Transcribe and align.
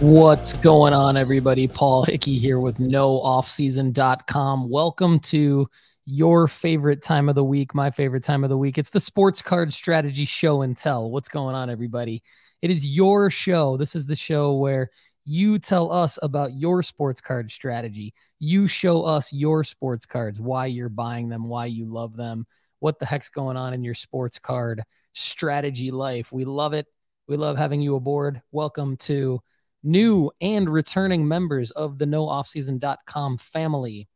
What's 0.00 0.54
going 0.54 0.92
on, 0.92 1.16
everybody? 1.16 1.68
Paul 1.68 2.02
Hickey 2.02 2.36
here 2.36 2.58
with 2.58 2.78
nooffseason.com. 2.78 4.68
Welcome 4.68 5.20
to 5.20 5.70
your 6.04 6.48
favorite 6.48 7.00
time 7.00 7.28
of 7.28 7.36
the 7.36 7.44
week, 7.44 7.76
my 7.76 7.92
favorite 7.92 8.24
time 8.24 8.42
of 8.42 8.50
the 8.50 8.58
week. 8.58 8.76
It's 8.76 8.90
the 8.90 8.98
Sports 8.98 9.40
Card 9.40 9.72
Strategy 9.72 10.24
Show 10.24 10.62
and 10.62 10.76
Tell. 10.76 11.08
What's 11.12 11.28
going 11.28 11.54
on, 11.54 11.70
everybody? 11.70 12.24
It 12.60 12.72
is 12.72 12.84
your 12.84 13.30
show. 13.30 13.76
This 13.76 13.94
is 13.94 14.08
the 14.08 14.16
show 14.16 14.54
where 14.54 14.90
you 15.24 15.60
tell 15.60 15.92
us 15.92 16.18
about 16.22 16.54
your 16.54 16.82
sports 16.82 17.20
card 17.20 17.52
strategy. 17.52 18.14
You 18.40 18.66
show 18.66 19.04
us 19.04 19.32
your 19.32 19.62
sports 19.62 20.06
cards, 20.06 20.40
why 20.40 20.66
you're 20.66 20.88
buying 20.88 21.28
them, 21.28 21.48
why 21.48 21.66
you 21.66 21.86
love 21.86 22.16
them, 22.16 22.48
what 22.80 22.98
the 22.98 23.06
heck's 23.06 23.28
going 23.28 23.56
on 23.56 23.72
in 23.72 23.84
your 23.84 23.94
sports 23.94 24.40
card 24.40 24.82
strategy 25.12 25.92
life. 25.92 26.32
We 26.32 26.44
love 26.44 26.74
it. 26.74 26.86
We 27.28 27.36
love 27.36 27.56
having 27.56 27.80
you 27.80 27.94
aboard. 27.94 28.42
Welcome 28.50 28.96
to 28.98 29.40
new 29.84 30.30
and 30.40 30.68
returning 30.68 31.28
members 31.28 31.70
of 31.72 31.98
the 31.98 32.06
nooffseason.com 32.06 33.36
family. 33.36 34.08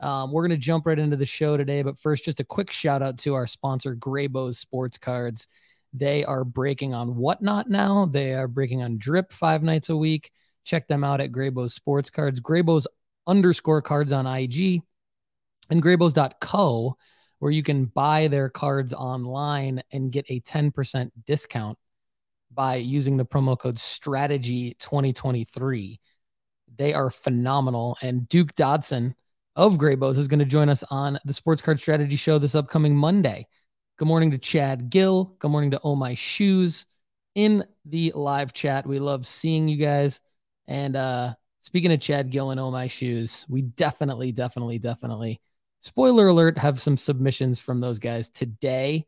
Um, 0.00 0.30
we're 0.30 0.46
going 0.46 0.58
to 0.58 0.64
jump 0.64 0.86
right 0.86 0.98
into 0.98 1.16
the 1.16 1.26
show 1.26 1.56
today, 1.56 1.82
but 1.82 1.98
first, 1.98 2.24
just 2.24 2.40
a 2.40 2.44
quick 2.44 2.70
shout 2.70 3.02
out 3.02 3.18
to 3.18 3.34
our 3.34 3.46
sponsor, 3.46 3.96
Graybo's 3.96 4.58
Sports 4.58 4.96
Cards. 4.96 5.48
They 5.92 6.24
are 6.24 6.44
breaking 6.44 6.94
on 6.94 7.16
Whatnot 7.16 7.68
now. 7.68 8.06
They 8.06 8.34
are 8.34 8.46
breaking 8.46 8.82
on 8.82 8.98
Drip 8.98 9.32
five 9.32 9.62
nights 9.62 9.88
a 9.88 9.96
week. 9.96 10.30
Check 10.64 10.86
them 10.86 11.02
out 11.02 11.20
at 11.20 11.32
Graybo's 11.32 11.74
Sports 11.74 12.10
Cards, 12.10 12.40
Graybo's 12.40 12.86
underscore 13.26 13.82
cards 13.82 14.12
on 14.12 14.26
IG, 14.26 14.82
and 15.70 15.82
Graybo's.co, 15.82 16.96
where 17.40 17.50
you 17.50 17.62
can 17.62 17.86
buy 17.86 18.28
their 18.28 18.48
cards 18.48 18.92
online 18.92 19.82
and 19.92 20.12
get 20.12 20.26
a 20.30 20.40
10% 20.40 21.10
discount 21.26 21.78
by 22.58 22.74
using 22.74 23.16
the 23.16 23.24
promo 23.24 23.56
code 23.56 23.78
strategy 23.78 24.76
2023 24.80 26.00
they 26.76 26.92
are 26.92 27.08
phenomenal 27.08 27.96
and 28.02 28.28
duke 28.28 28.52
dodson 28.56 29.14
of 29.54 29.78
graybows 29.78 30.18
is 30.18 30.26
going 30.26 30.38
to 30.38 30.44
join 30.44 30.68
us 30.68 30.82
on 30.90 31.18
the 31.24 31.32
sports 31.32 31.62
card 31.62 31.78
strategy 31.78 32.16
show 32.16 32.38
this 32.38 32.54
upcoming 32.54 32.96
monday. 32.96 33.46
Good 33.96 34.06
morning 34.06 34.30
to 34.30 34.38
chad 34.38 34.90
gill. 34.90 35.36
Good 35.40 35.50
morning 35.50 35.72
to 35.72 35.80
oh 35.82 35.96
my 35.96 36.14
shoes 36.14 36.86
in 37.34 37.64
the 37.84 38.12
live 38.14 38.52
chat. 38.52 38.86
We 38.86 39.00
love 39.00 39.26
seeing 39.26 39.66
you 39.66 39.76
guys. 39.76 40.20
And 40.68 40.94
uh 40.94 41.34
speaking 41.58 41.92
of 41.92 42.00
chad 42.00 42.30
gill 42.30 42.52
and 42.52 42.60
oh 42.60 42.70
my 42.70 42.86
shoes 42.86 43.44
we 43.48 43.62
definitely 43.62 44.30
definitely 44.30 44.78
definitely 44.78 45.40
spoiler 45.80 46.28
alert 46.28 46.56
have 46.56 46.80
some 46.80 46.96
submissions 46.96 47.58
from 47.58 47.80
those 47.80 47.98
guys 47.98 48.28
today 48.30 49.04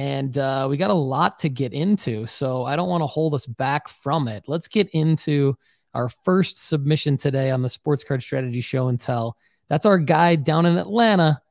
and 0.00 0.38
uh, 0.38 0.66
we 0.70 0.78
got 0.78 0.88
a 0.88 0.94
lot 0.94 1.40
to 1.40 1.50
get 1.50 1.74
into. 1.74 2.24
So 2.24 2.64
I 2.64 2.74
don't 2.74 2.88
want 2.88 3.02
to 3.02 3.06
hold 3.06 3.34
us 3.34 3.44
back 3.44 3.86
from 3.86 4.28
it. 4.28 4.44
Let's 4.46 4.66
get 4.66 4.88
into 4.94 5.58
our 5.92 6.08
first 6.08 6.56
submission 6.56 7.18
today 7.18 7.50
on 7.50 7.60
the 7.60 7.68
Sports 7.68 8.02
Card 8.02 8.22
Strategy 8.22 8.62
Show 8.62 8.88
and 8.88 8.98
Tell. 8.98 9.36
That's 9.68 9.84
our 9.84 9.98
guy 9.98 10.36
down 10.36 10.64
in 10.64 10.78
Atlanta, 10.78 11.42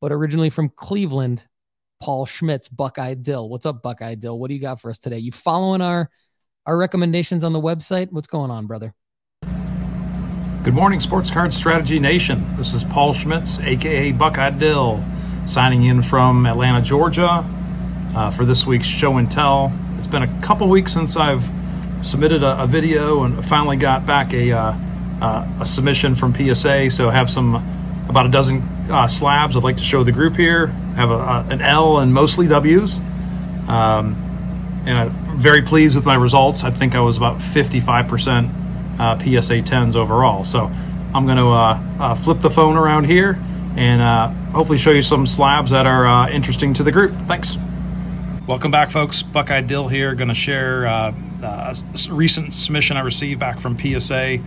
but 0.00 0.10
originally 0.10 0.50
from 0.50 0.70
Cleveland, 0.70 1.46
Paul 2.00 2.26
Schmitz, 2.26 2.68
Buckeye 2.68 3.14
Dill. 3.14 3.48
What's 3.48 3.64
up, 3.64 3.80
Buckeye 3.80 4.16
Dill? 4.16 4.36
What 4.36 4.48
do 4.48 4.54
you 4.54 4.60
got 4.60 4.80
for 4.80 4.90
us 4.90 4.98
today? 4.98 5.18
You 5.18 5.30
following 5.30 5.80
our 5.80 6.10
our 6.66 6.76
recommendations 6.76 7.44
on 7.44 7.52
the 7.52 7.60
website? 7.60 8.10
What's 8.10 8.26
going 8.26 8.50
on, 8.50 8.66
brother? 8.66 8.92
Good 10.64 10.74
morning, 10.74 10.98
Sports 10.98 11.30
Card 11.30 11.54
Strategy 11.54 12.00
Nation. 12.00 12.44
This 12.56 12.74
is 12.74 12.82
Paul 12.82 13.14
Schmitz, 13.14 13.60
aka 13.60 14.10
Buckeye 14.10 14.50
Dill, 14.50 15.00
signing 15.46 15.84
in 15.84 16.02
from 16.02 16.44
Atlanta, 16.44 16.82
Georgia 16.82 17.46
uh, 18.18 18.32
for 18.32 18.44
this 18.44 18.66
week's 18.66 18.86
show 18.86 19.16
and 19.18 19.30
tell. 19.30 19.72
It's 19.96 20.08
been 20.08 20.24
a 20.24 20.40
couple 20.42 20.68
weeks 20.68 20.92
since 20.92 21.16
I've 21.16 21.48
submitted 22.02 22.42
a, 22.42 22.64
a 22.64 22.66
video 22.66 23.22
and 23.22 23.44
finally 23.44 23.76
got 23.76 24.06
back 24.06 24.34
a, 24.34 24.50
uh, 24.50 24.74
uh, 25.22 25.46
a 25.60 25.64
submission 25.64 26.16
from 26.16 26.34
PSA. 26.34 26.90
So 26.90 27.08
I 27.08 27.12
have 27.12 27.30
some 27.30 27.54
about 28.08 28.26
a 28.26 28.28
dozen 28.28 28.62
uh, 28.90 29.06
slabs 29.06 29.56
I'd 29.56 29.62
like 29.62 29.76
to 29.76 29.84
show 29.84 30.02
the 30.02 30.10
group 30.10 30.34
here. 30.34 30.66
I 30.66 30.94
have 30.96 31.10
a, 31.12 31.46
an 31.48 31.60
L 31.60 31.98
and 31.98 32.12
mostly 32.12 32.48
W's. 32.48 32.98
Um, 33.68 34.16
and 34.84 34.98
I'm 34.98 35.38
very 35.38 35.62
pleased 35.62 35.94
with 35.94 36.04
my 36.04 36.16
results. 36.16 36.64
I 36.64 36.72
think 36.72 36.96
I 36.96 37.00
was 37.00 37.16
about 37.16 37.38
55% 37.38 38.50
uh, 38.98 39.18
PSA 39.18 39.62
10s 39.62 39.94
overall. 39.94 40.42
So 40.42 40.64
I'm 41.14 41.24
going 41.24 41.36
to 41.36 41.50
uh, 41.50 42.14
flip 42.16 42.40
the 42.40 42.50
phone 42.50 42.76
around 42.76 43.04
here 43.04 43.38
and 43.76 44.34
hopefully 44.50 44.78
show 44.78 44.90
you 44.90 45.02
some 45.02 45.24
slabs 45.24 45.70
that 45.70 45.86
are 45.86 46.28
interesting 46.30 46.74
to 46.74 46.82
the 46.82 46.90
group. 46.90 47.12
Thanks. 47.28 47.58
Welcome 48.48 48.70
back, 48.70 48.90
folks. 48.90 49.22
Buckeye 49.22 49.60
Dill 49.60 49.88
here. 49.88 50.14
Going 50.14 50.28
to 50.28 50.34
share 50.34 50.86
uh, 50.86 51.14
uh, 51.42 51.74
a 51.74 52.14
recent 52.14 52.54
submission 52.54 52.96
I 52.96 53.00
received 53.00 53.38
back 53.38 53.60
from 53.60 53.78
PSA. 53.78 54.38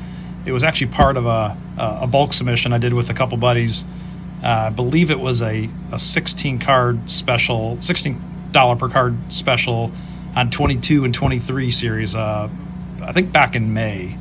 It 0.43 0.51
was 0.51 0.63
actually 0.63 0.87
part 0.87 1.17
of 1.17 1.27
a, 1.27 1.55
a 1.77 2.07
bulk 2.07 2.33
submission 2.33 2.73
I 2.73 2.79
did 2.79 2.95
with 2.95 3.11
a 3.11 3.13
couple 3.13 3.37
buddies. 3.37 3.85
Uh, 4.43 4.47
I 4.47 4.69
believe 4.71 5.11
it 5.11 5.19
was 5.19 5.43
a, 5.43 5.69
a 5.91 5.99
16 5.99 6.57
card 6.57 7.11
special, 7.11 7.77
$16 7.77 8.79
per 8.79 8.89
card 8.89 9.15
special 9.31 9.91
on 10.35 10.49
22 10.49 11.05
and 11.05 11.13
23 11.13 11.69
series, 11.69 12.15
uh, 12.15 12.49
I 13.03 13.13
think 13.13 13.31
back 13.31 13.55
in 13.55 13.71
May. 13.71 14.17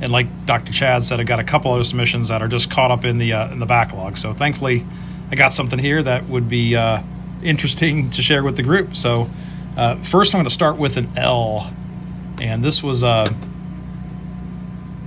And 0.00 0.10
like 0.10 0.46
Dr. 0.46 0.72
Chad 0.72 1.04
said, 1.04 1.20
I 1.20 1.22
got 1.22 1.38
a 1.38 1.44
couple 1.44 1.72
other 1.72 1.84
submissions 1.84 2.30
that 2.30 2.42
are 2.42 2.48
just 2.48 2.72
caught 2.72 2.90
up 2.90 3.04
in 3.04 3.18
the 3.18 3.34
uh, 3.34 3.52
in 3.52 3.60
the 3.60 3.66
backlog. 3.66 4.18
So 4.18 4.32
thankfully, 4.32 4.84
I 5.30 5.36
got 5.36 5.52
something 5.52 5.78
here 5.78 6.02
that 6.02 6.24
would 6.24 6.48
be 6.48 6.74
uh, 6.74 7.04
interesting 7.42 8.10
to 8.10 8.22
share 8.22 8.42
with 8.42 8.56
the 8.56 8.62
group. 8.62 8.96
So, 8.96 9.28
uh, 9.76 9.96
first, 10.04 10.34
I'm 10.34 10.38
going 10.38 10.48
to 10.48 10.54
start 10.54 10.76
with 10.76 10.96
an 10.96 11.16
L, 11.16 11.70
and 12.40 12.62
this 12.62 12.82
was 12.82 13.02
a 13.02 13.06
uh, 13.06 13.34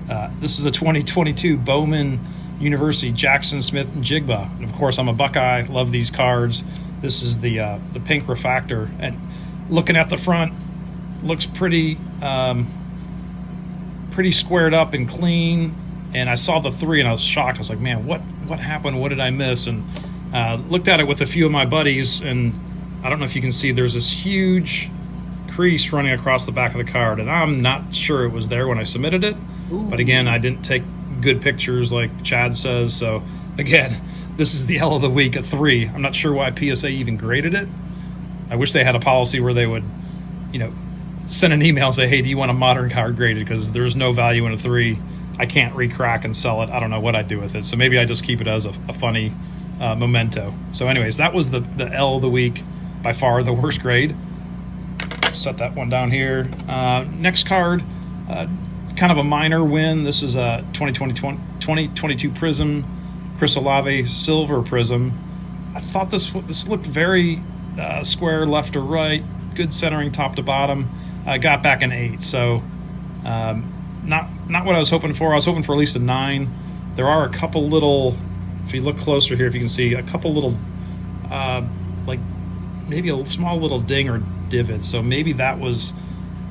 uh, 0.09 0.29
this 0.39 0.59
is 0.59 0.65
a 0.65 0.71
2022 0.71 1.57
Bowman 1.57 2.19
University 2.59 3.11
Jaxon 3.11 3.61
Smith-Njigba. 3.63 4.57
And 4.57 4.63
of 4.63 4.73
course, 4.73 4.99
I'm 4.99 5.07
a 5.07 5.13
Buckeye. 5.13 5.65
Love 5.67 5.91
these 5.91 6.11
cards. 6.11 6.63
This 7.01 7.23
is 7.23 7.39
the 7.39 7.59
uh, 7.59 7.79
the 7.93 7.99
pink 7.99 8.27
refractor, 8.27 8.89
and 8.99 9.17
looking 9.69 9.95
at 9.95 10.09
the 10.09 10.17
front, 10.17 10.53
looks 11.23 11.45
pretty 11.45 11.97
um, 12.21 12.71
pretty 14.11 14.31
squared 14.31 14.73
up 14.73 14.93
and 14.93 15.07
clean. 15.07 15.75
And 16.13 16.29
I 16.29 16.35
saw 16.35 16.59
the 16.59 16.71
three, 16.71 16.99
and 16.99 17.09
I 17.09 17.11
was 17.11 17.21
shocked. 17.21 17.57
I 17.57 17.59
was 17.59 17.69
like, 17.69 17.79
"Man, 17.79 18.05
what 18.05 18.21
what 18.47 18.59
happened? 18.59 19.01
What 19.01 19.09
did 19.09 19.19
I 19.19 19.29
miss?" 19.31 19.67
And 19.67 19.83
uh, 20.35 20.57
looked 20.67 20.89
at 20.89 20.99
it 20.99 21.07
with 21.07 21.21
a 21.21 21.25
few 21.25 21.45
of 21.45 21.51
my 21.53 21.65
buddies, 21.65 22.19
and 22.19 22.53
I 23.05 23.09
don't 23.09 23.19
know 23.19 23.25
if 23.25 23.37
you 23.37 23.41
can 23.41 23.53
see 23.53 23.71
there's 23.71 23.93
this 23.93 24.11
huge 24.11 24.89
crease 25.51 25.93
running 25.93 26.11
across 26.11 26.45
the 26.45 26.51
back 26.51 26.73
of 26.75 26.85
the 26.85 26.91
card, 26.91 27.21
and 27.21 27.31
I'm 27.31 27.61
not 27.61 27.93
sure 27.93 28.25
it 28.25 28.33
was 28.33 28.49
there 28.49 28.67
when 28.67 28.77
I 28.77 28.83
submitted 28.83 29.23
it. 29.23 29.37
Ooh. 29.71 29.87
But 29.89 30.01
again, 30.01 30.27
I 30.27 30.37
didn't 30.37 30.63
take 30.63 30.83
good 31.21 31.41
pictures 31.41 31.93
like 31.93 32.23
Chad 32.23 32.53
says. 32.53 32.93
So 32.93 33.23
again, 33.57 34.01
this 34.35 34.53
is 34.53 34.65
the 34.65 34.79
L 34.79 34.93
of 34.93 35.01
the 35.01 35.09
week 35.09 35.37
at 35.37 35.45
three. 35.45 35.87
I'm 35.87 36.01
not 36.01 36.13
sure 36.13 36.33
why 36.33 36.53
PSA 36.53 36.89
even 36.89 37.15
graded 37.15 37.53
it. 37.53 37.69
I 38.49 38.57
wish 38.57 38.73
they 38.73 38.83
had 38.83 38.95
a 38.95 38.99
policy 38.99 39.39
where 39.39 39.53
they 39.53 39.65
would, 39.65 39.85
you 40.51 40.59
know, 40.59 40.73
send 41.27 41.53
an 41.53 41.63
email 41.63 41.87
and 41.87 41.95
say, 41.95 42.09
"Hey, 42.09 42.21
do 42.21 42.27
you 42.27 42.35
want 42.35 42.51
a 42.51 42.53
modern 42.53 42.89
card 42.89 43.15
graded?" 43.15 43.45
Because 43.45 43.71
there's 43.71 43.95
no 43.95 44.11
value 44.11 44.45
in 44.47 44.51
a 44.51 44.57
three. 44.57 44.99
I 45.39 45.45
can't 45.45 45.73
recrack 45.75 46.25
and 46.25 46.35
sell 46.35 46.61
it. 46.61 46.69
I 46.69 46.81
don't 46.81 46.89
know 46.89 46.99
what 46.99 47.15
I'd 47.15 47.29
do 47.29 47.39
with 47.39 47.55
it. 47.55 47.63
So 47.63 47.77
maybe 47.77 47.97
I 47.97 48.03
just 48.03 48.25
keep 48.25 48.41
it 48.41 48.47
as 48.47 48.65
a, 48.65 48.73
a 48.89 48.93
funny 48.93 49.31
uh, 49.79 49.95
memento. 49.95 50.53
So, 50.71 50.87
anyways, 50.87 51.17
that 51.17 51.33
was 51.33 51.51
the 51.51 51.59
the 51.59 51.89
L 51.91 52.15
of 52.15 52.21
the 52.21 52.29
week, 52.29 52.63
by 53.05 53.13
far 53.13 53.43
the 53.43 53.53
worst 53.53 53.81
grade. 53.81 54.15
Set 55.31 55.57
that 55.57 55.75
one 55.75 55.89
down 55.89 56.11
here. 56.11 56.49
Uh, 56.67 57.05
next 57.17 57.45
card, 57.45 57.83
uh, 58.29 58.47
kind 58.95 59.11
of 59.11 59.17
a 59.17 59.23
minor 59.23 59.63
win. 59.63 60.03
This 60.03 60.23
is 60.23 60.35
a 60.35 60.65
2020, 60.73 61.13
2022 61.13 62.31
Prism, 62.31 62.83
Chris 63.37 63.55
Olave 63.55 64.05
Silver 64.07 64.61
Prism. 64.61 65.11
I 65.75 65.81
thought 65.81 66.09
this 66.09 66.31
this 66.47 66.67
looked 66.67 66.87
very 66.87 67.41
uh, 67.79 68.03
square 68.03 68.45
left 68.45 68.75
or 68.75 68.81
right, 68.81 69.23
good 69.55 69.73
centering 69.73 70.11
top 70.11 70.35
to 70.37 70.41
bottom. 70.41 70.89
I 71.27 71.37
got 71.37 71.61
back 71.61 71.81
an 71.81 71.91
eight, 71.91 72.23
so 72.23 72.63
um, 73.25 73.71
not 74.05 74.29
not 74.49 74.65
what 74.65 74.75
I 74.75 74.79
was 74.79 74.89
hoping 74.89 75.13
for. 75.13 75.33
I 75.33 75.35
was 75.35 75.45
hoping 75.45 75.63
for 75.63 75.73
at 75.73 75.77
least 75.77 75.95
a 75.95 75.99
nine. 75.99 76.49
There 76.95 77.07
are 77.07 77.25
a 77.25 77.29
couple 77.29 77.67
little 77.67 78.15
if 78.67 78.73
you 78.73 78.81
look 78.81 78.97
closer 78.97 79.35
here, 79.35 79.47
if 79.47 79.53
you 79.53 79.59
can 79.59 79.69
see 79.69 79.93
a 79.93 80.03
couple 80.03 80.33
little, 80.33 80.57
uh, 81.31 81.63
like 82.05 82.19
maybe 82.87 83.09
a 83.09 83.25
small 83.25 83.59
little 83.59 83.79
ding 83.79 84.09
or 84.09 84.21
divot. 84.49 84.83
So 84.83 85.01
maybe 85.01 85.33
that 85.33 85.59
was 85.59 85.93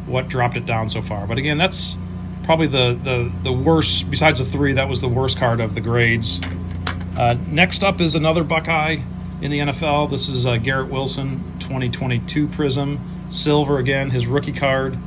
what 0.07 0.29
dropped 0.29 0.57
it 0.57 0.67
down 0.67 0.89
so 0.91 1.03
far. 1.03 1.27
But 1.27 1.39
again, 1.39 1.59
that's 1.59 1.97
probably 2.45 2.67
the 2.67 2.99
the 3.03 3.33
the 3.43 3.53
worst. 3.53 4.11
Besides 4.11 4.39
the 4.39 4.45
three, 4.45 4.73
that 4.75 4.89
was 4.89 5.01
the 5.01 5.09
worst 5.09 5.39
card 5.39 5.61
of 5.61 5.75
the 5.75 5.81
grades. 5.81 6.41
Uh, 7.17 7.37
next 7.49 7.85
up 7.85 8.01
is 8.01 8.15
another 8.15 8.43
Buckeye 8.43 8.99
in 9.41 9.51
the 9.51 9.59
NFL. 9.59 10.11
This 10.11 10.29
is 10.29 10.47
uh, 10.47 10.57
Garrett 10.57 10.91
Wilson, 10.91 11.43
2022 11.61 12.49
Prism, 12.49 13.01
silver 13.31 13.79
again, 13.79 14.11
his 14.11 14.27
rookie 14.27 14.53
card. 14.53 14.99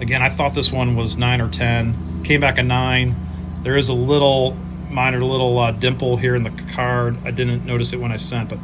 Again, 0.00 0.20
I 0.22 0.28
thought 0.28 0.54
this 0.54 0.70
one 0.70 0.96
was 0.96 1.16
nine 1.16 1.40
or 1.40 1.48
ten. 1.48 2.22
Came 2.24 2.40
back 2.40 2.58
a 2.58 2.62
nine. 2.62 3.14
There 3.62 3.76
is 3.76 3.88
a 3.88 3.94
little 3.94 4.56
minor 4.90 5.22
little 5.22 5.58
uh, 5.58 5.72
dimple 5.72 6.16
here 6.16 6.34
in 6.34 6.42
the 6.42 6.52
card. 6.74 7.16
I 7.24 7.30
didn't 7.30 7.64
notice 7.64 7.92
it 7.92 8.00
when 8.00 8.12
I 8.12 8.16
sent, 8.16 8.50
but 8.50 8.58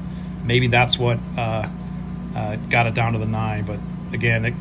maybe 0.45 0.69
that's 0.69 0.99
what 0.99 1.19
uh, 1.37 1.69
uh, 2.35 2.57
got 2.71 2.87
it 2.87 2.95
down 2.95 3.13
to 3.13 3.19
the 3.19 3.27
nine. 3.27 3.65
But 3.65 3.79
again, 4.13 4.45
it, 4.45 4.55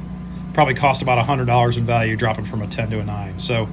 probably 0.53 0.73
cost 0.73 1.01
about 1.01 1.23
$100 1.25 1.77
in 1.77 1.85
value, 1.85 2.15
dropping 2.15 2.45
from 2.45 2.61
a 2.61 2.67
10 2.67 2.89
to 2.91 2.99
a 2.99 3.03
9. 3.03 3.39
So, 3.39 3.69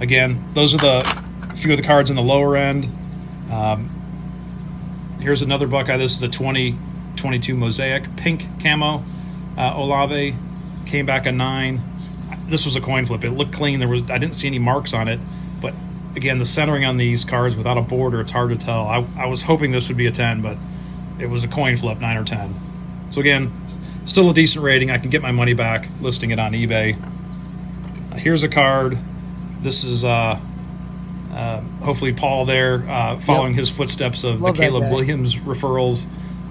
again, 0.00 0.52
those 0.54 0.74
are 0.74 0.78
the 0.78 1.22
few 1.56 1.72
of 1.72 1.76
the 1.76 1.84
cards 1.84 2.10
in 2.10 2.16
the 2.16 2.22
lower 2.22 2.56
end. 2.56 2.86
Um, 3.50 3.90
here's 5.20 5.42
another 5.42 5.66
Buckeye. 5.66 5.96
This 5.96 6.12
is 6.12 6.22
a 6.22 6.28
2022 6.28 7.54
Mosaic 7.54 8.04
pink 8.16 8.44
camo. 8.62 9.04
Uh, 9.56 9.74
Olave 9.76 10.34
came 10.86 11.06
back 11.06 11.26
a 11.26 11.32
9. 11.32 11.80
This 12.48 12.64
was 12.64 12.76
a 12.76 12.80
coin 12.80 13.06
flip. 13.06 13.24
It 13.24 13.30
looked 13.30 13.52
clean. 13.52 13.78
There 13.78 13.88
was 13.88 14.10
I 14.10 14.18
didn't 14.18 14.34
see 14.34 14.48
any 14.48 14.58
marks 14.58 14.92
on 14.92 15.06
it, 15.06 15.20
again, 16.16 16.38
the 16.38 16.44
centering 16.44 16.84
on 16.84 16.96
these 16.96 17.24
cards 17.24 17.56
without 17.56 17.78
a 17.78 17.82
border, 17.82 18.20
it's 18.20 18.30
hard 18.30 18.50
to 18.50 18.56
tell. 18.56 18.86
I, 18.86 19.04
I 19.16 19.26
was 19.26 19.42
hoping 19.42 19.70
this 19.70 19.88
would 19.88 19.96
be 19.96 20.06
a 20.06 20.12
10, 20.12 20.42
but 20.42 20.56
it 21.18 21.26
was 21.26 21.44
a 21.44 21.48
coin 21.48 21.76
flip, 21.76 22.00
9 22.00 22.16
or 22.16 22.24
10. 22.24 22.54
So 23.10 23.20
again, 23.20 23.52
still 24.06 24.30
a 24.30 24.34
decent 24.34 24.64
rating. 24.64 24.90
I 24.90 24.98
can 24.98 25.10
get 25.10 25.22
my 25.22 25.32
money 25.32 25.54
back 25.54 25.88
listing 26.00 26.30
it 26.30 26.38
on 26.38 26.52
eBay. 26.52 26.96
Uh, 28.12 28.16
here's 28.16 28.42
a 28.42 28.48
card. 28.48 28.98
This 29.62 29.84
is 29.84 30.04
uh, 30.04 30.40
uh, 31.32 31.60
hopefully 31.82 32.12
Paul 32.12 32.46
there 32.46 32.84
uh, 32.88 33.20
following 33.20 33.52
yep. 33.52 33.60
his 33.60 33.70
footsteps 33.70 34.24
of 34.24 34.40
Love 34.40 34.56
the 34.56 34.62
Caleb 34.62 34.90
Williams 34.90 35.36
referrals. 35.36 36.06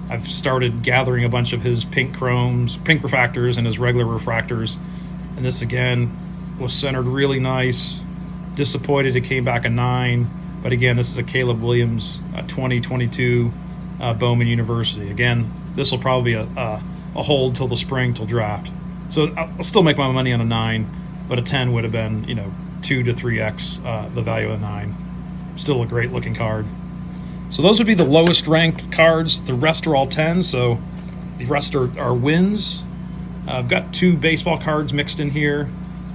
I've 0.08 0.26
started 0.26 0.82
gathering 0.82 1.24
a 1.24 1.28
bunch 1.28 1.52
of 1.52 1.62
his 1.62 1.84
pink 1.84 2.16
chromes, 2.16 2.76
pink 2.78 3.02
refractors, 3.02 3.58
and 3.58 3.66
his 3.66 3.78
regular 3.78 4.04
refractors. 4.04 4.76
And 5.36 5.44
this 5.44 5.62
again 5.62 6.16
was 6.58 6.72
centered 6.72 7.06
really 7.06 7.38
nice. 7.38 8.00
Disappointed 8.60 9.16
it 9.16 9.22
came 9.22 9.42
back 9.42 9.64
a 9.64 9.70
nine, 9.70 10.28
but 10.62 10.70
again, 10.70 10.96
this 10.96 11.10
is 11.10 11.16
a 11.16 11.22
Caleb 11.22 11.62
Williams 11.62 12.20
uh, 12.36 12.42
2022 12.42 13.50
uh, 13.98 14.12
Bowman 14.12 14.48
University. 14.48 15.10
Again, 15.10 15.50
this 15.76 15.90
will 15.90 15.98
probably 15.98 16.32
be 16.32 16.36
a, 16.36 16.42
a, 16.42 16.82
a 17.16 17.22
hold 17.22 17.56
till 17.56 17.68
the 17.68 17.76
spring, 17.78 18.12
till 18.12 18.26
draft. 18.26 18.70
So 19.08 19.32
I'll 19.34 19.62
still 19.62 19.82
make 19.82 19.96
my 19.96 20.12
money 20.12 20.34
on 20.34 20.42
a 20.42 20.44
nine, 20.44 20.86
but 21.26 21.38
a 21.38 21.42
10 21.42 21.72
would 21.72 21.84
have 21.84 21.92
been, 21.92 22.24
you 22.24 22.34
know, 22.34 22.52
two 22.82 23.02
to 23.02 23.14
three 23.14 23.40
x 23.40 23.80
uh, 23.82 24.10
the 24.14 24.20
value 24.20 24.50
of 24.50 24.60
the 24.60 24.66
nine. 24.66 24.94
Still 25.56 25.82
a 25.82 25.86
great 25.86 26.12
looking 26.12 26.34
card. 26.34 26.66
So 27.48 27.62
those 27.62 27.78
would 27.78 27.86
be 27.86 27.94
the 27.94 28.04
lowest 28.04 28.46
ranked 28.46 28.92
cards. 28.92 29.40
The 29.40 29.54
rest 29.54 29.86
are 29.86 29.96
all 29.96 30.06
10, 30.06 30.42
so 30.42 30.78
the 31.38 31.46
rest 31.46 31.74
are, 31.74 31.98
are 31.98 32.12
wins. 32.12 32.84
I've 33.48 33.68
got 33.70 33.94
two 33.94 34.18
baseball 34.18 34.58
cards 34.58 34.92
mixed 34.92 35.18
in 35.18 35.30
here. 35.30 35.70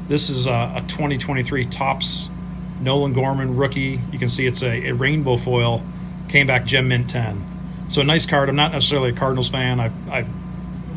This 0.08 0.30
is 0.30 0.46
a, 0.46 0.74
a 0.76 0.86
2023 0.88 1.66
Topps 1.66 2.30
Nolan 2.80 3.14
Gorman 3.14 3.56
rookie. 3.56 4.00
You 4.12 4.20
can 4.20 4.30
see 4.30 4.46
it's 4.46 4.62
a, 4.62 4.90
a 4.90 4.92
rainbow 4.94 5.38
foil. 5.38 5.84
Came 6.30 6.48
back 6.48 6.66
gem 6.66 6.88
mint 6.88 7.10
10. 7.10 7.88
So 7.90 8.02
a 8.02 8.04
nice 8.04 8.26
card. 8.26 8.50
I'm 8.50 8.56
not 8.56 8.72
necessarily 8.72 9.12
a 9.12 9.14
Cardinals 9.14 9.50
fan. 9.50 9.80
I, 9.80 9.92
I 10.10 10.26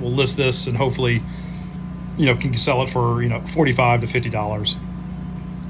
will 0.01 0.13
list 0.13 0.37
this 0.37 0.67
and 0.67 0.77
hopefully, 0.77 1.23
you 2.17 2.27
know, 2.27 2.35
can 2.35 2.57
sell 2.57 2.83
it 2.83 2.91
for 2.91 3.23
you 3.23 3.29
know 3.29 3.41
45 3.41 4.03
to 4.03 4.07
50 4.07 4.31
dollars. 4.31 4.77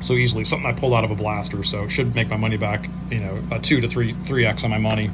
So 0.00 0.14
easily, 0.14 0.44
something 0.44 0.66
I 0.66 0.78
pulled 0.78 0.94
out 0.94 1.04
of 1.04 1.10
a 1.10 1.16
blaster. 1.16 1.64
So 1.64 1.88
should 1.88 2.14
make 2.14 2.28
my 2.28 2.36
money 2.36 2.56
back. 2.56 2.88
You 3.10 3.20
know, 3.20 3.42
a 3.50 3.58
two 3.58 3.80
to 3.80 3.88
three 3.88 4.14
three 4.26 4.46
x 4.46 4.64
on 4.64 4.70
my 4.70 4.78
money. 4.78 5.10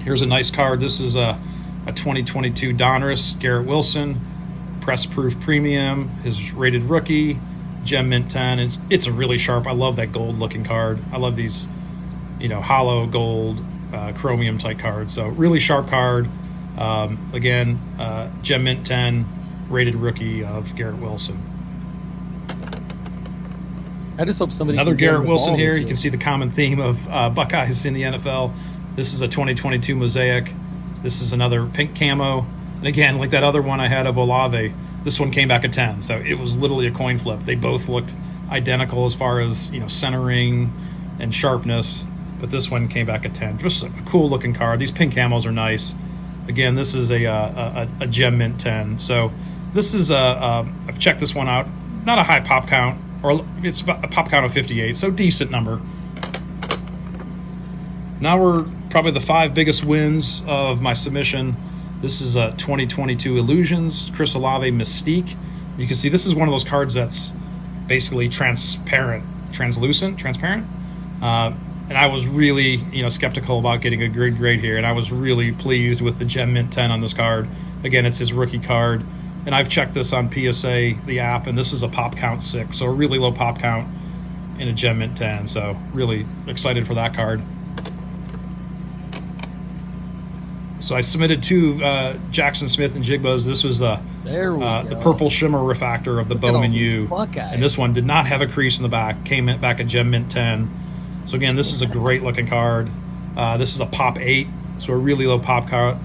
Here's 0.00 0.22
a 0.22 0.26
nice 0.26 0.50
card. 0.50 0.80
This 0.80 1.00
is 1.00 1.16
a, 1.16 1.38
a 1.86 1.92
2022 1.92 2.72
Donruss 2.72 3.38
Garrett 3.38 3.66
Wilson 3.66 4.18
press 4.88 5.04
proof 5.04 5.38
premium. 5.40 6.08
His 6.22 6.50
rated 6.52 6.82
rookie 6.84 7.38
gem 7.88 8.08
mint 8.08 8.30
10. 8.30 8.58
It's 8.60 8.78
it's 8.90 9.06
a 9.06 9.12
really 9.12 9.38
sharp. 9.38 9.66
I 9.66 9.72
love 9.72 9.96
that 9.96 10.12
gold 10.12 10.38
looking 10.38 10.64
card. 10.64 10.98
I 11.12 11.16
love 11.16 11.34
these, 11.34 11.66
you 12.38 12.48
know, 12.48 12.60
hollow 12.60 13.06
gold 13.06 13.58
uh, 13.92 14.12
chromium 14.12 14.58
type 14.58 14.78
cards 14.78 15.14
So 15.14 15.28
really 15.28 15.58
sharp 15.58 15.88
card. 15.88 16.28
Um, 16.76 17.30
again, 17.32 17.78
uh, 17.98 18.30
Gem 18.42 18.64
Mint 18.64 18.86
10 18.86 19.26
rated 19.68 19.96
rookie 19.96 20.44
of 20.44 20.76
Garrett 20.76 20.98
Wilson. 20.98 21.36
I 24.18 24.24
just 24.24 24.38
hope 24.38 24.52
somebody. 24.52 24.78
Another 24.78 24.94
Garrett 24.94 25.26
Wilson 25.26 25.54
here. 25.54 25.76
You 25.76 25.86
can 25.86 25.96
see 25.96 26.08
the 26.08 26.18
common 26.18 26.50
theme 26.50 26.80
of 26.80 27.08
uh, 27.08 27.30
Buckeyes 27.30 27.84
in 27.84 27.94
the 27.94 28.02
NFL. 28.02 28.52
This 28.96 29.14
is 29.14 29.22
a 29.22 29.28
2022 29.28 29.94
Mosaic. 29.94 30.52
This 31.02 31.20
is 31.20 31.32
another 31.32 31.66
pink 31.66 31.96
camo. 31.96 32.44
And 32.78 32.86
again, 32.86 33.18
like 33.18 33.30
that 33.30 33.44
other 33.44 33.62
one 33.62 33.80
I 33.80 33.88
had 33.88 34.06
of 34.06 34.16
Olave, 34.16 34.72
this 35.08 35.18
one 35.18 35.30
came 35.30 35.48
back 35.48 35.64
a 35.64 35.68
10. 35.68 36.02
So 36.02 36.18
it 36.18 36.38
was 36.38 36.54
literally 36.54 36.86
a 36.86 36.92
coin 36.92 37.18
flip. 37.18 37.40
They 37.40 37.54
both 37.54 37.88
looked 37.88 38.14
identical 38.50 39.06
as 39.06 39.14
far 39.14 39.40
as 39.40 39.70
you 39.70 39.80
know 39.80 39.88
centering 39.88 40.70
and 41.18 41.34
sharpness 41.34 42.04
but 42.40 42.50
this 42.50 42.70
one 42.70 42.88
came 42.88 43.06
back 43.06 43.24
at 43.24 43.34
10. 43.34 43.58
Just 43.58 43.82
a 43.82 43.90
cool 44.06 44.28
looking 44.30 44.54
card. 44.54 44.78
These 44.78 44.90
pink 44.90 45.14
camos 45.14 45.44
are 45.44 45.52
nice. 45.52 45.94
Again, 46.46 46.74
this 46.74 46.94
is 46.94 47.10
a, 47.10 47.26
uh, 47.26 47.88
a, 48.00 48.04
a 48.04 48.06
gem 48.06 48.38
mint 48.38 48.60
10. 48.60 48.98
So 48.98 49.32
this 49.74 49.94
is 49.94 50.10
a, 50.10 50.14
a, 50.14 50.68
I've 50.86 50.98
checked 50.98 51.20
this 51.20 51.34
one 51.34 51.48
out. 51.48 51.66
Not 52.04 52.18
a 52.18 52.22
high 52.22 52.40
pop 52.40 52.68
count, 52.68 53.00
or 53.22 53.44
it's 53.62 53.80
a 53.82 54.08
pop 54.08 54.30
count 54.30 54.46
of 54.46 54.52
58, 54.52 54.96
so 54.96 55.10
decent 55.10 55.50
number. 55.50 55.80
Now 58.20 58.40
we're 58.40 58.66
probably 58.90 59.12
the 59.12 59.20
five 59.20 59.54
biggest 59.54 59.84
wins 59.84 60.42
of 60.46 60.80
my 60.80 60.94
submission. 60.94 61.56
This 62.00 62.20
is 62.20 62.36
a 62.36 62.52
2022 62.52 63.38
Illusions, 63.38 64.12
Chris 64.14 64.34
Olave 64.34 64.70
Mystique. 64.70 65.34
You 65.76 65.88
can 65.88 65.96
see 65.96 66.08
this 66.08 66.26
is 66.26 66.34
one 66.34 66.46
of 66.46 66.52
those 66.52 66.62
cards 66.62 66.94
that's 66.94 67.32
basically 67.88 68.28
transparent, 68.28 69.24
translucent, 69.52 70.16
transparent. 70.16 70.64
Uh, 71.20 71.52
and 71.88 71.98
I 71.98 72.06
was 72.06 72.24
really, 72.24 72.76
you 72.76 73.02
know, 73.02 73.08
skeptical 73.08 73.58
about 73.58 73.80
getting 73.80 74.00
a 74.04 74.08
good 74.08 74.36
grade 74.36 74.60
here, 74.60 74.76
and 74.76 74.86
I 74.86 74.92
was 74.92 75.10
really 75.10 75.50
pleased 75.50 76.00
with 76.00 76.20
the 76.20 76.24
Gem 76.24 76.52
Mint 76.52 76.72
10 76.72 76.92
on 76.92 77.00
this 77.00 77.14
card. 77.14 77.48
Again, 77.82 78.06
it's 78.06 78.18
his 78.18 78.32
rookie 78.32 78.60
card, 78.60 79.02
and 79.44 79.52
I've 79.52 79.68
checked 79.68 79.94
this 79.94 80.12
on 80.12 80.30
PSA, 80.30 80.92
the 81.04 81.18
app, 81.18 81.48
and 81.48 81.58
this 81.58 81.72
is 81.72 81.82
a 81.82 81.88
pop 81.88 82.14
count 82.14 82.44
six, 82.44 82.78
so 82.78 82.86
a 82.86 82.92
really 82.92 83.18
low 83.18 83.32
pop 83.32 83.58
count 83.58 83.88
in 84.60 84.68
a 84.68 84.72
Gem 84.72 85.00
Mint 85.00 85.16
10. 85.16 85.48
So 85.48 85.76
really 85.92 86.26
excited 86.46 86.86
for 86.86 86.94
that 86.94 87.14
card. 87.14 87.42
So 90.80 90.94
I 90.94 91.00
submitted 91.00 91.42
two 91.42 91.82
uh, 91.82 92.14
Jaxon 92.30 92.68
Smith-Njigbas. 92.68 93.46
This 93.46 93.64
was 93.64 93.80
the 93.80 93.98
uh, 94.62 94.82
the 94.82 94.96
purple 94.96 95.30
shimmer 95.30 95.62
refractor 95.62 96.20
of 96.20 96.28
the 96.28 96.34
Look 96.34 96.42
Bowman 96.52 96.72
U, 96.72 97.08
and 97.36 97.62
this 97.62 97.76
one 97.76 97.92
did 97.92 98.04
not 98.04 98.26
have 98.26 98.42
a 98.42 98.46
crease 98.46 98.78
in 98.78 98.82
the 98.82 98.88
back. 98.88 99.24
Came 99.24 99.46
back 99.60 99.80
a 99.80 99.84
Gem 99.84 100.10
Mint 100.10 100.30
10 100.30 100.68
so 101.28 101.36
again, 101.36 101.56
this 101.56 101.72
is 101.72 101.82
a 101.82 101.86
great 101.86 102.22
looking 102.22 102.46
card. 102.46 102.88
Uh, 103.36 103.58
this 103.58 103.74
is 103.74 103.80
a 103.80 103.86
pop 103.86 104.18
eight, 104.18 104.46
so 104.78 104.94
a 104.94 104.96
really 104.96 105.26
low 105.26 105.38
pop 105.38 105.68
count 105.68 106.02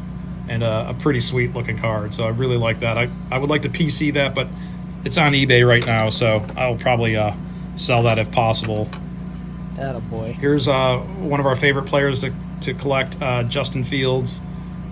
and 0.49 0.61
a, 0.61 0.89
a, 0.89 0.93
pretty 0.95 1.21
sweet 1.21 1.53
looking 1.53 1.77
card. 1.77 2.13
So 2.13 2.25
I 2.25 2.29
really 2.29 2.57
like 2.57 2.81
that. 2.81 2.97
I, 2.97 3.09
I 3.31 3.37
would 3.37 3.49
like 3.49 3.61
to 3.61 3.69
PC 3.69 4.15
that, 4.15 4.35
but 4.35 4.49
it's 5.05 5.17
on 5.17 5.31
eBay 5.31 5.65
right 5.65 5.85
now, 5.85 6.09
so 6.09 6.45
I'll 6.57 6.75
probably 6.75 7.15
uh, 7.15 7.33
sell 7.77 8.03
that 8.03 8.19
if 8.19 8.33
possible. 8.33 8.89
boy. 10.01 10.33
Here's 10.33 10.67
uh, 10.67 10.97
one 10.97 11.39
of 11.39 11.45
our 11.45 11.55
favorite 11.55 11.85
players 11.85 12.19
to, 12.19 12.33
to 12.61 12.73
collect, 12.73 13.21
uh, 13.21 13.43
Justin 13.43 13.85
Fields, 13.85 14.41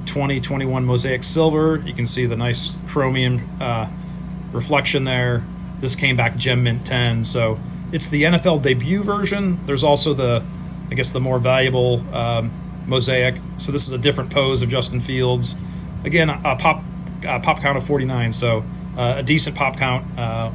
2021 0.05 0.85
Mosaic 0.85 1.23
Silver. 1.23 1.81
You 1.85 1.93
can 1.93 2.07
see 2.07 2.25
the 2.25 2.35
nice 2.35 2.71
chromium 2.87 3.47
uh, 3.59 3.89
reflection 4.51 5.03
there. 5.03 5.43
This 5.79 5.95
came 5.95 6.15
back 6.15 6.35
Gem 6.37 6.63
Mint 6.63 6.85
10, 6.85 7.25
so 7.25 7.59
it's 7.91 8.09
the 8.09 8.23
NFL 8.23 8.61
debut 8.61 9.03
version. 9.03 9.59
There's 9.65 9.83
also 9.83 10.13
the, 10.13 10.43
I 10.89 10.93
guess, 10.95 11.11
the 11.11 11.19
more 11.19 11.39
valuable 11.39 12.03
um, 12.15 12.51
mosaic. 12.85 13.35
So 13.57 13.71
this 13.71 13.87
is 13.87 13.93
a 13.93 13.97
different 13.97 14.31
pose 14.31 14.61
of 14.61 14.69
Justin 14.69 15.01
Fields. 15.01 15.55
Again, 16.03 16.29
a 16.29 16.55
pop 16.55 16.83
a 17.23 17.39
pop 17.39 17.61
count 17.61 17.77
of 17.77 17.85
49. 17.85 18.33
So 18.33 18.63
uh, 18.97 19.15
a 19.17 19.23
decent 19.23 19.55
pop 19.55 19.77
count 19.77 20.05
uh, 20.17 20.51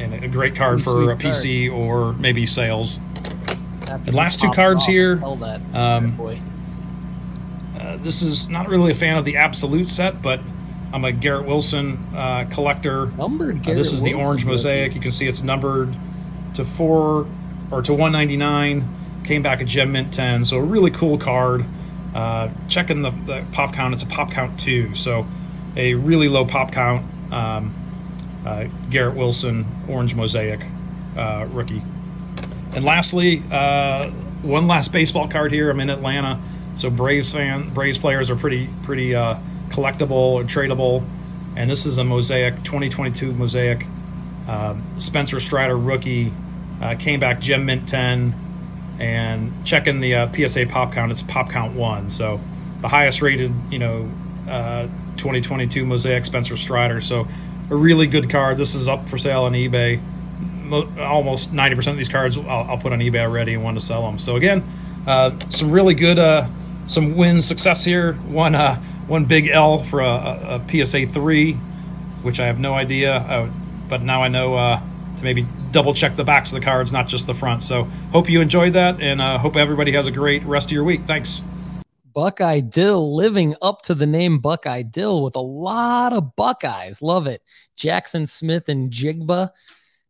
and 0.00 0.24
a 0.24 0.28
great 0.28 0.54
card 0.56 0.82
for 0.82 1.12
a 1.12 1.16
PC 1.16 1.68
card. 1.68 1.80
or 1.80 2.12
maybe 2.14 2.46
sales. 2.46 2.98
the 4.04 4.12
last 4.12 4.40
two 4.40 4.50
cards 4.50 4.82
off, 4.82 4.88
here. 4.88 5.22
Um, 5.74 6.16
uh, 7.92 7.96
this 8.02 8.22
is 8.22 8.48
not 8.48 8.68
really 8.68 8.92
a 8.92 8.94
fan 8.94 9.16
of 9.16 9.24
the 9.24 9.36
absolute 9.36 9.90
set, 9.90 10.22
but 10.22 10.40
I'm 10.92 11.04
a 11.04 11.12
Garrett 11.12 11.46
Wilson 11.46 11.98
uh, 12.14 12.46
collector. 12.50 13.06
Numbered. 13.06 13.62
Garrett 13.62 13.78
Uh, 13.78 13.82
this 13.82 13.92
is 13.92 14.02
the 14.02 14.14
orange 14.14 14.44
mosaic. 14.44 14.94
You 14.94 15.00
can 15.00 15.12
see 15.12 15.26
it's 15.26 15.42
numbered 15.42 15.94
to 16.54 16.64
four 16.64 17.26
or 17.70 17.82
to 17.82 17.92
199. 17.92 18.88
Came 19.24 19.42
back 19.42 19.60
a 19.60 19.64
gem 19.64 19.92
mint 19.92 20.12
10, 20.12 20.44
so 20.44 20.56
a 20.56 20.62
really 20.62 20.90
cool 20.90 21.18
card. 21.18 21.64
Uh, 22.14 22.50
checking 22.68 23.02
the, 23.02 23.10
the, 23.10 23.44
pop 23.52 23.72
count, 23.72 23.94
it's 23.94 24.02
a 24.02 24.06
pop 24.06 24.30
count 24.30 24.58
two, 24.60 24.94
so 24.94 25.26
a 25.76 25.94
really 25.94 26.28
low 26.28 26.44
pop 26.44 26.72
count. 26.72 27.04
Um, 27.32 27.74
uh, 28.44 28.66
Garrett 28.90 29.16
Wilson, 29.16 29.64
orange 29.88 30.14
mosaic 30.14 30.60
uh, 31.16 31.46
rookie. 31.50 31.82
And 32.74 32.84
lastly, 32.84 33.42
uh, 33.50 34.10
one 34.42 34.66
last 34.66 34.92
baseball 34.92 35.28
card 35.28 35.52
here. 35.52 35.70
I'm 35.70 35.80
in 35.80 35.88
Atlanta, 35.88 36.40
so 36.74 36.90
Braves 36.90 37.32
fan, 37.32 37.72
Braves 37.74 37.98
players 37.98 38.30
are 38.30 38.36
pretty 38.36 38.68
pretty 38.82 39.14
uh, 39.14 39.36
collectible 39.68 40.10
or 40.10 40.44
tradable. 40.44 41.04
And 41.54 41.70
this 41.70 41.84
is 41.84 41.98
a 41.98 42.04
mosaic 42.04 42.56
2022 42.64 43.32
mosaic 43.32 43.86
uh, 44.48 44.74
Spencer 44.98 45.38
Strider 45.38 45.76
rookie 45.76 46.32
uh, 46.80 46.96
came 46.96 47.20
back 47.20 47.40
gem 47.40 47.66
mint 47.66 47.88
10 47.88 48.34
and 48.98 49.52
checking 49.64 50.00
the 50.00 50.14
uh, 50.14 50.32
PSA 50.32 50.66
pop 50.66 50.92
count, 50.92 51.10
it's 51.10 51.22
pop 51.22 51.50
count 51.50 51.74
one. 51.74 52.10
So 52.10 52.40
the 52.80 52.88
highest 52.88 53.22
rated, 53.22 53.52
you 53.70 53.78
know, 53.78 54.10
uh, 54.46 54.50
uh, 54.50 54.86
2022 55.16 55.84
Mosaic 55.84 56.24
Spencer 56.24 56.56
Strider. 56.56 57.00
So 57.00 57.26
a 57.70 57.76
really 57.76 58.06
good 58.06 58.30
card. 58.30 58.58
This 58.58 58.74
is 58.74 58.88
up 58.88 59.08
for 59.08 59.18
sale 59.18 59.44
on 59.44 59.52
eBay. 59.52 60.00
Mo- 60.64 60.88
almost 60.98 61.52
90% 61.52 61.88
of 61.88 61.96
these 61.96 62.08
cards 62.08 62.36
I'll, 62.36 62.48
I'll, 62.48 62.78
put 62.78 62.92
on 62.92 62.98
eBay 62.98 63.20
already 63.20 63.54
and 63.54 63.62
want 63.62 63.78
to 63.78 63.84
sell 63.84 64.02
them. 64.02 64.18
So 64.18 64.36
again, 64.36 64.64
uh, 65.06 65.38
some 65.50 65.70
really 65.70 65.94
good, 65.94 66.18
uh, 66.18 66.48
some 66.86 67.16
win 67.16 67.42
success 67.42 67.84
here. 67.84 68.14
One, 68.14 68.54
uh, 68.54 68.76
one 69.06 69.24
big 69.24 69.48
L 69.48 69.84
for 69.84 70.00
a, 70.00 70.60
a, 70.70 70.84
PSA 70.86 71.06
three, 71.08 71.54
which 72.22 72.40
I 72.40 72.46
have 72.46 72.58
no 72.58 72.74
idea, 72.74 73.16
uh, 73.16 73.50
but 73.88 74.02
now 74.02 74.22
I 74.22 74.28
know 74.28 74.54
uh, 74.54 74.80
to 75.16 75.24
maybe 75.24 75.46
double 75.70 75.94
check 75.94 76.16
the 76.16 76.24
backs 76.24 76.52
of 76.52 76.60
the 76.60 76.64
cards, 76.64 76.92
not 76.92 77.08
just 77.08 77.26
the 77.26 77.34
front. 77.34 77.62
So 77.62 77.84
hope 78.12 78.28
you 78.28 78.40
enjoyed 78.40 78.74
that, 78.74 79.00
and 79.00 79.20
uh, 79.20 79.38
hope 79.38 79.56
everybody 79.56 79.92
has 79.92 80.06
a 80.06 80.12
great 80.12 80.42
rest 80.44 80.68
of 80.68 80.72
your 80.72 80.84
week. 80.84 81.02
Thanks. 81.02 81.42
Buckeye 82.14 82.60
Dill 82.60 83.14
living 83.16 83.54
up 83.62 83.82
to 83.82 83.94
the 83.94 84.06
name 84.06 84.38
Buckeye 84.38 84.82
Dill 84.82 85.22
with 85.22 85.34
a 85.34 85.40
lot 85.40 86.12
of 86.12 86.36
Buckeyes. 86.36 87.00
Love 87.00 87.26
it. 87.26 87.42
Jaxon 87.76 88.28
Smith-Njigba, 88.28 89.50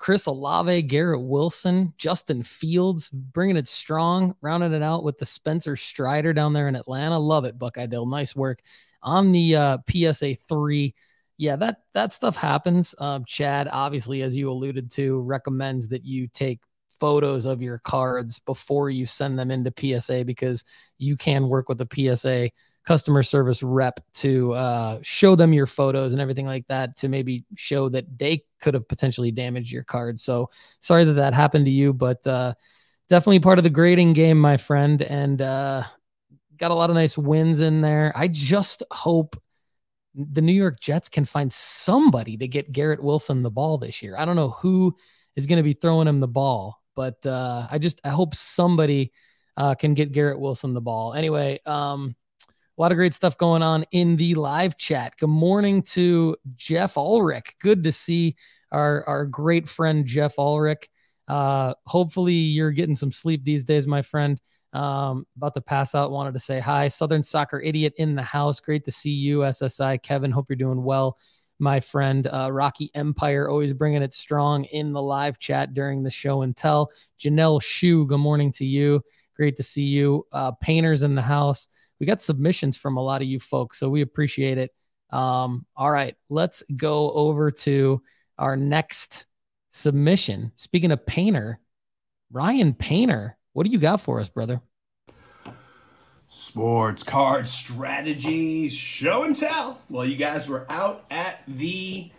Chris 0.02 0.26
Olave, 0.26 0.82
Garrett 0.82 1.22
Wilson, 1.22 1.94
Justin 1.96 2.42
Fields 2.42 3.08
bringing 3.08 3.56
it 3.56 3.68
strong, 3.68 4.34
rounding 4.40 4.72
it 4.72 4.82
out 4.82 5.04
with 5.04 5.16
the 5.16 5.24
Spencer 5.24 5.76
Strider 5.76 6.32
down 6.32 6.52
there 6.52 6.66
in 6.66 6.74
Atlanta. 6.74 7.16
Love 7.16 7.44
it, 7.44 7.56
Buckeye 7.56 7.86
Dill. 7.86 8.04
Nice 8.04 8.34
work 8.34 8.62
on 9.00 9.30
the 9.30 9.54
uh, 9.54 9.78
PSA 9.88 10.34
3 10.34 10.92
yeah, 11.38 11.54
that 11.54 11.82
that 11.94 12.12
stuff 12.12 12.34
happens. 12.36 12.96
Um, 12.98 13.24
Chad, 13.26 13.68
obviously, 13.70 14.22
as 14.22 14.36
you 14.36 14.50
alluded 14.50 14.90
to, 14.92 15.20
recommends 15.20 15.86
that 15.88 16.04
you 16.04 16.26
take 16.26 16.60
photos 16.98 17.46
of 17.46 17.62
your 17.62 17.78
cards 17.78 18.40
before 18.40 18.90
you 18.90 19.06
send 19.06 19.38
them 19.38 19.52
into 19.52 19.72
PSA 19.76 20.24
because 20.24 20.64
you 20.98 21.16
can 21.16 21.48
work 21.48 21.68
with 21.68 21.78
the 21.78 21.88
PSA 22.16 22.50
customer 22.84 23.22
service 23.22 23.62
rep 23.62 24.00
to 24.14 24.52
uh, 24.52 24.98
show 25.02 25.36
them 25.36 25.52
your 25.52 25.66
photos 25.66 26.12
and 26.12 26.20
everything 26.20 26.46
like 26.46 26.66
that 26.66 26.96
to 26.96 27.08
maybe 27.08 27.44
show 27.56 27.88
that 27.88 28.18
they 28.18 28.44
could 28.60 28.74
have 28.74 28.88
potentially 28.88 29.30
damaged 29.30 29.72
your 29.72 29.84
card. 29.84 30.18
So 30.18 30.50
sorry 30.80 31.04
that 31.04 31.12
that 31.14 31.34
happened 31.34 31.66
to 31.66 31.70
you, 31.70 31.92
but 31.92 32.26
uh, 32.26 32.54
definitely 33.08 33.40
part 33.40 33.58
of 33.58 33.64
the 33.64 33.70
grading 33.70 34.14
game, 34.14 34.38
my 34.38 34.56
friend, 34.56 35.00
and 35.02 35.40
uh, 35.40 35.84
got 36.56 36.70
a 36.70 36.74
lot 36.74 36.90
of 36.90 36.94
nice 36.94 37.16
wins 37.16 37.60
in 37.60 37.80
there. 37.80 38.12
I 38.16 38.28
just 38.28 38.82
hope 38.90 39.40
the 40.14 40.42
New 40.42 40.52
York 40.52 40.80
Jets 40.80 41.08
can 41.08 41.24
find 41.24 41.52
somebody 41.52 42.36
to 42.36 42.48
get 42.48 42.72
Garrett 42.72 43.02
Wilson 43.02 43.42
the 43.42 43.50
ball 43.50 43.78
this 43.78 44.02
year. 44.02 44.14
I 44.18 44.24
don't 44.24 44.36
know 44.36 44.50
who 44.50 44.94
is 45.36 45.46
going 45.46 45.56
to 45.56 45.62
be 45.62 45.72
throwing 45.72 46.08
him 46.08 46.20
the 46.20 46.28
ball, 46.28 46.82
but 46.94 47.24
uh, 47.24 47.66
I 47.70 47.78
just 47.78 48.00
I 48.04 48.10
hope 48.10 48.34
somebody 48.34 49.12
uh, 49.56 49.74
can 49.74 49.94
get 49.94 50.12
Garrett 50.12 50.40
Wilson 50.40 50.74
the 50.74 50.80
ball. 50.80 51.14
Anyway, 51.14 51.60
um, 51.64 52.14
a 52.76 52.80
lot 52.80 52.92
of 52.92 52.96
great 52.96 53.12
stuff 53.12 53.36
going 53.36 53.62
on 53.62 53.84
in 53.90 54.16
the 54.16 54.34
live 54.34 54.78
chat. 54.78 55.14
Good 55.18 55.28
morning 55.28 55.82
to 55.82 56.36
Jeff 56.56 56.96
Ulrich. 56.96 57.54
Good 57.60 57.84
to 57.84 57.92
see 57.92 58.36
our 58.70 59.04
our 59.06 59.26
great 59.26 59.68
friend 59.68 60.06
Jeff 60.06 60.38
Ulrich. 60.38 60.88
Uh, 61.28 61.74
hopefully 61.86 62.32
you're 62.32 62.70
getting 62.70 62.94
some 62.94 63.12
sleep 63.12 63.44
these 63.44 63.64
days, 63.64 63.86
my 63.86 64.00
friend. 64.00 64.40
Um, 64.72 65.26
about 65.36 65.52
to 65.54 65.60
pass 65.60 65.94
out, 65.94 66.10
wanted 66.10 66.32
to 66.32 66.40
say 66.40 66.60
hi. 66.60 66.88
Southern 66.88 67.22
Soccer 67.22 67.60
Idiot 67.60 67.92
in 67.98 68.14
the 68.14 68.22
house. 68.22 68.58
Great 68.58 68.84
to 68.86 68.92
see 68.92 69.10
you, 69.10 69.40
SSI. 69.40 70.02
Kevin, 70.02 70.30
hope 70.30 70.46
you're 70.48 70.56
doing 70.56 70.82
well. 70.82 71.18
My 71.58 71.78
friend 71.78 72.26
uh, 72.26 72.50
Rocky 72.50 72.90
Empire, 72.94 73.50
always 73.50 73.74
bringing 73.74 74.02
it 74.02 74.14
strong 74.14 74.64
in 74.64 74.92
the 74.92 75.02
live 75.02 75.38
chat 75.38 75.74
during 75.74 76.02
the 76.02 76.10
show 76.10 76.40
and 76.40 76.56
tell. 76.56 76.90
Janelle 77.20 77.62
Shu, 77.62 78.06
good 78.06 78.18
morning 78.18 78.50
to 78.52 78.64
you. 78.64 79.02
Great 79.36 79.56
to 79.56 79.62
see 79.62 79.84
you. 79.84 80.26
Uh, 80.32 80.52
painters 80.52 81.02
in 81.02 81.14
the 81.14 81.22
house. 81.22 81.68
We 82.02 82.06
got 82.06 82.20
submissions 82.20 82.76
from 82.76 82.98
a 82.98 83.02
lot 83.02 83.22
of 83.22 83.28
you 83.28 83.40
folks, 83.40 83.78
so 83.78 83.88
we 83.88 84.02
appreciate 84.02 84.58
it. 84.58 84.72
Um, 85.10 85.64
all 85.74 85.90
right, 85.90 86.16
let's 86.28 86.62
go 86.76 87.12
over 87.12 87.50
to 87.50 88.02
our 88.36 88.56
next 88.56 89.24
submission. 89.70 90.52
Speaking 90.56 90.90
of 90.90 91.06
painter, 91.06 91.60
Ryan 92.30 92.74
Painter 92.74 93.38
what 93.52 93.66
do 93.66 93.72
you 93.72 93.78
got 93.78 94.00
for 94.00 94.18
us, 94.18 94.28
brother? 94.28 94.62
Sports 96.28 97.02
card 97.02 97.50
strategies 97.50 98.72
show 98.72 99.24
and 99.24 99.36
tell. 99.36 99.82
Well, 99.90 100.06
you 100.06 100.16
guys 100.16 100.48
were 100.48 100.64
out 100.70 101.04
at 101.10 101.42
the 101.46 102.10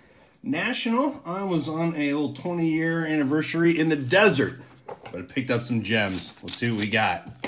National. 0.44 1.22
I 1.26 1.44
was 1.44 1.68
on 1.68 1.96
a 1.96 2.14
little 2.14 2.34
20 2.34 2.68
year 2.68 3.06
anniversary 3.06 3.80
in 3.80 3.90
the 3.90 3.96
desert, 3.96 4.62
but 5.12 5.16
I 5.16 5.22
picked 5.24 5.50
up 5.50 5.62
some 5.62 5.82
gems. 5.82 6.34
Let's 6.44 6.58
see 6.58 6.70
what 6.70 6.82
we 6.82 6.88
got. 6.88 7.48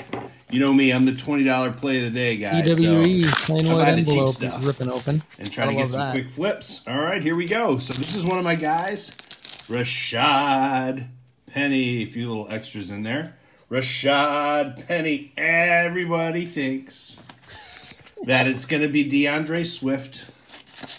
You 0.50 0.60
know 0.60 0.72
me, 0.72 0.92
I'm 0.92 1.06
the 1.06 1.12
$20 1.12 1.76
play 1.76 1.98
of 1.98 2.04
the 2.04 2.10
day 2.10 2.36
guy. 2.36 2.62
EWE, 2.62 3.26
so 3.26 3.46
plain 3.46 3.66
white 3.66 3.88
envelope 3.88 4.40
is 4.40 4.64
ripping 4.64 4.88
open. 4.88 5.22
And 5.40 5.50
try 5.50 5.66
to 5.66 5.74
get 5.74 5.88
some 5.88 5.98
that. 6.00 6.12
quick 6.12 6.30
flips. 6.30 6.86
All 6.86 6.98
right, 6.98 7.20
here 7.20 7.34
we 7.34 7.46
go. 7.46 7.78
So 7.78 7.94
this 7.94 8.14
is 8.14 8.24
one 8.24 8.38
of 8.38 8.44
my 8.44 8.54
guys, 8.54 9.10
Rashad 9.68 11.08
Penny. 11.46 12.02
A 12.02 12.04
few 12.04 12.28
little 12.28 12.48
extras 12.48 12.92
in 12.92 13.02
there. 13.02 13.36
Rashad 13.68 14.86
Penny. 14.86 15.32
Everybody 15.36 16.46
thinks 16.46 17.20
that 18.24 18.46
it's 18.46 18.66
going 18.66 18.82
to 18.82 18.88
be 18.88 19.04
DeAndre 19.04 19.66
Swift. 19.66 20.30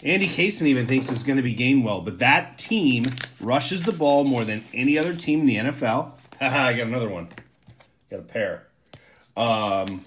Andy 0.04 0.27
Kaysen 0.27 0.63
even 0.63 0.88
thinks 0.88 1.10
it's 1.10 1.24
going 1.24 1.38
to 1.38 1.44
be 1.44 1.56
Gainwell, 1.56 2.04
but 2.04 2.20
that 2.20 2.58
team 2.58 3.06
rushes 3.39 3.84
the 3.84 3.94
ball 3.94 4.25
more 4.25 4.44
than 4.44 4.66
any 4.74 4.98
other 4.98 5.16
team 5.16 5.42
in 5.42 5.46
the 5.46 5.56
NFL. 5.56 6.12
Haha, 6.39 6.66
I 6.66 6.74
got 6.74 6.88
another 6.88 7.10
one. 7.10 7.30
Got 8.12 8.20
a 8.20 8.24
pair. 8.24 8.66
Um, 9.38 10.01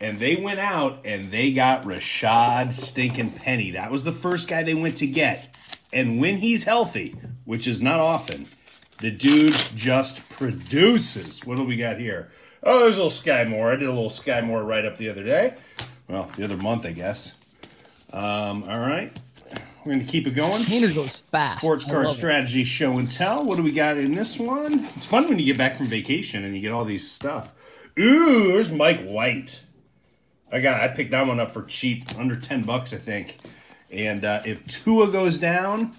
and 0.00 0.18
they 0.18 0.36
went 0.36 0.58
out 0.58 1.00
and 1.04 1.30
they 1.30 1.52
got 1.52 1.84
Rashad 1.84 2.72
Stinking 2.72 3.30
Penny. 3.30 3.70
That 3.70 3.90
was 3.90 4.04
the 4.04 4.12
first 4.12 4.48
guy 4.48 4.62
they 4.62 4.74
went 4.74 4.96
to 4.98 5.06
get. 5.06 5.56
And 5.92 6.20
when 6.20 6.38
he's 6.38 6.64
healthy, 6.64 7.16
which 7.44 7.66
is 7.66 7.80
not 7.80 8.00
often, 8.00 8.48
the 8.98 9.10
dude 9.10 9.54
just 9.74 10.28
produces. 10.28 11.44
What 11.46 11.56
do 11.56 11.64
we 11.64 11.76
got 11.76 11.98
here? 11.98 12.30
Oh, 12.62 12.80
there's 12.80 12.96
a 12.96 12.98
little 12.98 13.10
Sky 13.10 13.44
Moore. 13.44 13.72
I 13.72 13.76
did 13.76 13.88
a 13.88 13.92
little 13.92 14.10
Sky 14.10 14.40
Moore 14.40 14.64
right 14.64 14.84
up 14.84 14.96
the 14.96 15.08
other 15.08 15.22
day. 15.22 15.54
Well, 16.08 16.24
the 16.36 16.44
other 16.44 16.56
month, 16.56 16.84
I 16.84 16.92
guess. 16.92 17.38
Um, 18.12 18.64
all 18.64 18.80
right. 18.80 19.16
We're 19.84 19.94
going 19.94 20.04
to 20.04 20.10
keep 20.10 20.26
it 20.26 20.34
going. 20.34 20.64
Painter 20.64 20.92
goes 20.92 21.20
fast. 21.20 21.58
Sports 21.58 21.84
card 21.84 22.10
strategy 22.10 22.62
it. 22.62 22.66
show 22.66 22.96
and 22.96 23.10
tell. 23.10 23.44
What 23.44 23.56
do 23.56 23.62
we 23.62 23.70
got 23.70 23.96
in 23.96 24.12
this 24.12 24.36
one? 24.36 24.84
It's 24.96 25.06
fun 25.06 25.28
when 25.28 25.38
you 25.38 25.44
get 25.44 25.56
back 25.56 25.76
from 25.76 25.86
vacation 25.86 26.44
and 26.44 26.56
you 26.56 26.60
get 26.60 26.72
all 26.72 26.84
these 26.84 27.08
stuff. 27.08 27.56
Ooh, 27.98 28.48
there's 28.48 28.70
Mike 28.70 29.02
White. 29.02 29.64
I 30.52 30.60
got. 30.60 30.80
I 30.80 30.88
picked 30.88 31.10
that 31.10 31.26
one 31.26 31.40
up 31.40 31.50
for 31.50 31.62
cheap, 31.64 32.04
under 32.18 32.36
ten 32.36 32.62
bucks, 32.62 32.92
I 32.92 32.98
think. 32.98 33.38
And 33.90 34.24
uh, 34.24 34.42
if 34.44 34.66
Tua 34.66 35.10
goes 35.10 35.38
down, 35.38 35.92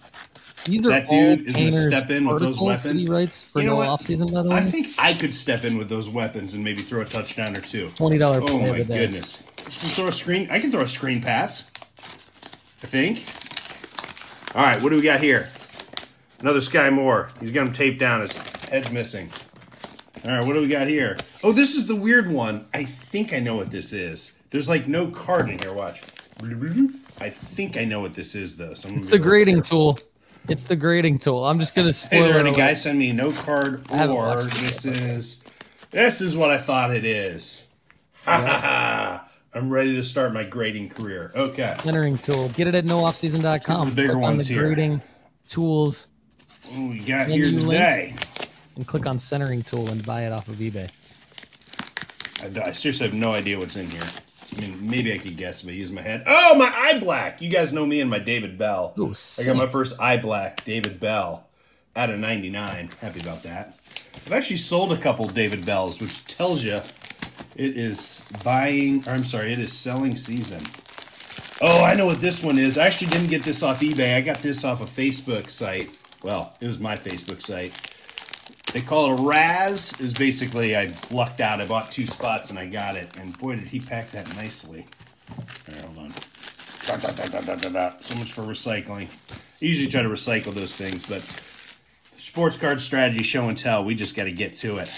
these 0.66 0.86
are 0.86 0.90
that 0.90 1.08
dude 1.08 1.48
is 1.48 1.56
going 1.56 1.72
to 1.72 1.82
step 1.82 2.10
in 2.10 2.28
with 2.28 2.42
those 2.42 2.60
weapons. 2.60 3.04
He 3.04 3.10
writes 3.10 3.44
for 3.44 3.62
you 3.62 3.68
know 3.68 3.82
no 3.82 3.88
offseason, 3.88 4.32
by 4.34 4.44
the 4.44 4.50
way. 4.50 4.56
I 4.58 4.62
think 4.62 4.88
I 5.00 5.14
could 5.14 5.34
step 5.34 5.64
in 5.64 5.78
with 5.78 5.90
those 5.90 6.10
weapons 6.10 6.54
and 6.54 6.64
maybe 6.64 6.82
throw 6.82 7.02
a 7.02 7.06
touchdown 7.06 7.56
or 7.58 7.62
two. 7.62 7.90
Twenty 7.96 8.18
dollar. 8.18 8.42
Oh 8.44 8.60
my 8.60 8.84
goodness! 8.84 9.38
Throw 9.38 10.08
a 10.08 10.12
screen. 10.12 10.50
I 10.52 10.60
can 10.60 10.72
throw 10.72 10.82
a 10.82 10.88
screen 10.88 11.22
pass. 11.22 11.70
I 12.84 12.88
think. 12.88 13.26
All 14.56 14.64
right, 14.64 14.82
what 14.82 14.90
do 14.90 14.96
we 14.96 15.02
got 15.02 15.20
here? 15.20 15.50
Another 16.40 16.62
Sky 16.62 16.90
Moore. 16.90 17.30
He's 17.40 17.52
got 17.52 17.68
him 17.68 17.74
taped 17.74 18.00
down. 18.00 18.22
His 18.22 18.38
head's 18.70 18.92
missing. 18.92 19.30
All 20.26 20.32
right, 20.32 20.46
what 20.46 20.54
do 20.54 20.62
we 20.62 20.68
got 20.68 20.88
here? 20.88 21.18
Oh, 21.44 21.52
this 21.52 21.76
is 21.76 21.88
the 21.88 21.96
weird 21.96 22.30
one. 22.30 22.68
I 22.74 22.84
think 22.84 23.34
I 23.34 23.40
know 23.40 23.56
what 23.56 23.72
this 23.72 23.94
is. 23.94 24.34
There's 24.50 24.68
like 24.68 24.88
no 24.88 25.10
card 25.12 25.50
in 25.50 25.60
here. 25.60 25.74
Watch. 25.74 26.02
I 27.20 27.30
think 27.30 27.78
I 27.78 27.84
know 27.84 28.00
what 28.00 28.14
this 28.14 28.36
is, 28.36 28.58
though. 28.58 28.74
So 28.74 28.90
it's 28.90 29.08
the 29.08 29.20
grading 29.20 29.64
tool. 29.64 29.98
It's 30.48 30.66
the 30.66 30.76
grading 30.76 31.20
tool. 31.20 31.46
I'm 31.46 31.60
just 31.60 31.76
gonna 31.76 31.94
spoil 31.94 32.24
hey, 32.24 32.32
there, 32.32 32.46
it. 32.46 32.56
guy 32.56 32.74
send 32.74 32.98
me 32.98 33.12
no 33.12 33.32
card 33.32 33.86
or 33.92 34.44
this 34.44 34.86
is 34.86 35.44
this 35.92 36.22
is 36.22 36.38
what 36.38 36.52
I 36.52 36.58
thought 36.58 36.96
it 36.96 37.06
is. 37.06 37.70
Ha 38.24 38.40
ha 38.40 38.60
ha. 38.60 39.30
I'm 39.54 39.70
ready 39.70 39.96
to 39.96 40.04
start 40.04 40.34
my 40.34 40.44
grading 40.44 40.90
career. 40.90 41.32
Okay. 41.36 41.76
Centering 41.82 42.18
tool. 42.18 42.50
Get 42.50 42.68
it 42.68 42.76
at 42.76 42.86
nooffseason.com. 42.86 43.90
The 43.90 43.96
bigger 43.96 44.14
click 44.14 44.22
ones 44.22 44.32
on 44.32 44.38
the 44.38 44.44
here. 44.44 44.68
grading 44.68 45.02
tools. 45.48 46.10
Ooh, 46.76 46.90
we 46.90 47.00
got 47.00 47.28
here 47.28 47.50
today. 47.50 48.16
And 48.78 48.88
click 48.88 49.06
on 49.08 49.18
centering 49.20 49.64
tool 49.64 49.90
and 49.90 50.06
buy 50.06 50.22
it 50.22 50.32
off 50.32 50.48
of 50.48 50.56
eBay. 50.56 50.90
I, 52.44 52.70
I 52.70 52.72
seriously 52.72 53.08
have 53.08 53.16
no 53.16 53.32
idea 53.32 53.58
what's 53.58 53.76
in 53.76 53.90
here. 53.90 54.04
I 54.56 54.62
mean, 54.62 54.88
maybe 54.88 55.12
I 55.14 55.18
could 55.18 55.36
guess 55.36 55.64
if 55.64 55.70
I 55.70 55.74
use 55.74 55.92
my 55.92 56.02
head. 56.04 56.24
Oh, 56.26 56.56
my 56.56 56.68
eye 56.68 57.00
black. 57.00 57.42
You 57.42 57.50
guys 57.50 57.74
know 57.74 57.86
me 57.86 58.00
and 58.02 58.10
my 58.10 58.20
David 58.20 58.58
Bell. 58.58 58.94
Ooh, 58.98 59.14
I 59.40 59.44
got 59.44 59.56
my 59.56 59.68
first 59.68 60.00
eye 60.00 60.18
black, 60.18 60.64
David 60.64 61.00
Bell, 61.00 61.48
out 61.96 62.12
of 62.12 62.20
99. 62.20 62.92
Happy 63.02 63.20
about 63.20 63.44
that. 63.44 63.78
I've 64.26 64.32
actually 64.32 64.58
sold 64.58 64.94
a 64.94 64.98
couple 64.98 65.28
David 65.28 65.66
Bells, 65.66 66.00
which 66.00 66.24
tells 66.26 66.64
you 66.64 66.82
it 67.56 67.78
is 67.78 68.24
buying, 68.44 69.08
or 69.08 69.12
I'm 69.14 69.24
sorry, 69.24 69.54
it 69.54 69.60
is 69.60 69.74
selling 69.74 70.16
season. 70.16 70.62
Oh, 71.60 71.84
I 71.84 71.96
know 71.96 72.06
what 72.06 72.22
this 72.22 72.44
one 72.44 72.60
is. 72.60 72.78
I 72.78 72.86
actually 72.86 73.08
didn't 73.08 73.30
get 73.30 73.42
this 73.42 73.64
off 73.64 73.80
eBay. 73.80 74.16
I 74.16 74.22
got 74.22 74.38
this 74.44 74.64
off 74.64 74.82
a 74.82 74.86
Facebook 74.86 75.50
site. 75.50 75.90
Well, 76.22 76.56
it 76.62 76.68
was 76.68 76.78
my 76.78 76.96
Facebook 76.96 77.42
site. 77.42 77.74
They 78.74 78.82
call 78.82 79.12
it 79.12 79.20
a 79.20 79.24
Raz. 79.24 80.00
Is 80.00 80.14
basically 80.14 80.76
I 80.76 80.94
lucked 81.10 81.40
out. 81.42 81.62
I 81.62 81.66
bought 81.66 81.92
two 81.92 82.06
spots 82.06 82.50
and 82.50 82.60
I 82.60 82.68
got 82.68 82.96
it. 82.96 83.18
And 83.18 83.38
boy, 83.38 83.56
did 83.56 83.68
he 83.68 83.80
pack 83.80 84.12
that 84.12 84.36
nicely. 84.36 84.86
Right, 85.68 85.82
hold 85.82 85.98
on. 85.98 86.14
Da, 86.88 87.56
da, 87.56 87.70
da. 87.70 87.92
So 88.00 88.16
much 88.16 88.32
for 88.32 88.44
recycling. 88.44 89.08
I 89.32 89.66
usually 89.66 89.90
try 89.90 90.04
to 90.04 90.10
recycle 90.10 90.54
those 90.54 90.76
things, 90.76 91.06
but 91.06 91.22
sports 92.16 92.56
card 92.56 92.80
strategy 92.80 93.24
show 93.24 93.50
and 93.50 93.58
tell. 93.58 93.84
We 93.84 93.96
just 93.96 94.16
got 94.16 94.26
to 94.26 94.32
get 94.32 94.56
to 94.58 94.78
it. 94.78 94.90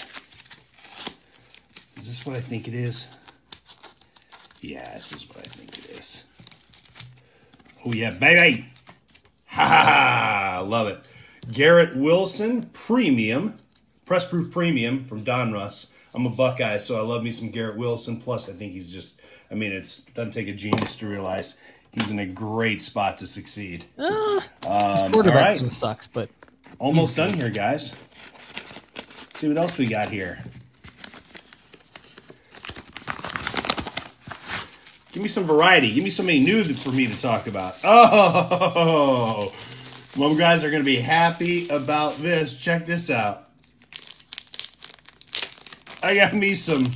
Is 1.96 2.06
this 2.06 2.24
what 2.24 2.36
I 2.36 2.40
think 2.40 2.68
it 2.68 2.74
is? 2.74 3.08
Yeah, 4.60 4.94
this 4.94 5.12
is 5.12 5.28
what 5.28 5.38
I 5.38 5.48
think 5.48 5.78
it 5.78 5.90
is. 5.98 6.24
Oh 7.84 7.92
yeah, 7.92 8.10
baby! 8.10 8.66
Ha 9.46 9.64
ha 9.64 9.84
ha! 9.84 10.64
Love 10.66 10.88
it. 10.88 11.00
Garrett 11.52 11.96
Wilson 11.96 12.64
Premium, 12.72 13.56
Press 14.04 14.26
Proof 14.26 14.52
Premium 14.52 15.04
from 15.04 15.24
Donruss. 15.24 15.92
I'm 16.14 16.26
a 16.26 16.30
Buckeye, 16.30 16.78
so 16.78 16.96
I 16.98 17.02
love 17.02 17.22
me 17.22 17.30
some 17.30 17.50
Garrett 17.50 17.76
Wilson. 17.76 18.20
Plus, 18.20 18.48
I 18.48 18.52
think 18.52 18.72
he's 18.72 18.92
just. 18.92 19.20
I 19.50 19.54
mean, 19.54 19.72
it's 19.72 19.98
doesn't 20.04 20.32
take 20.32 20.48
a 20.48 20.52
genius 20.52 20.96
to 20.98 21.06
realize 21.08 21.56
he's 21.92 22.10
in 22.10 22.18
a 22.18 22.26
great 22.26 22.82
spot 22.82 23.18
to 23.18 23.26
succeed. 23.26 23.84
Uh, 23.98 24.40
Um, 24.66 25.12
quarterback 25.12 25.56
all 25.58 25.62
right. 25.64 25.72
sucks, 25.72 26.06
but 26.06 26.28
Almost 26.78 27.16
done 27.16 27.34
here, 27.34 27.50
guys. 27.50 27.94
see 29.34 29.48
what 29.48 29.58
else 29.58 29.76
we 29.78 29.86
got 29.86 30.08
here. 30.08 30.42
Give 35.12 35.22
me 35.22 35.28
some 35.28 35.44
variety. 35.44 35.92
Give 35.92 36.04
me 36.04 36.10
something 36.10 36.42
new 36.44 36.62
for 36.64 36.90
me 36.92 37.06
to 37.06 37.20
talk 37.20 37.46
about. 37.48 37.74
Oh, 37.84 39.52
well, 40.16 40.34
guys 40.36 40.64
are 40.64 40.70
going 40.70 40.82
to 40.82 40.86
be 40.86 40.96
happy 40.96 41.68
about 41.68 42.16
this. 42.16 42.56
Check 42.56 42.86
this 42.86 43.10
out. 43.10 43.48
I 46.02 46.14
got 46.14 46.32
me 46.32 46.54
some 46.54 46.92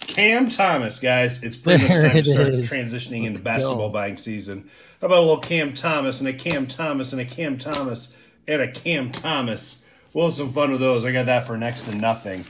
Cam 0.00 0.48
Thomas, 0.48 0.98
guys. 0.98 1.42
It's 1.42 1.56
pretty 1.56 1.84
much 1.84 1.92
time 1.96 2.12
to 2.14 2.24
start 2.24 2.48
is. 2.54 2.70
transitioning 2.70 3.22
Let's 3.24 3.38
into 3.38 3.42
basketball 3.42 3.88
go. 3.88 3.92
buying 3.92 4.16
season. 4.16 4.68
How 5.00 5.06
about 5.06 5.18
a 5.18 5.20
little 5.22 5.38
Cam 5.38 5.74
Thomas 5.74 6.20
and 6.20 6.28
a 6.28 6.32
Cam 6.32 6.66
Thomas 6.66 7.12
and 7.12 7.20
a 7.20 7.24
Cam 7.24 7.56
Thomas 7.58 8.14
and 8.46 8.60
a 8.60 8.70
Cam 8.70 9.10
Thomas? 9.10 9.84
We'll 10.12 10.26
have 10.26 10.34
some 10.34 10.52
fun 10.52 10.70
with 10.72 10.80
those. 10.80 11.04
I 11.04 11.12
got 11.12 11.26
that 11.26 11.46
for 11.46 11.56
next 11.56 11.82
to 11.84 11.94
nothing. 11.94 12.44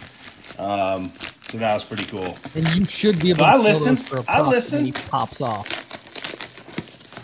Um, 0.59 1.11
so 1.50 1.59
that 1.59 1.75
was 1.75 1.85
pretty 1.85 2.04
cool. 2.06 2.37
and 2.54 2.75
you 2.75 2.85
should 2.87 3.18
be 3.21 3.30
able 3.30 3.38
So 3.38 3.44
to 3.44 3.50
I 3.50 3.56
listen. 3.59 3.97
for 3.97 4.18
a 4.21 4.25
I 4.28 4.40
listen. 4.40 4.87
he 4.87 4.92
pops 4.92 5.40
off. 5.40 5.68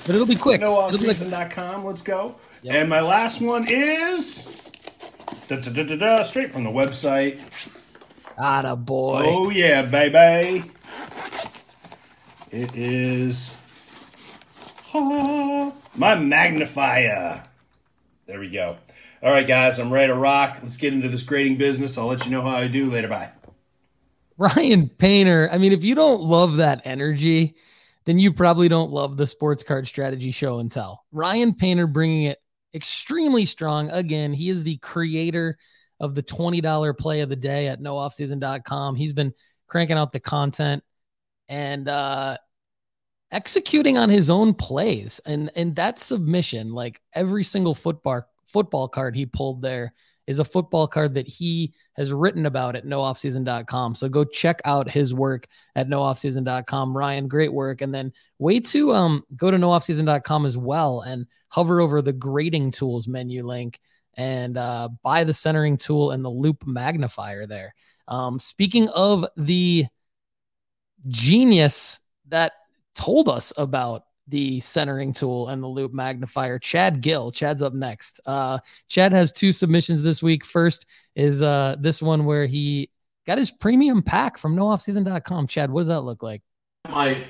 But 0.07 0.15
it'll 0.15 0.27
be 0.27 0.37
quick. 0.37 0.61
Be 0.61 0.67
like- 0.67 1.85
Let's 1.85 2.03
go. 2.03 2.37
Yep. 2.63 2.75
And 2.75 2.89
my 2.89 3.01
last 3.01 3.41
one 3.41 3.67
is 3.69 4.57
da, 5.49 5.57
da, 5.57 5.97
da, 5.97 6.23
straight 6.25 6.51
from 6.51 6.65
the 6.65 6.71
website. 6.71 7.41
Atta 8.37 8.77
boy. 8.77 9.25
Oh 9.27 9.51
yeah, 9.51 9.83
baby. 9.83 10.65
It 12.51 12.75
is 12.75 13.57
my 14.95 16.15
magnifier. 16.15 17.43
There 18.27 18.41
we 18.41 18.51
go. 18.51 18.77
All 19.23 19.31
right, 19.31 19.47
guys, 19.47 19.79
I'm 19.79 19.93
ready 19.93 20.09
to 20.09 20.15
rock. 20.15 20.59
Let's 20.63 20.77
get 20.77 20.93
into 20.93 21.09
this 21.09 21.23
grading 21.23 21.57
business. 21.59 21.99
I'll 21.99 22.07
let 22.07 22.25
you 22.25 22.31
know 22.31 22.43
how 22.43 22.57
I 22.57 22.69
do 22.69 22.91
later. 22.91 23.09
Bye. 23.09 23.31
Ryan 24.37 24.89
Painter. 24.89 25.49
I 25.53 25.59
mean, 25.59 25.73
if 25.73 25.83
you 25.83 25.95
don't 25.95 26.23
love 26.23 26.57
that 26.57 26.83
energy, 26.85 27.57
then 28.05 28.19
you 28.19 28.33
probably 28.33 28.69
don't 28.69 28.93
love 28.93 29.17
the 29.17 29.27
sports 29.27 29.63
card 29.63 29.89
strategy 29.89 30.31
show 30.31 30.61
and 30.61 30.71
tell. 30.71 31.05
Ryan 31.11 31.55
Painter 31.55 31.89
bringing 31.89 32.23
it 32.23 32.39
extremely 32.79 33.45
strong. 33.45 33.91
Again, 33.91 34.33
he 34.33 34.49
is 34.49 34.65
the 34.65 34.79
creator 34.79 35.59
of 36.01 36.15
the 36.15 36.23
$20 36.23 36.97
play 36.97 37.21
of 37.21 37.29
the 37.29 37.37
day 37.37 37.67
at 37.67 37.81
nooffseason.com. 37.81 38.95
He's 38.95 39.13
been 39.13 39.35
cranking 39.67 39.99
out 39.99 40.13
the 40.13 40.21
content 40.21 40.83
and 41.49 41.89
uh 41.89 42.37
executing 43.31 43.99
on 43.99 44.09
his 44.09 44.31
own 44.31 44.55
plays 44.55 45.21
and 45.27 45.51
and 45.55 45.77
that 45.77 45.99
submission 45.99 46.73
like 46.73 47.01
every 47.13 47.45
single 47.45 47.75
football 47.75 48.23
football 48.47 48.89
card 48.89 49.15
he 49.15 49.27
pulled 49.27 49.61
there 49.61 49.93
is 50.29 50.39
a 50.39 50.45
football 50.45 50.87
card 50.87 51.15
that 51.15 51.27
he 51.27 51.73
has 51.97 52.13
written 52.13 52.45
about 52.45 52.77
at 52.77 52.85
nooffseason.com. 52.85 53.95
So 53.95 54.11
go 54.11 54.25
check 54.25 54.61
out 54.67 54.89
his 54.89 55.15
work 55.15 55.49
at 55.75 55.89
nooffseason.com. 55.89 56.95
Ryan, 56.95 57.29
great 57.29 57.53
work. 57.53 57.81
And 57.81 57.93
then 57.93 58.13
way 58.39 58.61
to 58.61 58.93
um 58.93 59.25
go 59.35 59.51
to 59.51 59.57
nooffseason.com 59.57 60.45
as 60.45 60.57
well 60.57 61.01
and 61.01 61.27
hover 61.49 61.81
over 61.81 62.03
the 62.03 62.13
grading 62.13 62.73
tools 62.73 63.09
menu 63.09 63.45
link 63.45 63.81
and 64.19 64.59
uh, 64.59 64.91
buy 65.03 65.25
the 65.25 65.33
centering 65.33 65.79
tool 65.79 66.11
and 66.11 66.23
the 66.23 66.31
loupe 66.31 66.67
magnifier 66.67 67.47
there. 67.47 67.75
Um, 68.07 68.39
speaking 68.39 68.89
of 68.89 69.25
the 69.37 69.87
genius 71.07 72.01
that 72.29 72.53
told 72.95 73.31
us 73.31 73.53
about 73.57 74.03
the 74.29 74.61
centering 74.61 75.13
tool 75.13 75.49
and 75.49 75.63
the 75.63 75.67
loupe 75.67 75.93
magnifier, 75.93 76.59
Chad 76.59 77.01
Gill. 77.01 77.31
Chad's 77.33 77.63
up 77.63 77.75
next. 77.75 78.21
Uh, 78.27 78.59
Chad 78.89 79.13
has 79.13 79.33
two 79.33 79.53
submissions 79.53 80.03
this 80.03 80.23
week. 80.23 80.45
First 80.45 80.87
is 81.15 81.43
uh, 81.43 81.77
this 81.81 82.03
one 82.03 82.25
where 82.25 82.47
he 82.47 82.91
got 83.27 83.39
his 83.39 83.51
premium 83.51 84.03
pack 84.03 84.39
from 84.39 84.57
nooffseason.com. 84.57 85.47
Chad, 85.47 85.71
what 85.71 85.81
does 85.81 85.89
that 85.89 86.01
look 86.01 86.23
like? 86.23 86.43
my 86.89 87.25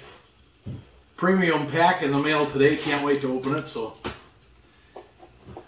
premium 1.17 1.67
pack 1.67 2.03
in 2.03 2.13
the 2.13 2.19
mail 2.19 2.49
today. 2.51 2.77
Can't 2.77 3.05
wait 3.05 3.21
to 3.23 3.33
open 3.33 3.57
it. 3.57 3.67
So 3.67 3.95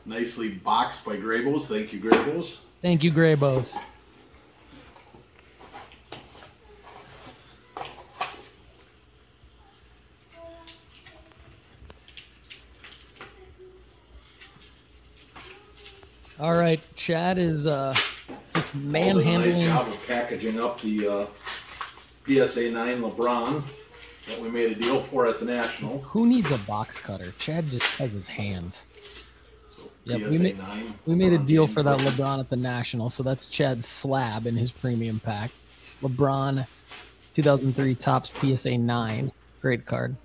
nicely 0.07 0.51
boxed 0.51 1.05
by 1.05 1.17
Graybos. 1.17 1.63
Thank 1.67 1.93
you, 1.93 2.01
Graybos. 2.01 2.59
Thank 2.83 3.05
you, 3.05 3.13
Graybos. 3.13 3.77
All 16.41 16.55
right, 16.57 16.81
Chad 16.97 17.37
is 17.39 17.67
uh, 17.67 17.93
just 18.55 18.67
a 18.73 18.77
Nice 18.79 19.15
manhandling. 19.15 19.67
job 19.67 19.89
of 19.89 20.07
packaging 20.07 20.59
up 20.59 20.81
the 20.81 21.07
uh, 21.07 21.27
PSA 22.27 22.71
9 22.71 23.03
LeBron 23.03 23.63
that 24.27 24.41
we 24.41 24.49
made 24.49 24.73
a 24.73 24.75
deal 24.81 25.01
for 25.03 25.27
at 25.27 25.39
the 25.39 25.45
National. 25.45 26.01
Who 26.01 26.27
needs 26.27 26.51
a 26.51 26.57
box 26.59 26.97
cutter? 26.97 27.35
Chad 27.39 27.67
just 27.67 27.85
has 27.99 28.13
his 28.13 28.29
hands. 28.29 28.87
So 29.77 29.83
Yep, 30.05 30.21
PSA 30.21 30.29
we 30.31 30.39
made- 30.39 30.59
9. 30.59 30.95
We 31.05 31.15
made 31.15 31.33
a 31.35 31.39
deal 31.39 31.67
for 31.67 31.83
that. 31.83 31.99
LeBron 31.99 32.41
at 32.41 32.49
the 32.49 32.57
National, 32.57 33.11
so 33.11 33.23
that's 33.23 33.45
Chad's 33.45 33.87
slab 33.87 34.47
in 34.47 34.57
his 34.57 34.73
premium 34.73 35.21
pack. 35.21 35.51
LeBron, 36.03 36.67
2003 37.35 37.95
Topps 37.97 38.31
PSA 38.31 38.79
9, 38.79 39.31
great 39.61 39.85
card. 39.85 40.17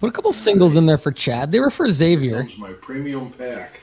Put 0.00 0.08
a 0.08 0.12
couple 0.12 0.32
singles 0.32 0.76
in 0.76 0.86
there 0.86 0.98
for 0.98 1.10
Chad. 1.10 1.50
They 1.50 1.60
were 1.60 1.70
for 1.70 1.90
Xavier. 1.90 2.48
My 2.58 2.72
premium 2.72 3.30
pack. 3.30 3.80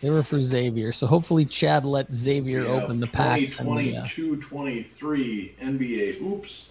They 0.00 0.10
were 0.10 0.22
for 0.22 0.40
Xavier. 0.40 0.92
So 0.92 1.06
hopefully 1.06 1.44
Chad 1.44 1.84
let 1.84 2.12
Xavier 2.12 2.66
open 2.66 3.00
the 3.00 3.06
packs. 3.06 3.58
And 3.58 3.68
the, 3.76 3.96
uh, 3.96 4.04
2022-23 4.04 5.58
NBA 5.60 6.18
Hoops. 6.18 6.68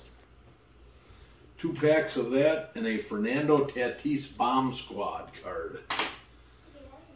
Two 1.57 1.73
packs 1.73 2.15
of 2.17 2.29
that 2.31 2.71
and 2.75 2.85
a 2.85 2.97
Fernando 2.97 3.65
Tatis 3.65 4.35
Bomb 4.37 4.73
Squad 4.73 5.31
card. 5.41 5.79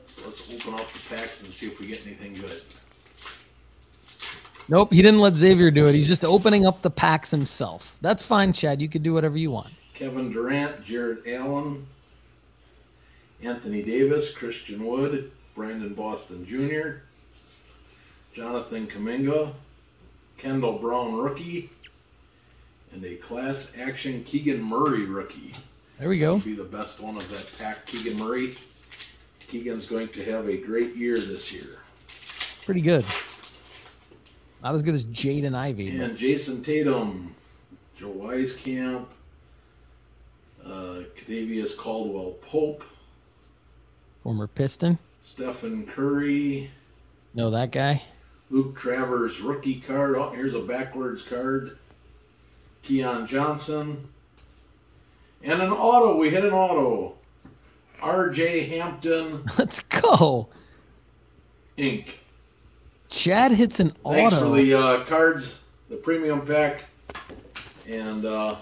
So 0.05 0.25
let's 0.25 0.51
open 0.51 0.73
up 0.73 0.91
the 0.91 1.15
packs 1.15 1.43
and 1.43 1.53
see 1.53 1.67
if 1.67 1.79
we 1.79 1.87
get 1.87 2.05
anything 2.07 2.33
good. 2.33 2.61
nope, 4.67 4.91
he 4.91 5.01
didn't 5.01 5.19
let 5.19 5.35
Xavier 5.35 5.69
do 5.69 5.85
it. 5.87 5.93
He's 5.93 6.07
just 6.07 6.25
opening 6.25 6.65
up 6.65 6.81
the 6.81 6.89
packs 6.89 7.29
himself. 7.29 7.97
That's 8.01 8.25
fine, 8.25 8.53
Chad. 8.53 8.81
You 8.81 8.89
could 8.89 9.03
do 9.03 9.13
whatever 9.13 9.37
you 9.37 9.51
want. 9.51 9.73
Kevin 9.97 10.31
Durant, 10.31 10.85
Jarrett 10.85 11.23
Allen, 11.27 11.87
Anthony 13.41 13.81
Davis, 13.81 14.31
Christian 14.31 14.85
Wood, 14.85 15.31
Brandon 15.55 15.95
Boston 15.95 16.45
Jr., 16.45 16.99
Jonathan 18.31 18.85
Kuminga, 18.85 19.53
Kendall 20.37 20.77
Brown 20.77 21.15
rookie, 21.15 21.71
and 22.93 23.03
a 23.03 23.15
class 23.15 23.71
action 23.79 24.23
Keegan 24.23 24.61
Murray 24.61 25.05
rookie. 25.05 25.55
There 25.97 26.09
we 26.09 26.19
go. 26.19 26.37
Be 26.37 26.53
the 26.53 26.63
best 26.63 27.01
one 27.01 27.15
of 27.17 27.27
that 27.31 27.51
pack, 27.57 27.87
Keegan 27.87 28.19
Murray. 28.19 28.53
Keegan's 29.47 29.87
going 29.87 30.09
to 30.09 30.23
have 30.25 30.47
a 30.47 30.57
great 30.57 30.95
year 30.95 31.17
this 31.17 31.51
year. 31.51 31.79
Pretty 32.65 32.81
good. 32.81 33.03
Not 34.61 34.75
as 34.75 34.83
good 34.83 34.93
as 34.93 35.07
Jaden 35.07 35.53
but- 35.53 36.05
And 36.05 36.15
Jayson 36.15 36.63
Tatum, 36.63 37.33
Joe 37.95 38.11
Wieskamp, 38.11 39.05
uh, 40.67 41.03
Kentavious 41.15 41.75
Caldwell 41.75 42.31
Pope, 42.41 42.83
Former 44.23 44.47
Piston. 44.47 44.97
Stephen 45.21 45.85
Curry, 45.85 46.69
Know 47.33 47.49
that 47.51 47.71
guy? 47.71 48.01
Luke 48.49 48.77
Travers 48.77 49.41
rookie 49.41 49.79
card. 49.81 50.15
Oh, 50.15 50.29
here's 50.31 50.53
a 50.53 50.59
backwards 50.61 51.21
card. 51.21 51.77
Keon 52.83 53.27
Johnson. 53.27 54.07
And 55.43 55.61
an 55.61 55.71
auto. 55.71 56.15
We 56.17 56.29
hit 56.29 56.45
an 56.45 56.53
auto. 56.53 57.15
RJ 57.99 58.69
Hampton 58.69 59.43
Let's 59.57 59.81
go. 59.81 60.47
Inc. 61.77 62.09
Chad 63.09 63.51
hits 63.51 63.79
an 63.79 63.91
Thanks 64.05 64.33
auto. 64.35 64.49
for 64.49 64.55
the 64.57 64.73
uh, 64.73 65.03
cards, 65.05 65.59
the 65.89 65.95
premium 65.97 66.45
pack, 66.45 66.85
and 67.87 68.25
uh, 68.25 68.55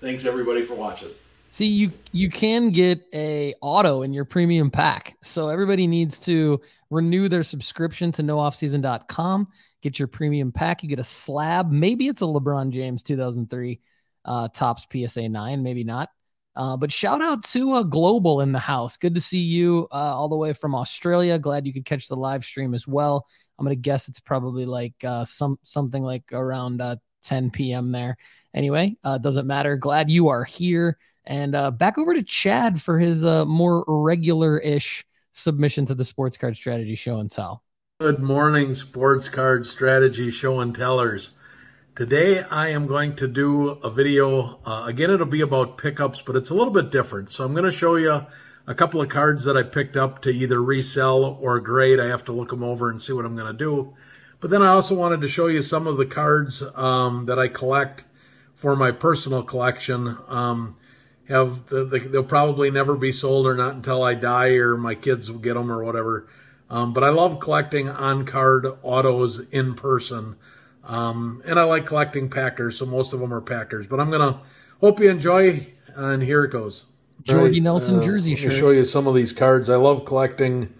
Thanks 0.00 0.24
everybody 0.24 0.62
for 0.62 0.74
watching. 0.74 1.08
See, 1.48 1.66
you 1.66 1.92
you 2.12 2.30
can 2.30 2.70
get 2.70 3.00
a 3.14 3.54
auto 3.60 4.02
in 4.02 4.12
your 4.12 4.24
premium 4.24 4.70
pack. 4.70 5.16
So 5.22 5.48
everybody 5.48 5.86
needs 5.86 6.18
to 6.20 6.60
renew 6.90 7.28
their 7.28 7.42
subscription 7.42 8.12
to 8.12 8.22
nooffseason.com. 8.22 9.48
Get 9.82 9.98
your 9.98 10.08
premium 10.08 10.52
pack. 10.52 10.82
You 10.82 10.88
get 10.88 10.98
a 10.98 11.04
slab. 11.04 11.70
Maybe 11.70 12.08
it's 12.08 12.22
a 12.22 12.26
LeBron 12.26 12.70
James 12.70 13.02
2003 13.02 13.80
uh, 14.24 14.48
Topps 14.48 14.86
PSA 14.92 15.28
9, 15.28 15.62
maybe 15.62 15.84
not. 15.84 16.10
Uh, 16.56 16.76
but 16.76 16.90
shout 16.90 17.22
out 17.22 17.44
to 17.44 17.72
uh, 17.72 17.82
Global 17.82 18.40
in 18.40 18.50
the 18.50 18.58
house. 18.58 18.96
Good 18.96 19.14
to 19.14 19.20
see 19.20 19.40
you 19.40 19.86
uh, 19.92 20.16
all 20.16 20.28
the 20.28 20.36
way 20.36 20.52
from 20.54 20.74
Australia. 20.74 21.38
Glad 21.38 21.66
you 21.66 21.72
could 21.72 21.84
catch 21.84 22.08
the 22.08 22.16
live 22.16 22.44
stream 22.44 22.74
as 22.74 22.88
well. 22.88 23.26
I'm 23.58 23.64
gonna 23.64 23.76
guess 23.76 24.08
it's 24.08 24.20
probably 24.20 24.66
like 24.66 24.94
uh, 25.04 25.24
some 25.24 25.58
something 25.62 26.02
like 26.02 26.24
around 26.32 26.80
uh, 26.80 26.96
10 27.24 27.50
p.m. 27.50 27.92
there. 27.92 28.16
Anyway, 28.54 28.96
uh, 29.04 29.18
doesn't 29.18 29.46
matter. 29.46 29.76
Glad 29.76 30.10
you 30.10 30.28
are 30.28 30.44
here. 30.44 30.98
And 31.26 31.54
uh, 31.54 31.70
back 31.70 31.98
over 31.98 32.14
to 32.14 32.22
Chad 32.22 32.80
for 32.80 32.98
his 32.98 33.24
uh, 33.24 33.44
more 33.44 33.84
regular 33.86 34.58
ish 34.58 35.04
submission 35.32 35.84
to 35.86 35.94
the 35.94 36.04
Sports 36.04 36.36
Card 36.36 36.56
Strategy 36.56 36.94
Show 36.94 37.18
and 37.18 37.30
Tell. 37.30 37.62
Good 37.98 38.22
morning, 38.22 38.74
Sports 38.74 39.28
Card 39.28 39.66
Strategy 39.66 40.30
Show 40.30 40.60
and 40.60 40.74
Tellers. 40.74 41.32
Today 41.94 42.42
I 42.42 42.68
am 42.68 42.86
going 42.86 43.16
to 43.16 43.26
do 43.26 43.68
a 43.68 43.90
video. 43.90 44.60
Uh, 44.64 44.84
again, 44.86 45.10
it'll 45.10 45.26
be 45.26 45.40
about 45.40 45.78
pickups, 45.78 46.22
but 46.22 46.36
it's 46.36 46.50
a 46.50 46.54
little 46.54 46.72
bit 46.72 46.90
different. 46.90 47.30
So 47.30 47.44
I'm 47.44 47.52
going 47.52 47.64
to 47.64 47.70
show 47.70 47.96
you 47.96 48.26
a 48.66 48.74
couple 48.74 49.00
of 49.00 49.08
cards 49.08 49.44
that 49.44 49.56
I 49.56 49.62
picked 49.62 49.96
up 49.96 50.20
to 50.22 50.30
either 50.30 50.62
resell 50.62 51.38
or 51.40 51.58
grade. 51.60 51.98
I 51.98 52.08
have 52.08 52.24
to 52.26 52.32
look 52.32 52.50
them 52.50 52.62
over 52.62 52.90
and 52.90 53.00
see 53.00 53.12
what 53.12 53.24
I'm 53.24 53.34
going 53.34 53.50
to 53.50 53.56
do. 53.58 53.94
But 54.40 54.50
then 54.50 54.62
I 54.62 54.68
also 54.68 54.94
wanted 54.94 55.22
to 55.22 55.28
show 55.28 55.46
you 55.46 55.62
some 55.62 55.86
of 55.86 55.96
the 55.96 56.06
cards 56.06 56.62
um, 56.74 57.26
that 57.26 57.38
I 57.38 57.48
collect 57.48 58.04
for 58.54 58.76
my 58.76 58.90
personal 58.90 59.42
collection. 59.42 60.18
Um, 60.28 60.76
have 61.28 61.66
the, 61.66 61.84
the, 61.84 61.98
they'll 61.98 62.24
probably 62.24 62.70
never 62.70 62.94
be 62.94 63.12
sold 63.12 63.46
or 63.46 63.54
not 63.54 63.74
until 63.74 64.02
I 64.02 64.14
die 64.14 64.54
or 64.54 64.76
my 64.76 64.94
kids 64.94 65.30
will 65.30 65.38
get 65.38 65.54
them 65.54 65.70
or 65.70 65.82
whatever. 65.82 66.28
Um, 66.68 66.92
but 66.92 67.04
I 67.04 67.10
love 67.10 67.40
collecting 67.40 67.88
on 67.88 68.24
card 68.24 68.66
autos 68.82 69.40
in 69.50 69.74
person. 69.74 70.36
Um, 70.84 71.42
and 71.44 71.58
I 71.58 71.64
like 71.64 71.86
collecting 71.86 72.28
Packers, 72.28 72.78
so 72.78 72.86
most 72.86 73.12
of 73.12 73.20
them 73.20 73.32
are 73.32 73.40
Packers. 73.40 73.86
But 73.86 74.00
I'm 74.00 74.10
going 74.10 74.34
to 74.34 74.40
hope 74.80 75.00
you 75.00 75.10
enjoy, 75.10 75.68
and 75.94 76.22
here 76.22 76.44
it 76.44 76.50
goes. 76.50 76.86
Jordy 77.22 77.54
right, 77.54 77.62
Nelson 77.62 77.98
uh, 77.98 78.04
jersey 78.04 78.32
let 78.32 78.40
shirt. 78.40 78.52
show 78.52 78.70
you 78.70 78.84
some 78.84 79.06
of 79.06 79.14
these 79.14 79.32
cards. 79.32 79.68
I 79.68 79.76
love 79.76 80.04
collecting 80.04 80.72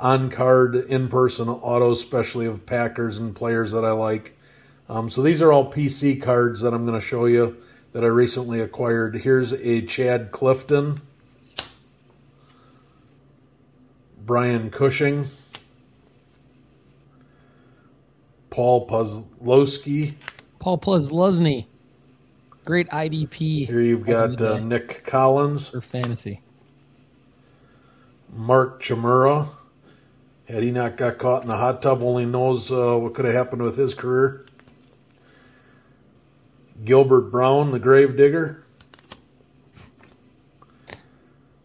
on 0.00 0.30
card 0.30 0.74
in 0.74 1.08
person 1.08 1.48
autos, 1.48 2.02
especially 2.02 2.46
of 2.46 2.66
Packers 2.66 3.18
and 3.18 3.36
players 3.36 3.70
that 3.70 3.84
I 3.84 3.92
like. 3.92 4.36
Um, 4.88 5.08
so 5.08 5.22
these 5.22 5.40
are 5.40 5.52
all 5.52 5.70
PC 5.70 6.20
cards 6.20 6.60
that 6.62 6.74
I'm 6.74 6.84
going 6.84 7.00
to 7.00 7.06
show 7.06 7.26
you 7.26 7.56
that 7.92 8.04
I 8.04 8.08
recently 8.08 8.60
acquired. 8.60 9.16
Here's 9.16 9.52
a 9.52 9.82
Chad 9.82 10.30
Clifton, 10.32 11.00
Brian 14.24 14.70
Cushing, 14.70 15.28
Paul 18.50 18.86
Posluszny. 18.86 20.14
Paul 20.58 20.78
Posluszny. 20.78 21.66
Great 22.64 22.88
IDP. 22.90 23.66
Here 23.66 23.80
you've 23.80 24.06
got 24.06 24.40
uh, 24.40 24.58
Nick 24.60 25.04
Collins. 25.04 25.70
For 25.70 25.80
fantasy. 25.80 26.42
Mark 28.32 28.82
Chmura. 28.82 29.48
Had 30.44 30.62
he 30.62 30.70
not 30.70 30.96
got 30.96 31.18
caught 31.18 31.42
in 31.42 31.48
the 31.48 31.56
hot 31.56 31.82
tub, 31.82 32.02
only 32.02 32.26
knows 32.26 32.70
uh, 32.70 32.96
what 32.96 33.14
could 33.14 33.24
have 33.24 33.34
happened 33.34 33.62
with 33.62 33.76
his 33.76 33.94
career. 33.94 34.44
Gilbert 36.84 37.30
Brown, 37.30 37.70
the 37.70 37.78
gravedigger. 37.78 38.64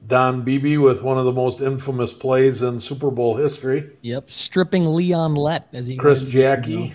Don 0.06 0.44
Beebe 0.44 0.78
with 0.78 1.02
one 1.02 1.18
of 1.18 1.26
the 1.26 1.34
most 1.34 1.60
infamous 1.60 2.14
plays 2.14 2.62
in 2.62 2.80
Super 2.80 3.12
Bowl 3.12 3.36
history. 3.36 3.90
Yep, 4.02 4.32
stripping 4.32 4.86
Leon 4.86 5.36
Lett 5.36 5.68
as 5.74 5.88
he 5.88 5.98
Chris 5.98 6.24
Jacke 6.24 6.94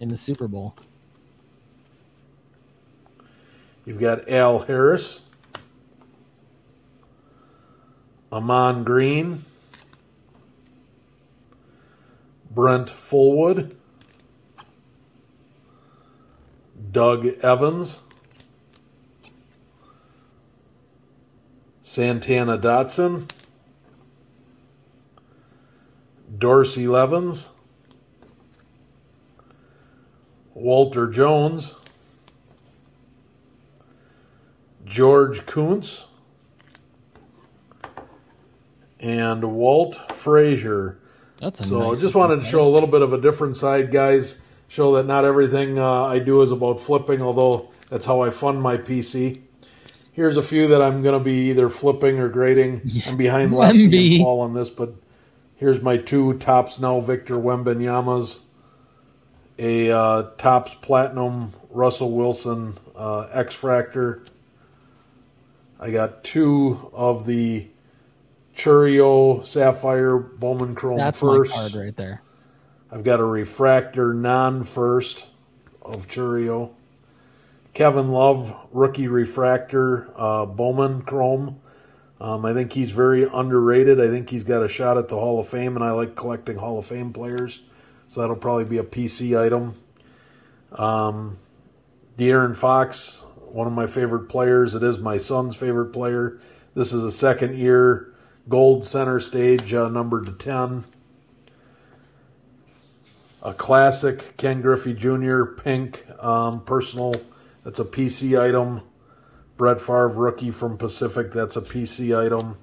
in 0.00 0.08
the 0.08 0.16
Super 0.16 0.48
Bowl. 0.48 0.74
You've 3.84 4.00
got 4.00 4.28
Al 4.30 4.60
Harris, 4.60 5.22
Ahman 8.30 8.84
Green, 8.84 9.44
Brent 12.50 12.88
Fullwood, 12.88 13.74
Doug 16.92 17.26
Evans, 17.42 18.00
Santana 21.80 22.58
Dotson, 22.58 23.30
Dorsey 26.38 26.86
Levens, 26.86 27.48
Walter 30.52 31.06
Jones, 31.08 31.74
George 34.84 35.46
Koonce, 35.46 36.04
and 39.00 39.42
Walt 39.42 40.12
Frazier. 40.12 40.98
That's 41.38 41.60
a 41.60 41.64
so 41.64 41.88
nice 41.88 41.98
I 41.98 42.02
just 42.02 42.14
wanted 42.14 42.42
to 42.42 42.46
show 42.46 42.66
a 42.66 42.68
little 42.68 42.88
bit 42.88 43.00
of 43.00 43.14
a 43.14 43.20
different 43.20 43.56
side, 43.56 43.90
guys 43.90 44.36
show 44.72 44.94
that 44.94 45.04
not 45.04 45.26
everything 45.26 45.78
uh, 45.78 46.04
I 46.04 46.18
do 46.18 46.40
is 46.40 46.50
about 46.50 46.80
flipping, 46.80 47.20
although 47.20 47.68
that's 47.90 48.06
how 48.06 48.22
I 48.22 48.30
fund 48.30 48.62
my 48.62 48.78
PC. 48.78 49.42
Here's 50.12 50.38
a 50.38 50.42
few 50.42 50.66
that 50.68 50.80
I'm 50.80 51.02
going 51.02 51.18
to 51.18 51.22
be 51.22 51.50
either 51.50 51.68
flipping 51.68 52.18
or 52.18 52.30
grading. 52.30 52.80
Yeah. 52.84 53.10
I'm 53.10 53.18
behind 53.18 53.52
Lefty 53.52 54.16
and 54.16 54.24
Paul 54.24 54.40
on 54.40 54.54
this, 54.54 54.70
but 54.70 54.94
here's 55.56 55.82
my 55.82 55.98
two 55.98 56.38
Topps 56.38 56.80
Now 56.80 57.00
Victor 57.00 57.34
Wembanyama's, 57.34 58.46
a 59.58 59.90
uh, 59.90 60.30
Topps 60.38 60.74
Platinum 60.80 61.52
Russell 61.68 62.12
Wilson 62.12 62.78
uh, 62.96 63.28
X 63.30 63.54
Fractor. 63.54 64.26
I 65.78 65.90
got 65.90 66.24
two 66.24 66.90
of 66.94 67.26
the 67.26 67.68
Chourio 68.56 69.44
Sapphire 69.44 70.16
Bowman 70.16 70.74
Chrome 70.74 70.96
That's 70.96 71.20
first. 71.20 71.50
my 71.50 71.56
card 71.56 71.74
right 71.74 71.96
there. 71.96 72.22
I've 72.92 73.04
got 73.04 73.20
a 73.20 73.24
refractor 73.24 74.12
non 74.12 74.64
first 74.64 75.26
of 75.80 76.08
Chourio. 76.08 76.72
Kevin 77.72 78.12
Love, 78.12 78.54
rookie 78.70 79.08
refractor, 79.08 80.12
uh, 80.14 80.44
Bowman 80.44 81.00
Chrome. 81.00 81.58
Um, 82.20 82.44
I 82.44 82.52
think 82.52 82.72
he's 82.72 82.90
very 82.90 83.24
underrated. 83.24 83.98
I 83.98 84.08
think 84.08 84.28
he's 84.28 84.44
got 84.44 84.62
a 84.62 84.68
shot 84.68 84.98
at 84.98 85.08
the 85.08 85.16
Hall 85.16 85.40
of 85.40 85.48
Fame, 85.48 85.74
and 85.74 85.82
I 85.82 85.92
like 85.92 86.14
collecting 86.14 86.58
Hall 86.58 86.78
of 86.78 86.84
Fame 86.84 87.14
players. 87.14 87.60
So 88.08 88.20
that'll 88.20 88.36
probably 88.36 88.66
be 88.66 88.76
a 88.76 88.84
PC 88.84 89.40
item. 89.42 89.74
Um, 90.72 91.38
De'Aaron 92.18 92.54
Fox, 92.54 93.24
one 93.38 93.66
of 93.66 93.72
my 93.72 93.86
favorite 93.86 94.28
players. 94.28 94.74
It 94.74 94.82
is 94.82 94.98
my 94.98 95.16
son's 95.16 95.56
favorite 95.56 95.94
player. 95.94 96.40
This 96.74 96.92
is 96.92 97.02
a 97.04 97.10
second 97.10 97.56
year 97.56 98.12
gold 98.50 98.84
center 98.84 99.18
stage, 99.18 99.72
uh, 99.72 99.88
numbered 99.88 100.26
to 100.26 100.32
10 100.32 100.84
a 103.42 103.52
classic 103.52 104.36
Ken 104.36 104.62
Griffey 104.62 104.94
Jr. 104.94 105.44
pink 105.44 106.04
um, 106.22 106.64
personal. 106.64 107.14
That's 107.64 107.80
a 107.80 107.84
PC 107.84 108.40
item. 108.40 108.82
Brett 109.56 109.80
Favre 109.80 110.08
rookie 110.08 110.50
from 110.50 110.78
Pacific. 110.78 111.32
That's 111.32 111.56
a 111.56 111.60
PC 111.60 112.18
item. 112.18 112.56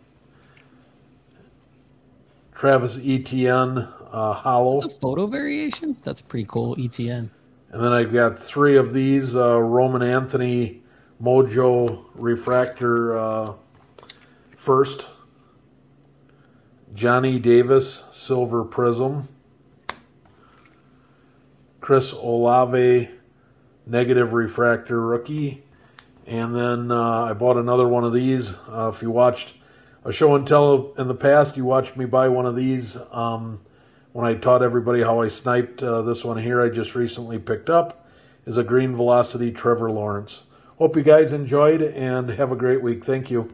Travis 2.53 2.97
Etienne 2.97 3.87
uh, 4.11 4.33
hollow. 4.33 4.79
That's 4.79 4.97
a 4.97 4.99
photo 4.99 5.27
variation. 5.27 5.95
That's 6.03 6.21
pretty 6.21 6.45
cool. 6.49 6.75
Etienne. 6.79 7.31
And 7.71 7.83
then 7.83 7.93
I've 7.93 8.11
got 8.11 8.39
three 8.39 8.77
of 8.77 8.93
these 8.93 9.35
uh, 9.35 9.61
Roman 9.61 10.01
Anthony 10.01 10.81
Mojo 11.21 12.05
refractor 12.15 13.17
uh, 13.17 13.53
first. 14.57 15.07
Johnny 16.93 17.37
Davis 17.37 18.05
silver 18.11 18.63
prism. 18.63 19.27
Chris 21.89 22.12
Olave, 22.12 23.10
negative 23.88 24.34
refractor 24.34 25.02
rookie. 25.02 25.63
And 26.28 26.56
then 26.56 26.91
uh, 26.91 27.23
I 27.23 27.34
bought 27.34 27.58
another 27.58 27.88
one 27.88 28.04
of 28.04 28.13
these. 28.13 28.54
Uh, 28.67 28.91
if 28.93 29.02
you 29.02 29.10
watched 29.10 29.56
a 30.04 30.13
show 30.13 30.36
and 30.36 30.47
tell 30.47 30.93
in 30.99 31.08
the 31.08 31.15
past, 31.15 31.58
you 31.58 31.65
watched 31.65 31.97
me 31.97 32.06
buy 32.06 32.28
one 32.28 32.45
of 32.45 32.56
these 32.56 32.95
um, 33.12 33.60
when 34.12 34.23
I 34.23 34.36
taught 34.36 34.62
everybody 34.62 35.02
how 35.02 35.21
I 35.21 35.30
sniped. 35.30 35.82
Uh, 35.82 36.04
this 36.04 36.23
one 36.23 36.38
here 36.38 36.62
I 36.62 36.69
just 36.69 36.93
recently 36.93 37.39
picked 37.39 37.71
up 37.71 38.08
is 38.45 38.58
a 38.58 38.63
Green 38.63 38.95
Velocity 38.95 39.52
Trevor 39.52 39.89
Lawrence. 39.89 40.43
Hope 40.78 40.95
you 40.95 41.02
guys 41.02 41.34
enjoyed 41.34 41.82
and 41.82 42.30
have 42.30 42.52
a 42.52 42.56
great 42.56 42.84
week. 42.84 43.04
Thank 43.04 43.32
you. 43.32 43.52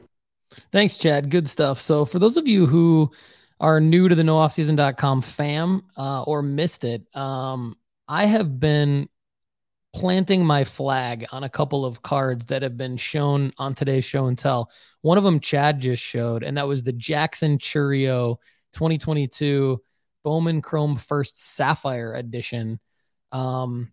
Thanks, 0.74 0.98
Chad. 0.98 1.30
Good 1.30 1.48
stuff. 1.48 1.80
So, 1.80 2.04
for 2.04 2.20
those 2.20 2.36
of 2.36 2.50
you 2.50 2.66
who 2.66 3.12
are 3.62 3.80
new 3.80 4.10
to 4.10 4.14
the 4.14 4.24
nooffseason.com 4.24 5.22
fam 5.22 5.86
uh, 5.96 6.24
or 6.24 6.42
missed 6.42 6.84
it, 6.84 7.08
um, 7.16 7.78
I 8.08 8.26
have 8.26 8.60
been 8.60 9.10
planting 9.94 10.46
my 10.46 10.64
flag 10.64 11.26
on 11.32 11.44
a 11.44 11.50
couple 11.50 11.86
of 11.86 12.02
cards 12.02 12.48
that 12.48 12.64
have 12.64 12.78
been 12.78 12.98
shown 12.98 13.54
on 13.58 13.74
today's 13.74 14.06
show 14.06 14.26
and 14.26 14.38
tell. 14.38 14.70
One 15.02 15.18
of 15.18 15.24
them 15.24 15.40
Chad 15.40 15.80
just 15.80 16.04
showed, 16.04 16.44
and 16.44 16.58
that 16.58 16.68
was 16.68 16.84
the 16.84 16.94
Jackson 16.94 17.58
Chourio 17.58 18.38
2022 18.74 19.82
Bowman 20.24 20.62
Chrome 20.62 20.98
First 20.98 21.40
Sapphire 21.40 22.14
Edition. 22.14 22.80
Um, 23.32 23.92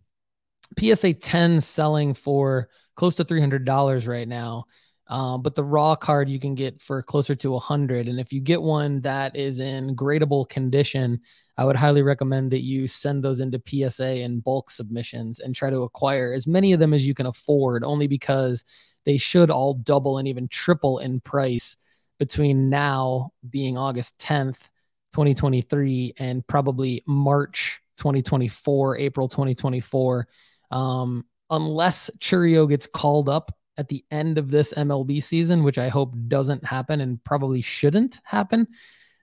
PSA 0.77 1.13
10 1.13 1.61
selling 1.61 2.13
for 2.13 2.69
close 2.95 3.15
to 3.15 3.25
$300 3.25 4.07
right 4.07 4.27
now. 4.27 4.65
Um, 5.07 5.41
but 5.41 5.53
the 5.55 5.63
raw 5.63 5.95
card 5.95 6.29
you 6.29 6.39
can 6.39 6.55
get 6.55 6.81
for 6.81 7.01
closer 7.01 7.35
to 7.35 7.51
100 7.51 8.07
and 8.07 8.21
if 8.21 8.31
you 8.31 8.39
get 8.39 8.61
one 8.61 9.01
that 9.01 9.35
is 9.35 9.59
in 9.59 9.97
gradable 9.97 10.47
condition 10.47 11.19
i 11.57 11.65
would 11.65 11.75
highly 11.75 12.01
recommend 12.01 12.51
that 12.51 12.63
you 12.63 12.87
send 12.87 13.23
those 13.23 13.39
into 13.39 13.61
psa 13.65 14.21
and 14.23 14.43
bulk 14.43 14.69
submissions 14.69 15.39
and 15.39 15.55
try 15.55 15.69
to 15.69 15.83
acquire 15.83 16.33
as 16.33 16.47
many 16.47 16.73
of 16.73 16.79
them 16.79 16.93
as 16.93 17.05
you 17.05 17.13
can 17.13 17.25
afford 17.25 17.83
only 17.83 18.07
because 18.07 18.63
they 19.05 19.17
should 19.17 19.49
all 19.49 19.73
double 19.73 20.17
and 20.17 20.27
even 20.27 20.47
triple 20.47 20.99
in 20.99 21.19
price 21.19 21.77
between 22.19 22.69
now 22.69 23.31
being 23.49 23.77
august 23.77 24.17
10th 24.19 24.69
2023 25.13 26.13
and 26.17 26.45
probably 26.47 27.03
march 27.05 27.81
2024 27.97 28.97
april 28.97 29.27
2024 29.27 30.27
um, 30.71 31.23
unless 31.51 32.09
Chourio 32.19 32.67
gets 32.67 32.87
called 32.87 33.29
up 33.29 33.55
at 33.77 33.87
the 33.87 34.03
end 34.11 34.37
of 34.37 34.49
this 34.49 34.73
MLB 34.73 35.21
season, 35.21 35.63
which 35.63 35.77
I 35.77 35.89
hope 35.89 36.15
doesn't 36.27 36.65
happen 36.65 37.01
and 37.01 37.23
probably 37.23 37.61
shouldn't 37.61 38.19
happen, 38.23 38.67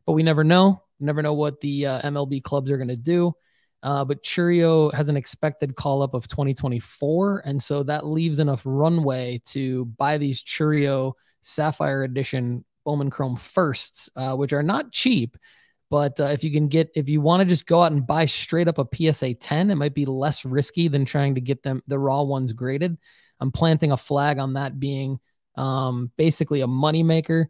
but 0.07 0.13
we 0.13 0.23
never 0.23 0.45
know. 0.45 0.83
Never 1.01 1.23
know 1.23 1.35
what 1.35 1.61
the 1.61 1.87
uh, 1.87 2.01
MLB 2.03 2.43
clubs 2.43 2.71
are 2.71 2.77
going 2.77 2.89
to 2.89 2.97
do. 2.97 3.33
Uh, 3.83 4.05
but 4.05 4.23
Chourio 4.23 4.93
has 4.93 5.09
an 5.09 5.17
expected 5.17 5.75
call 5.75 6.03
up 6.03 6.15
of 6.15 6.29
2024. 6.29 7.43
And 7.45 7.63
so 7.63 7.83
that 7.85 8.07
leaves 8.07 8.39
enough 8.39 8.63
runway 8.65 9.41
to 9.47 9.87
buy 9.87 10.19
these 10.19 10.43
Chourio 10.43 11.15
Sapphire 11.43 12.03
Edition 12.03 12.65
Bowman 12.85 13.11
Chrome 13.11 13.37
firsts, 13.37 14.11
uh, 14.17 14.37
which 14.37 14.53
are 14.53 14.63
not 14.63 14.93
cheap. 14.93 15.37
But 15.89 16.21
uh, 16.21 16.27
if 16.27 16.45
you 16.45 16.53
can 16.53 16.69
get, 16.69 16.91
if 16.95 17.09
you 17.09 17.21
want 17.21 17.41
to 17.41 17.49
just 17.49 17.67
go 17.67 17.83
out 17.83 17.93
and 17.93 18.07
buy 18.07 18.27
straight 18.27 18.69
up 18.69 18.79
a 18.79 18.87
PSA 19.13 19.35
10, 19.35 19.71
it 19.71 19.75
might 19.75 19.95
be 19.95 20.07
less 20.07 20.45
risky 20.45 20.89
than 20.89 21.05
trying 21.05 21.35
to 21.35 21.41
get 21.41 21.63
them 21.63 21.83
the 21.87 21.99
raw 21.99 22.23
ones 22.23 22.53
graded. 22.53 22.97
I'm 23.41 23.51
planting 23.51 23.91
a 23.91 23.97
flag 23.97 24.39
on 24.39 24.53
that 24.53 24.79
being 24.79 25.19
um, 25.57 26.11
basically 26.17 26.61
a 26.61 26.69
moneymaker 26.69 27.47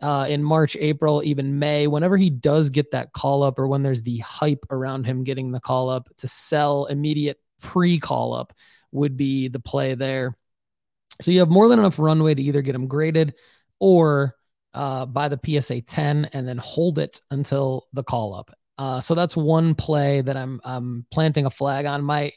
uh, 0.00 0.26
in 0.28 0.42
March, 0.42 0.76
April, 0.78 1.22
even 1.24 1.58
May. 1.58 1.86
Whenever 1.86 2.16
he 2.16 2.30
does 2.30 2.70
get 2.70 2.90
that 2.90 3.12
call 3.12 3.42
up, 3.42 3.58
or 3.58 3.66
when 3.66 3.82
there's 3.82 4.02
the 4.02 4.18
hype 4.18 4.66
around 4.70 5.04
him 5.04 5.24
getting 5.24 5.52
the 5.52 5.60
call 5.60 5.88
up 5.88 6.08
to 6.18 6.28
sell 6.28 6.86
immediate 6.86 7.40
pre 7.60 7.98
call 7.98 8.34
up, 8.34 8.52
would 8.92 9.16
be 9.16 9.48
the 9.48 9.60
play 9.60 9.94
there. 9.94 10.36
So 11.20 11.30
you 11.30 11.40
have 11.40 11.48
more 11.48 11.68
than 11.68 11.78
enough 11.78 11.98
runway 11.98 12.34
to 12.34 12.42
either 12.42 12.62
get 12.62 12.74
him 12.74 12.88
graded 12.88 13.34
or 13.78 14.34
uh, 14.74 15.06
by 15.06 15.28
the 15.28 15.40
PSA 15.42 15.80
10 15.80 16.30
and 16.32 16.46
then 16.46 16.58
hold 16.58 16.98
it 16.98 17.20
until 17.30 17.86
the 17.92 18.02
call 18.02 18.34
up. 18.34 18.50
Uh, 18.78 19.00
so 19.00 19.14
that's 19.14 19.34
one 19.34 19.74
play 19.74 20.20
that 20.20 20.36
I'm 20.36 20.60
I'm 20.62 21.06
planting 21.10 21.46
a 21.46 21.50
flag 21.50 21.86
on. 21.86 22.04
My 22.04 22.32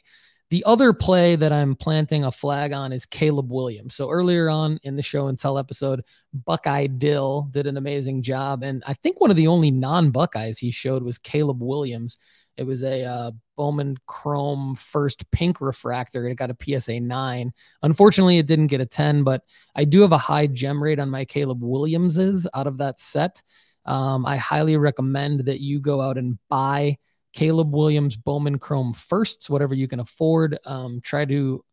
the 0.50 0.64
other 0.64 0.92
play 0.92 1.36
that 1.36 1.52
I'm 1.52 1.76
planting 1.76 2.24
a 2.24 2.32
flag 2.32 2.72
on 2.72 2.92
is 2.92 3.06
Caleb 3.06 3.52
Williams. 3.52 3.94
So 3.94 4.10
earlier 4.10 4.50
on 4.50 4.78
in 4.82 4.96
the 4.96 5.02
show 5.02 5.28
and 5.28 5.38
tell 5.38 5.58
episode, 5.58 6.02
Buckeye 6.34 6.88
Dill 6.88 7.48
did 7.52 7.66
an 7.66 7.76
amazing 7.76 8.22
job, 8.22 8.62
and 8.62 8.82
I 8.86 8.94
think 8.94 9.20
one 9.20 9.30
of 9.30 9.36
the 9.36 9.46
only 9.46 9.70
non 9.70 10.10
Buckeyes 10.10 10.58
he 10.58 10.70
showed 10.70 11.02
was 11.02 11.18
Caleb 11.18 11.62
Williams. 11.62 12.18
It 12.56 12.64
was 12.64 12.82
a 12.82 13.04
uh, 13.04 13.30
Bowman 13.56 13.96
Chrome 14.06 14.74
first 14.74 15.30
pink 15.30 15.60
refractor. 15.60 16.26
It 16.26 16.34
got 16.34 16.50
a 16.50 16.80
PSA 16.80 17.00
9. 17.00 17.52
Unfortunately, 17.82 18.36
it 18.36 18.46
didn't 18.46 18.66
get 18.66 18.82
a 18.82 18.86
10, 18.86 19.22
but 19.22 19.44
I 19.74 19.84
do 19.84 20.02
have 20.02 20.12
a 20.12 20.18
high 20.18 20.46
gem 20.46 20.82
rate 20.82 20.98
on 20.98 21.08
my 21.08 21.24
Caleb 21.24 21.62
Williamses 21.62 22.46
out 22.52 22.66
of 22.66 22.76
that 22.78 23.00
set. 23.00 23.42
Um, 23.86 24.26
I 24.26 24.36
highly 24.36 24.76
recommend 24.76 25.46
that 25.46 25.60
you 25.60 25.80
go 25.80 26.02
out 26.02 26.18
and 26.18 26.38
buy 26.50 26.98
Caleb 27.32 27.72
Williams 27.72 28.16
Bowman 28.16 28.58
Chrome 28.58 28.92
firsts, 28.92 29.48
whatever 29.48 29.74
you 29.74 29.88
can 29.88 30.00
afford. 30.00 30.58
Um, 30.64 31.00
try 31.02 31.24
to 31.24 31.64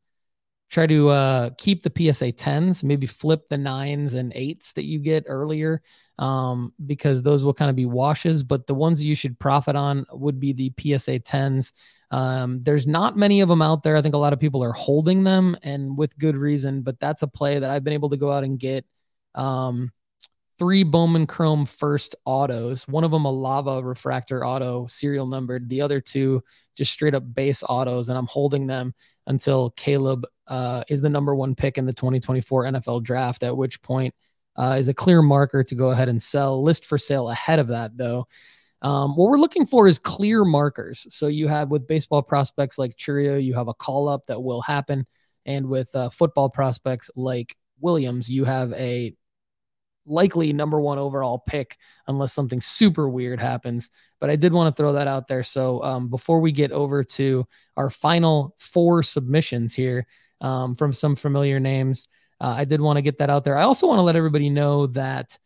try 0.69 0.85
to 0.85 1.09
uh, 1.09 1.49
keep 1.57 1.83
the 1.83 1.91
PSA 1.95 2.33
10s, 2.33 2.83
maybe 2.83 3.05
flip 3.05 3.47
the 3.47 3.57
nines 3.57 4.13
and 4.13 4.33
eights 4.35 4.73
that 4.73 4.83
you 4.83 4.99
get 4.99 5.23
earlier 5.27 5.81
um, 6.19 6.73
because 6.85 7.21
those 7.21 7.43
will 7.43 7.53
kind 7.53 7.69
of 7.69 7.75
be 7.75 7.85
washes. 7.85 8.43
But 8.43 8.67
the 8.67 8.73
ones 8.73 8.99
that 8.99 9.05
you 9.05 9.15
should 9.15 9.39
profit 9.39 9.75
on 9.75 10.05
would 10.11 10.39
be 10.39 10.53
the 10.53 10.73
PSA 10.77 11.19
10s. 11.19 11.71
Um, 12.11 12.61
there's 12.61 12.85
not 12.87 13.17
many 13.17 13.41
of 13.41 13.49
them 13.49 13.61
out 13.61 13.83
there. 13.83 13.95
I 13.95 14.01
think 14.01 14.15
a 14.15 14.19
lot 14.19 14.33
of 14.33 14.39
people 14.39 14.63
are 14.63 14.73
holding 14.73 15.23
them 15.23 15.55
and 15.63 15.97
with 15.97 16.17
good 16.17 16.35
reason, 16.35 16.81
but 16.81 16.99
that's 16.99 17.21
a 17.21 17.27
play 17.27 17.59
that 17.59 17.69
I've 17.69 17.83
been 17.83 17.93
able 17.93 18.09
to 18.09 18.17
go 18.17 18.31
out 18.31 18.43
and 18.43 18.59
get. 18.59 18.85
Um, 19.35 19.91
three 20.57 20.83
Bowman 20.83 21.27
Chrome 21.27 21.65
first 21.65 22.15
autos. 22.25 22.87
One 22.87 23.03
of 23.03 23.11
them 23.11 23.25
a 23.25 23.31
lava 23.31 23.81
refractor 23.83 24.45
auto, 24.45 24.87
serial 24.87 25.27
numbered. 25.27 25.69
The 25.69 25.81
other 25.81 26.01
two 26.01 26.43
just 26.75 26.91
straight 26.91 27.15
up 27.15 27.33
base 27.33 27.63
autos, 27.67 28.09
and 28.09 28.17
I'm 28.17 28.27
holding 28.27 28.67
them 28.67 28.93
until 29.25 29.71
Caleb 29.71 30.25
uh, 30.47 30.83
is 30.87 31.01
the 31.01 31.09
number 31.09 31.35
one 31.35 31.55
pick 31.55 31.77
in 31.77 31.85
the 31.85 31.93
2024 31.93 32.65
NFL 32.65 33.03
draft. 33.03 33.43
At 33.43 33.57
which 33.57 33.81
point 33.81 34.13
uh, 34.55 34.77
is 34.79 34.87
a 34.87 34.93
clear 34.93 35.21
marker 35.21 35.63
to 35.63 35.75
go 35.75 35.91
ahead 35.91 36.09
and 36.09 36.21
sell. 36.21 36.63
List 36.63 36.85
for 36.85 36.97
sale 36.97 37.29
ahead 37.29 37.59
of 37.59 37.67
that, 37.67 37.97
though. 37.97 38.27
Um, 38.81 39.15
what 39.15 39.29
we're 39.29 39.39
looking 39.39 39.65
for 39.65 39.87
is 39.87 39.97
clear 39.97 40.45
markers. 40.45 41.07
So 41.09 41.27
you 41.27 41.47
have 41.47 41.69
with 41.69 41.87
baseball 41.87 42.21
prospects 42.21 42.77
like 42.77 42.95
Chourio, 42.95 43.43
you 43.43 43.55
have 43.55 43.67
a 43.67 43.73
call 43.73 44.07
up 44.07 44.27
that 44.27 44.41
will 44.41 44.61
happen, 44.61 45.07
and 45.45 45.67
with 45.67 45.93
uh, 45.95 46.09
football 46.09 46.49
prospects 46.49 47.09
like 47.15 47.55
Williams, 47.79 48.29
you 48.29 48.45
have 48.45 48.71
a 48.73 49.15
likely 50.07 50.53
number 50.53 50.79
one 50.79 50.97
overall 50.97 51.37
pick 51.37 51.77
unless 52.07 52.33
something 52.33 52.61
super 52.61 53.07
weird 53.09 53.39
happens. 53.39 53.89
But 54.19 54.29
I 54.29 54.35
did 54.35 54.53
want 54.53 54.75
to 54.75 54.81
throw 54.81 54.93
that 54.93 55.07
out 55.07 55.27
there. 55.27 55.43
So 55.43 55.83
um, 55.83 56.07
before 56.07 56.39
we 56.39 56.51
get 56.51 56.71
over 56.71 57.03
to 57.03 57.45
our 57.75 57.89
final 57.89 58.55
four 58.57 59.03
submissions 59.03 59.75
here 59.75 60.07
um, 60.41 60.75
from 60.75 60.93
some 60.93 61.15
familiar 61.15 61.59
names, 61.59 62.07
uh, 62.39 62.55
I 62.57 62.65
did 62.65 62.81
want 62.81 62.97
to 62.97 63.01
get 63.01 63.17
that 63.19 63.29
out 63.29 63.43
there. 63.43 63.57
I 63.57 63.63
also 63.63 63.87
want 63.87 63.99
to 63.99 64.03
let 64.03 64.15
everybody 64.15 64.49
know 64.49 64.87
that 64.87 65.37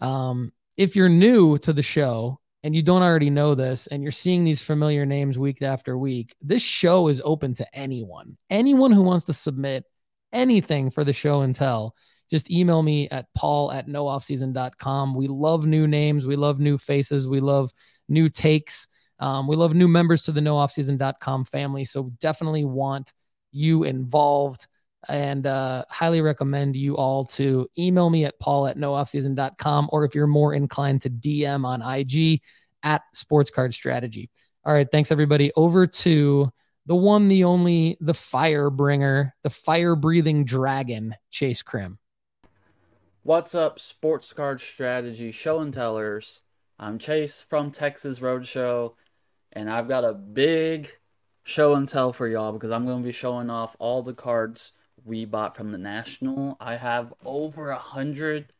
um, 0.00 0.52
if 0.76 0.96
you're 0.96 1.08
new 1.08 1.58
to 1.58 1.72
the 1.72 1.82
show 1.82 2.38
and 2.62 2.74
you 2.74 2.82
don't 2.82 3.02
already 3.02 3.30
know 3.30 3.54
this 3.54 3.86
and 3.86 4.02
you're 4.02 4.12
seeing 4.12 4.44
these 4.44 4.60
familiar 4.60 5.06
names 5.06 5.38
week 5.38 5.62
after 5.62 5.96
week, 5.96 6.34
this 6.40 6.62
show 6.62 7.08
is 7.08 7.22
open 7.24 7.54
to 7.54 7.74
anyone. 7.76 8.36
Anyone 8.50 8.92
who 8.92 9.02
wants 9.02 9.24
to 9.24 9.32
submit 9.32 9.84
anything 10.32 10.90
for 10.90 11.04
the 11.04 11.12
show 11.12 11.42
and 11.42 11.54
tell, 11.54 11.94
just 12.30 12.50
email 12.50 12.82
me 12.82 13.08
at 13.10 13.26
paul 13.34 13.70
at 13.72 13.86
nooffseason.com. 13.86 15.14
We 15.14 15.28
love 15.28 15.66
new 15.66 15.86
names. 15.86 16.26
We 16.26 16.36
love 16.36 16.58
new 16.58 16.78
faces. 16.78 17.28
We 17.28 17.40
love 17.40 17.72
new 18.08 18.28
takes. 18.28 18.88
Um, 19.18 19.46
we 19.46 19.56
love 19.56 19.74
new 19.74 19.88
members 19.88 20.22
to 20.22 20.32
the 20.32 20.40
nooffseason.com 20.40 21.44
family. 21.44 21.84
So 21.84 22.12
definitely 22.20 22.64
want 22.64 23.12
you 23.52 23.84
involved 23.84 24.66
and 25.08 25.46
uh, 25.46 25.84
highly 25.90 26.20
recommend 26.20 26.76
you 26.76 26.96
all 26.96 27.24
to 27.24 27.68
email 27.78 28.08
me 28.08 28.24
at 28.24 28.38
paul 28.38 28.66
at 28.66 28.78
nooffseason.com 28.78 29.90
or 29.92 30.04
if 30.04 30.14
you're 30.14 30.26
more 30.26 30.54
inclined 30.54 31.02
to 31.02 31.10
DM 31.10 31.64
on 31.64 31.82
IG 31.82 32.40
at 32.82 33.02
sports 33.12 33.50
card 33.50 33.74
strategy. 33.74 34.30
All 34.64 34.72
right. 34.72 34.90
Thanks, 34.90 35.12
everybody. 35.12 35.52
Over 35.56 35.86
to 35.86 36.50
the 36.86 36.94
one, 36.94 37.28
the 37.28 37.44
only, 37.44 37.96
the 38.00 38.14
fire 38.14 38.70
bringer, 38.70 39.34
the 39.42 39.50
fire 39.50 39.94
breathing 39.94 40.44
dragon, 40.44 41.14
Chase 41.30 41.62
Krim. 41.62 41.98
What's 43.26 43.54
up, 43.54 43.78
sports 43.78 44.34
card 44.34 44.60
strategy 44.60 45.30
show 45.30 45.58
and 45.60 45.72
tellers? 45.72 46.42
I'm 46.78 46.98
Chase 46.98 47.40
from 47.40 47.70
Texas 47.70 48.18
Roadshow, 48.18 48.92
and 49.50 49.70
I've 49.70 49.88
got 49.88 50.04
a 50.04 50.12
big 50.12 50.90
show 51.42 51.74
and 51.74 51.88
tell 51.88 52.12
for 52.12 52.28
y'all 52.28 52.52
because 52.52 52.70
I'm 52.70 52.84
going 52.84 53.02
to 53.02 53.06
be 53.06 53.12
showing 53.12 53.48
off 53.48 53.76
all 53.78 54.02
the 54.02 54.12
cards 54.12 54.72
we 55.06 55.24
bought 55.24 55.56
from 55.56 55.72
the 55.72 55.78
National. 55.78 56.58
I 56.60 56.76
have 56.76 57.14
over 57.24 57.70
a 57.70 57.78
hundred 57.78 58.52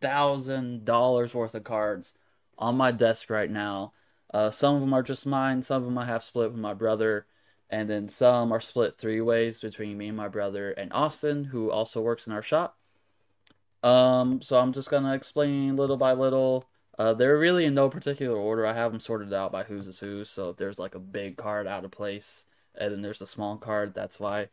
thousand 0.00 0.84
dollars 0.84 1.34
worth 1.34 1.56
of 1.56 1.64
cards 1.64 2.14
on 2.56 2.76
my 2.76 2.92
desk 2.92 3.28
right 3.28 3.50
now. 3.50 3.92
Uh, 4.32 4.52
some 4.52 4.76
of 4.76 4.82
them 4.82 4.94
are 4.94 5.02
just 5.02 5.26
mine. 5.26 5.62
Some 5.62 5.78
of 5.78 5.84
them 5.86 5.98
I 5.98 6.06
have 6.06 6.22
split 6.22 6.52
with 6.52 6.60
my 6.60 6.74
brother, 6.74 7.26
and 7.68 7.90
then 7.90 8.06
some 8.06 8.52
are 8.52 8.60
split 8.60 8.98
three 8.98 9.20
ways 9.20 9.60
between 9.60 9.98
me 9.98 10.06
and 10.06 10.16
my 10.16 10.28
brother 10.28 10.70
and 10.70 10.92
Austin, 10.92 11.42
who 11.46 11.72
also 11.72 12.00
works 12.00 12.28
in 12.28 12.32
our 12.32 12.40
shop. 12.40 12.78
Um, 13.82 14.40
so 14.42 14.58
I'm 14.58 14.72
just 14.72 14.90
gonna 14.90 15.14
explain 15.14 15.76
little 15.76 15.96
by 15.96 16.12
little. 16.12 16.64
Uh, 16.98 17.14
they're 17.14 17.38
really 17.38 17.64
in 17.64 17.74
no 17.74 17.88
particular 17.88 18.36
order. 18.36 18.66
I 18.66 18.74
have 18.74 18.92
them 18.92 19.00
sorted 19.00 19.32
out 19.32 19.52
by 19.52 19.64
who's 19.64 19.88
is 19.88 19.98
who. 19.98 20.24
So 20.24 20.50
if 20.50 20.56
there's 20.56 20.78
like 20.78 20.94
a 20.94 21.00
big 21.00 21.36
card 21.36 21.66
out 21.66 21.84
of 21.84 21.90
place, 21.90 22.46
and 22.74 22.92
then 22.92 23.02
there's 23.02 23.22
a 23.22 23.26
small 23.26 23.56
card, 23.56 23.94
that's 23.94 24.20
why. 24.20 24.48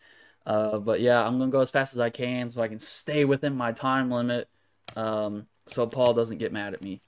Uh, 0.45 0.79
but 0.79 1.01
yeah, 1.01 1.25
I'm 1.25 1.37
gonna 1.39 1.51
go 1.51 1.61
as 1.61 1.71
fast 1.71 1.93
as 1.93 1.99
I 1.99 2.09
can 2.09 2.49
so 2.51 2.61
I 2.61 2.67
can 2.67 2.79
stay 2.79 3.25
within 3.25 3.55
my 3.55 3.71
time 3.71 4.09
limit. 4.09 4.49
Um, 4.95 5.47
so 5.67 5.85
Paul 5.85 6.13
doesn't 6.13 6.37
get 6.39 6.53
mad 6.53 6.73
at 6.73 6.81
me. 6.81 7.01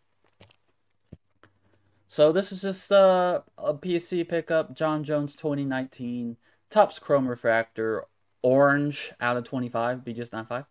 So 2.08 2.32
this 2.34 2.52
is 2.52 2.62
just 2.62 2.92
uh, 2.92 3.42
a 3.58 3.74
PC 3.74 4.28
pickup, 4.28 4.76
John 4.76 5.04
Jones 5.04 5.36
2019. 5.36 6.38
Topps 6.70 7.00
Chrome 7.00 7.28
Refractor, 7.28 8.06
orange 8.42 9.14
out 9.22 9.38
of 9.38 9.46
25, 9.46 10.00
BGS 10.00 10.34
95. 10.34 10.66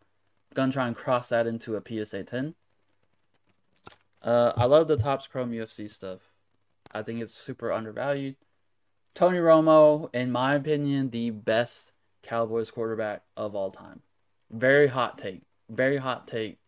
Gonna 0.54 0.72
try 0.72 0.86
and 0.86 0.96
cross 0.96 1.28
that 1.28 1.46
into 1.46 1.76
a 1.76 1.82
PSA 1.82 2.24
10. 2.24 2.54
Uh, 4.22 4.52
I 4.56 4.64
love 4.64 4.88
the 4.88 4.96
Topps 4.96 5.26
Chrome 5.26 5.52
UFC 5.52 5.90
stuff. 5.90 6.20
I 6.92 7.02
think 7.02 7.20
it's 7.20 7.34
super 7.34 7.72
undervalued. 7.72 8.36
Tony 9.14 9.38
Romo, 9.38 10.12
in 10.14 10.30
my 10.30 10.54
opinion, 10.54 11.10
the 11.10 11.30
best 11.30 11.92
Cowboys 12.22 12.70
quarterback 12.70 13.22
of 13.36 13.54
all 13.54 13.70
time. 13.70 14.02
Very 14.50 14.88
hot 14.88 15.18
take. 15.18 15.42
Very 15.68 15.98
hot 15.98 16.26
take. 16.26 16.58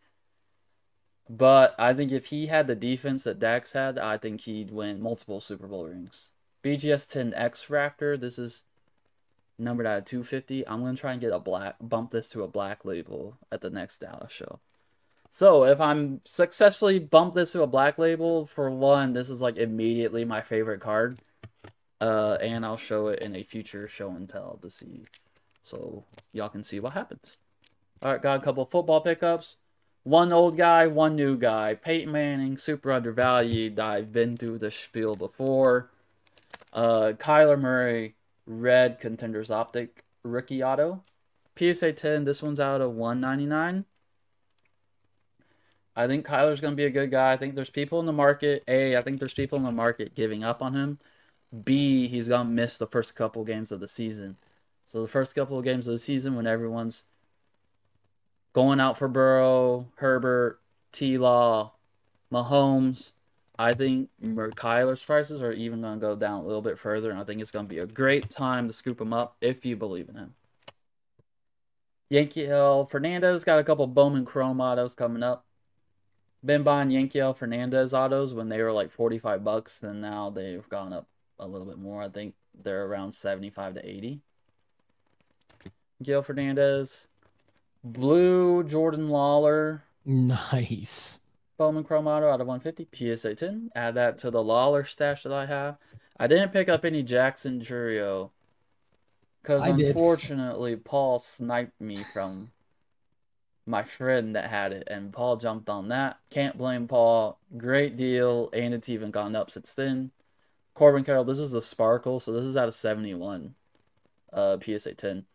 But 1.29 1.75
I 1.79 1.95
think 1.95 2.13
if 2.13 2.27
he 2.27 2.47
had 2.47 2.67
the 2.67 2.75
defense 2.75 3.25
that 3.25 3.39
Dax 3.39 3.73
had, 3.73 3.99
I 3.99 4.19
think 4.19 4.43
he'd 4.43 4.71
win 4.71 5.01
multiple 5.01 5.41
Super 5.41 5.67
Bowl 5.67 5.87
rings. 5.87 6.29
BGS 6.63 7.09
10 7.09 7.35
X 7.35 7.65
Fractor, 7.69 8.21
this 8.21 8.39
is 8.39 8.65
numbered 9.59 9.87
at 9.87 10.07
250. 10.07 10.67
I'm 10.67 10.85
to 10.85 11.01
try 11.01 11.13
and 11.13 11.21
get 11.21 11.33
a 11.33 11.39
black 11.39 11.77
bump 11.81 12.11
this 12.11 12.29
to 12.31 12.43
a 12.43 12.49
black 12.49 12.85
label 12.85 13.37
at 13.51 13.61
the 13.61 13.71
next 13.71 13.99
Dallas 13.99 14.33
show. 14.33 14.61
So, 15.31 15.65
if 15.65 15.81
I'm 15.81 16.21
successfully 16.25 16.99
bump 16.99 17.33
this 17.33 17.53
to 17.53 17.63
a 17.63 17.67
black 17.67 17.97
label, 17.97 18.45
for 18.47 18.71
one, 18.71 19.15
this 19.15 19.31
is 19.31 19.41
like 19.41 19.57
immediately 19.57 20.27
my 20.27 20.43
favorite 20.43 20.81
card. 20.81 21.19
Uh, 22.01 22.37
and 22.41 22.67
I'll 22.67 22.77
show 22.77 23.09
it 23.09 23.21
in 23.21 23.35
a 23.35 23.43
future 23.43 23.89
show 23.89 24.11
and 24.11 24.29
tell 24.29 24.59
to 24.61 24.69
see. 24.69 25.05
So, 25.65 26.05
y'all 26.33 26.51
can 26.51 26.63
see 26.63 26.81
what 26.81 26.93
happens. 26.93 27.39
All 28.03 28.13
right, 28.13 28.21
got 28.21 28.41
a 28.41 28.45
couple 28.45 28.67
football 28.67 29.01
pickups. 29.01 29.57
One 30.03 30.33
old 30.33 30.57
guy, 30.57 30.89
one 30.89 31.15
new 31.15 31.39
guy. 31.39 31.75
Peyton 31.75 32.13
Manning, 32.13 32.59
super 32.59 32.91
undervalued. 32.91 33.79
I've 33.79 34.13
been 34.13 34.37
through 34.37 34.59
the 34.59 34.71
spiel 34.71 35.15
before. 35.15 35.91
Uh, 36.73 37.13
Kyler 37.17 37.61
Murray, 37.61 38.17
red 38.47 38.99
contenders 38.99 39.51
optic 39.51 40.05
rookie 40.23 40.63
auto. 40.63 41.03
PSA 41.59 41.93
10, 41.93 42.25
this 42.25 42.43
one's 42.43 42.61
out 42.61 42.81
of 42.81 42.93
199. 42.93 43.85
I 45.95 46.07
think 46.07 46.27
Kyler's 46.27 46.61
going 46.61 46.73
to 46.73 46.77
be 46.77 46.87
a 46.87 46.91
good 46.91 47.11
guy. 47.11 47.33
I 47.33 47.37
think 47.37 47.55
there's 47.55 47.69
people 47.69 48.01
in 48.01 48.07
the 48.07 48.13
market. 48.13 48.65
A, 48.67 48.97
I 48.97 49.01
think 49.03 49.19
there's 49.19 49.35
people 49.35 49.59
in 49.59 49.65
the 49.65 49.73
market 49.73 50.15
giving 50.15 50.43
up 50.43 50.63
on 50.63 50.73
him. 50.73 50.99
B, 51.65 52.09
he's 52.09 52.29
going 52.29 52.47
to 52.47 52.53
miss 52.53 52.79
the 52.79 52.87
first 52.87 53.15
couple 53.15 53.45
games 53.45 53.71
of 53.71 53.81
the 53.81 53.89
season. 53.89 54.37
So 54.87 55.03
the 55.03 55.09
first 55.09 55.35
couple 55.35 55.59
of 55.59 55.65
games 55.65 55.87
of 55.87 55.93
the 55.93 55.99
season 55.99 56.35
when 56.35 56.47
everyone's 56.47 57.03
going 58.55 58.81
out 58.81 58.97
for 58.97 59.09
Burrow, 59.09 59.89
Herbert, 59.97 60.61
T 60.93 61.19
Law, 61.19 61.73
Mahomes, 62.33 63.13
I 63.59 63.75
think 63.75 64.09
Kyler's 64.23 65.03
prices 65.03 65.43
are 65.43 65.53
even 65.53 65.83
going 65.83 66.01
to 66.01 66.01
go 66.01 66.17
down 66.17 66.41
a 66.41 66.47
little 66.47 66.63
bit 66.63 66.79
further, 66.79 67.11
and 67.11 67.21
I 67.21 67.25
think 67.25 67.41
it's 67.41 67.51
going 67.51 67.67
to 67.67 67.69
be 67.69 67.79
a 67.79 67.87
great 67.87 68.31
time 68.31 68.67
to 68.67 68.73
scoop 68.73 69.01
him 69.01 69.13
up 69.13 69.37
if 69.41 69.65
you 69.65 69.77
believe 69.77 70.09
in 70.09 70.17
him. 70.17 70.35
Yanquiel 72.11 72.91
Fernandez 72.91 73.45
got 73.45 73.59
a 73.59 73.65
couple 73.65 73.87
Bowman 73.87 74.25
Chrome 74.25 74.61
autos 74.61 74.95
coming 74.95 75.23
up. 75.23 75.47
Been 76.45 76.63
buying 76.63 76.89
Yanquiel 76.89 77.37
Fernandez 77.37 77.95
autos 77.95 78.35
when 78.35 78.49
they 78.49 78.61
were 78.61 78.73
like 78.73 78.91
45 78.91 79.45
bucks, 79.45 79.83
and 79.83 80.01
now 80.01 80.31
they've 80.31 80.69
gone 80.69 80.93
up 80.93 81.07
a 81.39 81.47
little 81.47 81.67
bit 81.67 81.79
more. 81.79 82.03
I 82.03 82.09
think 82.09 82.35
they're 82.63 82.87
around 82.87 83.15
75 83.15 83.75
to 83.75 83.89
80. 83.89 84.21
Yanquiel 86.03 86.25
Fernandez. 86.25 87.07
Blue 87.85 88.63
Jordan 88.65 89.09
Lawler. 89.09 89.85
Nice. 90.05 91.21
Bowman 91.57 91.85
Chrome 91.85 92.07
Auto 92.07 92.29
out 92.29 92.41
of 92.41 92.47
150. 92.47 93.17
PSA 93.17 93.35
10. 93.35 93.71
Add 93.75 93.95
that 93.95 94.19
to 94.19 94.31
the 94.31 94.43
Lawler 94.43 94.85
stash 94.85 95.23
that 95.23 95.33
I 95.33 95.47
have. 95.47 95.77
I 96.19 96.27
didn't 96.27 96.53
pick 96.53 96.69
up 96.69 96.85
any 96.85 97.03
Jackson 97.03 97.61
Chourio. 97.61 98.31
Because 99.43 99.65
unfortunately, 99.65 100.73
did. 100.73 100.85
Paul 100.85 101.19
sniped 101.19 101.81
me 101.81 102.05
from 102.13 102.53
my 103.67 103.83
friend 103.83 104.35
that 104.37 104.51
had 104.51 104.73
it, 104.73 104.87
and 104.89 105.13
Paul 105.13 105.37
jumped 105.37 105.69
on 105.69 105.89
that. 105.89 106.19
Can't 106.31 106.57
blame 106.59 106.87
Paul. 106.89 107.39
Great 107.57 107.97
deal, 107.97 108.51
and 108.53 108.73
it's 108.73 108.89
even 108.89 109.11
gone 109.11 109.35
up 109.35 109.51
since 109.51 109.75
then. 109.75 110.13
Corbin 110.75 111.05
Carroll, 111.05 111.25
this 111.25 111.39
is 111.39 111.55
a 111.55 111.61
sparkle, 111.61 112.21
so 112.21 112.33
this 112.33 112.45
is 112.45 112.57
out 112.57 112.69
of 112.69 112.75
71. 112.75 113.55
Uh, 114.33 114.57
PSA 114.61 114.95
10. 114.95 115.27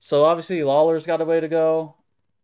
So 0.00 0.24
obviously 0.24 0.62
Lawler's 0.64 1.06
got 1.06 1.20
a 1.20 1.24
way 1.24 1.40
to 1.40 1.48
go. 1.48 1.94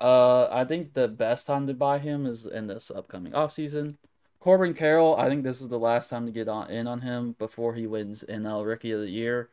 Uh, 0.01 0.47
I 0.51 0.65
think 0.65 0.95
the 0.95 1.09
best 1.09 1.47
time 1.47 1.67
to 1.67 1.75
buy 1.75 1.99
him 1.99 2.25
is 2.27 2.47
in 2.47 2.69
this 2.69 2.91
upcoming 2.91 3.33
offseason. 3.33 3.97
Corbin 4.41 4.75
Carroll, 4.75 5.17
I 5.17 5.29
think 5.29 5.43
this 5.43 5.61
is 5.61 5.69
the 5.69 5.79
last 5.79 6.09
time 6.09 6.27
to 6.27 6.33
get 6.33 6.49
on 6.49 6.71
in 6.71 6.87
on 6.87 7.01
him 7.01 7.35
before 7.39 7.75
he 7.75 7.87
wins 7.87 8.25
NL 8.29 8.65
Rookie 8.65 8.93
of 8.93 9.01
the 9.01 9.11
Year. 9.11 9.49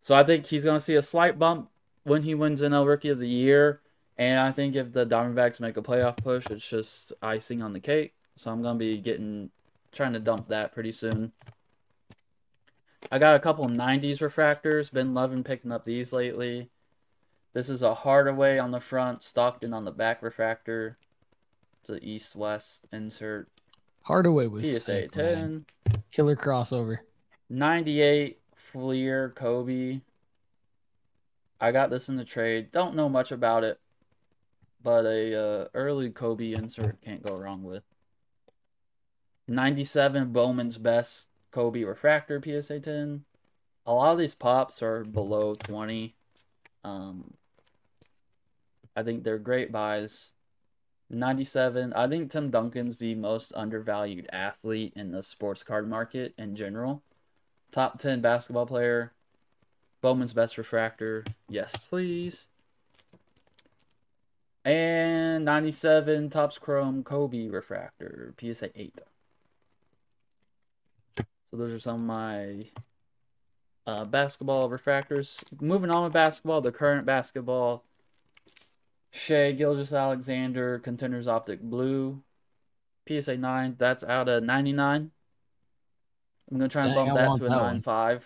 So 0.00 0.14
I 0.14 0.22
think 0.22 0.46
he's 0.46 0.64
going 0.64 0.78
to 0.78 0.84
see 0.84 0.94
a 0.94 1.02
slight 1.02 1.38
bump 1.38 1.68
when 2.04 2.22
he 2.22 2.34
wins 2.34 2.62
NL 2.62 2.86
Rookie 2.86 3.08
of 3.08 3.18
the 3.18 3.28
Year. 3.28 3.80
And 4.16 4.38
I 4.38 4.52
think 4.52 4.76
if 4.76 4.92
the 4.92 5.04
Diamondbacks 5.04 5.60
make 5.60 5.76
a 5.76 5.82
playoff 5.82 6.18
push, 6.18 6.46
it's 6.50 6.68
just 6.68 7.12
icing 7.20 7.62
on 7.62 7.72
the 7.72 7.80
cake. 7.80 8.14
So 8.36 8.50
I'm 8.50 8.62
going 8.62 8.76
to 8.76 8.78
be 8.78 8.98
getting, 8.98 9.50
trying 9.92 10.12
to 10.12 10.20
dump 10.20 10.48
that 10.48 10.72
pretty 10.72 10.92
soon. 10.92 11.32
I 13.10 13.18
got 13.18 13.34
a 13.34 13.40
couple 13.40 13.66
90s 13.66 14.18
refractors. 14.18 14.92
Been 14.92 15.14
loving 15.14 15.42
picking 15.42 15.72
up 15.72 15.84
these 15.84 16.12
lately. 16.12 16.70
This 17.52 17.68
is 17.68 17.82
a 17.82 17.94
Hardaway 17.94 18.58
on 18.58 18.70
the 18.70 18.80
front, 18.80 19.22
Stockton 19.22 19.72
on 19.72 19.84
the 19.84 19.90
back 19.90 20.22
refractor. 20.22 20.98
It's 21.80 21.90
an 21.90 21.98
east-west 22.02 22.86
insert. 22.92 23.48
Hardaway 24.02 24.46
was 24.46 24.64
PSA 24.64 24.80
sick, 24.80 25.10
10. 25.10 25.24
Man. 25.24 25.66
Killer 26.12 26.36
crossover. 26.36 26.98
98 27.48 28.38
Fleer 28.54 29.32
Kobe. 29.34 30.00
I 31.60 31.72
got 31.72 31.90
this 31.90 32.08
in 32.08 32.16
the 32.16 32.24
trade. 32.24 32.70
Don't 32.70 32.94
know 32.94 33.08
much 33.08 33.32
about 33.32 33.64
it, 33.64 33.80
but 34.82 35.04
a 35.04 35.34
uh, 35.34 35.68
early 35.74 36.10
Kobe 36.10 36.52
insert 36.52 37.02
can't 37.02 37.22
go 37.22 37.36
wrong 37.36 37.64
with. 37.64 37.82
97 39.48 40.32
Bowman's 40.32 40.78
best 40.78 41.26
Kobe 41.50 41.82
refractor 41.82 42.40
PSA 42.40 42.78
10. 42.78 43.24
A 43.86 43.92
lot 43.92 44.12
of 44.12 44.18
these 44.18 44.36
pops 44.36 44.82
are 44.82 45.04
below 45.04 45.54
20. 45.54 46.14
Um, 46.84 47.34
I 49.00 49.02
think 49.02 49.24
they're 49.24 49.38
great 49.38 49.72
buys. 49.72 50.32
97. 51.08 51.94
I 51.94 52.06
think 52.06 52.30
Tim 52.30 52.50
Duncan's 52.50 52.98
the 52.98 53.14
most 53.14 53.50
undervalued 53.56 54.28
athlete 54.30 54.92
in 54.94 55.10
the 55.10 55.22
sports 55.22 55.62
card 55.62 55.88
market 55.88 56.34
in 56.36 56.54
general. 56.54 57.02
Top 57.72 57.98
10 57.98 58.20
basketball 58.20 58.66
player. 58.66 59.12
Bowman's 60.02 60.34
best 60.34 60.58
refractor. 60.58 61.24
Yes, 61.48 61.78
please. 61.78 62.48
And 64.66 65.46
97 65.46 66.28
Topps 66.28 66.58
Chrome 66.58 67.02
Kobe 67.02 67.48
refractor. 67.48 68.34
PSA 68.38 68.68
8. 68.78 69.00
So 71.16 71.24
those 71.56 71.72
are 71.72 71.78
some 71.78 72.10
of 72.10 72.16
my 72.16 72.66
uh, 73.86 74.04
basketball 74.04 74.68
refractors. 74.68 75.42
Moving 75.58 75.90
on 75.90 76.04
with 76.04 76.12
basketball, 76.12 76.60
the 76.60 76.70
current 76.70 77.06
basketball 77.06 77.84
Shai 79.10 79.52
Gilgeous-Alexander, 79.52 80.78
Contenders 80.78 81.26
Optic 81.26 81.60
Blue. 81.60 82.22
PSA 83.08 83.36
9, 83.36 83.76
that's 83.78 84.04
out 84.04 84.28
of 84.28 84.44
99. 84.44 85.10
I'm 86.50 86.58
going 86.58 86.68
to 86.68 86.72
try 86.72 86.82
and 86.82 86.94
Dang, 86.94 87.14
bump 87.14 87.40
that 87.40 87.46
to 87.46 87.46
a 87.46 87.80
9.5. 87.80 88.20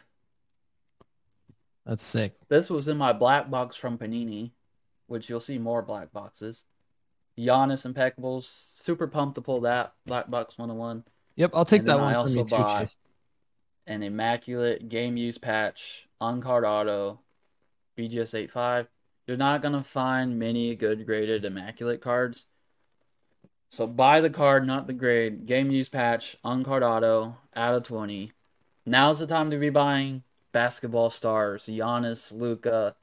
That's 1.87 2.03
sick. 2.03 2.35
This 2.49 2.71
was 2.71 2.89
in 2.89 2.97
my 2.97 3.13
black 3.13 3.51
box 3.51 3.77
from 3.77 3.99
Panini, 3.99 4.51
which 5.07 5.29
you'll 5.29 5.41
see 5.41 5.59
more 5.59 5.83
black 5.83 6.13
boxes. 6.13 6.65
Giannis 7.39 7.91
Impeccables. 7.91 8.45
Super 8.45 9.07
pumped 9.07 9.37
to 9.37 9.43
pull 9.43 9.63
that. 9.63 9.93
Black 10.07 10.31
Box 10.31 10.57
101. 10.57 11.05
Yep, 11.37 11.51
I'll 11.55 11.65
take 11.65 11.81
and 11.81 11.89
that 11.89 11.99
one 11.99 12.15
I 12.15 12.25
you 12.27 12.45
too, 12.45 12.65
Chase. 12.65 12.97
An 13.87 14.03
immaculate 14.03 14.89
game 14.89 15.17
use 15.17 15.37
patch, 15.37 16.09
on 16.21 16.41
card 16.41 16.65
auto, 16.65 17.21
BGS 17.99 18.35
85. 18.35 18.89
You're 19.27 19.37
not 19.37 19.63
going 19.63 19.75
to 19.75 19.83
find 19.83 20.39
many 20.39 20.75
good 20.75 21.07
graded 21.07 21.45
immaculate 21.45 22.03
cards. 22.03 22.45
So 23.71 23.87
buy 23.87 24.21
the 24.21 24.31
card, 24.31 24.67
not 24.67 24.87
the 24.87 24.93
grade. 24.93 25.47
Game 25.47 25.71
use 25.71 25.89
patch, 25.89 26.37
on 26.45 26.63
card 26.63 26.83
auto, 26.83 27.39
out 27.57 27.75
of 27.75 27.83
20. 27.83 28.31
Now's 28.87 29.19
the 29.19 29.27
time 29.27 29.51
to 29.51 29.57
be 29.57 29.71
buying 29.71 30.23
basketball 30.53 31.11
stars. 31.11 31.65
Giannis, 31.65 32.31
Luka, 32.31 32.95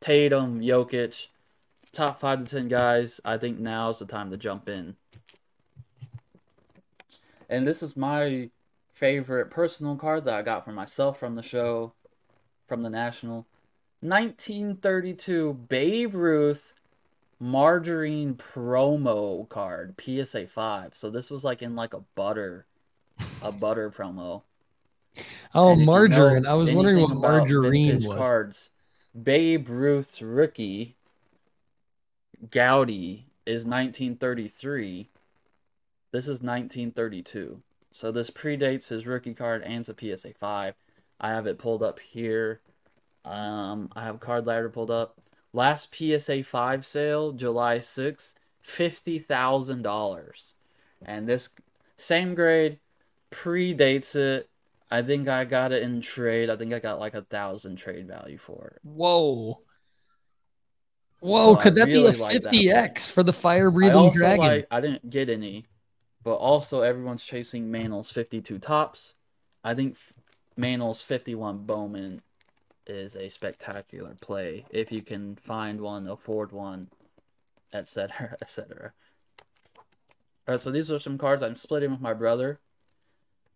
Tatum, 0.00 0.60
Jokic. 0.60 1.28
Top 1.92 2.20
5 2.20 2.40
to 2.40 2.44
10 2.44 2.68
guys. 2.68 3.20
I 3.24 3.38
think 3.38 3.58
now's 3.58 4.00
the 4.00 4.04
time 4.04 4.30
to 4.30 4.36
jump 4.36 4.68
in. 4.68 4.96
And 7.48 7.66
this 7.66 7.82
is 7.82 7.96
my 7.96 8.50
favorite 8.94 9.50
personal 9.50 9.96
card 9.96 10.24
that 10.24 10.34
I 10.34 10.42
got 10.42 10.64
for 10.64 10.72
myself 10.72 11.18
from 11.18 11.36
the 11.36 11.42
show, 11.42 11.92
from 12.66 12.82
the 12.82 12.90
National. 12.90 13.46
1932 14.00 15.54
Babe 15.68 16.14
Ruth 16.14 16.74
margarine 17.40 18.34
promo 18.34 19.48
card 19.48 19.94
PSA 20.00 20.46
5. 20.46 20.96
So 20.96 21.10
this 21.10 21.30
was 21.30 21.44
like 21.44 21.62
in 21.62 21.74
like 21.74 21.94
a 21.94 22.02
butter 22.14 22.66
a 23.42 23.52
butter 23.52 23.90
promo. 23.90 24.42
Oh, 25.54 25.72
And 25.72 25.84
margarine. 25.84 26.46
I 26.46 26.54
was 26.54 26.70
wondering 26.70 27.00
what 27.00 27.16
margarine 27.16 28.04
was. 28.04 28.18
Cards. 28.18 28.70
Babe 29.20 29.68
Ruth's 29.68 30.22
rookie 30.22 30.96
Goudey 32.50 33.24
is 33.46 33.64
1933. 33.64 35.08
This 36.12 36.24
is 36.24 36.40
1932. 36.40 37.62
So 37.92 38.12
this 38.12 38.30
predates 38.30 38.88
his 38.88 39.06
rookie 39.06 39.34
card 39.34 39.62
and 39.62 39.80
it's 39.80 39.88
a 39.88 40.16
PSA 40.16 40.34
5. 40.34 40.74
I 41.20 41.28
have 41.30 41.46
it 41.46 41.58
pulled 41.58 41.82
up 41.82 41.98
here. 41.98 42.60
Um, 43.28 43.90
I 43.94 44.04
have 44.04 44.20
card 44.20 44.46
ladder 44.46 44.70
pulled 44.70 44.90
up. 44.90 45.20
Last 45.52 45.94
PSA 45.94 46.44
5 46.44 46.86
sale, 46.86 47.32
July 47.32 47.78
6th, 47.78 48.34
$50,000. 48.66 50.52
And 51.04 51.28
this 51.28 51.48
same 51.96 52.34
grade 52.34 52.78
predates 53.30 54.16
it. 54.16 54.48
I 54.90 55.02
think 55.02 55.28
I 55.28 55.44
got 55.44 55.72
it 55.72 55.82
in 55.82 56.00
trade. 56.00 56.48
I 56.48 56.56
think 56.56 56.72
I 56.72 56.78
got 56.78 56.98
like 56.98 57.14
a 57.14 57.22
thousand 57.22 57.76
trade 57.76 58.08
value 58.08 58.38
for 58.38 58.72
it. 58.76 58.80
Whoa. 58.82 59.60
Whoa, 61.20 61.54
So 61.54 61.58
I 61.58 61.62
could 61.62 61.74
that 61.74 61.86
be 61.86 62.06
a 62.06 62.12
50x 62.12 63.10
for 63.10 63.22
the 63.22 63.32
fire 63.32 63.68
I 63.68 63.72
breathing 63.72 64.12
dragon? 64.12 64.38
like 64.38 64.66
I 64.70 64.80
didn't 64.80 65.10
get 65.10 65.28
any, 65.28 65.66
but 66.22 66.36
also 66.36 66.82
everyone's 66.82 67.24
chasing 67.24 67.70
Mantle's 67.70 68.10
52 68.10 68.58
Topps. 68.58 69.14
I 69.64 69.74
think 69.74 69.98
Mantle's 70.56 71.02
51 71.02 71.66
Bowman 71.66 72.22
is 72.88 73.14
a 73.16 73.28
spectacular 73.28 74.14
play 74.20 74.64
if 74.70 74.90
you 74.90 75.02
can 75.02 75.36
find 75.36 75.80
one, 75.80 76.08
afford 76.08 76.52
one, 76.52 76.88
etc., 77.72 78.36
etc. 78.42 78.92
All 80.46 80.54
right, 80.54 80.60
so 80.60 80.70
these 80.70 80.90
are 80.90 80.98
some 80.98 81.18
cards 81.18 81.42
I'm 81.42 81.56
splitting 81.56 81.90
with 81.90 82.00
my 82.00 82.14
brother. 82.14 82.60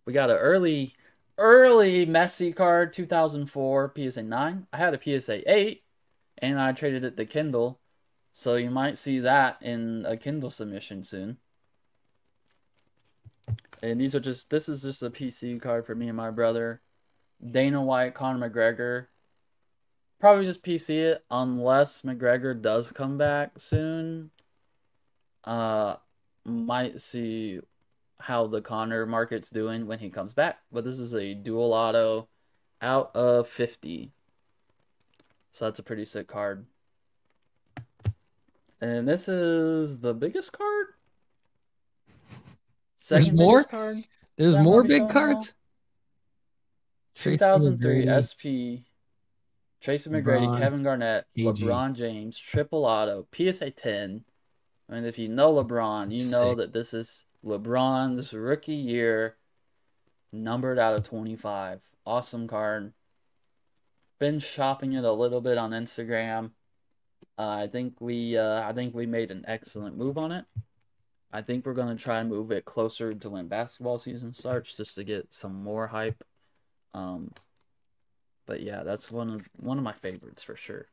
We 0.05 0.13
got 0.13 0.31
an 0.31 0.37
early, 0.37 0.95
early 1.39 2.07
Messi 2.07 2.55
card, 2.55 2.93
2004 2.93 3.95
PSA 3.97 4.23
9. 4.23 4.67
I 4.73 4.77
had 4.77 4.95
a 4.95 5.21
PSA 5.21 5.51
8, 5.51 5.83
and 6.39 6.61
I 6.61 6.73
traded 6.73 7.05
it 7.05 7.17
to 7.17 7.25
Kendall. 7.25 7.79
So 8.33 8.57
you 8.57 8.71
might 8.71 8.99
see 8.99 9.21
that 9.21 9.59
in 9.61 10.05
a 10.07 10.17
Kendall 10.17 10.51
submission 10.51 11.05
soon. 11.05 11.39
And 13.83 14.01
these 14.01 14.15
are 14.15 14.21
just 14.21 14.49
this 14.49 14.69
is 14.69 14.83
just 14.83 15.03
a 15.03 15.11
PC 15.11 15.61
card 15.61 15.85
for 15.85 15.95
me 15.95 16.09
and 16.09 16.17
my 16.17 16.31
brother. 16.31 16.81
Dana 17.51 17.83
White, 17.83 18.15
Conor 18.15 18.49
McGregor. 18.49 19.07
Probably 20.23 20.45
just 20.45 20.63
PC 20.63 20.91
it 20.91 21.25
unless 21.33 22.03
McGregor 22.03 22.63
does 22.63 22.93
come 22.93 23.19
back 23.19 23.55
soon. 23.59 24.31
Uh 25.43 25.97
might 26.45 27.01
see 27.01 27.59
how 28.21 28.47
the 28.47 28.61
Conor 28.61 29.05
market's 29.05 29.51
doing 29.51 29.89
when 29.89 29.99
he 29.99 30.11
comes 30.11 30.33
back. 30.33 30.61
But 30.71 30.85
this 30.85 31.01
is 31.01 31.13
a 31.13 31.35
dual 31.35 31.73
auto 31.73 32.29
out 32.81 33.11
of 33.17 33.49
50. 33.49 34.13
So 35.51 35.65
that's 35.65 35.81
a 35.81 35.83
pretty 35.83 36.05
sick 36.05 36.29
card. 36.29 36.67
And 38.81 39.09
this 39.09 39.29
is 39.29 39.99
the 39.99 40.15
biggest 40.15 40.53
card? 40.53 40.87
There's 43.09 43.25
Second 43.25 43.37
more? 43.37 43.65
card? 43.65 44.05
There's 44.37 44.55
more 44.55 44.85
big 44.85 45.09
cards. 45.09 45.57
Tracy 47.17 47.39
2003 47.45 48.07
McGrady. 48.07 48.23
SP. 48.23 48.87
Tracy 49.83 50.11
McGrady, 50.11 50.47
LeBron, 50.47 50.59
Kevin 50.61 50.83
Garnett, 50.85 51.27
KG. 51.37 51.59
LeBron 51.59 51.95
James, 51.95 52.39
triple 52.39 52.85
auto, 52.85 53.27
PSA 53.35 53.73
10. 53.73 54.25
And 54.89 55.07
if 55.07 55.19
you 55.19 55.29
know 55.29 55.53
LeBron, 55.53 56.13
you 56.13 56.31
know 56.31 56.51
Sick. 56.51 56.57
that 56.59 56.73
this 56.73 56.95
is 56.95 57.25
LeBron's 57.45 58.33
rookie 58.33 58.75
year, 58.75 59.37
numbered 60.33 60.79
out 60.79 60.95
of 60.95 61.03
25. 61.03 61.81
Awesome 62.07 62.47
card. 62.47 62.93
Been 64.21 64.39
shopping 64.39 64.93
it 64.93 65.05
a 65.05 65.13
little 65.13 65.41
bit 65.41 65.59
on 65.59 65.73
Instagram. 65.73 66.53
Uh, 67.37 67.49
I 67.49 67.67
think 67.67 68.01
we, 68.01 68.39
uh, 68.39 68.63
I 68.63 68.73
think 68.73 68.95
we 68.95 69.07
made 69.07 69.33
an 69.33 69.45
excellent 69.49 69.97
move 69.97 70.17
on 70.17 70.31
it. 70.31 70.45
I 71.33 71.43
think 71.43 71.67
we're 71.67 71.75
gonna 71.75 71.97
try 71.97 72.21
and 72.21 72.29
move 72.29 72.53
it 72.53 72.65
closer 72.65 73.11
to 73.11 73.31
when 73.31 73.49
basketball 73.49 73.99
season 73.99 74.33
starts, 74.33 74.75
just 74.75 74.95
to 74.97 75.03
get 75.03 75.29
some 75.31 75.65
more 75.65 75.87
hype. 75.89 76.23
Um, 76.95 77.33
but 78.47 78.63
yeah, 78.63 78.83
that's 78.83 79.11
one 79.11 79.31
of 79.31 79.49
one 79.57 79.79
of 79.79 79.85
my 79.85 79.93
favorites 79.93 80.43
for 80.43 80.57
sure. 80.57 80.87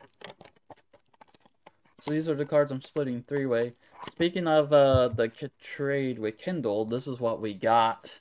So 2.01 2.11
these 2.11 2.29
are 2.29 2.35
the 2.35 2.45
cards 2.45 2.71
I'm 2.71 2.81
splitting 2.81 3.23
three 3.27 3.45
way. 3.45 3.73
Speaking 4.07 4.47
of 4.47 4.71
uh, 4.71 5.09
the 5.09 5.27
k- 5.27 5.49
trade 5.61 6.19
with 6.19 6.37
Kendall, 6.37 6.85
this 6.85 7.07
is 7.07 7.19
what 7.19 7.41
we 7.41 7.53
got 7.53 8.19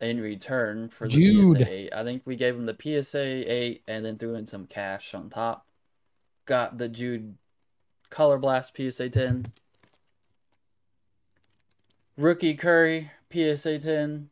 in 0.00 0.20
return 0.20 0.88
for 0.88 1.06
the 1.06 1.14
Jude. 1.14 1.58
PSA 1.58 1.72
8. 1.72 1.92
I 1.92 2.04
think 2.04 2.22
we 2.24 2.36
gave 2.36 2.54
him 2.54 2.66
the 2.66 2.76
PSA 3.02 3.52
8 3.52 3.82
and 3.86 4.04
then 4.04 4.18
threw 4.18 4.34
in 4.34 4.46
some 4.46 4.66
cash 4.66 5.14
on 5.14 5.30
top. 5.30 5.66
Got 6.46 6.78
the 6.78 6.88
Jude 6.88 7.36
Color 8.10 8.38
Blast 8.38 8.72
PSA 8.76 9.10
10. 9.10 9.46
Rookie 12.16 12.54
Curry 12.54 13.10
PSA 13.30 13.78
10. 13.78 14.30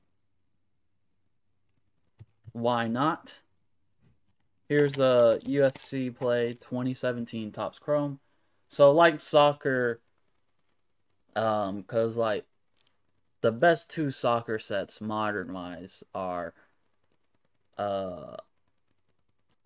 Why 2.52 2.86
not? 2.88 3.40
Here's 4.68 4.94
the 4.94 5.40
UFC 5.44 6.14
Play 6.14 6.54
2017 6.54 7.52
Topps 7.52 7.78
Chrome. 7.78 8.20
So 8.68 8.90
like 8.90 9.20
soccer, 9.20 10.00
um, 11.36 11.82
cause 11.82 12.16
like 12.16 12.46
the 13.42 13.52
best 13.52 13.90
two 13.90 14.10
soccer 14.10 14.58
sets 14.58 15.00
modern 15.00 15.52
wise 15.52 16.02
are 16.14 16.54
uh 17.76 18.36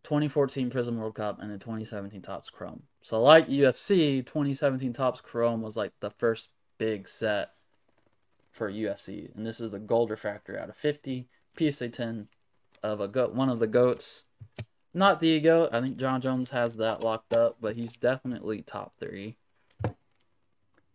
2014 0.03 0.71
Prism 0.71 0.99
World 0.99 1.17
Cup 1.17 1.41
and 1.41 1.51
the 1.51 1.59
2017 1.59 2.23
Topps 2.23 2.51
Chrome. 2.51 2.85
So 3.03 3.21
like 3.21 3.49
UFC, 3.49 4.25
2017 4.25 4.93
Topps 4.93 5.21
Chrome 5.21 5.63
was 5.63 5.77
like 5.77 5.93
the 6.01 6.11
first 6.11 6.49
big 6.79 7.09
set 7.09 7.51
for 8.53 8.71
UFC, 8.71 9.35
and 9.37 9.45
this 9.45 9.61
is 9.61 9.75
a 9.75 9.79
gold 9.79 10.11
refractor 10.11 10.59
out 10.59 10.69
of 10.69 10.77
50, 10.77 11.29
PSA 11.59 11.89
10 11.89 12.29
of 12.83 13.01
a 13.01 13.09
goat, 13.09 13.35
one 13.35 13.49
of 13.49 13.59
the 13.59 13.67
goats. 13.67 14.25
Not 14.95 15.21
the 15.21 15.39
goat. 15.41 15.71
I 15.73 15.81
think 15.81 15.99
Jon 15.99 16.21
Jones 16.21 16.51
has 16.51 16.77
that 16.77 17.05
locked 17.05 17.33
up, 17.33 17.57
but 17.61 17.77
he's 17.77 17.97
definitely 17.97 18.63
top 18.63 18.95
three. 18.99 19.37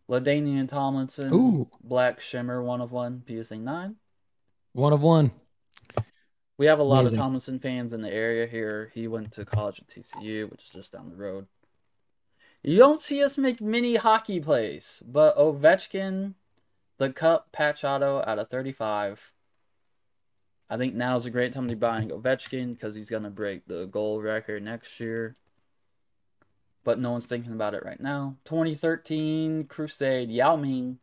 LaDainian 0.10 0.68
Tomlinson, 0.68 1.34
Ooh. 1.34 1.70
Black 1.84 2.20
Shimmer, 2.20 2.62
one 2.62 2.82
of 2.82 2.92
one, 2.92 3.24
PSA 3.28 3.58
9. 3.58 3.96
One 4.74 4.94
of 4.94 5.02
one. 5.02 5.32
We 6.58 6.66
have 6.66 6.80
a 6.80 6.84
lot 6.84 7.02
Amazing. 7.02 7.18
of 7.18 7.24
Tomlinson 7.24 7.60
fans 7.60 7.94
in 7.94 8.02
the 8.02 8.12
area 8.12 8.46
here. 8.46 8.92
He 8.94 9.08
went 9.08 9.32
to 9.34 9.46
college 9.46 9.80
at 9.80 9.88
TCU, 9.88 10.50
which 10.50 10.66
is 10.66 10.72
just 10.74 10.92
down 10.92 11.10
the 11.10 11.16
road. 11.16 11.48
You 12.64 12.78
don't 12.78 13.02
see 13.02 13.24
us 13.24 13.38
make 13.38 13.62
many 13.62 13.96
hockey 13.96 14.40
plays, 14.40 15.02
but 15.06 15.36
Ovechkin, 15.38 16.36
the 16.98 17.10
cup 17.10 17.52
patch 17.52 17.84
auto 17.84 18.24
out 18.28 18.38
of 18.38 18.50
35. 18.50 19.32
I 20.72 20.78
think 20.78 20.96
now's 20.96 21.26
a 21.26 21.30
great 21.30 21.52
time 21.52 21.68
to 21.68 21.76
be 21.76 21.80
buying 21.80 22.12
Ovechkin 22.12 22.74
because 22.74 22.96
he's 22.96 23.10
going 23.10 23.24
to 23.24 23.30
break 23.30 23.68
the 23.68 23.88
goal 23.88 24.22
record 24.22 24.64
next 24.64 25.02
year. 25.02 25.36
But 26.86 26.98
no 26.98 27.12
one's 27.12 27.26
thinking 27.26 27.52
about 27.52 27.74
it 27.74 27.84
right 27.84 28.00
now. 28.00 28.38
2013 28.46 29.66
Crusade 29.66 30.32
Yao 30.32 30.56
Ming 30.56 31.00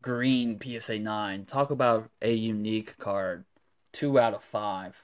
Green 0.00 0.60
PSA 0.62 1.00
9. 1.00 1.44
Talk 1.44 1.72
about 1.72 2.08
a 2.22 2.32
unique 2.32 2.98
card 2.98 3.44
two 3.92 4.16
out 4.16 4.32
of 4.32 4.44
five. 4.44 4.94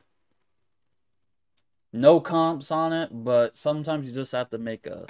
No 1.92 2.20
comps 2.20 2.70
on 2.70 2.92
it, 2.92 3.08
but 3.12 3.56
sometimes 3.56 4.06
you 4.06 4.14
just 4.14 4.32
have 4.32 4.50
to 4.50 4.58
make 4.58 4.86
a. 4.86 5.06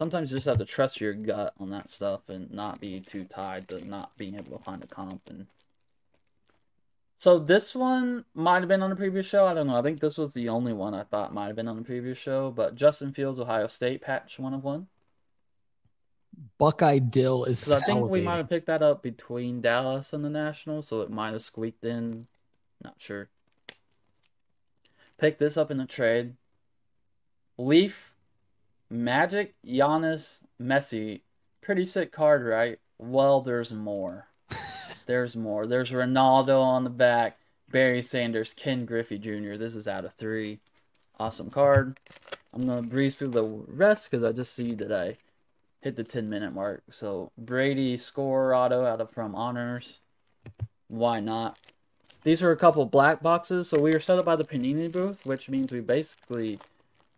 Sometimes 0.00 0.30
you 0.30 0.38
just 0.38 0.46
have 0.46 0.58
to 0.58 0.64
trust 0.64 0.98
your 0.98 1.12
gut 1.12 1.52
on 1.60 1.68
that 1.70 1.90
stuff 1.90 2.22
and 2.28 2.50
not 2.50 2.80
be 2.80 3.00
too 3.00 3.24
tied 3.24 3.68
to 3.68 3.86
not 3.86 4.16
being 4.16 4.34
able 4.34 4.56
to 4.56 4.64
find 4.64 4.82
a 4.82 4.86
comp. 4.86 5.28
And 5.28 5.46
so 7.24 7.38
this 7.38 7.74
one 7.74 8.26
might 8.34 8.58
have 8.58 8.68
been 8.68 8.82
on 8.82 8.90
the 8.90 8.96
previous 8.96 9.24
show. 9.24 9.46
I 9.46 9.54
don't 9.54 9.66
know. 9.66 9.78
I 9.78 9.80
think 9.80 9.98
this 9.98 10.18
was 10.18 10.34
the 10.34 10.50
only 10.50 10.74
one 10.74 10.92
I 10.92 11.04
thought 11.04 11.32
might 11.32 11.46
have 11.46 11.56
been 11.56 11.68
on 11.68 11.76
the 11.76 11.82
previous 11.82 12.18
show. 12.18 12.50
But 12.50 12.74
Justin 12.74 13.14
Fields, 13.14 13.40
Ohio 13.40 13.66
State 13.66 14.02
patch 14.02 14.38
one 14.38 14.52
of 14.52 14.62
one. 14.62 14.88
Buckeye 16.58 16.98
Dill 16.98 17.44
is 17.44 17.72
I 17.72 17.78
think 17.78 18.10
we 18.10 18.20
might 18.20 18.36
have 18.36 18.50
picked 18.50 18.66
that 18.66 18.82
up 18.82 19.02
between 19.02 19.62
Dallas 19.62 20.12
and 20.12 20.22
the 20.22 20.28
National, 20.28 20.82
so 20.82 21.00
it 21.00 21.08
might 21.08 21.32
have 21.32 21.40
squeaked 21.40 21.82
in. 21.82 22.26
Not 22.82 22.96
sure. 22.98 23.30
Pick 25.16 25.38
this 25.38 25.56
up 25.56 25.70
in 25.70 25.78
the 25.78 25.86
trade. 25.86 26.34
Leaf, 27.56 28.12
Magic, 28.90 29.54
Giannis, 29.66 30.40
Messi. 30.60 31.22
Pretty 31.62 31.86
sick 31.86 32.12
card, 32.12 32.44
right? 32.44 32.80
Well, 32.98 33.40
there's 33.40 33.72
more. 33.72 34.26
There's 35.06 35.36
more. 35.36 35.66
There's 35.66 35.90
Ronaldo 35.90 36.60
on 36.60 36.84
the 36.84 36.90
back, 36.90 37.38
Barry 37.70 38.02
Sanders, 38.02 38.54
Ken 38.54 38.84
Griffey 38.84 39.18
Jr. 39.18 39.56
This 39.56 39.74
is 39.74 39.88
out 39.88 40.04
of 40.04 40.14
three. 40.14 40.60
Awesome 41.18 41.50
card. 41.50 41.98
I'm 42.52 42.66
to 42.68 42.82
breeze 42.82 43.16
through 43.16 43.28
the 43.28 43.44
rest 43.44 44.10
because 44.10 44.24
I 44.24 44.32
just 44.32 44.54
see 44.54 44.74
that 44.74 44.92
I 44.92 45.16
hit 45.80 45.96
the 45.96 46.04
10 46.04 46.28
minute 46.28 46.52
mark. 46.52 46.82
So 46.90 47.30
Brady 47.36 47.96
score 47.96 48.54
auto 48.54 48.84
out 48.84 49.00
of 49.00 49.10
from 49.10 49.34
honors. 49.34 50.00
Why 50.88 51.20
not? 51.20 51.58
these 52.24 52.42
are 52.42 52.50
a 52.50 52.56
couple 52.56 52.84
black 52.86 53.22
boxes. 53.22 53.68
So 53.68 53.80
we 53.80 53.92
were 53.92 54.00
set 54.00 54.18
up 54.18 54.24
by 54.24 54.34
the 54.34 54.44
Panini 54.44 54.90
booth, 54.90 55.24
which 55.24 55.48
means 55.48 55.70
we 55.70 55.80
basically, 55.80 56.58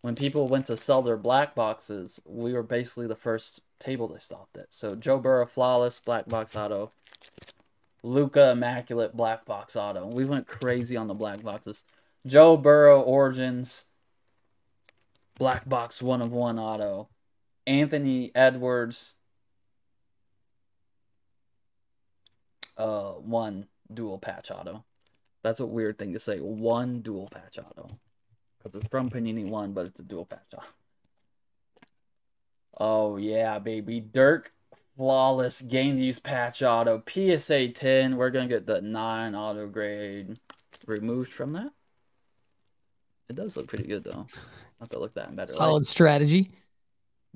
when 0.03 0.15
people 0.15 0.49
went 0.49 0.67
to 0.67 0.77
sell 0.77 1.01
their 1.01 1.17
black 1.17 1.55
boxes, 1.55 2.21
we 2.27 2.53
were 2.53 2.63
basically 2.63 3.07
the 3.07 3.17
first 3.17 3.61
table 3.79 4.09
they 4.09 4.19
stopped 4.19 4.59
at. 4.59 4.67
So 4.71 4.95
Joe 4.95 5.19
Burrow, 5.19 5.47
flawless 5.47 6.01
black 6.05 6.27
box 6.27 6.55
auto. 6.55 6.91
Luka 8.07 8.53
immaculate 8.53 9.17
black 9.17 9.45
box 9.45 9.75
auto. 9.75 10.07
We 10.07 10.25
went 10.25 10.47
crazy 10.47 10.97
on 10.97 11.09
the 11.09 11.15
black 11.15 11.43
boxes. 11.43 11.83
Joe 12.25 12.57
Burrow 12.57 13.01
Origins 13.01 13.87
black 15.37 15.69
box 15.69 16.01
one 16.01 16.23
of 16.23 16.31
one 16.33 16.59
auto. 16.59 17.09
Anthony 17.67 18.31
Edwards 18.33 19.15
uh 22.79 23.13
one 23.13 23.67
dual 23.93 24.19
patch 24.19 24.53
auto. 24.55 24.85
That's 25.43 25.59
a 25.59 25.67
weird 25.67 25.99
thing 25.99 26.13
to 26.13 26.21
say. 26.21 26.39
One 26.39 27.01
dual 27.01 27.29
patch 27.29 27.59
auto. 27.59 27.89
Because 28.59 28.81
it's 28.81 28.89
from 28.89 29.11
Panini 29.11 29.49
1, 29.49 29.73
but 29.73 29.87
it's 29.87 30.01
a 30.01 30.05
dual 30.05 30.25
patch 30.25 30.55
auto. 30.55 30.65
Oh, 32.79 33.17
yeah, 33.17 33.59
baby. 33.59 34.01
Dirk 34.01 34.53
Flawless 34.97 35.61
Game 35.63 35.99
Use 35.99 36.19
Patch 36.19 36.63
Auto. 36.63 37.03
PSA 37.07 37.69
10. 37.69 38.17
We're 38.17 38.31
going 38.31 38.49
to 38.49 38.55
get 38.55 38.67
the 38.67 38.81
9 38.81 39.35
auto 39.35 39.67
grade 39.67 40.39
removed 40.87 41.33
from 41.33 41.53
that. 41.53 41.73
It 43.29 43.37
does 43.37 43.57
look 43.57 43.67
pretty 43.67 43.87
good, 43.87 44.05
though. 44.05 44.27
I 44.35 44.83
have 44.85 44.91
to 44.91 44.99
look 44.99 45.15
that 45.15 45.29
in 45.29 45.37
better 45.37 45.53
Solid 45.53 45.79
light. 45.81 45.85
strategy. 45.85 46.51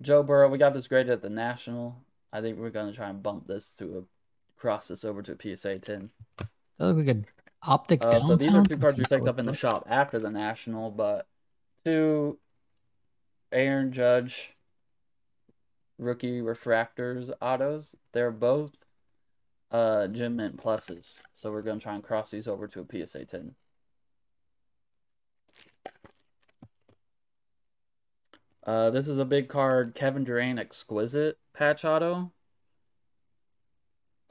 Joe 0.01 0.23
Burrow, 0.23 0.49
we 0.49 0.57
got 0.57 0.73
this 0.73 0.89
graded 0.89 1.13
at 1.13 1.23
the 1.23 1.29
National. 1.29 1.97
I 2.33 2.41
think 2.41 2.59
we're 2.59 2.71
to 2.71 2.93
try 2.93 3.11
and 3.11 3.23
bump 3.23 3.47
this 3.47 3.75
to 3.77 3.99
a 3.99 4.03
cross 4.59 4.89
this 4.89 5.05
over 5.05 5.23
to 5.23 5.33
a 5.33 5.57
PSA 5.57 5.81
10. 5.81 6.11
That 6.39 6.49
look 6.79 6.97
like 6.97 7.09
an 7.09 7.27
optic 7.63 8.05
Uh, 8.05 8.21
so 8.21 8.37
these 8.37 8.55
are 8.55 8.65
two 8.65 8.79
cards 8.79 8.97
we 8.97 9.05
picked 9.05 9.29
up 9.29 9.39
in 9.39 9.47
the 9.47 9.55
shop 9.55 9.87
after 9.91 10.19
the 10.19 10.31
national, 10.31 10.91
but 10.91 11.27
two 11.85 12.39
Aaron 13.53 13.93
Judge 13.93 14.55
rookie 16.01 16.41
refractors 16.41 17.31
autos. 17.41 17.91
They're 18.13 18.31
both 18.33 18.73
uh 19.71 20.09
Gem 20.09 20.37
Mint 20.37 20.57
pluses. 20.57 21.19
So 21.35 21.53
we're 21.53 21.63
gonna 21.63 21.81
try 21.81 21.95
and 21.95 22.03
cross 22.03 22.31
these 22.31 22.49
over 22.49 22.67
to 22.69 22.81
a 22.81 23.07
PSA 23.07 23.27
10. 23.27 23.55
Uh, 28.67 28.91
this 28.91 29.09
is 29.09 29.19
a 29.19 29.25
big 29.25 29.49
card, 29.49 29.95
Kevin 29.95 30.25
Durant 30.25 30.59
Exquisite 30.59 31.39
patch 31.55 31.85
auto. 31.85 32.33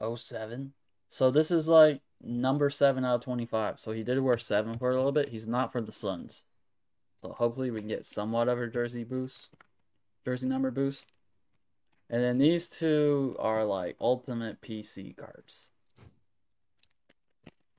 07. 0.00 0.72
So 1.08 1.30
this 1.30 1.50
is 1.50 1.68
like 1.68 2.00
number 2.22 2.70
7 2.70 3.04
out 3.04 3.16
of 3.16 3.20
25. 3.22 3.78
So 3.78 3.92
he 3.92 4.02
did 4.02 4.18
wear 4.20 4.38
7 4.38 4.78
for 4.78 4.90
a 4.90 4.96
little 4.96 5.12
bit. 5.12 5.28
He's 5.28 5.46
not 5.46 5.72
for 5.72 5.80
the 5.80 5.92
Suns. 5.92 6.42
So 7.22 7.32
hopefully 7.32 7.70
we 7.70 7.80
can 7.80 7.88
get 7.88 8.06
somewhat 8.06 8.48
of 8.48 8.58
a 8.58 8.66
jersey 8.66 9.04
boost. 9.04 9.50
Jersey 10.24 10.46
number 10.46 10.70
boost. 10.70 11.06
And 12.10 12.24
then 12.24 12.38
these 12.38 12.66
two 12.66 13.36
are 13.38 13.64
like 13.64 13.96
ultimate 14.00 14.60
PC 14.60 15.16
cards. 15.16 15.68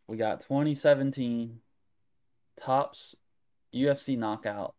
We 0.07 0.15
got 0.15 0.39
2017 0.41 1.59
Topps 2.57 3.15
UFC 3.73 4.17
Knockout 4.17 4.73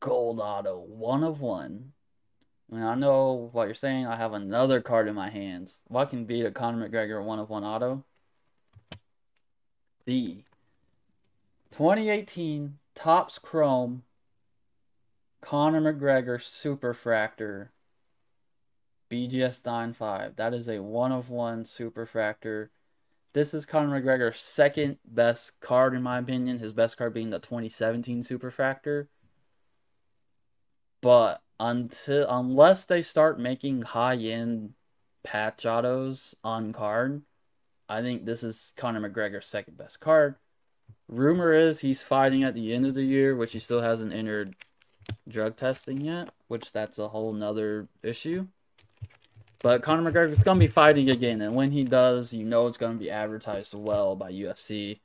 Gold 0.00 0.40
Auto, 0.40 0.78
one 0.78 1.22
of 1.22 1.40
one. 1.40 1.92
And 2.72 2.82
I 2.82 2.94
know 2.94 3.50
what 3.52 3.66
you're 3.66 3.74
saying. 3.74 4.06
I 4.06 4.16
have 4.16 4.32
another 4.32 4.80
card 4.80 5.06
in 5.06 5.14
my 5.14 5.28
hands. 5.28 5.80
What 5.88 6.10
can 6.10 6.24
beat 6.24 6.46
a 6.46 6.50
Conor 6.50 6.88
McGregor 6.88 7.22
one 7.22 7.38
of 7.38 7.50
one 7.50 7.62
auto? 7.62 8.04
The 10.06 10.44
2018 11.72 12.78
Topps 12.94 13.38
Chrome 13.38 14.02
Conor 15.46 15.80
McGregor 15.80 16.40
Superfractor 16.40 17.68
BGS 19.08 19.64
95. 19.64 20.34
That 20.34 20.52
is 20.52 20.68
a 20.68 20.82
one 20.82 21.12
of 21.12 21.30
one 21.30 21.62
Superfractor. 21.62 22.70
This 23.32 23.54
is 23.54 23.64
Conor 23.64 24.00
McGregor's 24.00 24.40
second 24.40 24.98
best 25.04 25.60
card, 25.60 25.94
in 25.94 26.02
my 26.02 26.18
opinion. 26.18 26.58
His 26.58 26.72
best 26.72 26.96
card 26.96 27.14
being 27.14 27.30
the 27.30 27.38
2017 27.38 28.24
Superfractor. 28.24 29.06
But 31.00 31.40
until 31.60 32.26
unless 32.28 32.84
they 32.84 33.00
start 33.00 33.38
making 33.38 33.82
high 33.82 34.16
end 34.16 34.72
patch 35.22 35.64
autos 35.64 36.34
on 36.42 36.72
card, 36.72 37.22
I 37.88 38.02
think 38.02 38.24
this 38.24 38.42
is 38.42 38.72
Conor 38.76 39.08
McGregor's 39.08 39.46
second 39.46 39.78
best 39.78 40.00
card. 40.00 40.34
Rumor 41.06 41.52
is 41.52 41.80
he's 41.80 42.02
fighting 42.02 42.42
at 42.42 42.54
the 42.54 42.74
end 42.74 42.84
of 42.84 42.94
the 42.94 43.04
year, 43.04 43.36
which 43.36 43.52
he 43.52 43.60
still 43.60 43.82
hasn't 43.82 44.12
entered 44.12 44.56
drug 45.28 45.56
testing 45.56 46.00
yet, 46.00 46.30
which 46.48 46.72
that's 46.72 46.98
a 46.98 47.08
whole 47.08 47.32
nother 47.32 47.88
issue. 48.02 48.46
But 49.62 49.82
Conor 49.82 50.10
McGregor's 50.10 50.42
gonna 50.42 50.60
be 50.60 50.68
fighting 50.68 51.10
again, 51.10 51.40
and 51.40 51.54
when 51.54 51.72
he 51.72 51.82
does, 51.82 52.32
you 52.32 52.44
know 52.44 52.66
it's 52.66 52.76
gonna 52.76 52.98
be 52.98 53.10
advertised 53.10 53.74
well 53.74 54.14
by 54.14 54.30
UFC. 54.30 55.00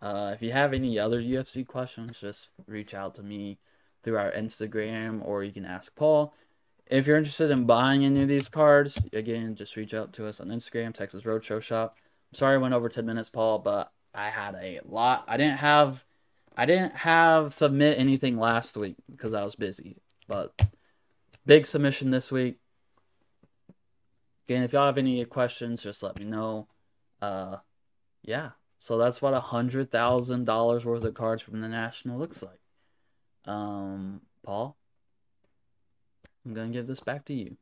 Uh, 0.00 0.32
if 0.34 0.42
you 0.42 0.52
have 0.52 0.72
any 0.72 0.98
other 0.98 1.20
UFC 1.20 1.66
questions, 1.66 2.18
just 2.20 2.48
reach 2.66 2.94
out 2.94 3.14
to 3.16 3.22
me 3.22 3.58
through 4.02 4.16
our 4.16 4.32
Instagram 4.32 5.24
or 5.26 5.44
you 5.44 5.52
can 5.52 5.64
ask 5.64 5.94
Paul. 5.94 6.32
If 6.86 7.06
you're 7.06 7.18
interested 7.18 7.50
in 7.50 7.66
buying 7.66 8.04
any 8.04 8.22
of 8.22 8.28
these 8.28 8.48
cards, 8.48 8.98
again, 9.12 9.54
just 9.54 9.76
reach 9.76 9.94
out 9.94 10.12
to 10.14 10.26
us 10.26 10.40
on 10.40 10.48
Instagram, 10.48 10.92
Texas 10.94 11.22
Roadshow 11.22 11.62
Shop. 11.62 11.96
I'm 12.32 12.36
sorry 12.36 12.54
I 12.54 12.58
went 12.58 12.74
over 12.74 12.88
10 12.88 13.06
minutes, 13.06 13.28
Paul, 13.28 13.58
but 13.60 13.92
I 14.14 14.30
had 14.30 14.54
a 14.54 14.80
lot. 14.88 15.24
I 15.28 15.36
didn't 15.36 15.58
have 15.58 16.04
I 16.60 16.66
didn't 16.66 16.94
have 16.94 17.54
submit 17.54 17.98
anything 17.98 18.38
last 18.38 18.76
week 18.76 18.96
because 19.10 19.32
I 19.32 19.44
was 19.44 19.54
busy. 19.54 19.96
But 20.28 20.52
big 21.46 21.64
submission 21.64 22.10
this 22.10 22.30
week. 22.30 22.58
Again, 24.46 24.64
if 24.64 24.74
y'all 24.74 24.84
have 24.84 24.98
any 24.98 25.24
questions, 25.24 25.82
just 25.82 26.02
let 26.02 26.18
me 26.18 26.26
know. 26.26 26.68
Uh 27.22 27.56
yeah. 28.20 28.50
So 28.78 28.98
that's 28.98 29.22
what 29.22 29.32
a 29.32 29.40
hundred 29.40 29.90
thousand 29.90 30.44
dollars 30.44 30.84
worth 30.84 31.02
of 31.02 31.14
cards 31.14 31.42
from 31.42 31.62
the 31.62 31.68
national 31.68 32.18
looks 32.18 32.42
like. 32.42 32.60
Um, 33.46 34.20
Paul, 34.42 34.76
I'm 36.44 36.52
gonna 36.52 36.68
give 36.68 36.86
this 36.86 37.00
back 37.00 37.24
to 37.24 37.32
you. 37.32 37.56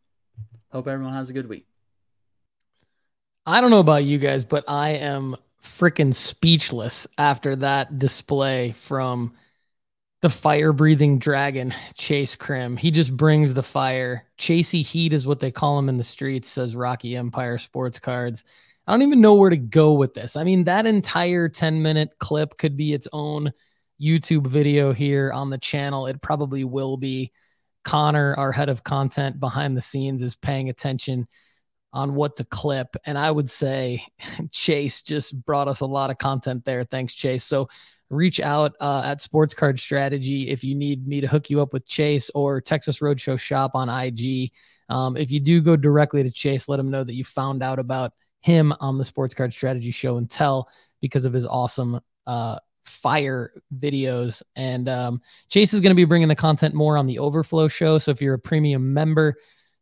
Hope 0.72 0.88
everyone 0.88 1.14
has 1.14 1.30
a 1.30 1.34
good 1.34 1.48
week. 1.48 1.68
I 3.46 3.60
don't 3.60 3.70
know 3.70 3.78
about 3.78 4.02
you 4.02 4.18
guys, 4.18 4.42
but 4.42 4.64
I 4.66 4.90
am 4.90 5.36
freaking 5.68 6.14
speechless 6.14 7.06
after 7.16 7.56
that 7.56 7.98
display 7.98 8.72
from 8.72 9.34
the 10.20 10.30
fire 10.30 10.72
breathing 10.72 11.18
dragon, 11.18 11.72
Chase 11.94 12.34
Krim. 12.34 12.76
He 12.76 12.90
just 12.90 13.16
brings 13.16 13.54
the 13.54 13.62
fire. 13.62 14.24
Chasey 14.38 14.84
Heat 14.84 15.12
is 15.12 15.26
what 15.26 15.38
they 15.38 15.52
call 15.52 15.78
him 15.78 15.88
in 15.88 15.96
the 15.96 16.04
streets, 16.04 16.48
says 16.48 16.74
Rocky 16.74 17.16
Empire 17.16 17.58
Sports 17.58 18.00
Cards. 18.00 18.44
I 18.86 18.92
don't 18.92 19.02
even 19.02 19.20
know 19.20 19.34
where 19.34 19.50
to 19.50 19.56
go 19.56 19.92
with 19.92 20.14
this. 20.14 20.34
I 20.34 20.44
mean, 20.44 20.64
that 20.64 20.86
entire 20.86 21.48
10 21.48 21.82
minute 21.82 22.10
clip 22.18 22.56
could 22.56 22.76
be 22.76 22.92
its 22.92 23.06
own 23.12 23.52
YouTube 24.00 24.46
video 24.46 24.92
here 24.92 25.30
on 25.32 25.50
the 25.50 25.58
channel. 25.58 26.06
It 26.06 26.22
probably 26.22 26.64
will 26.64 26.96
be. 26.96 27.32
Connor, 27.84 28.34
our 28.34 28.52
head 28.52 28.68
of 28.68 28.82
content 28.82 29.40
behind 29.40 29.76
the 29.76 29.80
scenes, 29.80 30.22
is 30.22 30.34
paying 30.34 30.68
attention 30.68 31.26
on 31.92 32.14
what 32.14 32.36
to 32.36 32.44
clip. 32.44 32.96
And 33.06 33.16
I 33.16 33.30
would 33.30 33.48
say 33.48 34.04
Chase 34.50 35.02
just 35.02 35.40
brought 35.44 35.68
us 35.68 35.80
a 35.80 35.86
lot 35.86 36.10
of 36.10 36.18
content 36.18 36.64
there. 36.64 36.84
Thanks, 36.84 37.14
Chase. 37.14 37.44
So 37.44 37.68
reach 38.10 38.40
out 38.40 38.74
uh, 38.80 39.02
at 39.04 39.20
Sports 39.20 39.54
Card 39.54 39.78
Strategy 39.78 40.48
if 40.48 40.64
you 40.64 40.74
need 40.74 41.06
me 41.06 41.20
to 41.20 41.26
hook 41.26 41.50
you 41.50 41.60
up 41.60 41.72
with 41.72 41.86
Chase 41.86 42.30
or 42.34 42.60
Texas 42.60 43.00
Roadshow 43.00 43.38
Shop 43.38 43.72
on 43.74 43.88
IG. 43.88 44.52
Um, 44.88 45.16
if 45.16 45.30
you 45.30 45.40
do 45.40 45.60
go 45.60 45.76
directly 45.76 46.22
to 46.22 46.30
Chase, 46.30 46.68
let 46.68 46.80
him 46.80 46.90
know 46.90 47.04
that 47.04 47.14
you 47.14 47.24
found 47.24 47.62
out 47.62 47.78
about 47.78 48.12
him 48.40 48.72
on 48.80 48.98
the 48.98 49.04
Sports 49.04 49.34
Card 49.34 49.52
Strategy 49.52 49.90
Show 49.90 50.16
and 50.16 50.30
Tell 50.30 50.68
because 51.00 51.24
of 51.24 51.32
his 51.32 51.44
awesome 51.44 52.00
uh, 52.26 52.58
fire 52.84 53.52
videos. 53.76 54.42
And 54.56 54.88
um, 54.88 55.20
Chase 55.48 55.74
is 55.74 55.80
going 55.80 55.90
to 55.90 55.96
be 55.96 56.04
bringing 56.04 56.28
the 56.28 56.34
content 56.34 56.74
more 56.74 56.96
on 56.96 57.06
the 57.06 57.18
Overflow 57.18 57.68
show. 57.68 57.98
So 57.98 58.10
if 58.10 58.22
you're 58.22 58.34
a 58.34 58.38
premium 58.38 58.94
member, 58.94 59.36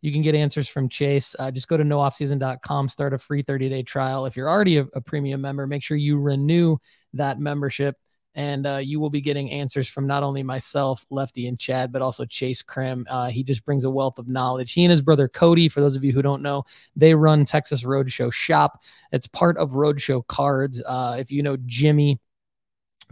you 0.07 0.13
can 0.13 0.23
get 0.23 0.35
answers 0.35 0.69
from 0.69 0.89
Chase. 0.89 1.35
Uh, 1.39 1.51
just 1.51 1.67
go 1.67 1.77
to 1.77 1.83
nooffseason.com, 1.83 2.89
start 2.89 3.13
a 3.13 3.19
free 3.19 3.43
30 3.43 3.69
day 3.69 3.83
trial. 3.83 4.25
If 4.25 4.37
you're 4.37 4.49
already 4.49 4.79
a, 4.79 4.87
a, 4.95 5.01
premium 5.01 5.41
member, 5.41 5.67
make 5.67 5.83
sure 5.83 5.97
you 5.97 6.19
renew 6.19 6.77
that 7.15 7.41
membership. 7.41 7.97
And 8.35 8.67
uh, 8.67 8.77
you 8.77 9.01
will 9.01 9.11
be 9.11 9.21
getting 9.21 9.51
answers 9.51 9.89
from 9.89 10.07
not 10.07 10.23
only 10.23 10.43
myself, 10.43 11.05
Lefty, 11.11 11.49
and 11.49 11.59
Chad, 11.59 11.91
but 11.91 12.03
also 12.03 12.25
Chase 12.25 12.63
Krim. 12.63 13.05
Uh, 13.09 13.31
he 13.31 13.43
just 13.43 13.65
brings 13.65 13.85
a 13.85 13.91
wealth 13.91 14.19
of 14.19 14.29
knowledge. 14.29 14.75
He 14.75 14.85
and 14.85 14.91
his 14.91 15.01
brother 15.01 15.27
Cody, 15.27 15.69
for 15.69 15.81
those 15.81 15.97
of 15.97 16.05
you 16.05 16.13
who 16.13 16.23
don't 16.23 16.43
know, 16.43 16.65
they 16.95 17.15
run 17.15 17.45
Texas 17.45 17.83
Roadshow 17.83 18.33
Shop. 18.33 18.85
It's 19.11 19.27
part 19.27 19.57
of 19.57 19.71
Roadshow 19.71 20.27
Cards. 20.27 20.83
Uh, 20.87 21.17
if 21.19 21.33
you 21.33 21.43
know 21.43 21.57
Jimmy, 21.65 22.21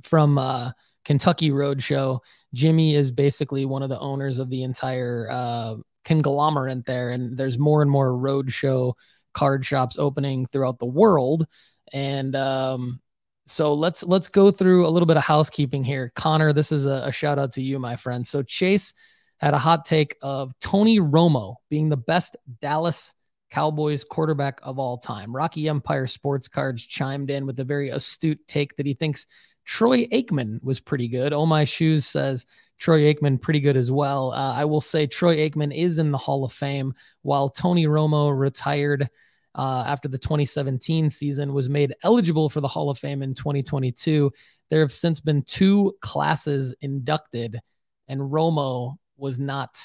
from 0.02 0.38
uh, 0.38 0.72
Kentucky 1.04 1.50
Roadshow. 1.50 2.20
Jimmy 2.52 2.94
is 2.94 3.10
basically 3.10 3.64
one 3.64 3.82
of 3.82 3.88
the 3.88 3.98
owners 3.98 4.38
of 4.38 4.50
the 4.50 4.62
entire 4.62 5.28
uh, 5.30 5.76
conglomerate 6.04 6.84
there, 6.84 7.10
and 7.10 7.36
there's 7.36 7.58
more 7.58 7.82
and 7.82 7.90
more 7.90 8.10
roadshow 8.10 8.94
card 9.32 9.64
shops 9.64 9.98
opening 9.98 10.46
throughout 10.46 10.78
the 10.78 10.86
world. 10.86 11.46
And 11.92 12.34
um, 12.36 13.00
so 13.46 13.74
let's 13.74 14.02
let's 14.02 14.28
go 14.28 14.50
through 14.50 14.86
a 14.86 14.90
little 14.90 15.06
bit 15.06 15.16
of 15.16 15.24
housekeeping 15.24 15.84
here. 15.84 16.10
Connor, 16.14 16.52
this 16.52 16.72
is 16.72 16.86
a, 16.86 17.02
a 17.06 17.12
shout 17.12 17.38
out 17.38 17.52
to 17.52 17.62
you, 17.62 17.78
my 17.78 17.96
friend. 17.96 18.26
So 18.26 18.42
Chase 18.42 18.94
had 19.38 19.54
a 19.54 19.58
hot 19.58 19.84
take 19.84 20.16
of 20.22 20.58
Tony 20.60 21.00
Romo 21.00 21.56
being 21.68 21.88
the 21.88 21.96
best 21.96 22.36
Dallas 22.62 23.12
Cowboys 23.50 24.02
quarterback 24.02 24.60
of 24.62 24.78
all 24.78 24.98
time. 24.98 25.34
Rocky 25.34 25.68
Empire 25.68 26.06
Sports 26.06 26.48
Cards 26.48 26.84
chimed 26.86 27.30
in 27.30 27.46
with 27.46 27.60
a 27.60 27.64
very 27.64 27.90
astute 27.90 28.40
take 28.48 28.76
that 28.76 28.86
he 28.86 28.94
thinks 28.94 29.26
Troy 29.64 30.06
Aikman 30.06 30.62
was 30.62 30.80
pretty 30.80 31.08
good. 31.08 31.32
Oh 31.32 31.46
My 31.46 31.64
Shoes 31.64 32.06
says 32.06 32.46
Troy 32.78 33.12
Aikman 33.12 33.40
pretty 33.40 33.60
good 33.60 33.76
as 33.76 33.90
well. 33.90 34.32
Uh, 34.32 34.54
I 34.54 34.64
will 34.64 34.80
say 34.80 35.06
Troy 35.06 35.36
Aikman 35.38 35.74
is 35.74 35.98
in 35.98 36.10
the 36.10 36.18
Hall 36.18 36.44
of 36.44 36.52
Fame, 36.52 36.94
while 37.22 37.48
Tony 37.48 37.86
Romo 37.86 38.36
retired 38.36 39.08
uh, 39.54 39.84
after 39.86 40.08
the 40.08 40.18
2017 40.18 41.10
season, 41.10 41.52
was 41.52 41.68
made 41.68 41.94
eligible 42.02 42.48
for 42.48 42.60
the 42.60 42.68
Hall 42.68 42.90
of 42.90 42.98
Fame 42.98 43.22
in 43.22 43.34
2022. 43.34 44.32
There 44.70 44.80
have 44.80 44.92
since 44.92 45.20
been 45.20 45.42
two 45.42 45.94
classes 46.00 46.74
inducted, 46.80 47.60
and 48.08 48.20
Romo 48.20 48.96
was 49.16 49.38
not 49.38 49.78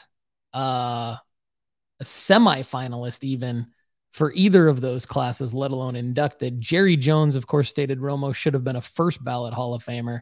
uh, 0.54 1.18
a 2.00 2.04
semifinalist 2.04 3.24
even 3.24 3.68
for 4.12 4.34
either 4.34 4.68
of 4.68 4.82
those 4.82 5.06
classes, 5.06 5.54
let 5.54 5.72
alone 5.72 5.96
inducted. 5.96 6.60
Jerry 6.60 6.98
Jones, 6.98 7.36
of 7.36 7.46
course, 7.46 7.70
stated 7.70 8.00
Romo 8.00 8.34
should 8.34 8.56
have 8.56 8.64
been 8.64 8.76
a 8.76 8.82
first 8.82 9.24
ballot 9.24 9.54
Hall 9.54 9.76
of 9.76 9.84
Famer, 9.86 10.22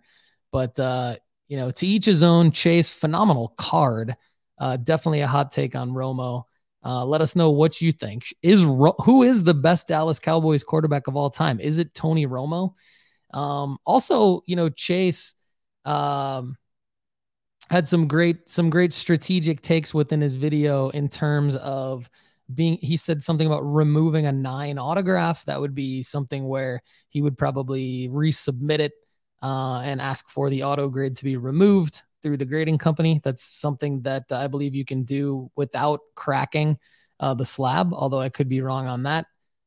but 0.51 0.77
uh, 0.77 1.15
you 1.47 1.57
know, 1.57 1.71
to 1.71 1.87
each 1.87 2.05
his 2.05 2.23
own. 2.23 2.51
Chase, 2.51 2.91
phenomenal 2.91 3.53
card. 3.57 4.15
Uh, 4.57 4.77
definitely 4.77 5.21
a 5.21 5.27
hot 5.27 5.51
take 5.51 5.75
on 5.75 5.91
Romo. 5.91 6.43
Uh, 6.83 7.05
let 7.05 7.21
us 7.21 7.35
know 7.35 7.49
what 7.51 7.81
you 7.81 7.91
think. 7.91 8.33
Is 8.41 8.61
who 8.61 9.23
is 9.23 9.43
the 9.43 9.53
best 9.53 9.87
Dallas 9.87 10.19
Cowboys 10.19 10.63
quarterback 10.63 11.07
of 11.07 11.15
all 11.15 11.29
time? 11.29 11.59
Is 11.59 11.79
it 11.79 11.93
Tony 11.93 12.27
Romo? 12.27 12.73
Um, 13.33 13.77
also, 13.85 14.41
you 14.45 14.55
know, 14.55 14.69
Chase 14.69 15.35
um, 15.85 16.55
had 17.69 17.87
some 17.87 18.07
great 18.07 18.47
some 18.47 18.69
great 18.69 18.93
strategic 18.93 19.61
takes 19.61 19.93
within 19.93 20.21
his 20.21 20.35
video 20.35 20.89
in 20.89 21.09
terms 21.09 21.55
of 21.55 22.09
being. 22.53 22.77
He 22.81 22.95
said 22.95 23.21
something 23.21 23.47
about 23.47 23.61
removing 23.61 24.25
a 24.25 24.31
nine 24.31 24.77
autograph. 24.77 25.45
That 25.45 25.59
would 25.59 25.75
be 25.75 26.03
something 26.03 26.47
where 26.47 26.81
he 27.09 27.21
would 27.21 27.37
probably 27.37 28.07
resubmit 28.09 28.79
it 28.79 28.93
uh, 29.41 29.81
and 29.83 30.01
ask 30.01 30.29
for 30.29 30.49
the 30.49 30.63
auto 30.63 30.89
grid 30.89 31.15
to 31.17 31.23
be 31.23 31.37
removed 31.37 32.01
through 32.21 32.37
the 32.37 32.45
grading 32.45 32.77
company. 32.77 33.21
That's 33.23 33.43
something 33.43 34.01
that 34.01 34.31
I 34.31 34.47
believe 34.47 34.75
you 34.75 34.85
can 34.85 35.03
do 35.03 35.51
without 35.55 36.01
cracking 36.15 36.77
uh, 37.19 37.33
the 37.33 37.45
slab, 37.45 37.93
although 37.93 38.19
I 38.19 38.29
could 38.29 38.49
be 38.49 38.61
wrong 38.61 38.87
on 38.87 39.03
that. 39.03 39.25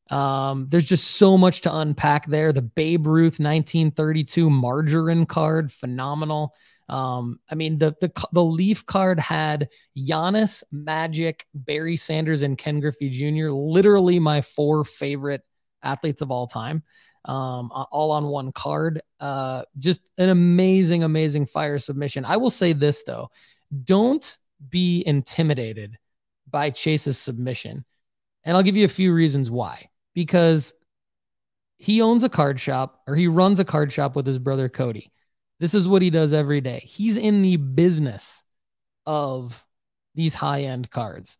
Um, 0.09 0.67
there's 0.69 0.85
just 0.85 1.11
so 1.11 1.37
much 1.37 1.61
to 1.61 1.75
unpack 1.75 2.25
there. 2.25 2.51
The 2.51 2.61
Babe 2.61 3.07
Ruth 3.07 3.39
1932 3.39 4.49
margarine 4.49 5.25
card, 5.25 5.71
phenomenal. 5.71 6.53
Um, 6.89 7.39
I 7.49 7.55
mean, 7.55 7.77
the, 7.77 7.95
the 8.01 8.11
the 8.33 8.43
Leaf 8.43 8.85
card 8.85 9.17
had 9.19 9.69
Giannis, 9.97 10.65
Magic, 10.71 11.45
Barry 11.53 11.95
Sanders, 11.95 12.41
and 12.41 12.57
Ken 12.57 12.81
Griffey 12.81 13.09
Jr. 13.09 13.49
Literally 13.51 14.19
my 14.19 14.41
four 14.41 14.83
favorite 14.83 15.43
athletes 15.81 16.21
of 16.21 16.29
all 16.29 16.47
time 16.47 16.83
um, 17.25 17.71
all 17.91 18.11
on 18.11 18.25
one 18.25 18.51
card. 18.51 19.01
Uh, 19.19 19.63
just 19.79 20.01
an 20.17 20.29
amazing, 20.29 21.03
amazing 21.03 21.45
fire 21.45 21.77
submission. 21.77 22.25
I 22.25 22.37
will 22.37 22.49
say 22.49 22.73
this 22.73 23.03
though, 23.03 23.29
don't 23.83 24.37
be 24.69 25.03
intimidated 25.05 25.97
by 26.49 26.69
Chase's 26.69 27.17
submission. 27.17 27.85
And 28.43 28.57
I'll 28.57 28.63
give 28.63 28.77
you 28.77 28.85
a 28.85 28.89
few 28.89 29.13
reasons 29.13 29.49
why. 29.51 29.89
Because 30.13 30.73
he 31.77 32.01
owns 32.01 32.23
a 32.23 32.29
card 32.29 32.59
shop 32.59 33.01
or 33.07 33.15
he 33.15 33.27
runs 33.27 33.59
a 33.59 33.65
card 33.65 33.91
shop 33.91 34.15
with 34.15 34.25
his 34.25 34.39
brother 34.39 34.69
Cody. 34.69 35.11
This 35.59 35.73
is 35.73 35.87
what 35.87 36.01
he 36.01 36.09
does 36.09 36.33
every 36.33 36.59
day. 36.59 36.79
He's 36.79 37.17
in 37.17 37.41
the 37.41 37.57
business 37.57 38.43
of 39.05 39.65
these 40.15 40.33
high 40.33 40.63
end 40.63 40.89
cards. 40.89 41.37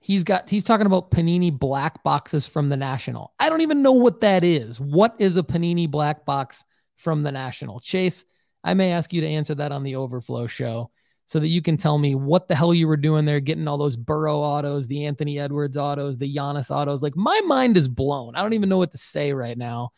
He's 0.00 0.24
got 0.24 0.48
he's 0.48 0.64
talking 0.64 0.86
about 0.86 1.10
Panini 1.10 1.56
black 1.56 2.02
boxes 2.02 2.46
from 2.46 2.68
the 2.68 2.76
National. 2.76 3.34
I 3.38 3.48
don't 3.48 3.60
even 3.60 3.82
know 3.82 3.92
what 3.92 4.22
that 4.22 4.42
is. 4.44 4.80
What 4.80 5.14
is 5.18 5.36
a 5.36 5.42
Panini 5.42 5.90
black 5.90 6.24
box 6.24 6.64
from 6.96 7.22
the 7.22 7.32
National? 7.32 7.80
Chase, 7.80 8.24
I 8.64 8.74
may 8.74 8.92
ask 8.92 9.12
you 9.12 9.20
to 9.20 9.26
answer 9.26 9.54
that 9.56 9.72
on 9.72 9.82
the 9.82 9.96
Overflow 9.96 10.46
show 10.46 10.90
so 11.26 11.38
that 11.38 11.48
you 11.48 11.62
can 11.62 11.76
tell 11.76 11.98
me 11.98 12.14
what 12.14 12.48
the 12.48 12.56
hell 12.56 12.74
you 12.74 12.88
were 12.88 12.96
doing 12.96 13.24
there 13.24 13.40
getting 13.40 13.68
all 13.68 13.78
those 13.78 13.96
Burrow 13.96 14.38
autos, 14.38 14.86
the 14.86 15.04
Anthony 15.04 15.38
Edwards 15.38 15.76
autos, 15.76 16.18
the 16.18 16.34
Giannis 16.34 16.74
autos. 16.74 17.02
Like 17.02 17.14
my 17.14 17.40
mind 17.44 17.76
is 17.76 17.86
blown. 17.86 18.34
I 18.34 18.42
don't 18.42 18.54
even 18.54 18.68
know 18.68 18.78
what 18.78 18.92
to 18.92 18.98
say 18.98 19.32
right 19.32 19.56
now. 19.56 19.90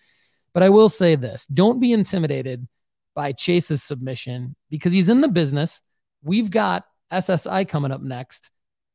But 0.52 0.62
I 0.62 0.68
will 0.68 0.90
say 0.90 1.14
this, 1.14 1.46
don't 1.46 1.80
be 1.80 1.92
intimidated 1.92 2.68
by 3.14 3.32
Chase's 3.32 3.82
submission 3.82 4.54
because 4.68 4.92
he's 4.92 5.08
in 5.08 5.20
the 5.22 5.28
business. 5.28 5.80
We've 6.22 6.50
got 6.50 6.84
SSI 7.10 7.66
coming 7.68 7.92
up 7.92 8.02
next 8.02 8.50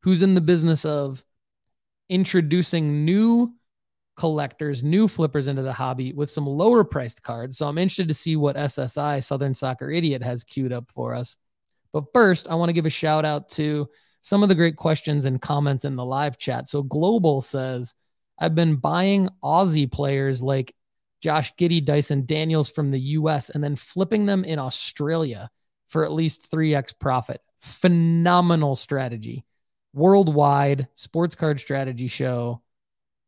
who's 0.08 0.22
in 0.22 0.36
the 0.36 0.40
business 0.40 0.86
of 0.86 1.22
introducing 2.08 3.04
new 3.04 3.54
collectors, 4.16 4.82
new 4.82 5.06
flippers 5.06 5.50
into 5.50 5.62
the 5.62 5.74
hobby 5.74 6.14
with 6.14 6.30
some 6.30 6.48
lower 6.48 6.86
priced 6.86 7.22
cards. 7.22 7.58
So 7.58 7.68
I'm 7.68 7.78
interested 7.78 8.08
to 8.08 8.14
see 8.14 8.38
what 8.38 8.56
SSI, 8.56 9.22
Southern 9.22 9.54
Soccer 9.54 9.92
Idiot, 9.92 10.24
has 10.24 10.46
queued 10.46 10.72
up 10.72 10.90
for 10.90 11.14
us. 11.14 11.36
But 11.92 12.06
first, 12.14 12.48
I 12.48 12.56
want 12.56 12.70
to 12.70 12.74
give 12.74 12.86
a 12.86 12.90
shout 12.90 13.26
out 13.26 13.50
to 13.50 13.90
some 14.22 14.44
of 14.44 14.48
the 14.48 14.56
great 14.56 14.78
questions 14.78 15.26
and 15.26 15.42
comments 15.42 15.84
in 15.84 15.98
the 15.98 16.06
live 16.06 16.38
chat. 16.38 16.70
So 16.70 16.84
Global 16.84 17.42
says, 17.42 17.94
I've 18.40 18.56
been 18.56 18.78
buying 18.78 19.28
Aussie 19.44 19.92
players 19.92 20.42
like 20.42 20.74
Josh 21.20 21.54
Giddey, 21.56 21.84
Dyson 21.84 22.26
Daniels 22.26 22.70
from 22.70 22.92
the 22.92 23.00
US, 23.00 23.50
and 23.50 23.62
then 23.62 23.76
flipping 23.76 24.26
them 24.26 24.46
in 24.46 24.58
Australia 24.58 25.50
for 25.90 26.06
at 26.06 26.14
least 26.14 26.50
3x 26.50 26.98
profit. 26.98 27.42
Phenomenal 27.60 28.78
strategy 28.78 29.44
worldwide 29.94 30.88
sports 30.96 31.36
card 31.36 31.60
strategy 31.60 32.08
show. 32.08 32.62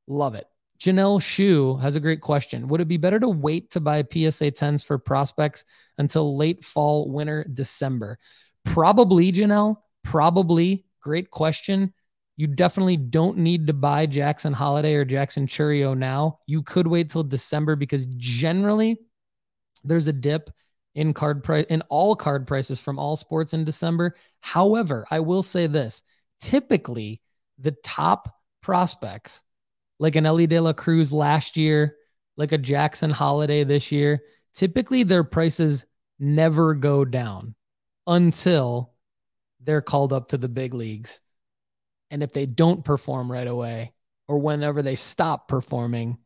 Love 0.08 0.36
it. 0.36 0.46
Janelle 0.80 1.22
Shu 1.22 1.76
has 1.78 1.96
a 1.96 2.00
great 2.00 2.22
question. 2.22 2.68
Would 2.70 2.82
it 2.82 2.88
be 2.88 2.98
better 2.98 3.20
to 3.20 3.28
wait 3.28 3.72
to 3.72 3.82
buy 3.82 4.02
PSA 4.02 4.52
10s 4.52 4.86
for 4.86 4.98
prospects 4.98 5.66
until 5.98 6.38
late 6.38 6.64
fall, 6.64 7.12
winter, 7.12 7.46
December? 7.54 8.18
Probably, 8.64 9.32
Janelle. 9.32 9.78
Probably. 10.04 10.86
Great 11.02 11.32
question. 11.32 11.94
You 12.38 12.48
definitely 12.48 12.96
don't 12.96 13.38
need 13.40 13.68
to 13.68 13.74
buy 13.74 14.06
Jackson 14.06 14.54
Holliday 14.54 14.96
or 14.96 15.04
Jackson 15.04 15.46
Chourio 15.46 15.98
now. 15.98 16.40
You 16.48 16.64
could 16.64 16.88
wait 16.88 17.10
till 17.10 17.24
December 17.24 17.76
because 17.76 18.06
generally 18.06 18.98
there's 19.84 20.08
a 20.08 20.14
dip 20.14 20.50
in 20.96 21.14
card 21.14 21.44
price 21.44 21.66
in 21.70 21.82
all 21.90 22.16
card 22.16 22.48
prices 22.48 22.80
from 22.80 22.98
all 22.98 23.18
sports 23.18 23.54
in 23.54 23.66
December. 23.66 24.16
However, 24.40 25.06
I 25.12 25.20
will 25.20 25.44
say 25.44 25.68
this 25.68 26.04
typically 26.40 27.22
the 27.58 27.72
top 27.84 28.36
prospects, 28.62 29.42
like 30.00 30.16
an 30.16 30.26
Elly 30.26 30.48
De 30.48 30.60
La 30.60 30.74
Cruz 30.74 31.12
last 31.12 31.58
year, 31.58 31.96
like 32.38 32.52
a 32.52 32.58
Jackson 32.58 33.10
Holliday 33.10 33.64
this 33.64 33.92
year, 33.92 34.22
typically 34.54 35.04
their 35.04 35.24
prices 35.24 35.86
never 36.20 36.74
go 36.74 37.06
down 37.06 37.56
until 38.08 38.94
they're 39.62 39.82
called 39.82 40.14
up 40.14 40.30
to 40.30 40.38
the 40.38 40.50
big 40.50 40.74
leagues. 40.74 41.22
And 42.12 42.24
if 42.24 42.34
they 42.34 42.46
don't 42.46 42.84
perform 42.84 43.32
right 43.32 43.48
away, 43.48 43.94
or 44.28 44.38
whenever 44.38 44.82
they 44.82 44.96
stop 44.96 45.48
performing 45.48 46.18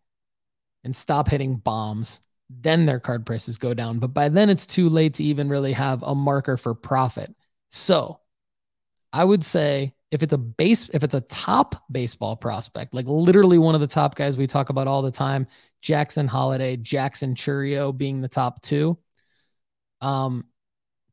and 0.84 0.96
stop 0.96 1.30
hitting 1.30 1.56
bombs, 1.56 2.22
then 2.50 2.86
their 2.86 3.00
card 3.00 3.26
prices 3.26 3.58
go 3.58 3.74
down. 3.74 4.00
But 4.00 4.14
by 4.14 4.30
then, 4.30 4.50
it's 4.50 4.68
too 4.68 4.90
late 4.90 5.16
to 5.16 5.24
even 5.24 5.48
really 5.48 5.72
have 5.72 6.04
a 6.04 6.14
marker 6.14 6.58
for 6.58 6.76
profit. 6.76 7.34
So 7.70 8.20
I 9.14 9.24
would 9.24 9.44
say 9.44 9.94
if 10.14 10.22
it's 10.22 10.32
a 10.32 10.38
base, 10.38 10.90
if 10.94 11.04
it's 11.04 11.16
a 11.16 11.22
top 11.22 11.84
baseball 11.92 12.36
prospect, 12.36 12.94
like 12.94 13.08
literally 13.08 13.58
one 13.58 13.74
of 13.74 13.82
the 13.82 13.88
top 13.88 14.14
guys 14.14 14.38
we 14.38 14.46
talk 14.46 14.70
about 14.70 14.88
all 14.88 15.02
the 15.02 15.10
time, 15.10 15.48
Jackson 15.82 16.28
Holliday 16.28 16.78
Jackson 16.78 17.34
Chourio 17.34 17.98
being 17.98 18.22
the 18.22 18.28
top 18.28 18.62
two. 18.62 19.00
Um, 20.02 20.46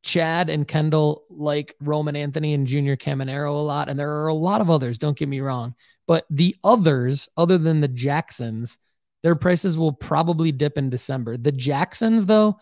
Chad 0.03 0.51
and 0.51 0.67
Kendall 0.67 1.23
like 1.31 1.75
Roman 1.81 2.15
Anthony 2.15 2.53
and 2.53 2.67
Junior 2.67 2.95
Caminero 2.95 3.49
a 3.49 3.63
lot, 3.63 3.89
and 3.89 3.99
there 3.99 4.11
are 4.21 4.27
a 4.27 4.35
lot 4.35 4.61
of 4.61 4.69
others. 4.69 4.99
Don't 4.99 5.17
get 5.17 5.27
me 5.27 5.39
wrong, 5.39 5.73
but 6.05 6.25
the 6.29 6.55
others, 6.63 7.27
other 7.35 7.57
than 7.57 7.81
the 7.81 7.87
Jacksons, 7.87 8.77
their 9.23 9.35
prices 9.35 9.79
will 9.79 9.93
probably 9.93 10.51
dip 10.51 10.77
in 10.77 10.91
December. 10.91 11.37
The 11.37 11.51
Jacksons, 11.51 12.27
though, 12.27 12.59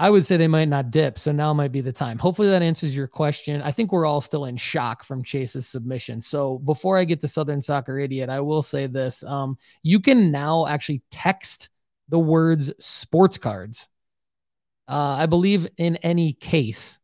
I 0.00 0.08
would 0.08 0.24
say 0.24 0.38
they 0.38 0.48
might 0.48 0.70
not 0.70 0.90
dip. 0.90 1.18
So 1.18 1.30
now 1.30 1.52
might 1.52 1.72
be 1.72 1.82
the 1.82 1.92
time. 1.92 2.18
Hopefully 2.18 2.48
that 2.48 2.62
answers 2.62 2.96
your 2.96 3.06
question. 3.06 3.60
I 3.60 3.70
think 3.70 3.92
we're 3.92 4.06
all 4.06 4.22
still 4.22 4.46
in 4.46 4.56
shock 4.56 5.04
from 5.04 5.22
Chase's 5.22 5.68
submission. 5.68 6.22
So 6.22 6.58
before 6.60 6.96
I 6.96 7.04
get 7.04 7.20
to 7.20 7.28
Southern 7.28 7.60
Soccer 7.60 7.98
Idiot, 7.98 8.30
I 8.30 8.40
will 8.40 8.62
say 8.62 8.86
this. 8.86 9.22
Um, 9.22 9.58
you 9.82 10.00
can 10.00 10.30
now 10.32 10.66
actually 10.66 11.02
text 11.10 11.68
the 12.08 12.18
words 12.18 12.72
sports 12.78 13.36
cards. 13.36 13.90
Uh, 14.88 15.16
I 15.18 15.26
believe 15.26 15.68
in 15.76 15.96
any 15.96 16.32
case, 16.32 16.98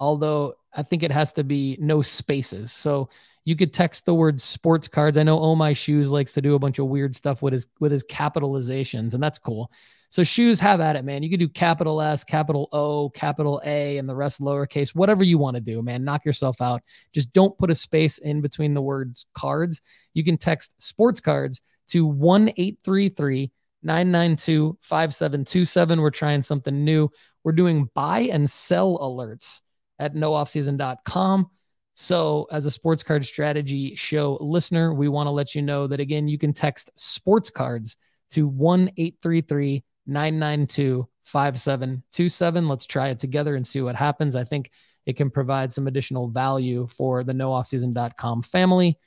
although 0.00 0.54
I 0.74 0.82
think 0.82 1.04
it 1.04 1.12
has 1.12 1.32
to 1.34 1.44
be 1.44 1.78
no 1.80 2.02
spaces. 2.02 2.72
So 2.72 3.10
You 3.44 3.56
could 3.56 3.72
text 3.72 4.04
the 4.04 4.14
word 4.14 4.40
sports 4.40 4.88
cards. 4.88 5.16
I 5.16 5.22
know 5.22 5.40
Oh 5.40 5.54
My 5.56 5.72
Shoes 5.72 6.10
likes 6.10 6.34
to 6.34 6.42
do 6.42 6.54
a 6.54 6.58
bunch 6.58 6.78
of 6.78 6.86
weird 6.86 7.14
stuff 7.14 7.42
with 7.42 7.52
his 7.52 7.66
with 7.80 7.92
his 7.92 8.04
capitalizations, 8.04 9.14
and 9.14 9.22
that's 9.22 9.38
cool. 9.38 9.70
So 10.10 10.24
shoes, 10.24 10.58
have 10.58 10.80
at 10.80 10.96
it, 10.96 11.04
man. 11.04 11.22
You 11.22 11.30
can 11.30 11.38
do 11.38 11.48
capital 11.48 12.02
S, 12.02 12.24
capital 12.24 12.68
O, 12.72 13.10
capital 13.10 13.62
A, 13.64 13.96
and 13.96 14.08
the 14.08 14.14
rest 14.14 14.40
lowercase, 14.40 14.88
whatever 14.88 15.22
you 15.22 15.38
want 15.38 15.54
to 15.54 15.60
do, 15.60 15.82
man. 15.82 16.02
Knock 16.02 16.24
yourself 16.24 16.60
out. 16.60 16.82
Just 17.12 17.32
don't 17.32 17.56
put 17.56 17.70
a 17.70 17.76
space 17.76 18.18
in 18.18 18.40
between 18.40 18.74
the 18.74 18.82
words 18.82 19.26
cards. 19.34 19.80
You 20.12 20.24
can 20.24 20.36
text 20.36 20.74
sports 20.82 21.20
cards 21.20 21.62
to 21.88 22.06
1 22.06 22.48
833 22.48 23.52
992 23.84 24.78
5727. 24.80 26.00
We're 26.00 26.10
trying 26.10 26.42
something 26.42 26.84
new. 26.84 27.08
We're 27.44 27.52
doing 27.52 27.88
buy 27.94 28.20
and 28.32 28.50
sell 28.50 28.98
alerts 28.98 29.60
at 30.00 30.14
nooffseason.com. 30.14 31.50
So, 31.94 32.48
as 32.50 32.66
a 32.66 32.70
sports 32.70 33.02
card 33.02 33.24
strategy 33.24 33.94
show 33.94 34.38
listener, 34.40 34.92
we 34.92 35.08
want 35.08 35.28
to 35.28 35.32
let 35.32 35.54
you 35.54 35.62
know 35.62 35.86
that 35.86 36.00
again, 36.00 36.26
you 36.26 36.38
can 36.38 36.52
text 36.52 36.90
sports 36.96 37.50
cards 37.50 37.96
to 38.30 38.48
1 38.48 38.90
833 38.96 39.84
992 40.10 41.08
5727. 41.22 42.68
Let's 42.68 42.86
try 42.86 43.08
it 43.08 43.18
together 43.18 43.54
and 43.54 43.66
see 43.66 43.80
what 43.80 43.94
happens. 43.94 44.34
I 44.34 44.44
think 44.44 44.70
it 45.06 45.16
can 45.16 45.30
provide 45.30 45.72
some 45.72 45.86
additional 45.86 46.28
value 46.28 46.86
for 46.86 47.24
the 47.24 47.32
nooffseason.com 47.32 48.42
family. 48.42 48.98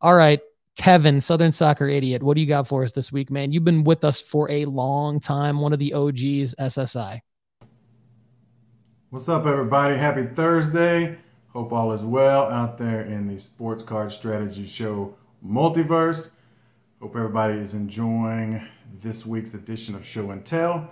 All 0.00 0.14
right, 0.14 0.40
Kevin, 0.76 1.20
Southern 1.20 1.52
Soccer 1.52 1.88
Idiot, 1.88 2.22
what 2.22 2.34
do 2.34 2.42
you 2.42 2.46
got 2.46 2.68
for 2.68 2.82
us 2.84 2.92
this 2.92 3.10
week, 3.10 3.30
man? 3.30 3.50
You've 3.50 3.64
been 3.64 3.84
with 3.84 4.04
us 4.04 4.20
for 4.20 4.50
a 4.50 4.66
long 4.66 5.20
time, 5.20 5.60
one 5.60 5.72
of 5.72 5.78
the 5.78 5.94
OGs, 5.94 6.54
SSI. 6.54 7.20
What's 9.10 9.28
up, 9.28 9.46
everybody? 9.46 9.96
Happy 9.96 10.26
Thursday. 10.26 11.16
Hope 11.54 11.72
all 11.72 11.92
is 11.92 12.02
well 12.02 12.42
out 12.42 12.76
there 12.76 13.02
in 13.02 13.26
the 13.26 13.38
Sports 13.40 13.82
Card 13.82 14.12
Strategy 14.12 14.66
Show 14.66 15.14
multiverse. 15.44 16.30
Hope 17.00 17.16
everybody 17.16 17.54
is 17.54 17.72
enjoying 17.72 18.66
this 19.02 19.26
week's 19.26 19.54
edition 19.54 19.94
of 19.94 20.04
Show 20.04 20.30
and 20.30 20.44
Tell. 20.44 20.88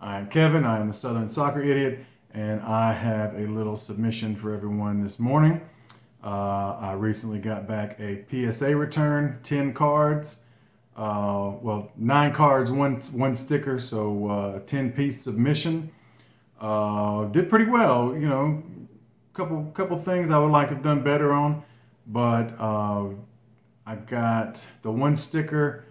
I 0.00 0.18
am 0.18 0.28
Kevin, 0.28 0.64
I 0.64 0.80
am 0.80 0.88
the 0.88 0.94
Southern 0.94 1.28
Soccer 1.28 1.62
Idiot, 1.62 2.04
and 2.32 2.60
I 2.62 2.92
have 2.92 3.34
a 3.34 3.46
little 3.46 3.76
submission 3.76 4.36
for 4.36 4.54
everyone 4.54 5.02
this 5.02 5.18
morning. 5.18 5.60
Uh, 6.22 6.76
I 6.80 6.92
recently 6.92 7.38
got 7.38 7.68
back 7.68 7.98
a 8.00 8.24
PSA 8.30 8.74
return, 8.76 9.38
10 9.42 9.72
cards. 9.74 10.36
Uh, 10.96 11.52
well, 11.60 11.90
nine 11.96 12.32
cards, 12.32 12.70
one 12.70 13.00
one 13.12 13.34
sticker, 13.34 13.80
so 13.80 14.28
uh, 14.28 14.58
10 14.60 14.92
piece 14.92 15.20
submission. 15.20 15.90
Uh, 16.60 17.24
did 17.26 17.50
pretty 17.50 17.66
well, 17.66 18.14
you 18.14 18.28
know. 18.28 18.62
Couple 19.34 19.64
couple 19.74 19.98
things 19.98 20.30
I 20.30 20.38
would 20.38 20.52
like 20.52 20.68
to 20.68 20.74
have 20.74 20.84
done 20.84 21.02
better 21.02 21.32
on, 21.32 21.64
but 22.06 22.54
uh, 22.60 23.08
I 23.84 23.96
got 23.96 24.64
the 24.82 24.92
one 24.92 25.16
sticker. 25.16 25.86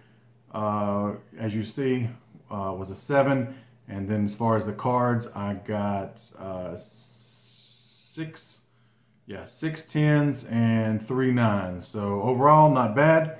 Uh, 0.54 1.14
as 1.38 1.52
you 1.54 1.64
see, 1.64 2.08
was 2.48 2.90
a 2.90 2.96
seven, 2.96 3.56
and 3.88 4.08
then 4.08 4.24
as 4.24 4.34
far 4.34 4.56
as 4.56 4.64
the 4.64 4.72
cards, 4.72 5.28
I 5.34 5.54
got 5.54 6.18
six 6.78 8.62
yeah, 9.26 9.44
six 9.44 9.86
tens 9.86 10.44
and 10.44 11.02
three 11.02 11.32
nines. 11.32 11.86
So 11.86 12.22
overall, 12.22 12.70
not 12.70 12.94
bad. 12.94 13.38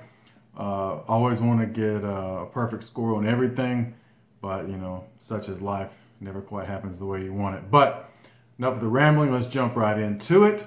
Uh, 0.57 1.01
always 1.07 1.39
want 1.39 1.59
to 1.59 1.67
get 1.67 2.03
a 2.03 2.47
perfect 2.51 2.83
score 2.83 3.15
on 3.15 3.27
everything, 3.27 3.93
but 4.41 4.67
you 4.67 4.77
know, 4.77 5.03
such 5.19 5.49
as 5.49 5.61
life, 5.61 5.91
never 6.21 6.41
quite 6.41 6.67
happens 6.67 6.97
the 6.97 7.05
way 7.05 7.23
you 7.23 7.33
want 7.33 7.55
it. 7.55 7.69
But 7.69 8.09
enough 8.57 8.75
of 8.75 8.81
the 8.81 8.87
rambling. 8.87 9.31
Let's 9.31 9.47
jump 9.47 9.75
right 9.75 9.99
into 9.99 10.45
it. 10.45 10.65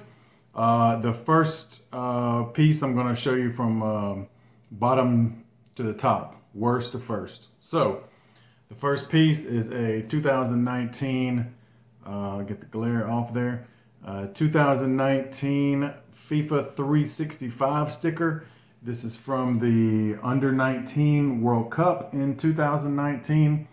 Uh, 0.55 0.97
the 0.97 1.13
first 1.13 1.81
uh, 1.91 2.43
piece 2.43 2.81
I'm 2.81 2.95
going 2.95 3.07
to 3.07 3.19
show 3.19 3.33
you 3.33 3.51
from 3.51 3.83
um, 3.83 4.27
bottom 4.71 5.43
to 5.75 5.83
the 5.83 5.93
top, 5.93 6.38
worst 6.53 6.91
to 6.93 6.99
first. 6.99 7.47
So 7.59 8.03
the 8.69 8.75
first 8.75 9.09
piece 9.09 9.45
is 9.45 9.71
a 9.71 10.01
2019. 10.03 11.55
Uh, 12.05 12.41
get 12.41 12.59
the 12.59 12.65
glare 12.67 13.09
off 13.09 13.33
there. 13.33 13.67
Uh, 14.05 14.27
2019 14.33 15.93
FIFA 16.29 16.75
365 16.75 17.93
sticker. 17.93 18.45
This 18.81 19.03
is 19.03 19.15
from 19.15 19.59
the 19.59 20.17
Under 20.23 20.51
19 20.51 21.41
World 21.41 21.69
Cup 21.69 22.13
in 22.13 22.37
2019. 22.37 23.67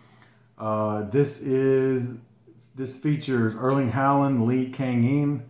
Uh, 0.59 1.03
this 1.11 1.41
is 1.41 2.15
this 2.75 2.99
features 2.99 3.55
Erling 3.55 3.93
Haaland, 3.93 4.47
Lee 4.47 4.71
Kang-in, 4.71 5.43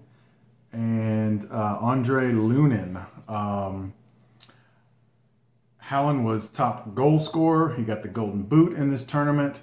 and 0.72 1.48
uh, 1.50 1.78
Andre 1.80 2.32
Lunin. 2.32 3.04
Um, 3.28 3.92
Haaland 5.89 6.24
was 6.24 6.51
top 6.51 6.95
goal 6.95 7.18
scorer. 7.18 7.74
He 7.74 7.82
got 7.82 8.03
the 8.03 8.09
Golden 8.09 8.43
Boot 8.43 8.76
in 8.76 8.91
this 8.91 9.05
tournament. 9.05 9.62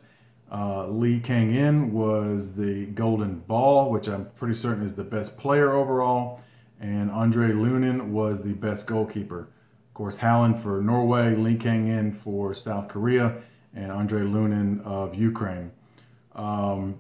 Uh, 0.51 0.87
Lee 0.87 1.19
Kang-in 1.19 1.91
was 1.91 2.53
the 2.53 2.85
Golden 2.87 3.39
Ball, 3.39 3.89
which 3.89 4.07
I'm 4.07 4.25
pretty 4.37 4.55
certain 4.55 4.85
is 4.85 4.93
the 4.93 5.03
best 5.03 5.37
player 5.37 5.73
overall. 5.73 6.39
And 6.79 7.11
Andre 7.11 7.49
Lunin 7.49 8.09
was 8.09 8.41
the 8.41 8.53
best 8.53 8.87
goalkeeper. 8.87 9.39
Of 9.39 9.93
course, 9.93 10.17
Haaland 10.17 10.61
for 10.61 10.81
Norway, 10.81 11.35
Lee 11.35 11.55
Kang-in 11.55 12.13
for 12.13 12.53
South 12.53 12.87
Korea, 12.87 13.35
and 13.75 13.91
Andre 13.91 14.21
Lunin 14.21 14.83
of 14.85 15.15
Ukraine. 15.15 15.71
Um, 16.35 16.95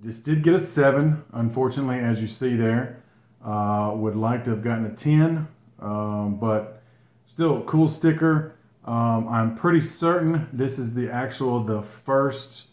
this 0.00 0.20
did 0.20 0.42
get 0.42 0.54
a 0.54 0.58
7, 0.58 1.22
unfortunately, 1.32 1.98
as 1.98 2.20
you 2.20 2.26
see 2.26 2.56
there. 2.56 3.02
Uh, 3.44 3.92
would 3.94 4.16
like 4.16 4.44
to 4.44 4.50
have 4.50 4.62
gotten 4.62 4.86
a 4.86 4.94
10, 4.94 5.48
um, 5.80 6.36
but 6.40 6.79
still 7.26 7.62
cool 7.62 7.88
sticker. 7.88 8.56
Um, 8.84 9.28
I'm 9.28 9.56
pretty 9.56 9.80
certain 9.80 10.48
this 10.52 10.78
is 10.78 10.94
the 10.94 11.10
actual, 11.10 11.62
the 11.62 11.82
first 11.82 12.68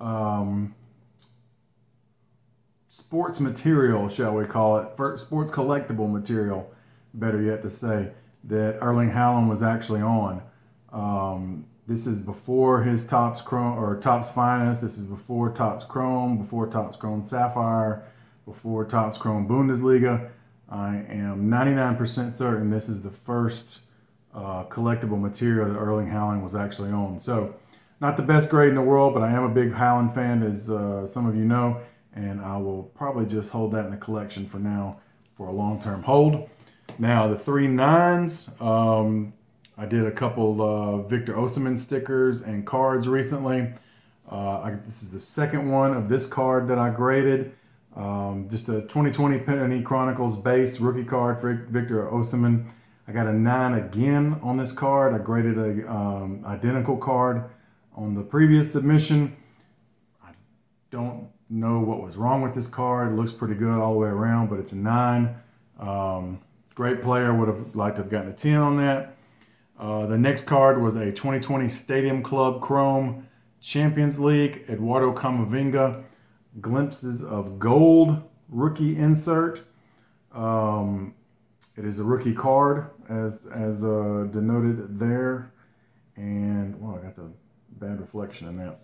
um, 0.00 0.74
sports 2.88 3.40
material, 3.40 4.08
shall 4.08 4.34
we 4.34 4.44
call 4.44 4.78
it, 4.78 5.18
sports 5.18 5.50
collectible 5.50 6.10
material, 6.10 6.72
better 7.14 7.40
yet 7.40 7.62
to 7.62 7.70
say, 7.70 8.10
that 8.44 8.78
Erling 8.80 9.10
Haaland 9.10 9.48
was 9.48 9.62
actually 9.62 10.02
on. 10.02 10.42
Um, 10.92 11.66
this 11.86 12.06
is 12.06 12.20
before 12.20 12.82
his 12.82 13.04
Topps 13.04 13.42
Chrome 13.42 13.78
or 13.78 13.96
Topps 13.96 14.30
Finest. 14.30 14.82
This 14.82 14.98
is 14.98 15.04
before 15.04 15.50
Topps 15.50 15.84
Chrome, 15.84 16.38
before 16.38 16.66
Topps 16.66 16.96
Chrome 16.96 17.24
Sapphire, 17.24 18.04
before 18.46 18.84
Topps 18.84 19.18
Chrome 19.18 19.48
Bundesliga. 19.48 20.30
I 20.72 21.04
am 21.10 21.50
99% 21.50 22.32
certain 22.32 22.70
this 22.70 22.88
is 22.88 23.02
the 23.02 23.10
first 23.10 23.80
uh, 24.34 24.64
collectible 24.64 25.20
material 25.20 25.68
that 25.68 25.78
Erling 25.78 26.06
Haaland 26.06 26.42
was 26.42 26.54
actually 26.54 26.90
on. 26.90 27.18
So 27.18 27.54
not 28.00 28.16
the 28.16 28.22
best 28.22 28.48
grade 28.48 28.70
in 28.70 28.74
the 28.76 28.80
world, 28.80 29.12
but 29.12 29.22
I 29.22 29.30
am 29.30 29.44
a 29.44 29.50
big 29.50 29.70
Haaland 29.70 30.14
fan, 30.14 30.42
as 30.42 30.70
uh, 30.70 31.06
some 31.06 31.26
of 31.26 31.36
you 31.36 31.44
know, 31.44 31.78
and 32.14 32.40
I 32.40 32.56
will 32.56 32.84
probably 32.94 33.26
just 33.26 33.52
hold 33.52 33.72
that 33.72 33.84
in 33.84 33.90
the 33.90 33.98
collection 33.98 34.46
for 34.46 34.58
now 34.58 34.96
for 35.36 35.48
a 35.48 35.52
long-term 35.52 36.02
hold. 36.04 36.48
Now, 36.98 37.28
the 37.28 37.36
three 37.36 37.68
nines, 37.68 38.48
um, 38.58 39.34
I 39.76 39.84
did 39.84 40.06
a 40.06 40.10
couple 40.10 40.62
uh, 40.62 41.02
Victor 41.02 41.34
Osimhen 41.34 41.78
stickers 41.78 42.40
and 42.40 42.66
cards 42.66 43.08
recently. 43.08 43.72
Uh, 44.30 44.36
I, 44.36 44.76
this 44.86 45.02
is 45.02 45.10
the 45.10 45.18
second 45.18 45.70
one 45.70 45.94
of 45.94 46.08
this 46.08 46.26
card 46.26 46.66
that 46.68 46.78
I 46.78 46.88
graded. 46.88 47.52
Um, 47.96 48.48
just 48.50 48.68
a 48.68 48.82
2020 48.82 49.40
Panini 49.40 49.84
Chronicles 49.84 50.36
base 50.36 50.80
rookie 50.80 51.04
card 51.04 51.40
for 51.40 51.66
Victor 51.70 52.06
Osimhen. 52.06 52.66
I 53.06 53.12
got 53.12 53.26
a 53.26 53.32
9 53.32 53.74
again 53.74 54.38
on 54.42 54.56
this 54.56 54.72
card. 54.72 55.12
I 55.12 55.18
graded 55.18 55.58
a 55.58 55.90
um, 55.90 56.44
identical 56.46 56.96
card 56.96 57.50
on 57.94 58.14
the 58.14 58.22
previous 58.22 58.72
submission. 58.72 59.36
I 60.24 60.30
don't 60.90 61.28
know 61.50 61.80
what 61.80 62.00
was 62.00 62.16
wrong 62.16 62.40
with 62.40 62.54
this 62.54 62.66
card. 62.66 63.12
It 63.12 63.16
looks 63.16 63.32
pretty 63.32 63.54
good 63.54 63.78
all 63.78 63.92
the 63.92 63.98
way 63.98 64.08
around, 64.08 64.48
but 64.48 64.58
it's 64.58 64.72
a 64.72 64.76
9. 64.76 65.34
Um, 65.78 66.40
great 66.74 67.02
player. 67.02 67.34
Would 67.34 67.48
have 67.48 67.76
liked 67.76 67.96
to 67.96 68.02
have 68.02 68.10
gotten 68.10 68.30
a 68.30 68.34
10 68.34 68.56
on 68.56 68.76
that. 68.78 69.16
Uh, 69.78 70.06
the 70.06 70.16
next 70.16 70.46
card 70.46 70.80
was 70.80 70.96
a 70.96 71.06
2020 71.06 71.68
Stadium 71.68 72.22
Club 72.22 72.62
Chrome 72.62 73.26
Champions 73.60 74.18
League. 74.18 74.64
Eduardo 74.68 75.12
Camavinga. 75.12 76.04
Glimpses 76.60 77.24
of 77.24 77.58
Gold 77.58 78.22
rookie 78.48 78.96
insert. 78.96 79.62
Um, 80.32 81.14
it 81.76 81.84
is 81.84 81.98
a 81.98 82.04
rookie 82.04 82.34
card 82.34 82.90
as 83.08 83.46
as 83.46 83.84
uh, 83.84 84.26
denoted 84.30 84.98
there. 84.98 85.52
And, 86.16 86.78
well, 86.80 86.98
I 86.98 87.04
got 87.04 87.16
the 87.16 87.30
bad 87.80 88.00
reflection 88.00 88.48
in 88.48 88.56
that. 88.58 88.80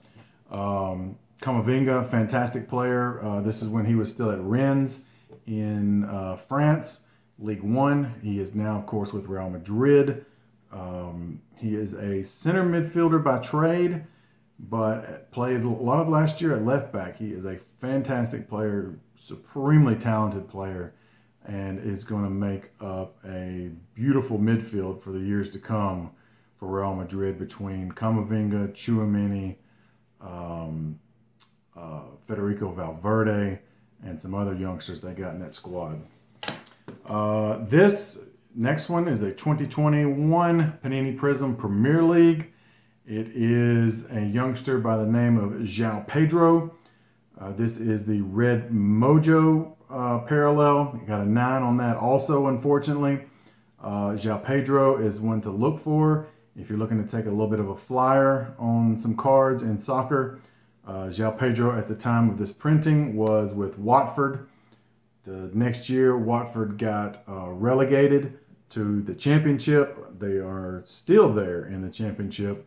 Um, 0.50 1.18
Camavinga, 1.42 2.10
fantastic 2.10 2.68
player. 2.68 3.22
Uh, 3.22 3.40
this 3.42 3.62
is 3.62 3.68
when 3.68 3.84
he 3.84 3.94
was 3.94 4.10
still 4.10 4.30
at 4.30 4.40
Rennes 4.40 5.02
in 5.46 6.04
uh, 6.04 6.36
France, 6.48 7.02
League 7.38 7.62
One. 7.62 8.14
He 8.22 8.40
is 8.40 8.54
now, 8.54 8.78
of 8.78 8.86
course, 8.86 9.12
with 9.12 9.26
Real 9.26 9.50
Madrid. 9.50 10.24
Um, 10.72 11.40
he 11.56 11.76
is 11.76 11.94
a 11.94 12.22
center 12.22 12.64
midfielder 12.64 13.22
by 13.22 13.38
trade, 13.38 14.04
but 14.58 15.30
played 15.30 15.62
a 15.62 15.68
lot 15.68 16.00
of 16.00 16.08
last 16.08 16.40
year 16.40 16.56
at 16.56 16.64
left 16.64 16.92
back. 16.92 17.16
He 17.16 17.28
is 17.28 17.44
a 17.44 17.58
fantastic 17.80 18.48
player, 18.48 18.98
supremely 19.14 19.94
talented 19.94 20.48
player. 20.48 20.94
and 21.44 21.78
is 21.78 22.04
going 22.04 22.24
to 22.24 22.30
make 22.30 22.70
up 22.80 23.16
a 23.24 23.70
beautiful 23.94 24.38
midfield 24.38 25.00
for 25.02 25.12
the 25.12 25.18
years 25.18 25.48
to 25.50 25.58
come 25.58 26.10
for 26.58 26.66
Real 26.66 26.94
Madrid 26.94 27.38
between 27.38 27.90
Camavinga, 27.92 28.72
Tchouameni, 28.72 29.56
um, 30.20 30.98
uh, 31.76 32.02
Federico 32.26 32.72
Valverde, 32.72 33.60
and 34.04 34.20
some 34.20 34.34
other 34.34 34.54
youngsters 34.54 35.00
they 35.00 35.12
got 35.12 35.34
in 35.34 35.40
that 35.40 35.54
squad. 35.54 36.00
Uh, 37.06 37.64
this 37.64 38.20
next 38.54 38.88
one 38.88 39.08
is 39.08 39.22
a 39.22 39.30
2021 39.30 40.78
Panini 40.84 41.16
Prism 41.16 41.56
Premier 41.56 42.02
League. 42.02 42.52
It 43.10 43.28
is 43.34 44.04
a 44.10 44.20
youngster 44.20 44.78
by 44.78 44.98
the 44.98 45.06
name 45.06 45.38
of 45.38 45.52
João 45.62 46.06
Pedro. 46.06 46.76
Uh, 47.40 47.52
this 47.52 47.78
is 47.78 48.04
the 48.04 48.20
Red 48.20 48.68
Mojo 48.68 49.72
uh, 49.88 50.18
parallel. 50.26 51.00
got 51.06 51.22
a 51.22 51.24
9 51.24 51.62
on 51.62 51.78
that 51.78 51.96
also, 51.96 52.48
unfortunately. 52.48 53.20
Uh, 53.82 54.10
João 54.10 54.44
Pedro 54.44 54.98
is 55.02 55.20
one 55.20 55.40
to 55.40 55.50
look 55.50 55.80
for 55.80 56.26
if 56.54 56.68
you're 56.68 56.78
looking 56.78 57.02
to 57.02 57.10
take 57.10 57.24
a 57.24 57.30
little 57.30 57.48
bit 57.48 57.60
of 57.60 57.70
a 57.70 57.76
flyer 57.78 58.54
on 58.58 58.98
some 58.98 59.16
cards 59.16 59.62
in 59.62 59.78
soccer. 59.78 60.38
Uh, 60.86 61.06
João 61.06 61.38
Pedro 61.38 61.78
at 61.78 61.88
the 61.88 61.94
time 61.94 62.28
of 62.28 62.36
this 62.36 62.52
printing 62.52 63.16
was 63.16 63.54
with 63.54 63.78
Watford. 63.78 64.46
The 65.24 65.50
next 65.54 65.88
year, 65.88 66.18
Watford 66.18 66.76
got 66.76 67.22
uh, 67.26 67.48
relegated 67.48 68.38
to 68.68 69.00
the 69.00 69.14
championship. 69.14 70.18
They 70.18 70.36
are 70.36 70.82
still 70.84 71.32
there 71.32 71.64
in 71.64 71.80
the 71.80 71.90
championship. 71.90 72.66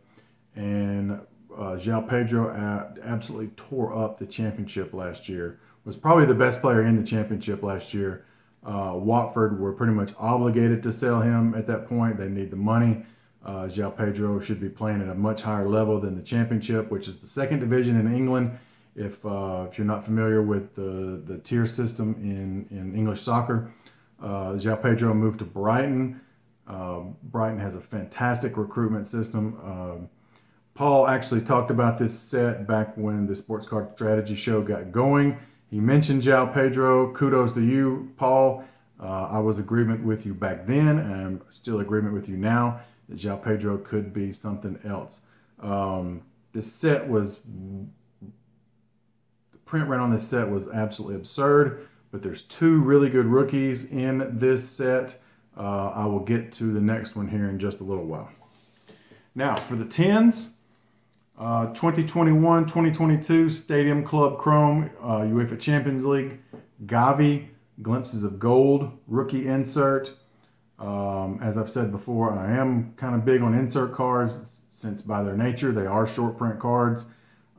And 0.56 1.20
uh, 1.58 1.78
Pedro 2.08 2.94
absolutely 3.04 3.48
tore 3.56 3.96
up 3.96 4.20
the 4.20 4.26
championship 4.26 4.94
last 4.94 5.30
year. 5.30 5.60
Was 5.86 5.96
probably 5.96 6.26
the 6.26 6.34
best 6.34 6.62
player 6.62 6.86
in 6.86 6.96
the 6.96 7.06
championship 7.06 7.64
last 7.64 7.94
year. 7.94 8.26
Uh, 8.64 8.94
Watford 8.96 9.60
were 9.60 9.74
pretty 9.74 9.94
much 9.94 10.12
obligated 10.20 10.84
to 10.84 10.94
sell 10.94 11.22
him 11.22 11.56
at 11.56 11.66
that 11.68 11.88
point. 11.88 12.18
They 12.18 12.28
need 12.28 12.52
the 12.52 12.58
money. 12.58 13.04
Uh, 13.44 13.68
Pedro 13.68 14.40
should 14.40 14.62
be 14.62 14.70
playing 14.70 15.02
at 15.02 15.10
a 15.10 15.16
much 15.16 15.42
higher 15.42 15.68
level 15.68 16.00
than 16.00 16.16
the 16.16 16.22
championship, 16.22 16.92
which 16.92 17.08
is 17.08 17.18
the 17.18 17.28
second 17.28 17.60
division 17.60 18.00
in 18.00 18.14
England. 18.14 18.52
If, 18.96 19.26
uh, 19.26 19.68
if 19.72 19.78
you're 19.78 19.88
not 19.88 20.06
familiar 20.06 20.44
with 20.44 20.76
the, 20.76 21.22
the 21.26 21.40
tier 21.40 21.66
system 21.66 22.16
in, 22.22 22.68
in 22.78 22.94
English 22.96 23.22
soccer, 23.22 23.74
uh, 24.22 24.60
Pedro 24.76 25.14
moved 25.16 25.40
to 25.40 25.46
Brighton. 25.46 26.22
Uh, 26.68 27.00
Brighton 27.24 27.60
has 27.60 27.74
a 27.74 27.82
fantastic 27.82 28.58
recruitment 28.58 29.08
system. 29.08 30.10
Paul 30.74 31.08
actually 31.08 31.42
talked 31.42 31.70
about 31.70 31.98
this 31.98 32.18
set 32.18 32.66
back 32.66 32.96
when 32.96 33.28
the 33.28 33.36
Sports 33.36 33.68
Card 33.68 33.92
Strategy 33.94 34.36
Show 34.36 34.62
got 34.62 34.92
going. 34.92 35.38
He 35.70 35.80
mentioned 35.80 36.22
João 36.22 36.54
Pedro. 36.54 37.14
Kudos 37.14 37.54
to 37.54 37.62
you, 37.62 38.12
Paul. 38.18 38.64
Uh, 39.02 39.28
I 39.32 39.40
was 39.40 39.58
agreement 39.58 40.04
with 40.04 40.26
you 40.26 40.34
back 40.34 40.68
then, 40.68 41.00
and 41.00 41.14
I'm 41.14 41.42
still 41.50 41.80
agreement 41.80 42.14
with 42.14 42.30
you 42.30 42.38
now 42.38 42.82
that 43.10 43.18
João 43.18 43.44
Pedro 43.44 43.78
could 43.78 44.14
be 44.14 44.32
something 44.32 44.80
else. 44.86 45.22
Um, 45.60 46.22
this 46.54 46.72
set 46.72 47.08
was 47.08 47.40
the 48.22 49.58
print 49.66 49.88
run 49.88 50.00
on 50.00 50.12
this 50.12 50.28
set 50.28 50.50
was 50.50 50.68
absolutely 50.68 51.16
absurd, 51.16 51.88
but 52.12 52.22
there's 52.22 52.44
two 52.44 52.82
really 52.82 53.10
good 53.10 53.26
rookies 53.26 53.86
in 53.86 54.38
this 54.38 54.68
set. 54.68 55.18
Uh, 55.58 55.90
I 55.90 56.06
will 56.06 56.20
get 56.20 56.52
to 56.54 56.74
the 56.74 56.82
next 56.82 57.16
one 57.16 57.28
here 57.28 57.50
in 57.50 57.60
just 57.60 57.80
a 57.80 57.84
little 57.84 58.06
while. 58.06 58.30
Now 59.36 59.56
for 59.56 59.76
the 59.76 59.86
tens, 59.86 60.50
uh, 61.42 61.66
2021 61.74 62.66
2022 62.68 63.50
Stadium 63.50 64.06
Club 64.06 64.38
Chrome 64.38 64.92
uh, 65.02 65.22
UEFA 65.22 65.60
Champions 65.60 66.06
League 66.06 66.38
Gavi 66.86 67.48
Glimpses 67.82 68.24
of 68.24 68.38
Gold 68.38 68.92
rookie 69.08 69.48
insert. 69.48 70.12
Um, 70.78 71.40
as 71.42 71.58
I've 71.58 71.70
said 71.70 71.92
before, 71.92 72.38
I 72.38 72.56
am 72.56 72.94
kind 72.96 73.16
of 73.16 73.26
big 73.26 73.42
on 73.42 73.56
insert 73.56 73.96
cards 73.96 74.62
since 74.72 75.02
by 75.02 75.24
their 75.24 75.36
nature 75.36 75.72
they 75.72 75.88
are 75.88 76.06
short 76.06 76.38
print 76.38 76.60
cards. 76.60 77.08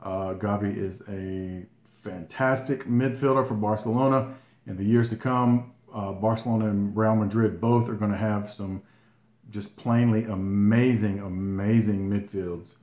Uh, 0.01 0.33
Gavi 0.33 0.77
is 0.77 1.03
a 1.09 1.65
fantastic 1.93 2.87
midfielder 2.87 3.45
for 3.45 3.55
Barcelona. 3.55 4.33
In 4.65 4.77
the 4.77 4.83
years 4.85 5.09
to 5.09 5.17
come, 5.17 5.73
uh, 5.93 6.13
Barcelona 6.13 6.69
and 6.69 6.95
Real 6.95 7.15
Madrid 7.15 7.59
both 7.59 7.89
are 7.89 7.95
going 7.95 8.11
to 8.11 8.17
have 8.17 8.51
some 8.51 8.81
just 9.49 9.75
plainly 9.75 10.23
amazing, 10.23 11.19
amazing 11.19 12.09
midfields. 12.09 12.75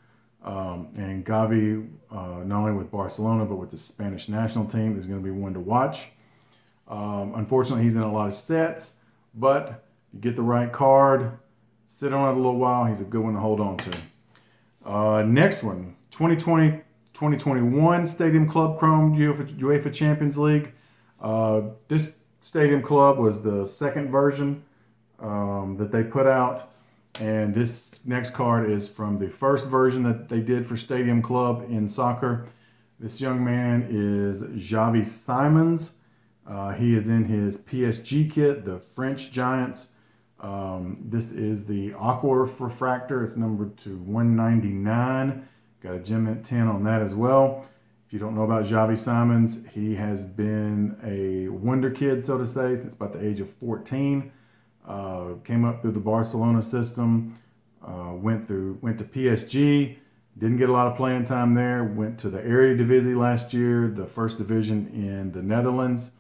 Um, 0.43 0.89
and 0.97 1.25
Gavi, 1.25 1.89
uh, 2.11 2.45
not 2.45 2.61
only 2.61 2.73
with 2.73 2.91
Barcelona, 2.91 3.45
but 3.45 3.57
with 3.57 3.71
the 3.71 3.79
Spanish 3.79 4.29
national 4.29 4.67
team, 4.67 4.99
is 4.99 5.07
going 5.07 5.21
to 5.21 5.25
be 5.25 5.31
one 5.31 5.53
to 5.55 5.61
watch. 5.61 6.09
Um, 6.89 7.35
unfortunately, 7.37 7.85
he's 7.85 7.97
in 7.97 8.03
a 8.03 8.13
lot 8.13 8.29
of 8.29 8.35
sets, 8.35 8.95
but 9.35 9.85
you 10.13 10.21
get 10.21 10.37
the 10.37 10.43
right 10.43 10.73
card, 10.73 11.39
sit 11.87 12.13
on 12.13 12.29
it 12.29 12.33
a 12.33 12.37
little 12.37 12.57
while, 12.57 12.87
he's 12.87 13.01
a 13.01 13.05
good 13.05 13.21
one 13.21 13.35
to 13.35 13.41
hold 13.41 13.61
on 13.61 13.77
to. 13.77 13.99
Uh, 14.85 15.23
next 15.23 15.63
one 15.63 15.95
2020 16.11 16.83
2021 17.13 18.07
Stadium 18.07 18.49
Club 18.49 18.79
Chrome 18.79 19.15
UEFA, 19.15 19.47
UEFA 19.59 19.93
Champions 19.93 20.39
League. 20.39 20.73
Uh, 21.21 21.61
this 21.87 22.17
Stadium 22.41 22.83
Club 22.83 23.19
was 23.19 23.43
the 23.43 23.67
second 23.67 24.11
version 24.11 24.65
um, 25.19 25.77
that 25.79 25.93
they 25.93 26.03
put 26.03 26.27
out. 26.27 26.71
And 27.19 27.55
this 27.55 28.07
next 28.07 28.31
card 28.31 28.71
is 28.71 28.89
from 28.89 29.19
the 29.19 29.29
first 29.29 29.67
version 29.67 30.03
that 30.05 30.29
they 30.29 30.41
did 30.41 30.67
for 30.67 30.77
Stadium 30.77 31.21
Club 31.23 31.67
in 31.69 31.89
soccer. 31.89 32.47
This 32.99 33.21
young 33.21 33.45
man 33.45 33.87
is 33.91 34.43
Xavi 34.43 35.07
Simons. 35.07 35.93
Uh, 36.47 36.73
he 36.73 36.95
is 36.95 37.09
in 37.09 37.25
his 37.25 37.59
PSG 37.59 38.31
kit, 38.31 38.65
the 38.65 38.79
French 38.79 39.31
Giants. 39.31 39.89
Um, 40.41 40.99
this 41.05 41.33
is 41.33 41.67
the 41.67 41.93
Aqua 41.95 42.35
Refractor. 42.35 43.25
It's 43.25 43.37
numbered 43.37 43.77
to 43.79 43.99
199. 43.99 45.49
Got 45.83 45.95
a 45.95 45.99
gem 45.99 46.25
mint 46.25 46.45
10 46.45 46.69
on 46.69 46.85
that 46.85 47.03
as 47.03 47.15
well. 47.15 47.67
If 48.07 48.13
you 48.13 48.19
don't 48.19 48.35
know 48.35 48.43
about 48.43 48.65
Xavi 48.65 48.99
Simons, 48.99 49.61
he 49.73 49.95
has 49.95 50.25
been 50.25 50.97
a 51.05 51.49
wonder 51.49 51.91
kid, 51.91 52.25
so 52.25 52.39
to 52.39 52.47
say, 52.47 52.77
since 52.77 52.95
about 52.95 53.13
the 53.13 53.25
age 53.25 53.41
of 53.41 53.51
14. 53.51 54.33
Uh, 54.87 55.35
came 55.45 55.65
up 55.65 55.83
through 55.83 55.93
the 55.93 56.01
Barcelona 56.01 56.63
system, 56.63 57.39
uh, 57.87 58.13
went 58.15 58.47
through 58.47 58.79
went 58.81 58.99
to 58.99 59.05
PSG, 59.05 59.97
didn't 60.39 60.57
get 60.57 60.69
a 60.69 60.73
lot 60.73 60.87
of 60.87 60.97
playing 60.97 61.25
time 61.25 61.55
there. 61.55 61.85
Went 61.85 62.19
to 62.21 62.31
the 62.31 62.39
Eredivisie 62.39 63.17
last 63.17 63.53
year, 63.53 63.89
the 63.89 64.07
first 64.07 64.39
division 64.39 64.89
in 64.95 65.33
the 65.33 65.43
Netherlands. 65.43 66.11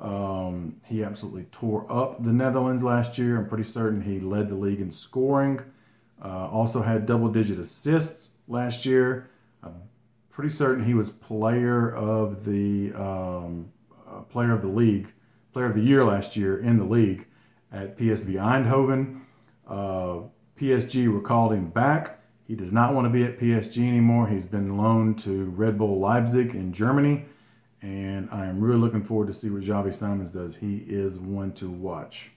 Um, 0.00 0.80
he 0.84 1.04
absolutely 1.04 1.44
tore 1.52 1.90
up 1.90 2.22
the 2.24 2.32
Netherlands 2.32 2.82
last 2.82 3.16
year. 3.16 3.38
I'm 3.38 3.48
pretty 3.48 3.64
certain 3.64 4.02
he 4.02 4.18
led 4.18 4.48
the 4.48 4.56
league 4.56 4.80
in 4.80 4.90
scoring. 4.90 5.60
Uh, 6.22 6.48
also 6.48 6.82
had 6.82 7.06
double 7.06 7.28
digit 7.28 7.58
assists 7.58 8.32
last 8.48 8.84
year. 8.84 9.30
I'm 9.62 9.74
pretty 10.30 10.50
certain 10.50 10.84
he 10.84 10.94
was 10.94 11.10
player 11.10 11.94
of 11.94 12.44
the 12.44 12.92
um, 12.94 13.70
uh, 14.08 14.20
player 14.22 14.52
of 14.52 14.62
the 14.62 14.68
league, 14.68 15.08
player 15.52 15.66
of 15.66 15.74
the 15.74 15.82
year 15.82 16.04
last 16.04 16.36
year 16.36 16.58
in 16.58 16.76
the 16.76 16.84
league 16.84 17.26
at 17.74 17.98
PSV 17.98 18.34
Eindhoven. 18.34 19.20
Uh, 19.68 20.28
PSG 20.58 21.12
recalled 21.12 21.52
him 21.52 21.68
back. 21.68 22.20
He 22.46 22.54
does 22.54 22.72
not 22.72 22.94
want 22.94 23.06
to 23.06 23.10
be 23.10 23.24
at 23.24 23.38
PSG 23.38 23.78
anymore. 23.78 24.28
He's 24.28 24.46
been 24.46 24.76
loaned 24.76 25.18
to 25.20 25.44
Red 25.46 25.76
Bull 25.78 25.98
Leipzig 25.98 26.54
in 26.54 26.72
Germany 26.72 27.26
and 27.84 28.30
I 28.32 28.46
am 28.46 28.60
really 28.60 28.78
looking 28.78 29.04
forward 29.04 29.26
to 29.26 29.34
see 29.34 29.50
what 29.50 29.62
Xavi 29.62 29.94
Simons 29.94 30.30
does. 30.30 30.56
He 30.56 30.84
is 30.88 31.18
one 31.18 31.52
to 31.52 31.68
watch. 31.68 32.30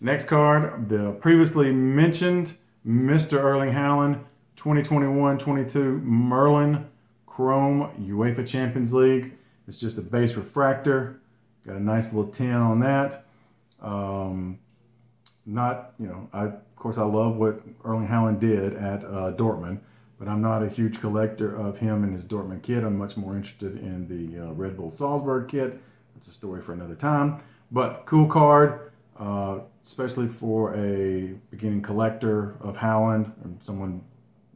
Next 0.00 0.26
card, 0.26 0.88
the 0.88 1.12
previously 1.20 1.72
mentioned 1.72 2.54
Mr. 2.86 3.42
Erling 3.42 3.72
Haaland, 3.72 4.20
2021-22 4.56 6.02
Merlin 6.04 6.86
Chrome 7.26 7.90
UEFA 8.00 8.46
Champions 8.46 8.94
League. 8.94 9.32
It's 9.66 9.80
just 9.80 9.98
a 9.98 10.02
base 10.02 10.34
refractor. 10.34 11.20
Got 11.66 11.76
a 11.76 11.82
nice 11.82 12.06
little 12.12 12.30
10 12.30 12.52
on 12.52 12.80
that. 12.80 13.26
Um, 13.82 14.58
not, 15.46 15.94
you 15.98 16.06
know, 16.06 16.28
I, 16.32 16.44
of 16.44 16.76
course 16.76 16.98
I 16.98 17.02
love 17.02 17.36
what 17.36 17.60
Erling 17.84 18.08
Haaland 18.08 18.40
did 18.40 18.74
at 18.76 19.04
uh, 19.04 19.32
Dortmund 19.32 19.80
but 20.20 20.28
I'm 20.28 20.42
not 20.42 20.62
a 20.62 20.68
huge 20.68 21.00
collector 21.00 21.56
of 21.56 21.78
him 21.78 22.04
and 22.04 22.14
his 22.14 22.26
Dortmund 22.26 22.62
kit. 22.62 22.84
I'm 22.84 22.98
much 22.98 23.16
more 23.16 23.34
interested 23.34 23.78
in 23.78 24.06
the 24.06 24.48
uh, 24.48 24.52
Red 24.52 24.76
Bull 24.76 24.92
Salzburg 24.92 25.48
kit. 25.48 25.80
That's 26.14 26.28
a 26.28 26.30
story 26.30 26.60
for 26.60 26.74
another 26.74 26.94
time. 26.94 27.42
But 27.72 28.04
cool 28.04 28.28
card, 28.28 28.92
uh, 29.18 29.60
especially 29.86 30.28
for 30.28 30.74
a 30.74 31.32
beginning 31.50 31.80
collector 31.80 32.56
of 32.60 32.76
Haaland 32.76 33.32
and 33.42 33.58
someone 33.62 34.02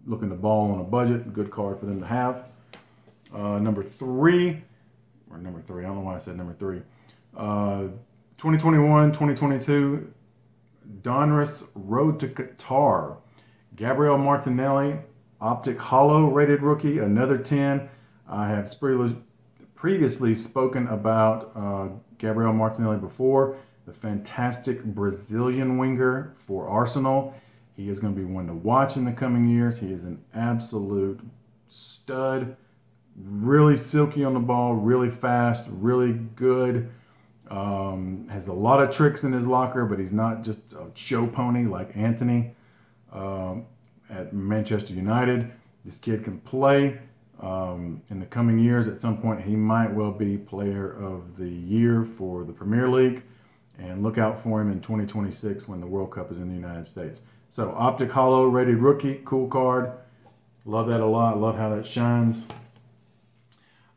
looking 0.07 0.29
to 0.29 0.35
ball 0.35 0.71
on 0.71 0.81
a 0.81 0.85
budget. 0.85 1.33
Good 1.33 1.51
card 1.51 1.81
for 1.81 1.87
them 1.87 1.99
to 1.99 2.07
have. 2.07 2.45
Uh, 3.35 3.59
number 3.59 3.83
three, 3.83 4.63
or 5.31 5.39
number 5.39 5.63
three, 5.63 5.85
I 5.85 5.87
don't 5.87 5.97
know 5.97 6.03
why 6.03 6.17
I 6.17 6.19
said 6.19 6.37
number 6.37 6.53
three. 6.53 6.83
Uh, 8.35 8.43
2021 8.43 9.13
2022 9.13 10.13
Donruss 11.03 11.69
Road 11.75 12.21
to 12.21 12.29
Qatar. 12.29 13.17
Gabriel 13.77 14.19
Martinelli, 14.19 14.97
Optic 15.41 15.79
Holo 15.79 16.29
rated 16.29 16.63
rookie, 16.63 16.99
another 16.99 17.39
10. 17.39 17.89
I 18.29 18.49
have 18.49 18.73
previously 19.75 20.35
spoken 20.35 20.87
about 20.89 21.53
uh, 21.57 21.89
Gabriel 22.19 22.53
Martinelli 22.53 22.99
before, 22.99 23.57
the 23.87 23.93
fantastic 23.93 24.85
Brazilian 24.85 25.79
winger 25.79 26.35
for 26.39 26.69
Arsenal. 26.69 27.35
He 27.77 27.89
is 27.89 27.99
going 27.99 28.15
to 28.15 28.21
be 28.21 28.27
one 28.27 28.47
to 28.47 28.55
watch 28.55 28.97
in 28.97 29.05
the 29.05 29.13
coming 29.13 29.49
years. 29.49 29.79
He 29.79 29.93
is 29.93 30.05
an 30.05 30.23
absolute 30.35 31.21
stud, 31.67 32.57
really 33.17 33.77
silky 33.77 34.23
on 34.23 34.35
the 34.35 34.41
ball, 34.41 34.75
really 34.75 35.11
fast, 35.11 35.67
really 35.71 36.13
good. 36.13 36.91
Um, 37.51 38.27
has 38.31 38.49
a 38.49 38.53
lot 38.53 38.83
of 38.83 38.95
tricks 38.95 39.25
in 39.25 39.33
his 39.33 39.47
locker, 39.47 39.85
but 39.85 39.99
he's 39.99 40.13
not 40.13 40.43
just 40.43 40.73
a 40.73 40.87
show 40.95 41.27
pony 41.27 41.67
like 41.67 41.95
Antony 41.95 42.55
um, 43.13 43.67
at 44.09 44.33
Manchester 44.33 44.93
United. 44.93 45.53
This 45.85 45.99
kid 45.99 46.25
can 46.25 46.39
play. 46.41 46.99
Um, 47.41 48.01
in 48.11 48.21
the 48.21 48.27
coming 48.27 48.59
years, 48.59 48.89
at 48.89 49.01
some 49.01 49.19
point, 49.19 49.43
he 49.43 49.57
might 49.57 49.93
well 49.93 50.13
be 50.13 50.39
player 50.39 50.93
of 50.93 51.37
the 51.37 51.49
year 51.49 52.05
for 52.05 52.45
the 52.45 52.53
Premier 52.53 52.89
League. 52.89 53.23
And 53.79 54.03
look 54.03 54.19
out 54.19 54.43
for 54.43 54.61
him 54.61 54.71
in 54.71 54.81
2026 54.81 55.69
when 55.69 55.81
the 55.81 55.87
World 55.87 56.13
Cup 56.13 56.31
is 56.31 56.39
in 56.39 56.49
the 56.49 56.55
United 56.55 56.87
States. 56.87 57.21
So, 57.51 57.75
Optic 57.77 58.11
Holo 58.11 58.45
rated 58.45 58.79
rookie, 58.79 59.21
cool 59.25 59.49
card. 59.49 59.93
Love 60.65 60.87
that 60.89 61.01
a 61.01 61.07
lot. 61.07 61.41
Love 61.41 61.57
how 61.57 61.75
that 61.75 61.85
shines. 61.87 62.47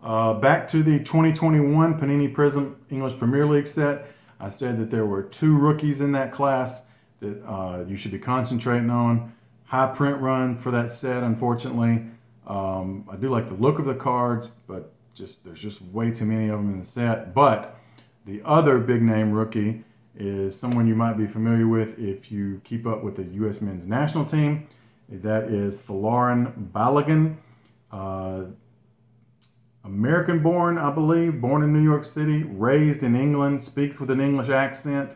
Uh, 0.01 0.33
back 0.33 0.67
to 0.69 0.83
the 0.83 0.99
2021 0.99 1.99
Panini 1.99 2.31
Prism 2.33 2.75
English 2.89 3.17
Premier 3.17 3.45
League 3.45 3.67
set. 3.67 4.07
I 4.39 4.49
said 4.49 4.79
that 4.79 4.91
there 4.91 5.05
were 5.05 5.23
two 5.23 5.57
rookies 5.57 6.01
in 6.01 6.11
that 6.11 6.31
class 6.31 6.83
that 7.19 7.43
uh, 7.45 7.83
you 7.87 7.97
should 7.97 8.11
be 8.11 8.19
concentrating 8.19 8.89
on. 8.89 9.33
High 9.65 9.87
print 9.95 10.21
run 10.21 10.57
for 10.57 10.71
that 10.71 10.91
set, 10.91 11.23
unfortunately. 11.23 12.05
Um, 12.45 13.07
I 13.11 13.15
do 13.15 13.29
like 13.29 13.47
the 13.47 13.55
look 13.55 13.79
of 13.79 13.85
the 13.85 13.95
cards, 13.95 14.49
but 14.67 14.93
just 15.13 15.43
there's 15.43 15.59
just 15.59 15.81
way 15.81 16.11
too 16.11 16.25
many 16.25 16.49
of 16.49 16.59
them 16.59 16.71
in 16.73 16.79
the 16.79 16.85
set. 16.85 17.33
But 17.33 17.75
the 18.25 18.41
other 18.45 18.77
big 18.77 19.01
name 19.01 19.31
rookie 19.31 19.83
is 20.15 20.57
someone 20.57 20.87
you 20.87 20.95
might 20.95 21.17
be 21.17 21.27
familiar 21.27 21.67
with 21.67 21.97
if 21.99 22.31
you 22.31 22.61
keep 22.63 22.85
up 22.85 23.03
with 23.03 23.15
the 23.15 23.23
U.S. 23.23 23.61
men's 23.61 23.85
national 23.87 24.25
team. 24.25 24.67
That 25.09 25.45
is 25.45 25.81
Folarin 25.81 26.71
Balogun. 26.71 27.37
Uh, 27.91 28.51
American 29.87 30.43
born, 30.43 30.77
I 30.77 30.91
believe, 30.91 31.39
born 31.39 31.63
in 31.63 31.71
New 31.71 31.81
York 31.81 32.03
City, 32.03 32.43
raised 32.43 33.03
in 33.03 33.15
England, 33.15 33.63
speaks 33.63 34.01
with 34.01 34.09
an 34.09 34.19
English 34.19 34.49
accent. 34.49 35.15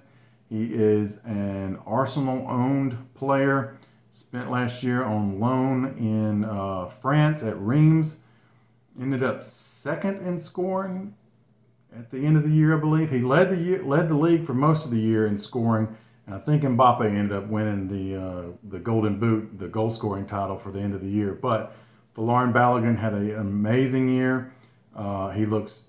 He 0.50 0.74
is 0.74 1.20
an 1.26 1.78
Arsenal 1.86 2.48
owned 2.48 2.98
player. 3.14 3.78
Spent 4.12 4.50
last 4.50 4.82
year 4.82 5.04
on 5.04 5.42
loan 5.42 5.98
in 5.98 6.46
uh, 6.46 6.86
France 6.86 7.44
at 7.44 7.62
Reims. 7.62 8.20
Ended 9.00 9.24
up 9.24 9.44
second 9.44 10.26
in 10.26 10.40
scoring 10.40 11.16
at 11.94 12.10
the 12.10 12.26
end 12.26 12.38
of 12.38 12.44
the 12.44 12.50
year, 12.50 12.76
I 12.76 12.80
believe. 12.80 13.12
He 13.12 13.20
led 13.20 13.50
the 13.50 13.58
year, 13.58 13.84
led 13.84 14.08
the 14.08 14.16
league 14.16 14.46
for 14.46 14.54
most 14.54 14.86
of 14.86 14.92
the 14.92 15.00
year 15.00 15.28
in 15.28 15.38
scoring. 15.38 15.96
And 16.26 16.36
I 16.36 16.40
think 16.40 16.64
Mbappe 16.64 17.06
ended 17.06 17.34
up 17.38 17.48
winning 17.48 17.88
the 17.90 18.22
uh, 18.22 18.44
the 18.70 18.80
Golden 18.80 19.20
Boot, 19.20 19.60
the 19.60 19.68
goal 19.68 19.90
scoring 19.90 20.26
title 20.26 20.58
for 20.58 20.72
the 20.72 20.80
end 20.80 20.94
of 20.94 21.02
the 21.02 21.10
year. 21.10 21.34
But 21.34 21.76
Folarin 22.16 22.54
Balogun 22.54 22.98
had 22.98 23.14
an 23.14 23.36
amazing 23.38 24.08
year. 24.10 24.54
Uh, 24.96 25.30
he 25.30 25.46
looks 25.46 25.86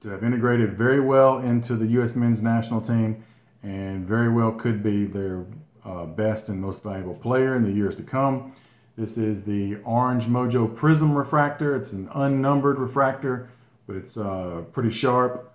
to 0.00 0.08
have 0.08 0.22
integrated 0.22 0.76
very 0.76 1.00
well 1.00 1.38
into 1.38 1.76
the 1.76 1.86
U.S. 1.86 2.14
men's 2.14 2.42
national 2.42 2.80
team 2.80 3.24
and 3.62 4.06
very 4.06 4.32
well 4.32 4.52
could 4.52 4.82
be 4.82 5.06
their 5.06 5.44
uh, 5.84 6.04
best 6.04 6.48
and 6.48 6.60
most 6.60 6.82
valuable 6.82 7.14
player 7.14 7.56
in 7.56 7.62
the 7.62 7.72
years 7.72 7.96
to 7.96 8.02
come. 8.02 8.52
This 8.96 9.18
is 9.18 9.44
the 9.44 9.76
Orange 9.84 10.24
Mojo 10.24 10.74
Prism 10.74 11.14
Refractor. 11.14 11.76
It's 11.76 11.92
an 11.92 12.08
unnumbered 12.14 12.78
refractor, 12.78 13.50
but 13.86 13.96
it's 13.96 14.16
uh, 14.16 14.62
pretty 14.72 14.90
sharp. 14.90 15.52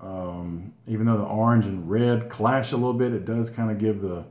Um, 0.00 0.72
even 0.88 1.06
though 1.06 1.16
the 1.16 1.22
orange 1.22 1.64
and 1.64 1.88
red 1.88 2.28
clash 2.28 2.72
a 2.72 2.76
little 2.76 2.92
bit, 2.92 3.12
it 3.12 3.24
does 3.24 3.50
kind 3.50 3.70
of 3.70 3.78
give 3.78 4.00
the 4.00 4.24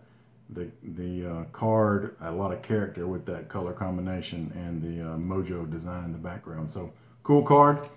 the, 0.49 0.67
the 0.83 1.31
uh, 1.31 1.43
card 1.53 2.17
a 2.21 2.29
lot 2.29 2.51
of 2.51 2.61
character 2.61 3.07
with 3.07 3.25
that 3.25 3.47
color 3.47 3.71
combination 3.71 4.51
and 4.53 4.81
the 4.81 5.01
uh, 5.01 5.15
Mojo 5.15 5.69
design 5.71 6.03
in 6.03 6.11
the 6.11 6.17
background. 6.17 6.69
So 6.69 6.91
cool 7.23 7.43
card. 7.43 7.87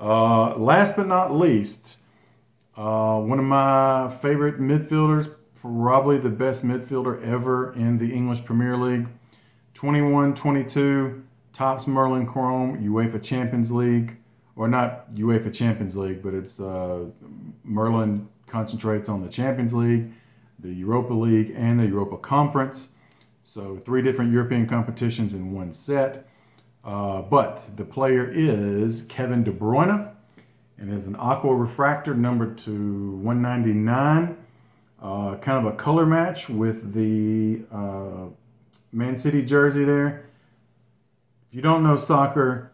Uh, 0.00 0.56
last 0.56 0.96
but 0.96 1.06
not 1.06 1.34
least, 1.34 1.98
uh, 2.76 3.18
one 3.18 3.38
of 3.38 3.44
my 3.44 4.16
favorite 4.22 4.60
midfielders, 4.60 5.34
probably 5.60 6.18
the 6.18 6.28
best 6.28 6.64
midfielder 6.64 7.22
ever 7.26 7.74
in 7.74 7.98
the 7.98 8.12
English 8.12 8.44
Premier 8.44 8.76
League. 8.76 9.06
21 9.74 10.34
22, 10.34 11.22
Topps 11.52 11.86
Merlin 11.86 12.26
Chrome, 12.26 12.78
UEFA 12.84 13.22
Champions 13.22 13.70
League, 13.70 14.16
or 14.56 14.66
not 14.68 15.12
UEFA 15.14 15.54
Champions 15.54 15.96
League, 15.96 16.22
but 16.22 16.34
it's 16.34 16.58
uh, 16.58 17.04
Merlin 17.64 18.28
concentrates 18.48 19.08
on 19.08 19.22
the 19.22 19.28
Champions 19.28 19.72
League, 19.74 20.12
the 20.58 20.72
Europa 20.72 21.12
League, 21.12 21.52
and 21.56 21.78
the 21.78 21.86
Europa 21.86 22.16
Conference. 22.16 22.88
So, 23.44 23.76
three 23.84 24.02
different 24.02 24.32
European 24.32 24.66
competitions 24.66 25.32
in 25.32 25.52
one 25.52 25.72
set. 25.72 26.28
Uh, 26.88 27.20
but 27.20 27.76
the 27.76 27.84
player 27.84 28.32
is 28.32 29.02
Kevin 29.10 29.44
De 29.44 29.52
Bruyne 29.52 30.10
and 30.78 30.90
is 30.90 31.06
an 31.06 31.16
aqua 31.18 31.54
refractor 31.54 32.14
number 32.14 32.54
to 32.54 33.10
199 33.16 34.34
uh, 35.02 35.36
kind 35.36 35.66
of 35.66 35.70
a 35.70 35.76
color 35.76 36.06
match 36.06 36.48
with 36.48 36.94
the 36.94 37.60
uh, 37.70 38.30
Man 38.90 39.18
City 39.18 39.44
jersey 39.44 39.84
there. 39.84 40.24
If 41.50 41.56
you 41.56 41.60
don't 41.60 41.82
know 41.82 41.98
soccer, 41.98 42.72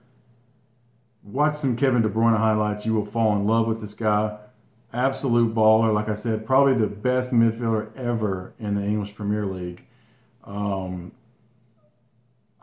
watch 1.24 1.56
some 1.56 1.76
Kevin 1.76 2.02
De 2.02 2.08
Bruyne 2.08 2.38
highlights. 2.38 2.86
You 2.86 2.94
will 2.94 3.04
fall 3.04 3.34
in 3.34 3.48
love 3.48 3.66
with 3.66 3.80
this 3.80 3.94
guy. 3.94 4.38
Absolute 4.92 5.52
baller. 5.52 5.92
Like 5.92 6.08
I 6.08 6.14
said, 6.14 6.46
probably 6.46 6.74
the 6.74 6.86
best 6.86 7.32
midfielder 7.32 7.88
ever 7.96 8.52
in 8.60 8.76
the 8.76 8.82
English 8.82 9.16
Premier 9.16 9.44
League. 9.44 9.82
Um, 10.44 11.10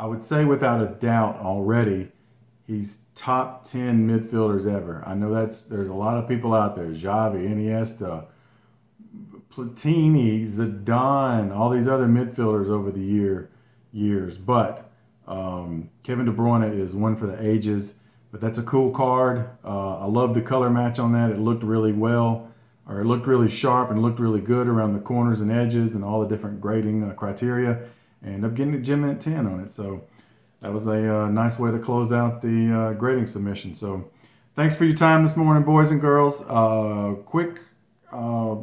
I 0.01 0.05
would 0.05 0.23
say 0.23 0.45
without 0.45 0.81
a 0.81 0.95
doubt 0.95 1.37
already, 1.41 2.07
he's 2.65 3.01
top 3.13 3.63
10 3.65 4.07
midfielders 4.07 4.65
ever. 4.65 5.03
I 5.05 5.13
know 5.13 5.31
that's 5.31 5.65
there's 5.65 5.89
a 5.89 5.93
lot 5.93 6.17
of 6.17 6.27
people 6.27 6.55
out 6.55 6.75
there, 6.75 6.87
Xavi, 6.87 7.47
Iniesta, 7.47 8.25
Platini, 9.53 10.41
Zidane, 10.41 11.55
all 11.55 11.69
these 11.69 11.87
other 11.87 12.07
midfielders 12.07 12.67
over 12.67 12.89
the 12.89 12.99
year 12.99 13.51
years. 13.93 14.39
But 14.39 14.89
um, 15.27 15.91
Kevin 16.01 16.25
De 16.25 16.31
Bruyne 16.31 16.79
is 16.79 16.95
one 16.95 17.15
for 17.15 17.27
the 17.27 17.39
ages. 17.39 17.93
But 18.31 18.41
that's 18.41 18.57
a 18.57 18.63
cool 18.63 18.89
card. 18.89 19.49
Uh, 19.63 19.99
I 19.99 20.05
love 20.05 20.33
the 20.33 20.41
color 20.41 20.71
match 20.71 20.97
on 20.97 21.11
that. 21.13 21.29
It 21.29 21.37
looked 21.37 21.63
really 21.63 21.91
well, 21.93 22.49
or 22.87 23.01
it 23.01 23.05
looked 23.05 23.27
really 23.27 23.51
sharp 23.51 23.91
and 23.91 24.01
looked 24.01 24.19
really 24.19 24.41
good 24.41 24.67
around 24.67 24.93
the 24.93 24.99
corners 24.99 25.41
and 25.41 25.51
edges 25.51 25.93
and 25.93 26.03
all 26.03 26.21
the 26.21 26.27
different 26.27 26.59
grading 26.59 27.03
uh, 27.03 27.13
criteria. 27.13 27.87
And 28.23 28.45
up 28.45 28.53
getting 28.55 28.75
a 28.75 28.79
Gem 28.79 29.01
Mint 29.01 29.21
10 29.21 29.47
on 29.47 29.59
it. 29.61 29.71
So 29.71 30.03
that 30.61 30.71
was 30.71 30.87
a 30.87 31.23
uh, 31.23 31.27
nice 31.29 31.57
way 31.57 31.71
to 31.71 31.79
close 31.79 32.11
out 32.11 32.41
the 32.41 32.71
uh, 32.71 32.93
grading 32.93 33.27
submission. 33.27 33.73
So 33.73 34.09
thanks 34.55 34.75
for 34.75 34.85
your 34.85 34.95
time 34.95 35.25
this 35.25 35.35
morning, 35.35 35.63
boys 35.63 35.91
and 35.91 35.99
girls. 35.99 36.43
Uh, 36.47 37.15
quick 37.25 37.59
uh, 38.13 38.55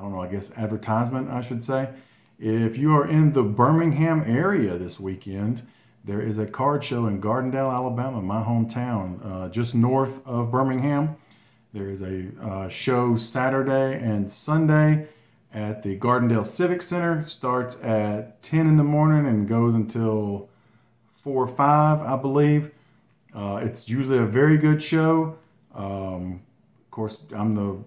don't 0.00 0.12
know, 0.12 0.22
I 0.22 0.28
guess 0.28 0.50
advertisement, 0.56 1.30
I 1.30 1.42
should 1.42 1.62
say. 1.62 1.90
If 2.38 2.78
you 2.78 2.96
are 2.96 3.06
in 3.06 3.32
the 3.32 3.42
Birmingham 3.42 4.24
area 4.26 4.78
this 4.78 4.98
weekend, 4.98 5.62
there 6.04 6.22
is 6.22 6.38
a 6.38 6.46
card 6.46 6.82
show 6.82 7.06
in 7.06 7.20
Gardendale, 7.20 7.70
Alabama, 7.70 8.22
my 8.22 8.42
hometown, 8.42 9.20
uh, 9.24 9.48
just 9.50 9.74
north 9.74 10.26
of 10.26 10.50
Birmingham. 10.50 11.16
There 11.74 11.90
is 11.90 12.00
a 12.00 12.28
uh, 12.42 12.68
show 12.70 13.14
Saturday 13.16 14.02
and 14.02 14.32
Sunday 14.32 15.06
at 15.52 15.82
the 15.82 15.98
Gardendale 15.98 16.46
Civic 16.46 16.82
Center. 16.82 17.26
Starts 17.26 17.76
at 17.82 18.42
10 18.42 18.66
in 18.66 18.76
the 18.76 18.84
morning 18.84 19.26
and 19.26 19.48
goes 19.48 19.74
until 19.74 20.48
4 21.14 21.44
or 21.44 21.48
5, 21.48 22.00
I 22.00 22.16
believe. 22.16 22.70
Uh, 23.34 23.60
it's 23.62 23.88
usually 23.88 24.18
a 24.18 24.26
very 24.26 24.58
good 24.58 24.82
show. 24.82 25.36
Um, 25.74 26.42
of 26.84 26.90
course, 26.90 27.18
I'm 27.34 27.54
the 27.54 27.78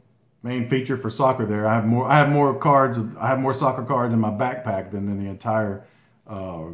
main 0.41 0.70
feature 0.70 0.97
for 0.97 1.09
soccer 1.09 1.45
there. 1.45 1.68
I 1.68 1.76
have 1.76 1.86
more 1.86 2.07
I 2.07 2.18
have 2.18 2.30
more 2.30 2.57
cards 2.57 2.97
I 3.20 3.28
have 3.28 3.39
more 3.39 3.53
soccer 3.53 3.84
cards 3.84 4.14
in 4.14 4.20
my 4.20 4.30
backpack 4.30 4.91
than, 4.91 5.05
than 5.05 5.24
the 5.24 5.30
entire 5.30 5.86
uh, 6.30 6.68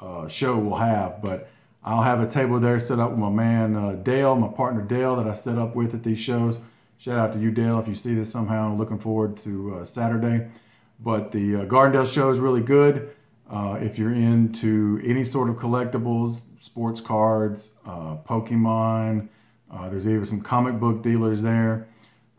uh, 0.00 0.28
show 0.28 0.56
will 0.56 0.76
have. 0.76 1.22
But 1.22 1.48
I'll 1.84 2.02
have 2.02 2.20
a 2.20 2.26
table 2.28 2.60
there 2.60 2.78
set 2.78 2.98
up 2.98 3.10
with 3.10 3.18
my 3.18 3.30
man 3.30 3.74
uh, 3.74 3.92
Dale, 3.92 4.36
my 4.36 4.48
partner 4.48 4.82
Dale 4.82 5.16
that 5.16 5.26
I 5.26 5.34
set 5.34 5.58
up 5.58 5.74
with 5.74 5.94
at 5.94 6.02
these 6.02 6.20
shows. 6.20 6.58
Shout 6.98 7.16
out 7.16 7.32
to 7.32 7.38
you, 7.38 7.52
Dale, 7.52 7.78
if 7.78 7.86
you 7.86 7.94
see 7.94 8.12
this 8.12 8.28
somehow. 8.30 8.76
Looking 8.76 8.98
forward 8.98 9.36
to 9.38 9.76
uh, 9.76 9.84
Saturday. 9.84 10.48
But 10.98 11.30
the 11.30 11.56
uh, 11.56 11.64
Gardendale 11.64 12.12
show 12.12 12.28
is 12.30 12.40
really 12.40 12.60
good. 12.60 13.14
Uh, 13.48 13.78
if 13.80 13.96
you're 13.96 14.12
into 14.12 15.00
any 15.04 15.24
sort 15.24 15.48
of 15.48 15.54
collectibles, 15.56 16.40
sports 16.60 17.00
cards, 17.00 17.70
Pokemon, 17.86 19.28
there's 19.90 20.08
even 20.08 20.26
some 20.26 20.40
comic 20.40 20.80
book 20.80 21.04
dealers 21.04 21.40
there. 21.40 21.86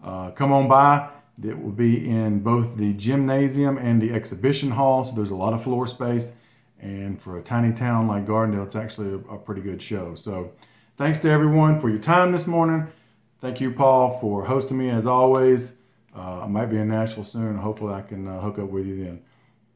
Uh, 0.03 0.32
come 0.32 0.51
on 0.51 0.68
by. 0.68 1.10
It 1.41 1.57
will 1.57 1.72
be 1.72 2.10
in 2.10 2.39
both 2.39 2.76
the 2.76 2.91
gymnasium 2.93 3.78
and 3.78 4.01
the 4.01 4.12
exhibition 4.12 4.72
hall, 4.72 5.05
so 5.05 5.14
there's 5.14 5.32
a 5.32 5.36
lot 5.36 5.53
of 5.53 5.64
floor 5.64 5.88
space. 5.88 6.34
And 6.82 7.20
for 7.20 7.38
a 7.38 7.41
tiny 7.41 7.74
town 7.74 8.10
like 8.10 8.26
Gardendale, 8.26 8.66
it's 8.66 8.76
actually 8.76 9.14
a, 9.14 9.34
a 9.34 9.38
pretty 9.38 9.62
good 9.62 9.82
show. 9.82 10.16
So 10.16 10.51
thanks 10.97 11.22
to 11.22 11.30
everyone 11.30 11.80
for 11.80 11.89
your 11.89 11.99
time 11.99 12.34
this 12.34 12.45
morning. 12.45 12.88
Thank 13.41 13.61
you, 13.61 13.71
Paul, 13.71 14.19
for 14.19 14.45
hosting 14.45 14.77
me 14.77 14.89
as 14.89 15.07
always. 15.07 15.75
Uh, 16.15 16.41
I 16.41 16.47
might 16.47 16.67
be 16.67 16.77
in 16.77 16.87
Nashville 16.89 17.23
soon. 17.23 17.57
Hopefully, 17.57 17.93
I 17.93 18.01
can 18.01 18.27
uh, 18.27 18.39
hook 18.39 18.59
up 18.59 18.69
with 18.69 18.85
you 18.85 19.03
then. 19.03 19.21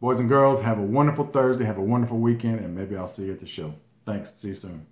Boys 0.02 0.20
and 0.20 0.28
girls, 0.28 0.60
have 0.62 0.80
a 0.80 0.84
wonderful 0.84 1.26
Thursday. 1.26 1.64
Have 1.64 1.78
a 1.78 1.82
wonderful 1.82 2.18
weekend, 2.18 2.60
and 2.60 2.76
maybe 2.76 2.98
I'll 2.98 3.08
see 3.08 3.26
you 3.26 3.34
at 3.34 3.40
the 3.40 3.46
show. 3.46 3.74
Thanks. 4.06 4.34
See 4.34 4.50
you 4.50 4.56
soon. 4.56 4.86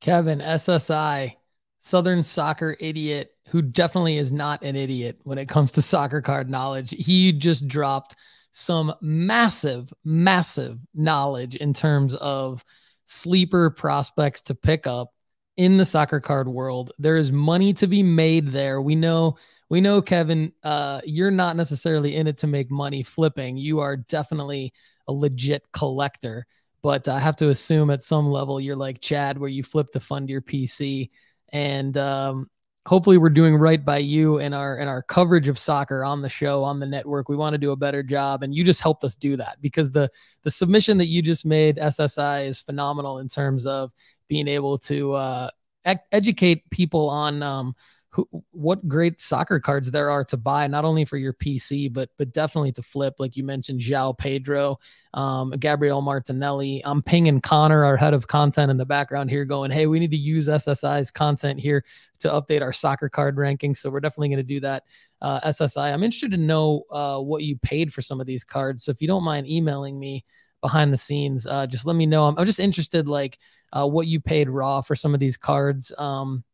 Kevin, 0.00 0.38
SSI, 0.38 1.34
Southern 1.80 2.22
soccer 2.22 2.76
idiot, 2.80 3.32
who 3.48 3.62
definitely 3.62 4.16
is 4.16 4.32
not 4.32 4.62
an 4.62 4.76
idiot 4.76 5.18
when 5.24 5.38
it 5.38 5.48
comes 5.48 5.72
to 5.72 5.82
soccer 5.82 6.20
card 6.20 6.48
knowledge. 6.48 6.90
He 6.90 7.32
just 7.32 7.68
dropped 7.68 8.16
some 8.52 8.94
massive, 9.00 9.92
massive 10.04 10.78
knowledge 10.94 11.54
in 11.56 11.74
terms 11.74 12.14
of 12.14 12.64
sleeper 13.04 13.70
prospects 13.70 14.42
to 14.42 14.54
pick 14.54 14.86
up 14.86 15.12
in 15.58 15.76
the 15.76 15.84
soccer 15.84 16.20
card 16.20 16.48
world. 16.48 16.92
There 16.98 17.16
is 17.16 17.32
money 17.32 17.74
to 17.74 17.86
be 17.88 18.02
made 18.02 18.48
there. 18.48 18.80
We 18.80 18.94
know, 18.94 19.36
we 19.68 19.80
know, 19.80 20.00
Kevin, 20.00 20.52
uh, 20.62 21.00
you're 21.04 21.32
not 21.32 21.56
necessarily 21.56 22.14
in 22.14 22.28
it 22.28 22.38
to 22.38 22.46
make 22.46 22.70
money 22.70 23.02
flipping. 23.02 23.58
You 23.58 23.80
are 23.80 23.96
definitely 23.96 24.72
a 25.08 25.12
legit 25.12 25.64
collector. 25.72 26.46
But 26.80 27.08
I 27.08 27.18
have 27.18 27.34
to 27.36 27.48
assume 27.50 27.90
at 27.90 28.04
some 28.04 28.30
level 28.30 28.60
you're 28.60 28.76
like 28.76 29.00
Chad, 29.00 29.36
where 29.36 29.50
you 29.50 29.64
flip 29.64 29.90
to 29.92 30.00
fund 30.00 30.30
your 30.30 30.40
PC. 30.40 31.10
And 31.48 31.96
um, 31.98 32.46
hopefully 32.88 33.18
we're 33.18 33.28
doing 33.28 33.56
right 33.56 33.84
by 33.84 33.98
you 33.98 34.38
and 34.38 34.54
our 34.54 34.78
and 34.78 34.88
our 34.88 35.02
coverage 35.02 35.48
of 35.48 35.58
soccer 35.58 36.04
on 36.04 36.22
the 36.22 36.28
show 36.28 36.64
on 36.64 36.80
the 36.80 36.86
network 36.86 37.28
we 37.28 37.36
want 37.36 37.52
to 37.52 37.58
do 37.58 37.70
a 37.70 37.76
better 37.76 38.02
job 38.02 38.42
and 38.42 38.54
you 38.54 38.64
just 38.64 38.80
helped 38.80 39.04
us 39.04 39.14
do 39.14 39.36
that 39.36 39.60
because 39.60 39.92
the 39.92 40.10
the 40.42 40.50
submission 40.50 40.96
that 40.96 41.06
you 41.06 41.20
just 41.20 41.44
made 41.44 41.76
ssi 41.76 42.46
is 42.46 42.58
phenomenal 42.58 43.18
in 43.18 43.28
terms 43.28 43.66
of 43.66 43.92
being 44.28 44.48
able 44.48 44.78
to 44.78 45.14
uh, 45.14 45.50
educate 46.12 46.68
people 46.70 47.08
on 47.08 47.42
um, 47.42 47.74
who, 48.10 48.28
what 48.50 48.88
great 48.88 49.20
soccer 49.20 49.60
cards 49.60 49.90
there 49.90 50.10
are 50.10 50.24
to 50.24 50.36
buy, 50.36 50.66
not 50.66 50.84
only 50.84 51.04
for 51.04 51.16
your 51.16 51.32
PC, 51.32 51.92
but 51.92 52.08
but 52.16 52.32
definitely 52.32 52.72
to 52.72 52.82
flip. 52.82 53.14
Like 53.18 53.36
you 53.36 53.44
mentioned, 53.44 53.80
João 53.80 54.16
Pedro, 54.16 54.78
um, 55.14 55.50
Gabriel 55.50 56.00
Martinelli. 56.00 56.82
I'm 56.84 57.02
pinging 57.02 57.40
Connor, 57.40 57.84
our 57.84 57.96
head 57.96 58.14
of 58.14 58.26
content, 58.26 58.70
in 58.70 58.76
the 58.76 58.86
background 58.86 59.30
here, 59.30 59.44
going, 59.44 59.70
"Hey, 59.70 59.86
we 59.86 60.00
need 60.00 60.10
to 60.10 60.16
use 60.16 60.48
SSI's 60.48 61.10
content 61.10 61.60
here 61.60 61.84
to 62.20 62.28
update 62.28 62.62
our 62.62 62.72
soccer 62.72 63.08
card 63.08 63.36
rankings." 63.36 63.76
So 63.76 63.90
we're 63.90 64.00
definitely 64.00 64.28
going 64.28 64.38
to 64.38 64.42
do 64.42 64.60
that. 64.60 64.84
Uh, 65.20 65.40
SSI, 65.40 65.92
I'm 65.92 66.02
interested 66.02 66.30
to 66.30 66.38
know 66.38 66.84
uh, 66.90 67.20
what 67.20 67.42
you 67.42 67.56
paid 67.58 67.92
for 67.92 68.02
some 68.02 68.20
of 68.20 68.26
these 68.26 68.44
cards. 68.44 68.84
So 68.84 68.90
if 68.90 69.02
you 69.02 69.08
don't 69.08 69.24
mind 69.24 69.46
emailing 69.48 69.98
me 69.98 70.24
behind 70.60 70.92
the 70.92 70.96
scenes, 70.96 71.46
uh, 71.46 71.66
just 71.66 71.86
let 71.86 71.96
me 71.96 72.06
know. 72.06 72.24
I'm, 72.24 72.38
I'm 72.38 72.46
just 72.46 72.60
interested, 72.60 73.08
like 73.08 73.38
uh, 73.72 73.86
what 73.86 74.06
you 74.06 74.20
paid 74.20 74.48
raw 74.48 74.80
for 74.80 74.94
some 74.94 75.14
of 75.14 75.20
these 75.20 75.36
cards. 75.36 75.92
Um, 75.98 76.44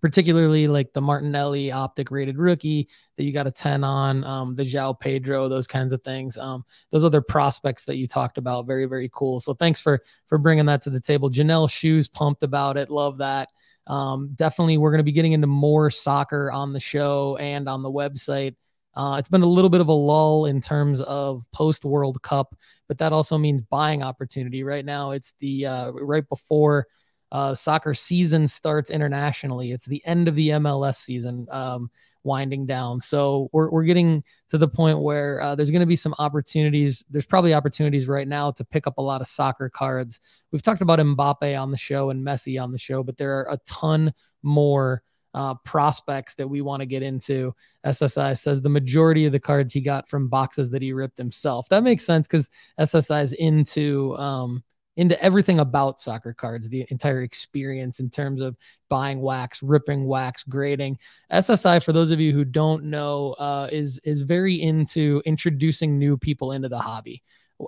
particularly 0.00 0.66
like 0.66 0.92
the 0.92 1.00
Martinelli 1.00 1.72
optic 1.72 2.10
rated 2.10 2.36
rookie 2.36 2.88
that 3.16 3.24
you 3.24 3.32
got 3.32 3.46
a 3.46 3.50
10 3.50 3.84
on, 3.84 4.22
um, 4.24 4.54
the 4.54 4.62
João 4.62 4.98
Pedro, 4.98 5.48
those 5.48 5.66
kinds 5.66 5.94
of 5.94 6.02
things. 6.02 6.36
Um, 6.36 6.64
those 6.90 7.04
other 7.04 7.22
prospects 7.22 7.86
that 7.86 7.96
you 7.96 8.06
talked 8.06 8.36
about, 8.36 8.66
very, 8.66 8.84
very 8.84 9.08
cool. 9.12 9.40
So 9.40 9.54
thanks 9.54 9.80
for, 9.80 10.02
for 10.26 10.36
bringing 10.36 10.66
that 10.66 10.82
to 10.82 10.90
the 10.90 11.00
table. 11.00 11.30
Janelle 11.30 11.70
Shoes 11.70 12.06
pumped 12.06 12.42
about 12.42 12.76
it. 12.76 12.90
Love 12.90 13.18
that. 13.18 13.48
Um, 13.86 14.32
definitely 14.34 14.78
we're 14.78 14.90
going 14.90 14.98
to 14.98 15.04
be 15.04 15.12
getting 15.12 15.32
into 15.32 15.46
more 15.46 15.90
soccer 15.90 16.50
on 16.50 16.72
the 16.72 16.80
show 16.80 17.36
and 17.38 17.68
on 17.68 17.82
the 17.82 17.90
website. 17.90 18.56
Uh, 18.96 19.16
it's 19.18 19.28
been 19.28 19.42
a 19.42 19.46
little 19.46 19.70
bit 19.70 19.80
of 19.80 19.88
a 19.88 19.92
lull 19.92 20.46
in 20.46 20.60
terms 20.60 21.00
of 21.00 21.46
post 21.52 21.84
World 21.84 22.22
Cup, 22.22 22.54
but 22.88 22.98
that 22.98 23.12
also 23.12 23.36
means 23.38 23.62
buying 23.62 24.02
opportunity. 24.02 24.62
Right 24.62 24.84
now, 24.84 25.10
it's 25.10 25.34
the 25.40 25.66
uh, 25.66 25.90
right 25.92 26.28
before 26.28 26.86
uh, 27.32 27.52
soccer 27.52 27.94
season 27.94 28.46
starts 28.46 28.90
internationally. 28.90 29.72
It's 29.72 29.86
the 29.86 30.04
end 30.06 30.28
of 30.28 30.36
the 30.36 30.50
MLS 30.50 30.96
season 30.96 31.48
um, 31.50 31.90
winding 32.22 32.64
down. 32.64 33.00
So 33.00 33.48
we're, 33.52 33.70
we're 33.70 33.82
getting 33.82 34.22
to 34.50 34.58
the 34.58 34.68
point 34.68 35.00
where 35.00 35.40
uh, 35.40 35.56
there's 35.56 35.72
going 35.72 35.80
to 35.80 35.86
be 35.86 35.96
some 35.96 36.14
opportunities. 36.20 37.04
There's 37.10 37.26
probably 37.26 37.52
opportunities 37.52 38.06
right 38.06 38.28
now 38.28 38.52
to 38.52 38.64
pick 38.64 38.86
up 38.86 38.98
a 38.98 39.02
lot 39.02 39.20
of 39.20 39.26
soccer 39.26 39.68
cards. 39.68 40.20
We've 40.52 40.62
talked 40.62 40.80
about 40.80 41.00
Mbappe 41.00 41.60
on 41.60 41.72
the 41.72 41.76
show 41.76 42.10
and 42.10 42.24
Messi 42.24 42.62
on 42.62 42.70
the 42.70 42.78
show, 42.78 43.02
but 43.02 43.16
there 43.16 43.40
are 43.40 43.52
a 43.52 43.58
ton 43.66 44.14
more. 44.44 45.02
Uh, 45.34 45.54
prospects 45.64 46.36
that 46.36 46.48
we 46.48 46.60
want 46.60 46.80
to 46.80 46.86
get 46.86 47.02
into. 47.02 47.52
SSI 47.84 48.38
says 48.38 48.62
the 48.62 48.68
majority 48.68 49.26
of 49.26 49.32
the 49.32 49.40
cards 49.40 49.72
he 49.72 49.80
got 49.80 50.08
from 50.08 50.28
boxes 50.28 50.70
that 50.70 50.80
he 50.80 50.92
ripped 50.92 51.18
himself. 51.18 51.68
That 51.70 51.82
makes 51.82 52.06
sense 52.06 52.28
because 52.28 52.50
SSI 52.78 53.24
is 53.24 53.32
into 53.32 54.16
um, 54.16 54.62
into 54.96 55.20
everything 55.22 55.58
about 55.58 55.98
soccer 55.98 56.32
cards, 56.32 56.68
the 56.68 56.86
entire 56.90 57.22
experience 57.22 57.98
in 57.98 58.10
terms 58.10 58.40
of 58.40 58.56
buying 58.88 59.20
wax, 59.20 59.62
ripping 59.62 60.06
wax, 60.06 60.44
grading. 60.44 60.98
SSI, 61.32 61.82
for 61.82 61.92
those 61.92 62.12
of 62.12 62.20
you 62.20 62.32
who 62.32 62.44
don't 62.44 62.84
know, 62.84 63.32
uh, 63.32 63.68
is 63.72 63.98
is 64.04 64.20
very 64.20 64.62
into 64.62 65.20
introducing 65.24 65.98
new 65.98 66.16
people 66.16 66.52
into 66.52 66.68
the 66.68 66.78
hobby, 66.78 67.22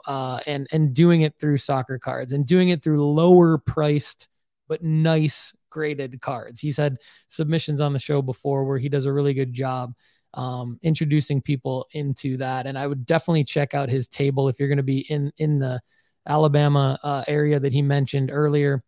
uh, 0.06 0.38
and 0.46 0.68
and 0.70 0.94
doing 0.94 1.22
it 1.22 1.34
through 1.38 1.56
soccer 1.56 1.98
cards 1.98 2.32
and 2.32 2.46
doing 2.46 2.68
it 2.68 2.82
through 2.82 3.04
lower 3.04 3.58
priced 3.58 4.28
but 4.68 4.82
nice 4.82 5.54
graded 5.76 6.18
cards. 6.22 6.58
He's 6.58 6.78
had 6.78 6.96
submissions 7.28 7.82
on 7.82 7.92
the 7.92 7.98
show 7.98 8.22
before 8.22 8.64
where 8.64 8.78
he 8.78 8.88
does 8.88 9.04
a 9.04 9.12
really 9.12 9.34
good 9.34 9.52
job 9.52 9.92
um, 10.32 10.78
introducing 10.82 11.42
people 11.42 11.86
into 11.92 12.38
that, 12.38 12.66
and 12.66 12.78
I 12.78 12.86
would 12.86 13.04
definitely 13.04 13.44
check 13.44 13.74
out 13.74 13.90
his 13.90 14.08
table 14.08 14.48
if 14.48 14.58
you're 14.58 14.70
going 14.70 14.78
to 14.78 14.82
be 14.82 15.00
in 15.00 15.32
in 15.36 15.58
the 15.58 15.82
Alabama 16.26 16.98
uh, 17.02 17.24
area 17.28 17.60
that 17.60 17.74
he 17.74 17.82
mentioned 17.82 18.30
earlier. 18.32 18.82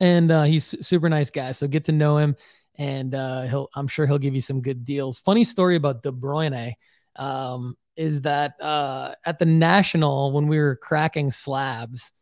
And 0.00 0.32
uh, 0.32 0.42
he's 0.42 0.74
super 0.84 1.08
nice 1.08 1.30
guy. 1.30 1.52
So 1.52 1.68
get 1.68 1.84
to 1.84 1.92
know 1.92 2.18
him, 2.18 2.34
and 2.76 3.14
uh, 3.14 3.42
he'll 3.42 3.68
I'm 3.76 3.86
sure 3.86 4.04
he'll 4.04 4.18
give 4.18 4.34
you 4.34 4.40
some 4.40 4.62
good 4.62 4.84
deals. 4.84 5.20
Funny 5.20 5.44
story 5.44 5.76
about 5.76 6.02
De 6.02 6.10
Bruyne 6.10 6.74
um, 7.14 7.76
is 7.96 8.22
that 8.22 8.60
uh, 8.60 9.14
at 9.24 9.38
the 9.38 9.46
national 9.46 10.32
when 10.32 10.48
we 10.48 10.58
were 10.58 10.74
cracking 10.74 11.30
slabs, 11.30 12.12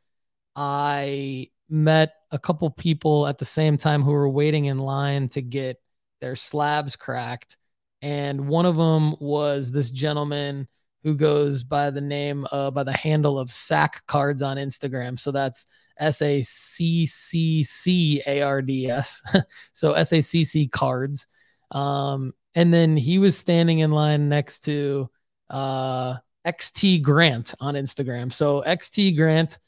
I 0.55 1.49
met 1.71 2.13
a 2.33 2.39
couple 2.39 2.69
people 2.71 3.27
at 3.27 3.39
the 3.39 3.45
same 3.45 3.77
time 3.77 4.03
who 4.03 4.11
were 4.11 4.29
waiting 4.29 4.65
in 4.65 4.79
line 4.79 5.29
to 5.29 5.43
get 5.43 5.81
their 6.21 6.35
slabs 6.35 6.97
cracked, 6.97 7.57
and 8.01 8.49
one 8.49 8.67
of 8.67 8.77
them 8.77 9.15
was 9.21 9.71
this 9.71 9.91
gentleman 9.91 10.67
who 11.05 11.15
goes 11.15 11.63
by 11.65 11.91
the 11.91 12.01
name 12.01 12.47
uh, 12.51 12.71
by 12.71 12.83
the 12.83 12.93
handle 12.93 13.39
of 13.39 13.53
Sack 13.53 14.05
Cards 14.07 14.43
on 14.43 14.57
Instagram. 14.57 15.19
So 15.19 15.31
that's 15.31 15.67
S 15.99 16.23
A 16.23 16.43
C 16.43 17.07
C 17.07 17.63
C 17.63 18.23
A 18.27 18.43
R 18.43 18.63
D 18.63 18.89
S. 18.89 19.23
So 19.73 19.93
S 19.93 20.13
A 20.13 20.21
C 20.21 20.45
C 20.45 20.69
Cards. 20.69 21.27
Um, 21.71 22.35
and 22.55 22.73
then 22.73 22.97
he 22.97 23.19
was 23.19 23.37
standing 23.37 23.81
in 23.81 23.91
line 23.93 24.29
next 24.29 24.61
to 24.61 25.11
uh, 25.49 26.17
XT 26.47 27.03
Grant 27.03 27.55
on 27.61 27.75
Instagram. 27.75 28.31
So 28.33 28.63
XT 28.63 29.17
Grant 29.17 29.59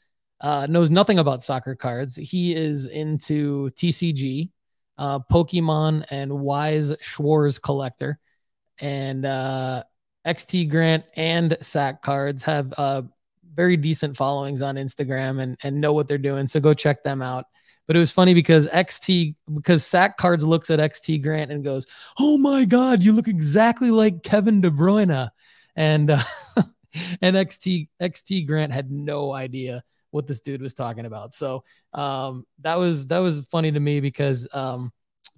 uh, 0.45 0.67
knows 0.67 0.91
nothing 0.91 1.17
about 1.17 1.41
soccer 1.41 1.73
cards. 1.73 2.15
He 2.15 2.53
is 2.53 2.85
into 2.85 3.71
TCG, 3.71 4.51
uh, 4.95 5.17
Pokemon, 5.19 6.05
and 6.11 6.31
Weiss 6.31 6.93
Schwarz 7.01 7.57
collector. 7.57 8.19
And 8.77 9.25
uh, 9.25 9.85
XT 10.27 10.69
Grant 10.69 11.03
and 11.15 11.57
Sack 11.61 12.03
Cards 12.03 12.43
have 12.43 12.71
uh, 12.77 13.01
very 13.55 13.75
decent 13.75 14.15
followings 14.15 14.61
on 14.61 14.75
Instagram 14.75 15.41
and, 15.41 15.57
and 15.63 15.81
know 15.81 15.93
what 15.93 16.07
they're 16.07 16.19
doing. 16.19 16.47
So 16.47 16.59
go 16.59 16.75
check 16.75 17.01
them 17.01 17.23
out. 17.23 17.45
But 17.87 17.95
it 17.95 17.99
was 17.99 18.11
funny 18.11 18.35
because 18.35 18.67
XT, 18.67 19.33
because 19.51 19.83
Sack 19.83 20.15
Cards 20.15 20.45
looks 20.45 20.69
at 20.69 20.77
XT 20.77 21.23
Grant 21.23 21.51
and 21.51 21.63
goes, 21.63 21.87
Oh 22.19 22.37
my 22.37 22.65
God, 22.65 23.01
you 23.01 23.13
look 23.13 23.27
exactly 23.27 23.89
like 23.89 24.21
Kevin 24.21 24.61
De 24.61 24.69
Bruyne. 24.69 25.27
And, 25.75 26.11
uh, 26.11 26.21
and 27.19 27.35
XT, 27.35 27.87
XT 27.99 28.45
Grant 28.45 28.71
had 28.71 28.91
no 28.91 29.33
idea 29.33 29.83
what 30.15 30.27
this 30.27 30.41
dude 30.41 30.61
was 30.61 30.73
talking 30.73 31.05
about. 31.05 31.33
So 31.33 31.63
um, 31.93 32.45
that 32.61 32.75
was, 32.75 33.07
that 33.07 33.19
was 33.19 33.41
funny 33.51 33.71
to 33.71 33.79
me 33.79 33.99
because 33.99 34.47
um, 34.53 34.91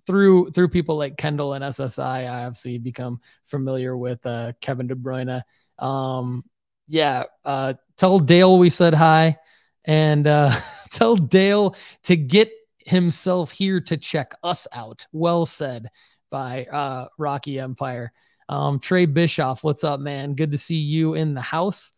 through 0.08 0.52
through 0.52 0.70
people 0.70 0.98
like 0.98 1.18
Kendall 1.18 1.54
and 1.54 1.64
SSI, 1.64 1.99
I 1.99 2.45
obviously 2.45 2.78
become 2.78 3.20
familiar 3.44 3.95
with 3.95 4.26
uh, 4.26 4.54
Kevin 4.62 4.88
De 4.88 4.95
Bruyne. 4.95 5.41
Um, 5.78 6.45
yeah, 6.88 7.24
uh, 7.44 7.74
tell 7.98 8.20
Dale 8.20 8.58
we 8.58 8.70
said 8.70 8.94
hi, 8.94 9.38
and 9.84 10.26
uh, 10.26 10.52
tell 10.91 11.18
Dale 11.18 11.76
to 12.04 12.16
get 12.16 12.49
himself 12.86 13.52
here 13.52 13.82
to 13.82 13.98
check 13.98 14.34
us 14.44 14.66
out. 14.72 15.06
Well 15.12 15.45
said 15.45 15.90
by 16.32 16.66
uh, 16.66 17.08
Rocky 17.18 17.60
Empire. 17.60 18.14
Um, 18.49 18.80
Trey 18.80 19.06
Bischoff, 19.06 19.62
what's 19.62 19.84
up, 19.84 19.99
man? 19.99 20.36
Good 20.36 20.52
to 20.52 20.58
see 20.58 20.78
you 20.78 21.16
in 21.16 21.34
the 21.34 21.41
house. 21.41 21.91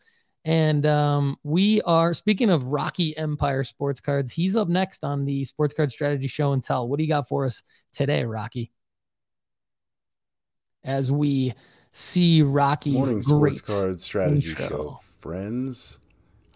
And 0.45 0.85
um, 0.85 1.37
we 1.43 1.81
are 1.81 2.13
speaking 2.13 2.49
of 2.49 2.65
Rocky 2.65 3.15
Empire 3.17 3.63
sports 3.63 3.99
cards. 3.99 4.31
He's 4.31 4.55
up 4.55 4.69
next 4.69 5.03
on 5.03 5.25
the 5.25 5.43
Sports 5.45 5.73
Card 5.73 5.91
Strategy 5.91 6.27
Show 6.27 6.53
and 6.53 6.63
Tell. 6.63 6.87
What 6.87 6.97
do 6.97 7.03
you 7.03 7.09
got 7.09 7.27
for 7.27 7.45
us 7.45 7.63
today, 7.93 8.23
Rocky? 8.23 8.71
As 10.83 11.11
we 11.11 11.53
see 11.91 12.41
Rocky's 12.41 12.93
morning 12.93 13.19
great 13.19 13.57
Sports 13.57 13.61
Card 13.61 14.01
Strategy 14.01 14.49
intro. 14.51 14.67
Show, 14.69 14.99
friends. 15.01 15.99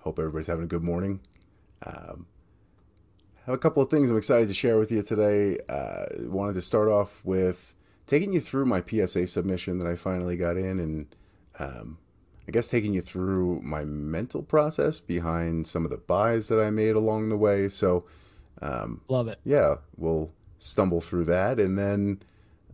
Hope 0.01 0.18
everybody's 0.18 0.47
having 0.47 0.64
a 0.64 0.68
good 0.68 0.84
morning. 0.84 1.19
Um, 1.85 2.27
have 3.45 3.55
a 3.55 3.57
couple 3.57 3.84
of 3.84 3.89
things 3.89 4.10
I'm 4.10 4.18
excited 4.18 4.47
to 4.47 4.53
share 4.53 4.77
with 4.77 4.91
you 4.91 5.01
today. 5.01 5.57
Uh, 5.68 6.05
wanted 6.30 6.53
to 6.53 6.61
start 6.61 6.88
off 6.88 7.22
with 7.26 7.76
taking 8.05 8.31
you 8.34 8.39
through 8.39 8.65
my 8.65 8.81
PSA 8.81 9.27
submission 9.27 9.80
that 9.80 9.88
I 9.88 9.95
finally 9.95 10.38
got 10.38 10.55
in, 10.55 10.80
and 10.80 11.15
um, 11.60 11.97
I 12.48 12.52
guess 12.52 12.68
taking 12.68 12.94
you 12.94 13.02
through 13.02 13.61
my 13.64 13.84
mental 13.86 14.44
process 14.44 14.99
behind 14.99 15.65
some 15.68 15.86
of 15.86 15.91
the 15.91 15.98
buys 15.98 16.49
that 16.49 16.60
I 16.60 16.70
made 16.70 16.95
along 16.95 17.30
the 17.30 17.38
way. 17.38 17.70
So, 17.70 18.06
um, 18.61 19.02
Love 19.07 19.28
it. 19.30 19.40
yeah, 19.45 19.76
we'll 19.98 20.32
stumble 20.60 21.02
through 21.02 21.26
that, 21.26 21.60
and 21.60 21.78
then 21.78 22.22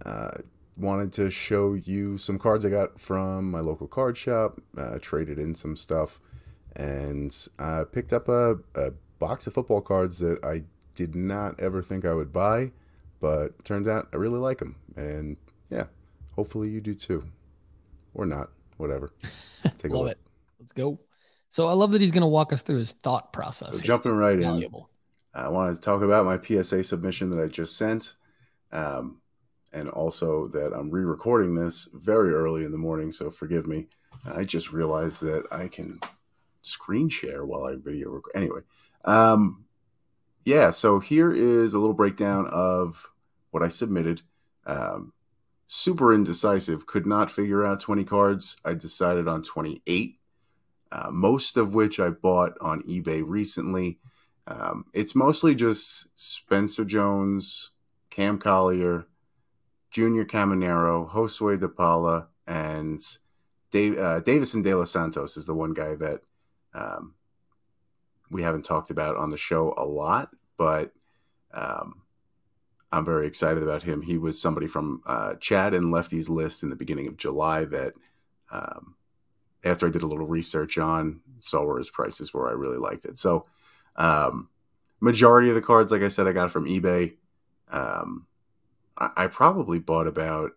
uh, 0.05 0.31
wanted 0.77 1.11
to 1.13 1.29
show 1.29 1.73
you 1.73 2.17
some 2.17 2.39
cards 2.39 2.65
I 2.65 2.69
got 2.69 2.99
from 2.99 3.51
my 3.51 3.59
local 3.59 3.87
card 3.87 4.17
shop. 4.17 4.59
Uh, 4.77 4.97
traded 4.99 5.37
in 5.37 5.53
some 5.55 5.75
stuff, 5.75 6.19
and 6.75 7.35
uh, 7.59 7.85
picked 7.91 8.13
up 8.13 8.27
a, 8.27 8.57
a 8.75 8.91
box 9.19 9.45
of 9.47 9.53
football 9.53 9.81
cards 9.81 10.19
that 10.19 10.43
I 10.43 10.63
did 10.95 11.15
not 11.15 11.59
ever 11.59 11.81
think 11.81 12.05
I 12.05 12.13
would 12.13 12.33
buy, 12.33 12.71
but 13.19 13.63
turns 13.65 13.87
out 13.87 14.07
I 14.13 14.17
really 14.17 14.39
like 14.39 14.59
them, 14.59 14.75
and 14.95 15.37
yeah, 15.69 15.85
hopefully 16.35 16.69
you 16.69 16.81
do 16.81 16.93
too, 16.93 17.25
or 18.13 18.25
not, 18.25 18.49
whatever. 18.79 19.11
Take 19.77 19.91
a 19.91 19.97
look. 19.97 20.11
it. 20.11 20.19
Let's 20.59 20.71
go. 20.71 20.99
So 21.49 21.67
I 21.67 21.73
love 21.73 21.91
that 21.91 22.01
he's 22.01 22.11
going 22.11 22.21
to 22.21 22.27
walk 22.27 22.53
us 22.53 22.61
through 22.61 22.77
his 22.77 22.93
thought 22.93 23.33
process. 23.33 23.69
So 23.69 23.75
here. 23.75 23.83
jumping 23.83 24.13
right 24.13 24.35
in, 24.35 24.41
Valuable. 24.41 24.89
I 25.33 25.49
wanted 25.49 25.75
to 25.75 25.81
talk 25.81 26.01
about 26.01 26.25
my 26.25 26.39
PSA 26.41 26.83
submission 26.83 27.29
that 27.31 27.39
I 27.41 27.47
just 27.47 27.77
sent, 27.77 28.15
um, 28.71 29.21
and 29.73 29.89
also 29.89 30.47
that 30.47 30.73
I'm 30.73 30.89
re-recording 30.89 31.55
this 31.55 31.87
very 31.93 32.33
early 32.33 32.65
in 32.65 32.71
the 32.71 32.77
morning. 32.77 33.11
So 33.11 33.29
forgive 33.29 33.67
me. 33.67 33.87
I 34.25 34.43
just 34.43 34.73
realized 34.73 35.21
that 35.21 35.43
I 35.51 35.67
can 35.67 35.99
screen 36.61 37.09
share 37.09 37.45
while 37.45 37.65
I 37.65 37.75
video 37.75 38.09
record. 38.09 38.31
Anyway, 38.35 38.61
um, 39.05 39.65
yeah. 40.45 40.71
So 40.71 40.99
here 40.99 41.31
is 41.31 41.73
a 41.73 41.79
little 41.79 41.93
breakdown 41.93 42.47
of 42.47 43.07
what 43.51 43.63
I 43.63 43.67
submitted. 43.67 44.21
Um, 44.65 45.13
super 45.71 46.11
indecisive. 46.11 46.87
Could 46.87 47.05
not 47.05 47.29
figure 47.29 47.63
out 47.63 47.79
20 47.79 48.03
cards. 48.03 48.57
I 48.65 48.73
decided 48.73 49.27
on 49.27 49.43
28. 49.43 50.17
Uh, 50.91 51.09
most 51.11 51.55
of 51.55 51.75
which 51.75 51.99
I 51.99 52.09
bought 52.09 52.53
on 52.59 52.81
eBay 52.81 53.23
recently. 53.25 53.99
Um, 54.47 54.85
it's 54.93 55.13
mostly 55.13 55.53
just 55.53 56.07
Spencer 56.15 56.83
Jones, 56.83 57.69
Cam 58.09 58.39
Collier, 58.39 59.05
Junior 59.91 60.25
Caminero, 60.25 61.07
Josue 61.11 61.59
De 61.59 61.69
Paula, 61.69 62.27
and 62.47 62.99
Dave, 63.69 63.99
uh, 63.99 64.21
Davison 64.21 64.63
De 64.63 64.73
Los 64.73 64.89
Santos 64.89 65.37
is 65.37 65.45
the 65.45 65.53
one 65.53 65.75
guy 65.75 65.93
that 65.93 66.21
um, 66.73 67.13
we 68.31 68.41
haven't 68.41 68.65
talked 68.65 68.89
about 68.89 69.17
on 69.17 69.29
the 69.29 69.37
show 69.37 69.75
a 69.77 69.85
lot, 69.85 70.31
but 70.57 70.91
um, 71.53 72.01
I'm 72.91 73.05
very 73.05 73.27
excited 73.27 73.61
about 73.61 73.83
him. 73.83 74.01
He 74.01 74.17
was 74.17 74.41
somebody 74.41 74.67
from 74.67 75.01
uh, 75.05 75.35
Chad 75.35 75.73
and 75.73 75.91
Lefty's 75.91 76.29
list 76.29 76.63
in 76.63 76.69
the 76.69 76.75
beginning 76.75 77.07
of 77.07 77.17
July 77.17 77.65
that 77.65 77.93
um, 78.51 78.95
after 79.63 79.87
I 79.87 79.91
did 79.91 80.01
a 80.01 80.07
little 80.07 80.27
research 80.27 80.77
on, 80.77 81.21
saw 81.39 81.63
where 81.63 81.77
his 81.77 81.89
prices 81.89 82.33
were. 82.33 82.49
I 82.49 82.53
really 82.53 82.77
liked 82.77 83.05
it. 83.05 83.17
So, 83.17 83.45
um, 83.95 84.49
majority 84.99 85.49
of 85.49 85.55
the 85.55 85.61
cards, 85.61 85.91
like 85.91 86.01
I 86.01 86.07
said, 86.07 86.27
I 86.27 86.31
got 86.31 86.51
from 86.51 86.65
eBay. 86.65 87.15
Um, 87.69 88.25
I, 88.97 89.09
I 89.15 89.27
probably 89.27 89.79
bought 89.79 90.07
about, 90.07 90.51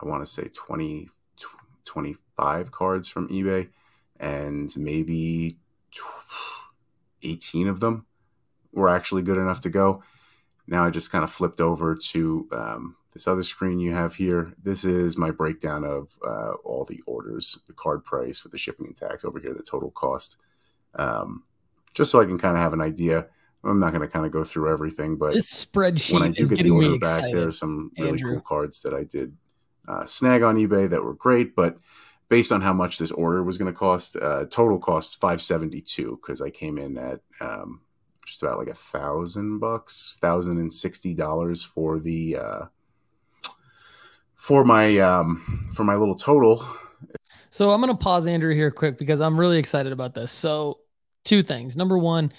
I 0.00 0.06
want 0.06 0.22
to 0.22 0.26
say 0.26 0.48
20, 0.48 1.08
tw- 1.36 1.84
25 1.84 2.70
cards 2.70 3.08
from 3.08 3.28
eBay, 3.28 3.68
and 4.18 4.74
maybe 4.76 5.58
18 7.22 7.68
of 7.68 7.80
them 7.80 8.06
were 8.72 8.88
actually 8.88 9.22
good 9.22 9.38
enough 9.38 9.60
to 9.62 9.70
go. 9.70 10.02
Now 10.68 10.84
I 10.84 10.90
just 10.90 11.10
kind 11.10 11.24
of 11.24 11.30
flipped 11.30 11.60
over 11.60 11.96
to 11.96 12.48
um, 12.52 12.96
this 13.12 13.26
other 13.26 13.42
screen 13.42 13.80
you 13.80 13.92
have 13.94 14.14
here. 14.14 14.52
This 14.62 14.84
is 14.84 15.16
my 15.16 15.30
breakdown 15.30 15.82
of 15.82 16.16
uh, 16.24 16.52
all 16.62 16.84
the 16.84 17.02
orders, 17.06 17.58
the 17.66 17.72
card 17.72 18.04
price 18.04 18.42
with 18.42 18.52
the 18.52 18.58
shipping 18.58 18.86
and 18.86 18.96
tax 18.96 19.24
over 19.24 19.40
here, 19.40 19.54
the 19.54 19.62
total 19.62 19.90
cost. 19.90 20.36
Um, 20.94 21.44
just 21.94 22.10
so 22.10 22.20
I 22.20 22.26
can 22.26 22.38
kind 22.38 22.56
of 22.56 22.62
have 22.62 22.74
an 22.74 22.82
idea. 22.82 23.26
I'm 23.64 23.80
not 23.80 23.92
going 23.92 24.02
to 24.02 24.08
kind 24.08 24.26
of 24.26 24.30
go 24.30 24.44
through 24.44 24.70
everything, 24.70 25.16
but 25.16 25.32
This 25.32 25.64
spreadsheet 25.64 26.12
when 26.12 26.22
I 26.22 26.30
do 26.30 26.42
is 26.42 26.50
get 26.50 26.62
the 26.62 26.70
order 26.70 26.98
back, 26.98 27.22
there 27.32 27.48
are 27.48 27.52
some 27.52 27.90
really 27.98 28.10
Andrew. 28.10 28.32
cool 28.32 28.40
cards 28.42 28.82
that 28.82 28.94
I 28.94 29.04
did 29.04 29.36
uh, 29.88 30.04
snag 30.04 30.42
on 30.42 30.56
eBay 30.56 30.88
that 30.88 31.02
were 31.02 31.14
great. 31.14 31.56
But 31.56 31.78
based 32.28 32.52
on 32.52 32.60
how 32.60 32.74
much 32.74 32.98
this 32.98 33.10
order 33.10 33.42
was 33.42 33.58
going 33.58 33.72
to 33.72 33.78
cost, 33.78 34.16
uh, 34.16 34.44
total 34.50 34.78
cost 34.78 35.08
was 35.08 35.14
572 35.16 36.20
because 36.22 36.42
I 36.42 36.50
came 36.50 36.78
in 36.78 36.98
at 36.98 37.20
um, 37.40 37.80
just 38.28 38.42
about 38.42 38.58
like 38.58 38.68
a 38.68 38.74
thousand 38.74 39.58
bucks, 39.58 40.18
thousand 40.20 40.58
and 40.58 40.72
sixty 40.72 41.14
dollars 41.14 41.62
for 41.62 41.98
the 41.98 42.36
uh, 42.36 42.64
for 44.36 44.64
my 44.64 44.98
um, 44.98 45.66
for 45.74 45.84
my 45.84 45.96
little 45.96 46.14
total. 46.14 46.64
So 47.50 47.70
I'm 47.70 47.80
to 47.82 47.94
pause 47.96 48.26
Andrew 48.26 48.54
here 48.54 48.70
quick 48.70 48.98
because 48.98 49.20
I'm 49.20 49.38
really 49.38 49.58
excited 49.58 49.92
about 49.92 50.14
this. 50.14 50.30
So, 50.30 50.80
two 51.24 51.42
things. 51.42 51.76
Number 51.76 51.98
one, 51.98 52.32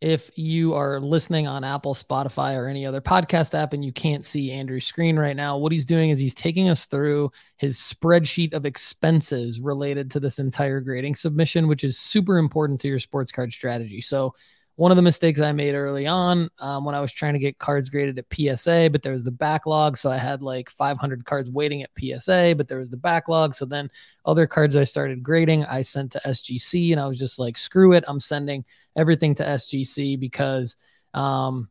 if 0.00 0.30
you 0.36 0.74
are 0.74 1.00
listening 1.00 1.46
on 1.46 1.62
Apple, 1.62 1.94
Spotify, 1.94 2.56
or 2.56 2.66
any 2.66 2.84
other 2.84 3.00
podcast 3.00 3.54
app 3.54 3.72
and 3.72 3.84
you 3.84 3.92
can't 3.92 4.24
see 4.24 4.50
Andrew's 4.50 4.84
screen 4.84 5.16
right 5.18 5.36
now, 5.36 5.58
what 5.58 5.72
he's 5.72 5.84
doing 5.84 6.10
is 6.10 6.18
he's 6.18 6.34
taking 6.34 6.68
us 6.68 6.86
through 6.86 7.30
his 7.56 7.78
spreadsheet 7.78 8.52
of 8.52 8.66
expenses 8.66 9.60
related 9.60 10.10
to 10.10 10.20
this 10.20 10.38
entire 10.38 10.80
grading 10.80 11.14
submission, 11.14 11.68
which 11.68 11.84
is 11.84 11.98
super 11.98 12.38
important 12.38 12.80
to 12.80 12.88
your 12.88 12.98
sports 12.98 13.30
card 13.30 13.52
strategy. 13.52 14.00
So, 14.00 14.34
one 14.76 14.90
of 14.90 14.96
the 14.96 15.02
mistakes 15.02 15.38
I 15.38 15.52
made 15.52 15.74
early 15.74 16.06
on 16.06 16.48
um, 16.58 16.84
when 16.84 16.94
I 16.94 17.00
was 17.00 17.12
trying 17.12 17.34
to 17.34 17.38
get 17.38 17.58
cards 17.58 17.90
graded 17.90 18.18
at 18.18 18.24
PSA, 18.32 18.88
but 18.90 19.02
there 19.02 19.12
was 19.12 19.22
the 19.22 19.30
backlog. 19.30 19.98
So 19.98 20.10
I 20.10 20.16
had 20.16 20.42
like 20.42 20.70
500 20.70 21.24
cards 21.26 21.50
waiting 21.50 21.82
at 21.82 21.90
PSA, 21.98 22.54
but 22.56 22.68
there 22.68 22.78
was 22.78 22.88
the 22.88 22.96
backlog. 22.96 23.54
So 23.54 23.66
then 23.66 23.90
other 24.24 24.46
cards 24.46 24.74
I 24.74 24.84
started 24.84 25.22
grading, 25.22 25.66
I 25.66 25.82
sent 25.82 26.12
to 26.12 26.20
SGC, 26.24 26.92
and 26.92 27.00
I 27.00 27.06
was 27.06 27.18
just 27.18 27.38
like, 27.38 27.58
screw 27.58 27.92
it, 27.92 28.04
I'm 28.08 28.20
sending 28.20 28.64
everything 28.96 29.34
to 29.36 29.44
SGC 29.44 30.18
because 30.18 30.76
um, 31.12 31.68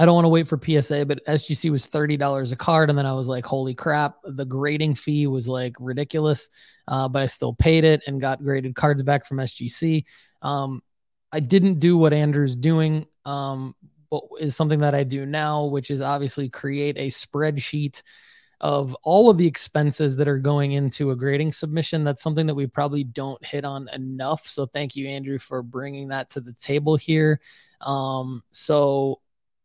I 0.00 0.04
don't 0.04 0.14
want 0.14 0.24
to 0.24 0.30
wait 0.30 0.48
for 0.48 0.58
PSA. 0.60 1.06
But 1.06 1.24
SGC 1.26 1.70
was 1.70 1.86
thirty 1.86 2.16
dollars 2.16 2.52
a 2.52 2.56
card, 2.56 2.90
and 2.90 2.98
then 2.98 3.06
I 3.06 3.12
was 3.12 3.28
like, 3.28 3.46
holy 3.46 3.74
crap, 3.74 4.16
the 4.24 4.44
grading 4.44 4.94
fee 4.96 5.26
was 5.26 5.46
like 5.46 5.76
ridiculous, 5.78 6.48
uh, 6.88 7.06
but 7.08 7.22
I 7.22 7.26
still 7.26 7.52
paid 7.52 7.84
it 7.84 8.02
and 8.06 8.20
got 8.20 8.42
graded 8.42 8.74
cards 8.74 9.02
back 9.02 9.26
from 9.26 9.36
SGC. 9.36 10.04
Um, 10.42 10.82
I 11.32 11.40
didn't 11.40 11.78
do 11.78 11.96
what 11.96 12.12
Andrew's 12.12 12.56
doing. 12.56 13.06
Um, 13.24 13.74
is 14.40 14.56
something 14.56 14.80
that 14.80 14.94
I 14.94 15.04
do 15.04 15.24
now, 15.24 15.66
which 15.66 15.90
is 15.90 16.00
obviously 16.00 16.48
create 16.48 16.98
a 16.98 17.08
spreadsheet 17.08 18.02
of 18.60 18.94
all 19.02 19.30
of 19.30 19.38
the 19.38 19.46
expenses 19.46 20.16
that 20.16 20.28
are 20.28 20.38
going 20.38 20.72
into 20.72 21.12
a 21.12 21.16
grading 21.16 21.52
submission. 21.52 22.04
That's 22.04 22.22
something 22.22 22.46
that 22.46 22.54
we 22.54 22.66
probably 22.66 23.04
don't 23.04 23.44
hit 23.44 23.64
on 23.64 23.88
enough. 23.90 24.46
So 24.46 24.66
thank 24.66 24.96
you, 24.96 25.06
Andrew, 25.08 25.38
for 25.38 25.62
bringing 25.62 26.08
that 26.08 26.30
to 26.30 26.40
the 26.40 26.52
table 26.52 26.96
here. 26.96 27.40
Um, 27.80 28.42
so 28.52 29.20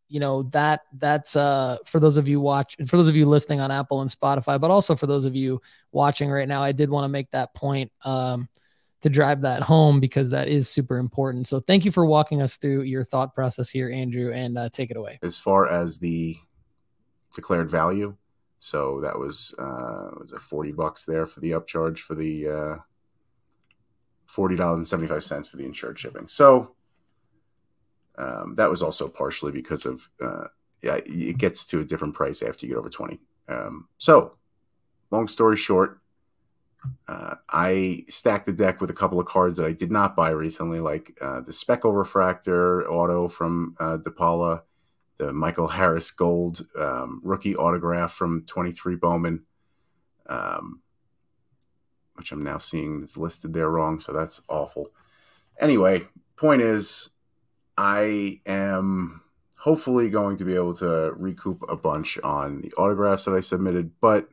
you 0.07 0.19
know 0.19 0.43
that 0.43 0.81
that's 0.93 1.35
uh 1.35 1.77
for 1.85 1.99
those 1.99 2.15
of 2.15 2.27
you 2.27 2.39
watch 2.39 2.77
for 2.87 2.95
those 2.95 3.07
of 3.07 3.15
you 3.15 3.25
listening 3.25 3.59
on 3.59 3.71
Apple 3.71 4.01
and 4.01 4.09
Spotify, 4.09 4.61
but 4.61 4.69
also 4.69 4.95
for 4.95 5.07
those 5.07 5.25
of 5.25 5.35
you 5.35 5.59
watching 5.91 6.29
right 6.29 6.47
now, 6.47 6.61
I 6.61 6.71
did 6.71 6.91
want 6.91 7.05
to 7.05 7.09
make 7.09 7.31
that 7.31 7.55
point 7.55 7.91
um 8.03 8.47
to 9.01 9.09
drive 9.09 9.41
that 9.41 9.61
home 9.61 9.99
because 9.99 10.31
that 10.31 10.47
is 10.47 10.69
super 10.69 10.97
important. 10.97 11.47
So 11.47 11.59
thank 11.59 11.85
you 11.85 11.91
for 11.91 12.05
walking 12.05 12.41
us 12.41 12.57
through 12.57 12.83
your 12.83 13.03
thought 13.03 13.35
process 13.35 13.69
here, 13.69 13.89
Andrew, 13.89 14.31
and 14.31 14.57
uh, 14.57 14.69
take 14.69 14.89
it 14.91 14.97
away. 14.97 15.19
as 15.21 15.37
far 15.37 15.67
as 15.67 15.97
the 15.99 16.37
declared 17.35 17.69
value. 17.69 18.15
So 18.57 19.01
that 19.01 19.19
was 19.19 19.53
uh, 19.59 20.09
was 20.19 20.31
it 20.31 20.39
forty 20.39 20.71
bucks 20.71 21.05
there 21.05 21.25
for 21.25 21.39
the 21.39 21.51
upcharge 21.51 21.99
for 21.99 22.15
the 22.15 22.47
uh, 22.49 22.75
forty 24.25 24.55
dollars 24.55 24.79
and 24.79 24.87
seventy 24.87 25.07
five 25.07 25.23
cents 25.23 25.47
for 25.47 25.57
the 25.57 25.65
insured 25.65 25.99
shipping. 25.99 26.27
So 26.27 26.75
um, 28.17 28.55
that 28.55 28.69
was 28.69 28.81
also 28.81 29.07
partially 29.07 29.51
because 29.51 29.85
of 29.85 30.09
uh, 30.21 30.47
yeah, 30.81 30.99
it 31.05 31.37
gets 31.37 31.65
to 31.67 31.81
a 31.81 31.85
different 31.85 32.15
price 32.15 32.41
after 32.41 32.65
you 32.65 32.73
get 32.73 32.79
over 32.79 32.89
twenty. 32.89 33.19
Um, 33.47 33.87
so 33.97 34.37
long 35.11 35.27
story 35.27 35.57
short, 35.57 35.99
uh, 37.07 37.35
I 37.49 38.05
stacked 38.09 38.45
the 38.45 38.53
deck 38.53 38.81
with 38.81 38.89
a 38.89 38.93
couple 38.93 39.19
of 39.19 39.27
cards 39.27 39.57
that 39.57 39.65
I 39.65 39.73
did 39.73 39.91
not 39.91 40.15
buy 40.15 40.29
recently, 40.29 40.79
like 40.79 41.17
uh, 41.21 41.41
the 41.41 41.51
Speckle 41.51 41.93
Refractor 41.93 42.89
Auto 42.89 43.27
from 43.27 43.75
uh, 43.79 43.97
DePaula, 43.97 44.63
the 45.17 45.31
Michael 45.31 45.67
Harris 45.67 46.11
Gold 46.11 46.65
um, 46.77 47.21
rookie 47.23 47.55
autograph 47.55 48.11
from 48.11 48.45
23 48.45 48.95
Bowman, 48.95 49.43
um, 50.27 50.81
which 52.15 52.31
I'm 52.31 52.43
now 52.43 52.57
seeing 52.57 53.03
is 53.03 53.17
listed 53.17 53.53
there 53.53 53.69
wrong, 53.69 53.99
so 53.99 54.11
that's 54.11 54.41
awful. 54.49 54.87
Anyway, 55.59 56.07
point 56.35 56.61
is, 56.61 57.09
I 57.77 58.41
am 58.45 59.21
hopefully 59.59 60.09
going 60.09 60.37
to 60.37 60.45
be 60.45 60.55
able 60.55 60.75
to 60.75 61.11
recoup 61.15 61.63
a 61.67 61.75
bunch 61.75 62.17
on 62.23 62.61
the 62.61 62.71
autographs 62.73 63.25
that 63.25 63.33
I 63.33 63.39
submitted, 63.39 63.91
but 63.99 64.29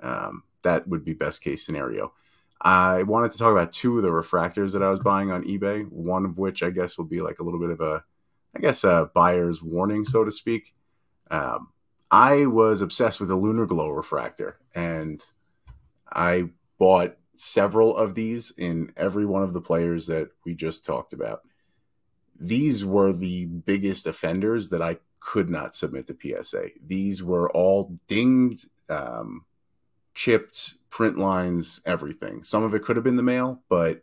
um, 0.00 0.42
that 0.62 0.88
would 0.88 1.04
be 1.04 1.14
best 1.14 1.42
case 1.42 1.64
scenario. 1.64 2.12
I 2.60 3.02
wanted 3.02 3.32
to 3.32 3.38
talk 3.38 3.50
about 3.50 3.72
two 3.72 3.96
of 3.96 4.02
the 4.02 4.08
refractors 4.08 4.72
that 4.72 4.82
I 4.82 4.90
was 4.90 5.00
buying 5.00 5.32
on 5.32 5.44
eBay, 5.44 5.88
one 5.90 6.24
of 6.24 6.38
which 6.38 6.62
I 6.62 6.70
guess 6.70 6.96
will 6.96 7.04
be 7.04 7.20
like 7.20 7.40
a 7.40 7.42
little 7.42 7.58
bit 7.58 7.70
of 7.70 7.80
a 7.80 8.04
I 8.54 8.60
guess, 8.60 8.84
a 8.84 9.10
buyer's 9.14 9.62
warning, 9.62 10.04
so 10.04 10.24
to 10.24 10.30
speak. 10.30 10.74
Um, 11.30 11.68
I 12.10 12.46
was 12.46 12.82
obsessed 12.82 13.18
with 13.18 13.30
the 13.30 13.36
Lunar 13.36 13.66
Glow 13.66 13.88
refractor, 13.88 14.58
and 14.74 15.22
I 16.12 16.50
bought 16.78 17.16
several 17.36 17.96
of 17.96 18.14
these 18.14 18.52
in 18.58 18.92
every 18.96 19.24
one 19.24 19.42
of 19.42 19.54
the 19.54 19.60
players 19.60 20.06
that 20.08 20.28
we 20.44 20.54
just 20.54 20.84
talked 20.84 21.14
about. 21.14 21.40
These 22.38 22.84
were 22.84 23.12
the 23.12 23.46
biggest 23.46 24.06
offenders 24.06 24.68
that 24.68 24.82
I 24.82 24.98
could 25.20 25.48
not 25.48 25.74
submit 25.74 26.06
to 26.08 26.42
PSA. 26.42 26.70
These 26.84 27.22
were 27.22 27.50
all 27.52 27.96
dinged, 28.08 28.68
um, 28.90 29.46
chipped 30.14 30.74
print 30.90 31.18
lines, 31.18 31.80
everything. 31.86 32.42
Some 32.42 32.62
of 32.62 32.74
it 32.74 32.82
could 32.82 32.96
have 32.96 33.04
been 33.04 33.16
the 33.16 33.22
mail, 33.22 33.62
but 33.68 34.02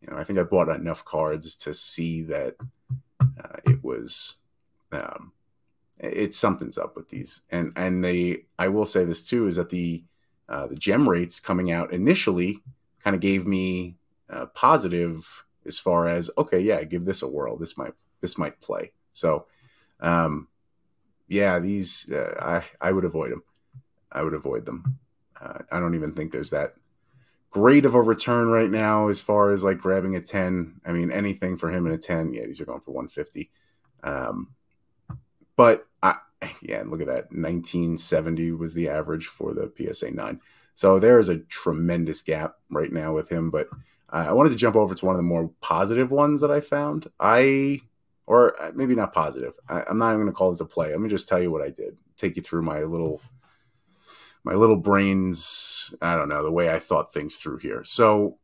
you 0.00 0.10
know, 0.10 0.16
I 0.16 0.24
think 0.24 0.38
I 0.38 0.42
bought 0.42 0.68
enough 0.68 1.04
cards 1.04 1.56
to 1.56 1.72
see 1.72 2.22
that 2.24 2.56
uh, 3.20 3.56
it 3.64 3.82
was 3.82 4.36
um, 4.92 5.32
it's 5.98 6.38
something's 6.38 6.78
up 6.78 6.96
with 6.96 7.08
these. 7.08 7.42
And 7.50 7.72
and 7.76 8.04
they 8.04 8.44
I 8.58 8.68
will 8.68 8.86
say 8.86 9.04
this 9.04 9.24
too 9.24 9.46
is 9.46 9.56
that 9.56 9.70
the 9.70 10.04
uh, 10.48 10.66
the 10.66 10.76
gem 10.76 11.08
rates 11.08 11.40
coming 11.40 11.72
out 11.72 11.92
initially 11.92 12.58
kind 13.02 13.14
of 13.14 13.20
gave 13.20 13.46
me 13.46 13.96
uh, 14.28 14.46
positive 14.46 15.44
as 15.66 15.78
far 15.78 16.08
as 16.08 16.30
okay, 16.36 16.60
yeah, 16.60 16.82
give 16.84 17.04
this 17.04 17.22
a 17.22 17.28
whirl. 17.28 17.56
This 17.56 17.76
might 17.76 17.94
this 18.20 18.38
might 18.38 18.60
play. 18.60 18.92
So, 19.12 19.46
um, 20.00 20.48
yeah, 21.28 21.58
these 21.58 22.10
uh, 22.10 22.62
I 22.80 22.88
I 22.88 22.92
would 22.92 23.04
avoid 23.04 23.32
them. 23.32 23.42
I 24.12 24.22
would 24.22 24.34
avoid 24.34 24.66
them. 24.66 24.98
Uh, 25.40 25.58
I 25.70 25.80
don't 25.80 25.94
even 25.94 26.12
think 26.12 26.32
there's 26.32 26.50
that 26.50 26.74
great 27.50 27.86
of 27.86 27.94
a 27.94 28.02
return 28.02 28.48
right 28.48 28.68
now 28.68 29.08
as 29.08 29.20
far 29.20 29.52
as 29.52 29.62
like 29.62 29.78
grabbing 29.78 30.16
a 30.16 30.20
10. 30.20 30.80
I 30.84 30.92
mean, 30.92 31.12
anything 31.12 31.56
for 31.56 31.70
him 31.70 31.86
in 31.86 31.92
a 31.92 31.98
10, 31.98 32.32
yeah, 32.32 32.46
these 32.46 32.60
are 32.60 32.64
going 32.64 32.80
for 32.80 32.90
150. 32.90 33.48
Um, 34.02 34.48
but 35.56 35.86
I, 36.02 36.16
yeah, 36.62 36.82
look 36.84 37.00
at 37.00 37.06
that. 37.06 37.30
1970 37.30 38.52
was 38.52 38.74
the 38.74 38.88
average 38.88 39.26
for 39.26 39.54
the 39.54 39.72
PSA 39.76 40.10
9. 40.10 40.40
So 40.74 40.98
there 40.98 41.20
is 41.20 41.28
a 41.28 41.38
tremendous 41.38 42.22
gap 42.22 42.56
right 42.70 42.92
now 42.92 43.14
with 43.14 43.28
him. 43.28 43.50
But 43.50 43.68
uh, 44.12 44.26
I 44.28 44.32
wanted 44.32 44.50
to 44.50 44.56
jump 44.56 44.74
over 44.74 44.94
to 44.94 45.06
one 45.06 45.14
of 45.14 45.18
the 45.18 45.22
more 45.22 45.50
positive 45.60 46.10
ones 46.10 46.40
that 46.40 46.50
I 46.50 46.60
found. 46.60 47.06
I, 47.20 47.80
or 48.26 48.60
uh, 48.60 48.72
maybe 48.74 48.96
not 48.96 49.12
positive. 49.12 49.54
I, 49.68 49.84
I'm 49.88 49.98
not 49.98 50.08
even 50.08 50.22
going 50.22 50.32
to 50.32 50.36
call 50.36 50.50
this 50.50 50.60
a 50.60 50.64
play. 50.64 50.90
Let 50.90 51.00
me 51.00 51.08
just 51.08 51.28
tell 51.28 51.40
you 51.40 51.52
what 51.52 51.62
I 51.62 51.70
did. 51.70 51.98
Take 52.16 52.34
you 52.34 52.42
through 52.42 52.62
my 52.62 52.82
little 52.82 53.20
my 54.44 54.54
little 54.54 54.76
brains, 54.76 55.94
I 56.02 56.16
don't 56.16 56.28
know, 56.28 56.42
the 56.42 56.52
way 56.52 56.70
I 56.70 56.78
thought 56.78 57.12
things 57.12 57.36
through 57.36 57.58
here. 57.58 57.82
So 57.82 58.38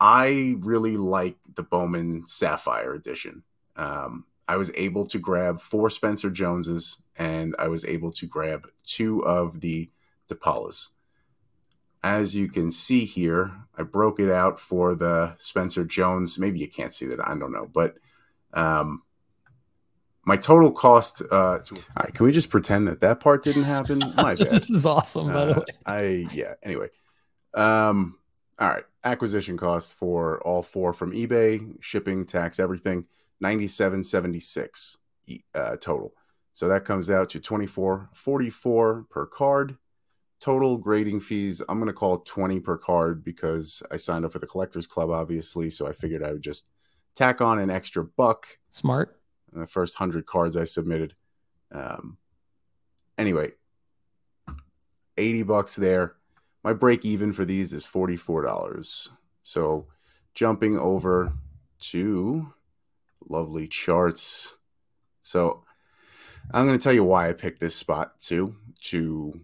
I 0.00 0.56
really 0.60 0.96
like 0.96 1.36
the 1.54 1.62
Bowman 1.62 2.26
Sapphire 2.26 2.94
edition. 2.94 3.44
Um, 3.76 4.24
I 4.48 4.56
was 4.56 4.72
able 4.74 5.06
to 5.06 5.18
grab 5.18 5.60
four 5.60 5.90
Spencer 5.90 6.30
Joneses 6.30 6.98
and 7.16 7.54
I 7.58 7.68
was 7.68 7.84
able 7.84 8.10
to 8.12 8.26
grab 8.26 8.66
two 8.84 9.24
of 9.24 9.60
the 9.60 9.90
DePaulas. 10.28 10.88
As 12.02 12.34
you 12.34 12.48
can 12.48 12.72
see 12.72 13.04
here, 13.04 13.52
I 13.78 13.84
broke 13.84 14.18
it 14.18 14.30
out 14.30 14.58
for 14.58 14.94
the 14.94 15.34
Spencer 15.36 15.84
Jones. 15.84 16.38
Maybe 16.38 16.58
you 16.58 16.68
can't 16.68 16.92
see 16.92 17.06
that, 17.06 17.20
I 17.20 17.36
don't 17.36 17.52
know, 17.52 17.68
but 17.72 17.96
um, 18.54 19.02
my 20.24 20.36
total 20.36 20.70
cost 20.72 21.22
uh 21.30 21.58
to, 21.58 21.74
all 21.74 21.82
right 22.04 22.14
can 22.14 22.24
we 22.26 22.32
just 22.32 22.50
pretend 22.50 22.86
that 22.88 23.00
that 23.00 23.20
part 23.20 23.42
didn't 23.42 23.64
happen? 23.64 23.98
My 24.16 24.34
bad. 24.36 24.50
this 24.52 24.70
is 24.70 24.86
awesome 24.86 25.26
by 25.26 25.46
the 25.46 25.56
Uh, 25.56 25.58
way. 25.60 25.64
I 25.86 26.28
yeah 26.32 26.54
anyway. 26.62 26.88
Um 27.54 28.18
all 28.60 28.68
right 28.68 28.84
acquisition 29.04 29.56
costs 29.56 29.92
for 29.92 30.40
all 30.46 30.62
four 30.62 30.92
from 30.92 31.12
ebay 31.12 31.76
shipping 31.80 32.24
tax 32.24 32.60
everything 32.60 33.06
9776 33.40 34.98
e- 35.26 35.40
uh, 35.54 35.76
total. 35.76 36.12
So 36.52 36.68
that 36.68 36.84
comes 36.84 37.10
out 37.10 37.30
to 37.30 37.40
2444 37.40 39.06
per 39.10 39.26
card. 39.26 39.76
Total 40.40 40.76
grading 40.76 41.20
fees 41.20 41.62
i'm 41.68 41.78
going 41.78 41.86
to 41.86 41.92
call 41.92 42.14
it 42.14 42.24
20 42.26 42.58
per 42.60 42.76
card 42.76 43.22
because 43.24 43.80
i 43.92 43.96
signed 43.96 44.24
up 44.24 44.32
for 44.32 44.40
the 44.40 44.46
collectors 44.46 44.88
club 44.88 45.08
obviously 45.10 45.70
so 45.70 45.86
i 45.86 45.92
figured 45.92 46.22
i 46.24 46.32
would 46.32 46.42
just 46.42 46.66
tack 47.14 47.40
on 47.40 47.58
an 47.60 47.70
extra 47.70 48.02
buck. 48.04 48.46
Smart 48.70 49.20
in 49.52 49.60
the 49.60 49.66
first 49.66 49.96
hundred 49.96 50.26
cards 50.26 50.56
I 50.56 50.64
submitted. 50.64 51.14
Um, 51.70 52.18
anyway, 53.18 53.52
eighty 55.16 55.42
bucks 55.42 55.76
there. 55.76 56.16
My 56.64 56.72
break 56.72 57.04
even 57.04 57.32
for 57.32 57.44
these 57.44 57.72
is 57.72 57.84
forty 57.84 58.16
four 58.16 58.42
dollars. 58.42 59.08
So 59.42 59.88
jumping 60.34 60.78
over 60.78 61.32
to 61.80 62.54
lovely 63.28 63.66
charts. 63.68 64.54
So 65.22 65.64
I'm 66.52 66.66
going 66.66 66.78
to 66.78 66.82
tell 66.82 66.92
you 66.92 67.04
why 67.04 67.28
I 67.28 67.32
picked 67.32 67.60
this 67.60 67.74
spot 67.74 68.20
too 68.20 68.56
to 68.82 69.40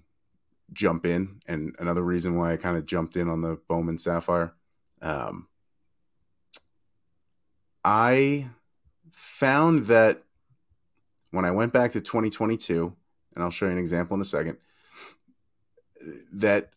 jump 0.72 1.06
in, 1.06 1.40
and 1.46 1.74
another 1.78 2.02
reason 2.02 2.36
why 2.36 2.52
I 2.52 2.56
kind 2.56 2.76
of 2.76 2.86
jumped 2.86 3.16
in 3.16 3.28
on 3.28 3.40
the 3.40 3.58
Bowman 3.68 3.98
Sapphire. 3.98 4.52
Um, 5.00 5.48
I 7.84 8.50
found 9.12 9.86
that 9.86 10.22
when 11.30 11.44
I 11.44 11.50
went 11.50 11.72
back 11.72 11.92
to 11.92 12.00
2022, 12.00 12.94
and 13.34 13.44
I'll 13.44 13.50
show 13.50 13.66
you 13.66 13.72
an 13.72 13.78
example 13.78 14.14
in 14.14 14.20
a 14.20 14.24
second, 14.24 14.58
that 16.32 16.70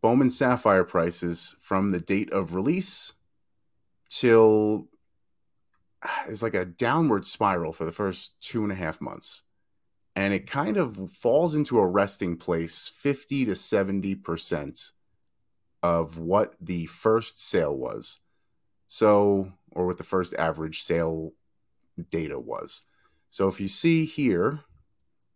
Bowman 0.00 0.30
Sapphire 0.30 0.84
prices 0.84 1.54
from 1.58 1.90
the 1.90 2.00
date 2.00 2.30
of 2.32 2.54
release 2.54 3.14
till 4.08 4.88
it's 6.28 6.42
like 6.42 6.54
a 6.54 6.64
downward 6.64 7.26
spiral 7.26 7.72
for 7.72 7.84
the 7.84 7.92
first 7.92 8.40
two 8.40 8.62
and 8.62 8.70
a 8.70 8.76
half 8.76 9.00
months. 9.00 9.42
And 10.14 10.32
it 10.32 10.50
kind 10.50 10.76
of 10.76 11.12
falls 11.12 11.54
into 11.54 11.78
a 11.78 11.86
resting 11.86 12.36
place 12.36 12.88
50 12.88 13.44
to 13.46 13.52
70% 13.52 14.92
of 15.82 16.18
what 16.18 16.54
the 16.60 16.86
first 16.86 17.40
sale 17.40 17.74
was. 17.74 18.20
So, 18.86 19.52
or 19.70 19.86
what 19.86 19.98
the 19.98 20.04
first 20.04 20.34
average 20.34 20.82
sale 20.82 21.32
data 22.10 22.38
was. 22.38 22.84
So 23.30 23.48
if 23.48 23.60
you 23.60 23.68
see 23.68 24.04
here, 24.04 24.60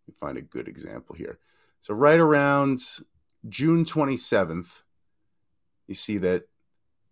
you 0.07 0.13
find 0.13 0.37
a 0.37 0.41
good 0.41 0.67
example 0.67 1.15
here. 1.15 1.39
So 1.79 1.93
right 1.93 2.19
around 2.19 2.81
June 3.47 3.85
27th, 3.85 4.83
you 5.87 5.93
see 5.93 6.17
that 6.19 6.47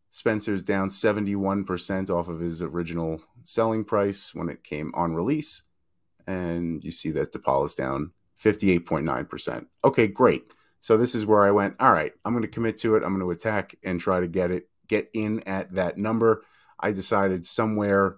Spencer's 0.09 0.63
down 0.63 0.89
71% 0.89 2.09
off 2.09 2.27
of 2.27 2.39
his 2.39 2.61
original 2.61 3.21
selling 3.43 3.83
price 3.83 4.35
when 4.35 4.49
it 4.49 4.63
came 4.63 4.91
on 4.93 5.13
release. 5.13 5.63
And 6.27 6.83
you 6.83 6.91
see 6.91 7.11
that 7.11 7.33
DePaul 7.33 7.65
is 7.65 7.75
down 7.75 8.11
58.9%. 8.41 9.67
Okay, 9.83 10.07
great. 10.07 10.43
So 10.79 10.97
this 10.97 11.15
is 11.15 11.25
where 11.25 11.45
I 11.45 11.51
went, 11.51 11.75
all 11.79 11.93
right, 11.93 12.11
I'm 12.25 12.33
going 12.33 12.43
to 12.43 12.47
commit 12.47 12.77
to 12.79 12.95
it. 12.95 13.03
I'm 13.03 13.17
going 13.17 13.19
to 13.19 13.31
attack 13.31 13.75
and 13.83 13.99
try 13.99 14.19
to 14.19 14.27
get 14.27 14.51
it, 14.51 14.67
get 14.87 15.09
in 15.13 15.41
at 15.43 15.73
that 15.75 15.97
number. 15.97 16.43
I 16.79 16.91
decided 16.91 17.45
somewhere 17.45 18.17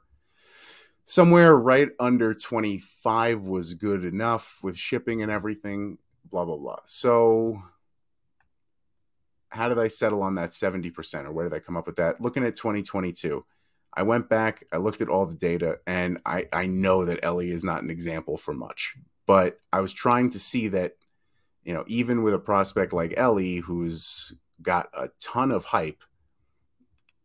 somewhere 1.05 1.55
right 1.55 1.89
under 1.99 2.33
25 2.33 3.41
was 3.41 3.73
good 3.73 4.03
enough 4.03 4.59
with 4.63 4.77
shipping 4.77 5.21
and 5.21 5.31
everything 5.31 5.97
blah 6.25 6.45
blah 6.45 6.57
blah. 6.57 6.79
So 6.85 7.61
how 9.49 9.69
did 9.69 9.77
i 9.77 9.87
settle 9.87 10.23
on 10.23 10.35
that 10.35 10.49
70% 10.49 11.25
or 11.25 11.31
where 11.31 11.47
did 11.47 11.55
i 11.55 11.59
come 11.59 11.77
up 11.77 11.85
with 11.85 11.97
that? 11.97 12.19
Looking 12.19 12.43
at 12.43 12.55
2022 12.55 13.45
i 13.95 14.03
went 14.03 14.29
back 14.29 14.63
i 14.71 14.77
looked 14.77 15.01
at 15.01 15.09
all 15.09 15.25
the 15.25 15.33
data 15.33 15.79
and 15.85 16.19
i 16.25 16.45
i 16.51 16.65
know 16.65 17.05
that 17.05 17.19
ellie 17.23 17.51
is 17.51 17.63
not 17.63 17.83
an 17.83 17.89
example 17.89 18.37
for 18.37 18.53
much 18.53 18.95
but 19.25 19.59
i 19.71 19.79
was 19.79 19.93
trying 19.93 20.29
to 20.29 20.39
see 20.39 20.67
that 20.67 20.93
you 21.63 21.73
know 21.73 21.83
even 21.87 22.23
with 22.23 22.33
a 22.33 22.39
prospect 22.39 22.93
like 22.93 23.13
ellie 23.17 23.57
who's 23.57 24.33
got 24.61 24.87
a 24.93 25.09
ton 25.19 25.51
of 25.51 25.65
hype 25.65 26.03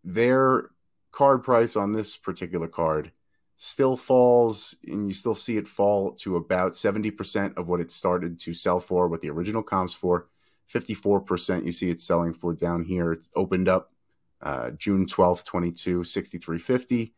their 0.05 0.70
card 1.10 1.42
price 1.42 1.76
on 1.76 1.92
this 1.92 2.16
particular 2.16 2.68
card 2.68 3.12
still 3.60 3.97
falls 3.97 4.76
and 4.86 5.09
you 5.09 5.12
still 5.12 5.35
see 5.35 5.56
it 5.56 5.66
fall 5.66 6.12
to 6.12 6.36
about 6.36 6.72
70% 6.72 7.56
of 7.56 7.66
what 7.66 7.80
it 7.80 7.90
started 7.90 8.39
to 8.39 8.55
sell 8.55 8.78
for 8.78 9.09
what 9.09 9.20
the 9.20 9.28
original 9.28 9.64
comps 9.64 9.93
for. 9.93 10.28
54% 10.72 11.64
you 11.64 11.72
see 11.72 11.90
it 11.90 12.01
selling 12.01 12.32
for 12.32 12.55
down 12.55 12.85
here. 12.85 13.12
It 13.12 13.26
opened 13.35 13.68
up 13.68 13.93
uh, 14.40 14.70
june 14.70 15.05
12th 15.05 15.44
22 15.44 16.05
6350 16.05 17.12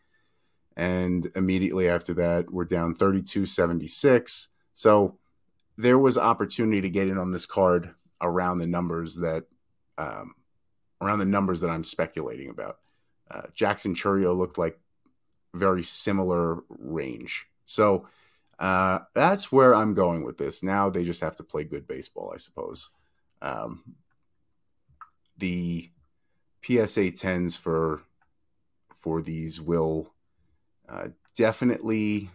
and 0.75 1.31
immediately 1.37 1.87
after 1.87 2.15
that 2.15 2.51
we're 2.51 2.65
down 2.65 2.95
3276 2.95 4.49
so 4.73 5.19
there 5.77 5.99
was 5.99 6.17
opportunity 6.17 6.81
to 6.81 6.89
get 6.89 7.09
in 7.09 7.19
on 7.19 7.31
this 7.31 7.45
card 7.45 7.91
around 8.23 8.57
the 8.57 8.67
numbers 8.67 9.17
that 9.17 9.45
um, 9.99 10.35
around 11.03 11.19
the 11.19 11.27
numbers 11.27 11.61
that 11.61 11.69
i'm 11.69 11.85
speculating 11.85 12.49
about. 12.49 12.79
Uh, 13.31 13.43
jackson 13.53 13.95
chourio 13.95 14.35
looked 14.35 14.57
like 14.57 14.81
very 15.55 15.83
similar 15.83 16.59
range. 16.69 17.47
So 17.65 18.07
uh, 18.59 19.01
that's 19.15 19.51
where 19.51 19.75
I'm 19.75 19.95
going 19.95 20.23
with 20.23 20.37
this. 20.37 20.63
Now 20.63 20.91
they 20.91 21.05
just 21.05 21.23
have 21.23 21.37
to 21.37 21.45
play 21.45 21.65
good 21.65 21.87
baseball, 21.87 22.33
I 22.35 22.39
suppose. 22.39 22.91
Um, 23.43 23.83
the 25.39 25.91
PSA 26.63 27.13
10s 27.13 27.59
for 27.59 28.03
for 28.95 29.23
these 29.23 29.63
will 29.63 30.13
uh, 30.87 31.09
definitely 31.35 32.29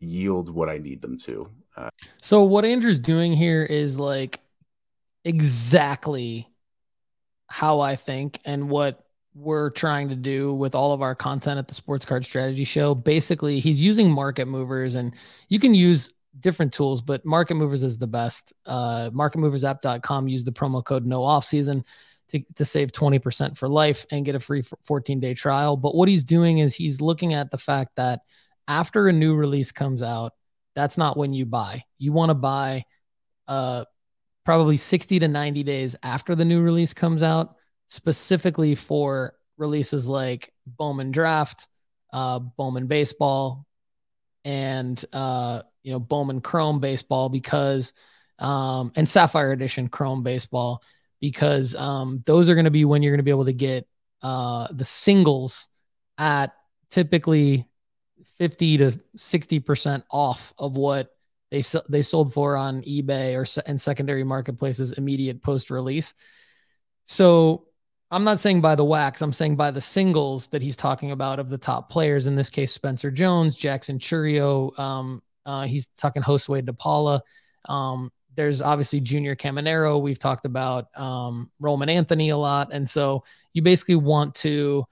yield 0.00 0.52
what 0.52 0.68
I 0.68 0.78
need 0.78 1.02
them 1.02 1.16
to. 1.18 1.48
Uh, 1.76 1.90
so 2.20 2.42
what 2.42 2.64
Andrew's 2.64 2.98
doing 2.98 3.32
here 3.32 3.62
is 3.62 4.00
like 4.00 4.40
exactly 5.24 6.48
how 7.46 7.80
I 7.80 7.94
think 7.94 8.40
and 8.44 8.68
what 8.68 9.06
we're 9.34 9.70
trying 9.70 10.08
to 10.08 10.16
do 10.16 10.52
with 10.52 10.74
all 10.74 10.92
of 10.92 11.02
our 11.02 11.14
content 11.14 11.58
at 11.58 11.68
the 11.68 11.74
Sports 11.74 12.04
Card 12.04 12.24
Strategy 12.24 12.64
Show. 12.64 12.94
Basically, 12.94 13.60
he's 13.60 13.80
using 13.80 14.10
market 14.10 14.46
movers, 14.46 14.94
and 14.94 15.14
you 15.48 15.58
can 15.58 15.74
use 15.74 16.12
different 16.38 16.72
tools, 16.72 17.02
but 17.02 17.24
market 17.24 17.54
movers 17.54 17.82
is 17.82 17.98
the 17.98 18.06
best. 18.06 18.52
Uh, 18.66 19.10
marketmoversapp.com. 19.10 20.28
Use 20.28 20.44
the 20.44 20.52
promo 20.52 20.84
code 20.84 21.06
no 21.06 21.24
off 21.24 21.44
season 21.44 21.84
to, 22.28 22.40
to 22.56 22.64
save 22.64 22.92
20% 22.92 23.56
for 23.56 23.68
life 23.68 24.06
and 24.10 24.24
get 24.24 24.34
a 24.34 24.40
free 24.40 24.62
14 24.84 25.20
day 25.20 25.34
trial. 25.34 25.76
But 25.76 25.94
what 25.94 26.08
he's 26.08 26.24
doing 26.24 26.58
is 26.58 26.74
he's 26.74 27.00
looking 27.00 27.34
at 27.34 27.50
the 27.50 27.58
fact 27.58 27.96
that 27.96 28.20
after 28.68 29.08
a 29.08 29.12
new 29.12 29.34
release 29.34 29.72
comes 29.72 30.02
out, 30.02 30.32
that's 30.74 30.96
not 30.96 31.16
when 31.16 31.32
you 31.32 31.46
buy. 31.46 31.84
You 31.98 32.12
want 32.12 32.30
to 32.30 32.34
buy 32.34 32.84
uh, 33.48 33.84
probably 34.44 34.76
60 34.76 35.18
to 35.18 35.28
90 35.28 35.62
days 35.64 35.96
after 36.02 36.34
the 36.34 36.44
new 36.44 36.60
release 36.60 36.94
comes 36.94 37.22
out, 37.22 37.56
specifically 37.90 38.74
for 38.76 39.34
releases 39.58 40.08
like 40.08 40.52
Bowman 40.64 41.10
Draft, 41.10 41.66
uh, 42.12 42.38
Bowman 42.38 42.86
Baseball, 42.86 43.66
and 44.44 45.04
uh, 45.12 45.62
you 45.82 45.92
know 45.92 46.00
Bowman 46.00 46.40
Chrome 46.40 46.80
Baseball 46.80 47.28
because 47.28 47.92
um, 48.38 48.92
and 48.96 49.06
Sapphire 49.06 49.52
Edition 49.52 49.88
Chrome 49.88 50.22
Baseball 50.22 50.82
because 51.20 51.74
um, 51.74 52.22
those 52.24 52.48
are 52.48 52.54
going 52.54 52.64
to 52.64 52.70
be 52.70 52.86
when 52.86 53.02
you're 53.02 53.12
going 53.12 53.18
to 53.18 53.24
be 53.24 53.30
able 53.30 53.44
to 53.44 53.52
get 53.52 53.86
uh, 54.22 54.68
the 54.70 54.84
singles 54.84 55.68
at 56.16 56.54
typically 56.90 57.66
50 58.38 58.78
to 58.78 59.00
60% 59.16 60.02
off 60.10 60.54
of 60.58 60.76
what 60.76 61.10
they 61.50 61.62
they 61.88 62.02
sold 62.02 62.32
for 62.32 62.56
on 62.56 62.82
eBay 62.82 63.34
or 63.34 63.44
and 63.66 63.80
secondary 63.80 64.22
marketplaces 64.22 64.92
immediate 64.92 65.42
post 65.42 65.70
release. 65.70 66.14
So 67.04 67.66
I'm 68.10 68.24
not 68.24 68.40
saying 68.40 68.60
by 68.60 68.74
the 68.74 68.84
wax, 68.84 69.22
I'm 69.22 69.32
saying 69.32 69.56
by 69.56 69.70
the 69.70 69.80
singles 69.80 70.48
that 70.48 70.62
he's 70.62 70.76
talking 70.76 71.12
about 71.12 71.38
of 71.38 71.48
the 71.48 71.58
top 71.58 71.90
players. 71.90 72.26
In 72.26 72.34
this 72.34 72.50
case, 72.50 72.72
Spencer 72.72 73.10
Jones, 73.10 73.54
Jackson 73.54 73.98
Chourio. 73.98 74.76
Um, 74.78 75.22
uh, 75.46 75.66
he's 75.66 75.88
talking 75.96 76.22
Josue 76.22 76.64
De 76.64 76.72
Paula. 76.72 77.22
Um, 77.68 78.10
there's 78.34 78.62
obviously 78.62 79.00
Junior 79.00 79.36
Caminero. 79.36 80.00
We've 80.00 80.18
talked 80.18 80.44
about 80.44 80.86
um, 80.98 81.50
Roman 81.60 81.88
Anthony 81.88 82.30
a 82.30 82.36
lot. 82.36 82.70
And 82.72 82.88
so 82.88 83.24
you 83.52 83.62
basically 83.62 83.96
want 83.96 84.34
to 84.36 84.84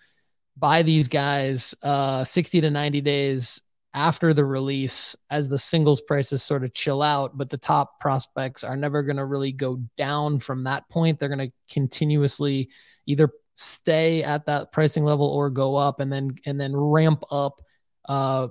buy 0.57 0.83
these 0.83 1.09
guys 1.09 1.75
uh, 1.83 2.25
60 2.25 2.61
to 2.63 2.71
90 2.71 3.01
days 3.01 3.63
after 3.95 4.35
the 4.35 4.45
release 4.45 5.17
as 5.31 5.49
the 5.49 5.59
singles 5.59 6.01
prices 6.01 6.43
sort 6.43 6.65
of 6.65 6.75
chill 6.75 7.03
out. 7.03 7.37
But 7.37 7.51
the 7.51 7.57
top 7.57 8.01
prospects 8.01 8.65
are 8.65 8.77
never 8.77 9.03
going 9.03 9.17
to 9.17 9.25
really 9.25 9.53
go 9.53 9.83
down 9.97 10.39
from 10.39 10.65
that 10.65 10.89
point. 10.89 11.19
They're 11.19 11.29
going 11.29 11.51
to 11.51 11.55
continuously 11.73 12.71
either 13.07 13.31
stay 13.55 14.23
at 14.23 14.47
that 14.47 14.71
pricing 14.73 15.05
level 15.05 15.27
or 15.27 15.51
go 15.51 15.77
up 15.77 16.01
and 16.01 16.13
then 16.13 16.37
and 16.47 16.61
then 16.61 16.77
ramp 16.77 17.25
up 17.31 17.61
uh, 18.09 18.49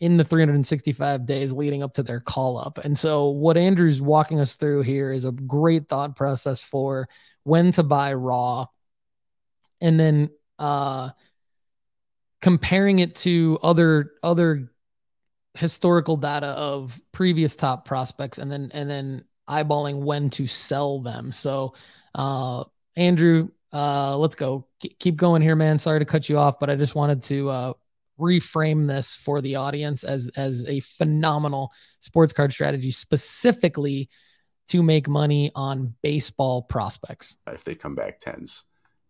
in 0.00 0.16
the 0.16 0.24
365 0.24 1.24
days 1.24 1.52
leading 1.52 1.82
up 1.82 1.94
to 1.94 2.02
their 2.02 2.20
call 2.20 2.58
up. 2.58 2.78
And 2.78 2.98
so, 2.98 3.28
what 3.28 3.56
Andrew's 3.56 4.02
walking 4.02 4.40
us 4.40 4.56
through 4.56 4.82
here 4.82 5.12
is 5.12 5.24
a 5.24 5.32
great 5.32 5.88
thought 5.88 6.16
process 6.16 6.60
for 6.60 7.08
when 7.44 7.72
to 7.72 7.82
buy 7.82 8.12
raw 8.14 8.66
and 9.80 10.00
then 10.00 10.30
uh, 10.58 11.10
comparing 12.44 12.98
it 12.98 13.14
to 13.14 13.58
other 13.62 14.12
other 14.22 14.70
historical 15.54 16.18
data 16.18 16.48
of 16.48 17.00
previous 17.10 17.56
top 17.56 17.86
prospects 17.86 18.36
and 18.36 18.52
then 18.52 18.70
and 18.74 18.90
then 18.90 19.24
eyeballing 19.48 20.00
when 20.00 20.28
to 20.28 20.46
sell 20.46 21.00
them. 21.00 21.32
So, 21.32 21.72
uh, 22.14 22.64
Andrew, 22.96 23.48
uh, 23.72 24.18
let's 24.18 24.34
go. 24.34 24.66
keep 24.98 25.16
going 25.16 25.40
here, 25.40 25.56
man. 25.56 25.78
Sorry 25.78 26.00
to 26.00 26.04
cut 26.04 26.28
you 26.28 26.36
off, 26.36 26.60
but 26.60 26.68
I 26.68 26.76
just 26.76 26.94
wanted 26.94 27.22
to 27.24 27.48
uh, 27.48 27.72
reframe 28.20 28.86
this 28.86 29.16
for 29.16 29.40
the 29.40 29.56
audience 29.56 30.04
as 30.04 30.30
as 30.36 30.66
a 30.68 30.80
phenomenal 30.80 31.72
sports 32.00 32.34
card 32.34 32.52
strategy 32.52 32.90
specifically 32.90 34.10
to 34.68 34.82
make 34.82 35.08
money 35.08 35.50
on 35.54 35.94
baseball 36.02 36.60
prospects. 36.60 37.36
If 37.46 37.64
they 37.64 37.74
come 37.74 37.94
back 37.94 38.18
tens. 38.18 38.64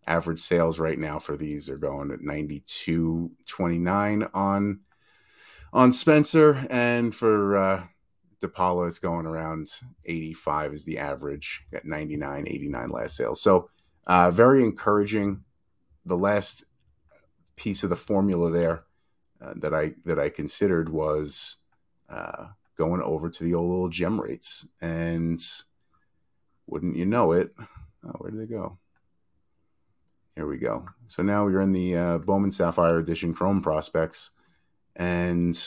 Average 0.07 0.39
sales 0.39 0.79
right 0.79 0.99
now 0.99 1.19
for 1.19 1.35
these 1.35 1.69
are 1.69 1.77
going 1.77 2.11
at 2.11 2.19
92.29 2.19 4.29
on 4.33 4.79
on 5.73 5.91
Spencer 5.91 6.65
and 6.69 7.13
for 7.13 7.57
uh 7.57 7.83
DePaula 8.41 8.87
it's 8.87 8.99
going 8.99 9.25
around 9.25 9.67
85 10.05 10.73
is 10.73 10.85
the 10.85 10.99
average. 10.99 11.65
at 11.73 11.85
99, 11.85 12.47
89 12.47 12.89
last 12.89 13.17
sales. 13.17 13.41
So 13.41 13.69
uh 14.07 14.31
very 14.31 14.63
encouraging. 14.63 15.43
The 16.05 16.17
last 16.17 16.63
piece 17.55 17.83
of 17.83 17.89
the 17.89 17.95
formula 17.95 18.51
there 18.51 18.85
uh, 19.41 19.53
that 19.57 19.73
I 19.73 19.93
that 20.05 20.19
I 20.19 20.29
considered 20.29 20.89
was 20.89 21.57
uh, 22.09 22.47
going 22.77 23.01
over 23.01 23.29
to 23.29 23.43
the 23.43 23.53
old 23.53 23.69
little 23.69 23.89
gem 23.89 24.19
rates, 24.19 24.67
and 24.81 25.39
wouldn't 26.67 26.95
you 26.95 27.05
know 27.05 27.31
it? 27.31 27.53
Oh, 28.05 28.13
where 28.19 28.31
did 28.31 28.39
they 28.39 28.45
go? 28.45 28.77
Here 30.35 30.45
we 30.45 30.57
go. 30.57 30.85
So 31.07 31.23
now 31.23 31.45
we're 31.45 31.61
in 31.61 31.71
the 31.71 31.95
uh, 31.95 32.17
Bowman 32.17 32.51
Sapphire 32.51 32.97
Edition 32.97 33.33
Chrome 33.33 33.61
prospects, 33.61 34.31
and 34.93 35.57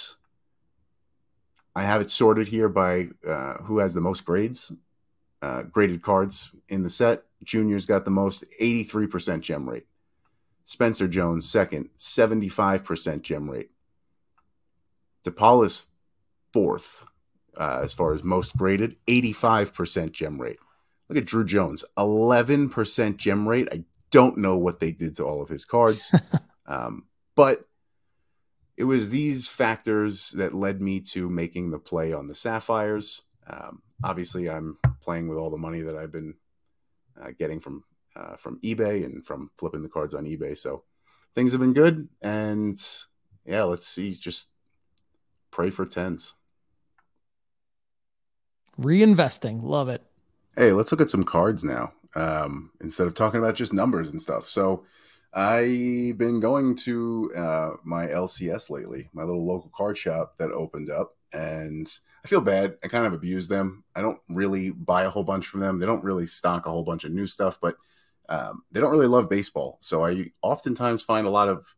I 1.75 1.83
have 1.83 2.03
it 2.03 2.11
sorted 2.11 2.49
here 2.49 2.69
by 2.69 3.09
uh, 3.27 3.55
who 3.63 3.79
has 3.79 3.95
the 3.95 4.03
most 4.03 4.27
grades, 4.27 4.71
uh, 5.41 5.63
graded 5.63 6.03
cards 6.03 6.51
in 6.69 6.83
the 6.83 6.91
set. 6.91 7.23
Junior's 7.43 7.87
got 7.87 8.05
the 8.05 8.11
most, 8.11 8.45
83% 8.61 9.41
gem 9.41 9.71
rate. 9.71 9.87
Spencer 10.65 11.09
Jones, 11.09 11.49
second, 11.49 11.89
75% 11.97 13.23
gem 13.23 13.49
rate. 13.49 13.71
DePaul 15.25 15.65
is 15.65 15.87
fourth 16.53 17.07
uh, 17.57 17.81
as 17.83 17.95
far 17.95 18.13
as 18.13 18.23
most 18.23 18.55
graded, 18.55 18.97
85% 19.07 20.13
gem 20.13 20.39
rate. 20.39 20.59
Look 21.09 21.17
at 21.17 21.25
Drew 21.25 21.47
Jones, 21.47 21.87
11% 21.97 23.17
gem 23.17 23.49
rate. 23.49 23.69
I 23.73 23.85
don't 24.11 24.39
know 24.39 24.57
what 24.57 24.81
they 24.81 24.93
did 24.93 25.17
to 25.17 25.25
all 25.25 25.43
of 25.43 25.49
his 25.49 25.65
cards, 25.65 26.13
um, 26.67 27.05
but 27.35 27.65
it 28.77 28.85
was 28.85 29.11
these 29.11 29.49
factors 29.49 30.31
that 30.31 30.55
led 30.55 30.81
me 30.81 31.01
to 31.01 31.29
making 31.29 31.71
the 31.71 31.79
play 31.79 32.13
on 32.13 32.29
the 32.29 32.35
Sapphires. 32.35 33.23
Um, 33.47 33.83
obviously, 34.05 34.49
I'm 34.49 34.79
playing 35.01 35.29
with 35.29 35.39
all 35.39 35.51
the 35.51 35.57
money 35.57 35.83
that 35.83 35.97
I've 35.97 36.13
been 36.13 36.35
uh, 37.21 37.31
getting 37.37 37.61
from 37.61 37.85
uh, 38.15 38.37
from 38.37 38.61
eBay 38.61 39.05
and 39.05 39.25
from 39.25 39.51
flipping 39.57 39.83
the 39.83 39.89
cards 39.89 40.15
on 40.15 40.25
eBay. 40.25 40.57
So 40.57 40.85
things 41.35 41.53
have 41.53 41.61
been 41.61 41.73
good, 41.73 42.09
and 42.23 42.77
yeah, 43.45 43.65
let's 43.65 43.87
see. 43.87 44.15
Just 44.15 44.49
pray 45.51 45.71
for 45.71 45.85
tens. 45.85 46.35
Reinvesting, 48.81 49.63
love 49.63 49.89
it. 49.89 50.05
Hey, 50.57 50.73
let's 50.73 50.93
look 50.93 51.01
at 51.01 51.11
some 51.11 51.25
cards 51.25 51.65
now 51.65 51.93
um, 52.19 52.71
instead 52.81 53.07
of 53.07 53.15
talking 53.15 53.39
about 53.39 53.55
just 53.55 53.73
numbers 53.73 54.09
and 54.09 54.21
stuff. 54.21 54.45
So 54.49 54.85
I've 55.33 56.19
been 56.19 56.41
going 56.41 56.75
to 56.77 57.33
uh, 57.37 57.71
my 57.85 58.07
LCS 58.07 58.71
lately, 58.71 59.09
my 59.13 59.23
little 59.23 59.47
local 59.47 59.71
card 59.75 59.97
shop 59.97 60.35
that 60.39 60.51
opened 60.51 60.91
up, 60.91 61.17
and 61.33 61.89
I 62.25 62.29
feel 62.29 62.41
bad. 62.41 62.77
I 62.83 62.89
kind 62.89 63.07
of 63.07 63.13
abuse 63.13 63.47
them. 63.47 63.85
I 63.95 64.03
don't 64.03 64.19
really 64.29 64.71
buy 64.71 65.05
a 65.05 65.11
whole 65.11 65.23
bunch 65.23 65.47
from 65.47 65.61
them. 65.61 65.79
They 65.79 65.87
don't 65.87 66.05
really 66.05 66.27
stock 66.27 66.67
a 66.67 66.71
whole 66.71 66.83
bunch 66.83 67.05
of 67.05 67.13
new 67.13 67.27
stuff, 67.27 67.61
but 67.61 67.77
um, 68.29 68.63
they 68.73 68.81
don't 68.81 68.91
really 68.91 69.07
love 69.07 69.31
baseball. 69.31 69.79
So 69.81 70.05
I 70.05 70.33
oftentimes 70.43 71.03
find 71.03 71.27
a 71.27 71.31
lot 71.31 71.49
of 71.49 71.75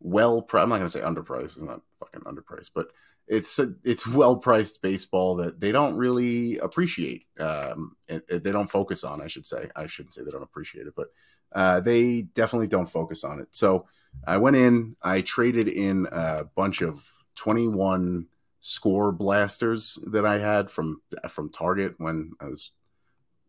well, 0.00 0.46
I'm 0.52 0.68
not 0.68 0.76
going 0.76 0.82
to 0.82 0.90
say 0.90 1.00
underpriced. 1.00 1.44
It's 1.44 1.62
not 1.62 1.80
fucking 2.00 2.22
underpriced, 2.22 2.70
but 2.74 2.88
it's 3.28 3.58
it's 3.84 4.06
well 4.06 4.36
priced 4.36 4.82
baseball 4.82 5.36
that 5.36 5.60
they 5.60 5.72
don't 5.72 5.96
really 5.96 6.58
appreciate. 6.58 7.26
Um, 7.38 7.96
it, 8.06 8.24
it, 8.28 8.44
they 8.44 8.52
don't 8.52 8.70
focus 8.70 9.04
on. 9.04 9.20
I 9.20 9.26
should 9.26 9.46
say. 9.46 9.68
I 9.74 9.86
shouldn't 9.86 10.14
say 10.14 10.22
they 10.22 10.30
don't 10.30 10.42
appreciate 10.42 10.86
it, 10.86 10.94
but 10.96 11.08
uh, 11.52 11.80
they 11.80 12.22
definitely 12.22 12.68
don't 12.68 12.86
focus 12.86 13.24
on 13.24 13.40
it. 13.40 13.48
So 13.50 13.86
I 14.26 14.36
went 14.36 14.56
in. 14.56 14.96
I 15.02 15.22
traded 15.22 15.68
in 15.68 16.06
a 16.12 16.44
bunch 16.44 16.82
of 16.82 17.04
21 17.36 18.26
score 18.60 19.12
blasters 19.12 19.98
that 20.06 20.24
I 20.24 20.38
had 20.38 20.70
from 20.70 21.02
from 21.28 21.50
Target 21.50 21.94
when 21.98 22.32
I 22.40 22.46
was 22.46 22.72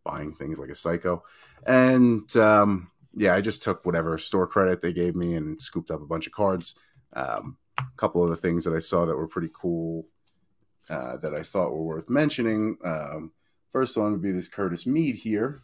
buying 0.04 0.32
things 0.32 0.58
like 0.58 0.70
a 0.70 0.74
psycho. 0.74 1.22
And 1.66 2.34
um, 2.36 2.90
yeah, 3.14 3.34
I 3.34 3.40
just 3.40 3.62
took 3.62 3.84
whatever 3.84 4.18
store 4.18 4.46
credit 4.46 4.80
they 4.80 4.92
gave 4.92 5.14
me 5.14 5.34
and 5.34 5.60
scooped 5.60 5.90
up 5.90 6.02
a 6.02 6.06
bunch 6.06 6.26
of 6.26 6.32
cards. 6.32 6.74
Um, 7.12 7.56
a 7.78 7.96
couple 7.96 8.22
of 8.22 8.30
the 8.30 8.36
things 8.36 8.64
that 8.64 8.74
I 8.74 8.78
saw 8.78 9.04
that 9.04 9.16
were 9.16 9.28
pretty 9.28 9.50
cool 9.52 10.06
uh, 10.90 11.16
that 11.18 11.34
I 11.34 11.42
thought 11.42 11.72
were 11.72 11.82
worth 11.82 12.10
mentioning. 12.10 12.78
Um, 12.84 13.32
first 13.70 13.96
one 13.96 14.12
would 14.12 14.22
be 14.22 14.32
this 14.32 14.48
Curtis 14.48 14.86
Mead 14.86 15.16
here. 15.16 15.60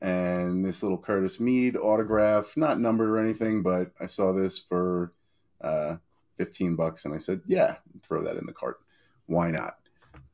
And 0.00 0.64
this 0.64 0.82
little 0.82 0.98
Curtis 0.98 1.40
Mead 1.40 1.76
autograph, 1.76 2.56
not 2.56 2.78
numbered 2.78 3.08
or 3.08 3.18
anything, 3.18 3.62
but 3.62 3.92
I 3.98 4.06
saw 4.06 4.32
this 4.32 4.60
for 4.60 5.12
uh, 5.60 5.96
15 6.36 6.76
bucks. 6.76 7.04
And 7.04 7.14
I 7.14 7.18
said, 7.18 7.40
yeah, 7.46 7.76
throw 8.02 8.22
that 8.24 8.36
in 8.36 8.46
the 8.46 8.52
cart. 8.52 8.78
Why 9.26 9.50
not? 9.50 9.78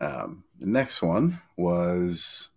Um, 0.01 0.45
the 0.59 0.67
next 0.67 1.01
one 1.01 1.41
was 1.57 2.51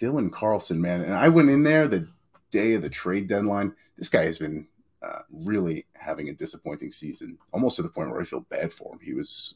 Dylan 0.00 0.32
Carlson, 0.32 0.80
man. 0.80 1.02
And 1.02 1.14
I 1.14 1.28
went 1.28 1.50
in 1.50 1.62
there 1.62 1.86
the 1.86 2.08
day 2.50 2.74
of 2.74 2.82
the 2.82 2.90
trade 2.90 3.28
deadline. 3.28 3.74
This 3.96 4.08
guy 4.08 4.24
has 4.24 4.38
been 4.38 4.66
uh, 5.02 5.20
really 5.30 5.86
having 6.02 6.28
a 6.28 6.34
disappointing 6.34 6.90
season, 6.90 7.38
almost 7.52 7.76
to 7.76 7.82
the 7.82 7.88
point 7.88 8.10
where 8.10 8.20
I 8.20 8.24
feel 8.24 8.40
bad 8.40 8.72
for 8.72 8.92
him. 8.92 9.00
He 9.02 9.14
was 9.14 9.54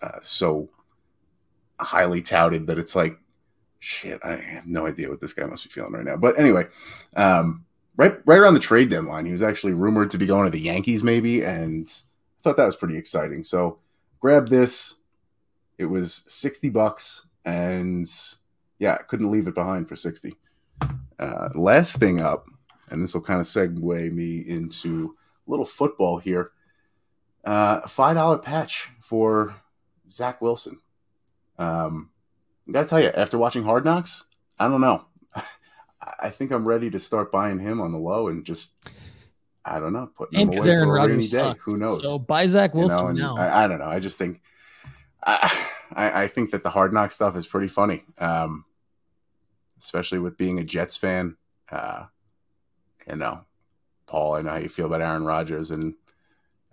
uh, 0.00 0.20
so 0.22 0.68
highly 1.78 2.22
touted 2.22 2.66
that 2.66 2.78
it's 2.78 2.96
like, 2.96 3.18
shit, 3.78 4.20
I 4.24 4.36
have 4.36 4.66
no 4.66 4.86
idea 4.86 5.08
what 5.08 5.20
this 5.20 5.32
guy 5.32 5.46
must 5.46 5.64
be 5.64 5.70
feeling 5.70 5.92
right 5.92 6.04
now. 6.04 6.16
But 6.16 6.38
anyway, 6.38 6.66
um, 7.16 7.64
right 7.96 8.18
right 8.26 8.38
around 8.38 8.54
the 8.54 8.60
trade 8.60 8.90
deadline, 8.90 9.26
he 9.26 9.32
was 9.32 9.42
actually 9.42 9.72
rumored 9.72 10.10
to 10.10 10.18
be 10.18 10.26
going 10.26 10.44
to 10.44 10.50
the 10.50 10.60
Yankees, 10.60 11.02
maybe, 11.02 11.44
and 11.44 11.86
I 11.86 12.38
thought 12.42 12.56
that 12.56 12.66
was 12.66 12.76
pretty 12.76 12.96
exciting. 12.96 13.42
So 13.44 13.78
grab 14.20 14.48
this. 14.48 14.96
It 15.78 15.86
was 15.86 16.24
sixty 16.26 16.70
bucks, 16.70 17.26
and 17.44 18.08
yeah, 18.78 18.96
couldn't 18.96 19.30
leave 19.30 19.46
it 19.46 19.54
behind 19.54 19.88
for 19.88 19.96
sixty. 19.96 20.34
Uh, 21.18 21.48
last 21.54 21.96
thing 21.96 22.20
up, 22.20 22.46
and 22.90 23.02
this 23.02 23.14
will 23.14 23.20
kind 23.20 23.40
of 23.40 23.46
segue 23.46 24.12
me 24.12 24.38
into 24.38 25.16
little 25.48 25.64
football 25.64 26.18
here. 26.18 26.52
Uh, 27.44 27.86
five 27.88 28.16
dollar 28.16 28.38
patch 28.38 28.90
for 29.00 29.56
Zach 30.08 30.40
Wilson. 30.40 30.78
Um, 31.58 32.10
I 32.68 32.72
gotta 32.72 32.88
tell 32.88 33.00
you, 33.00 33.08
after 33.08 33.38
watching 33.38 33.64
Hard 33.64 33.84
Knocks, 33.84 34.24
I 34.58 34.68
don't 34.68 34.80
know. 34.80 35.06
I 36.20 36.30
think 36.30 36.52
I'm 36.52 36.66
ready 36.66 36.90
to 36.90 36.98
start 36.98 37.32
buying 37.32 37.58
him 37.58 37.80
on 37.80 37.92
the 37.92 37.98
low 37.98 38.28
and 38.28 38.44
just, 38.44 38.72
I 39.64 39.80
don't 39.80 39.92
know, 39.92 40.10
putting 40.16 40.40
and 40.40 40.52
him 40.52 40.60
away 40.60 40.70
Aaron 40.70 40.88
for 40.88 40.96
a 40.96 41.00
rainy 41.00 41.12
Rodgers 41.14 41.30
day. 41.30 41.36
sucks. 41.36 41.64
Who 41.64 41.76
knows? 41.76 42.02
So 42.02 42.18
buy 42.18 42.46
Zach 42.46 42.74
You 42.74 42.80
Wilson 42.80 42.98
know, 42.98 43.06
and 43.08 43.18
now. 43.18 43.36
I, 43.36 43.64
I 43.64 43.68
don't 43.68 43.78
know. 43.78 43.86
I 43.88 43.98
just 43.98 44.18
think, 44.18 44.40
I, 45.24 45.66
I, 45.92 46.22
I 46.24 46.28
think 46.28 46.50
that 46.50 46.62
the 46.62 46.70
Hard 46.70 46.92
Knock 46.92 47.12
stuff 47.12 47.36
is 47.36 47.46
pretty 47.46 47.68
funny, 47.68 48.04
um, 48.18 48.64
especially 49.80 50.18
with 50.18 50.36
being 50.36 50.58
a 50.58 50.64
Jets 50.64 50.96
fan. 50.96 51.36
Uh, 51.70 52.06
you 53.08 53.16
know, 53.16 53.40
Paul, 54.08 54.34
I 54.34 54.42
know 54.42 54.50
how 54.50 54.56
you 54.56 54.68
feel 54.68 54.86
about 54.86 55.02
Aaron 55.02 55.24
Rodgers, 55.24 55.70
and 55.70 55.94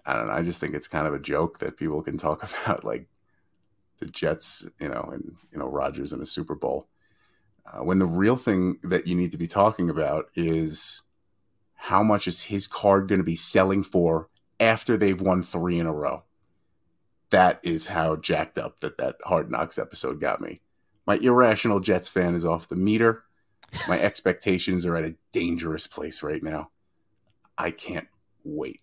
I 0.06 0.14
don't 0.14 0.28
know. 0.28 0.34
I 0.34 0.42
just 0.42 0.60
think 0.60 0.74
it's 0.74 0.88
kind 0.88 1.06
of 1.06 1.14
a 1.14 1.20
joke 1.20 1.60
that 1.60 1.78
people 1.78 2.02
can 2.02 2.18
talk 2.18 2.42
about 2.64 2.84
like 2.84 3.08
the 4.00 4.08
Jets, 4.08 4.66
you 4.80 4.90
know, 4.90 5.10
and 5.14 5.36
you 5.52 5.60
know 5.60 5.68
Rodgers 5.68 6.12
in 6.12 6.22
a 6.22 6.26
Super 6.26 6.56
Bowl. 6.56 6.88
Uh, 7.66 7.84
when 7.84 8.00
the 8.00 8.06
real 8.06 8.36
thing 8.36 8.78
that 8.84 9.08
you 9.08 9.16
need 9.16 9.32
to 9.32 9.38
be 9.38 9.48
talking 9.48 9.90
about 9.90 10.26
is 10.36 11.02
how 11.74 12.04
much 12.04 12.28
is 12.28 12.44
his 12.44 12.68
card 12.68 13.08
going 13.08 13.20
to 13.20 13.26
be 13.26 13.36
selling 13.36 13.84
for 13.84 14.30
after 14.60 14.98
they've 14.98 15.22
won 15.22 15.42
three 15.42 15.80
in 15.80 15.88
a 15.88 15.94
row. 15.94 16.24
That 17.32 17.60
is 17.64 17.88
how 17.88 18.16
jacked 18.16 18.58
up 18.58 18.80
that 18.80 18.98
that 18.98 19.18
Hard 19.26 19.52
Knocks 19.52 19.78
episode 19.78 20.22
got 20.22 20.42
me. 20.42 20.62
My 21.06 21.18
irrational 21.18 21.80
Jets 21.80 22.08
fan 22.08 22.34
is 22.34 22.46
off 22.46 22.70
the 22.70 22.76
meter. 22.76 23.24
My 23.88 24.00
expectations 24.00 24.86
are 24.86 24.96
at 24.96 25.06
a 25.06 25.16
dangerous 25.32 25.86
place 25.86 26.24
right 26.24 26.42
now. 26.42 26.70
I 27.58 27.72
can't 27.72 28.08
wait 28.44 28.82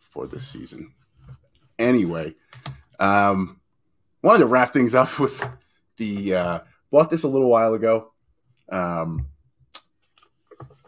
for 0.00 0.26
this 0.26 0.46
season. 0.46 0.92
Anyway, 1.78 2.34
um, 3.00 3.60
wanted 4.22 4.40
to 4.40 4.46
wrap 4.46 4.72
things 4.72 4.94
up 4.94 5.18
with 5.18 5.48
the 5.96 6.34
uh, 6.34 6.60
bought 6.90 7.10
this 7.10 7.24
a 7.24 7.28
little 7.28 7.50
while 7.50 7.74
ago. 7.74 8.12
Um, 8.68 9.28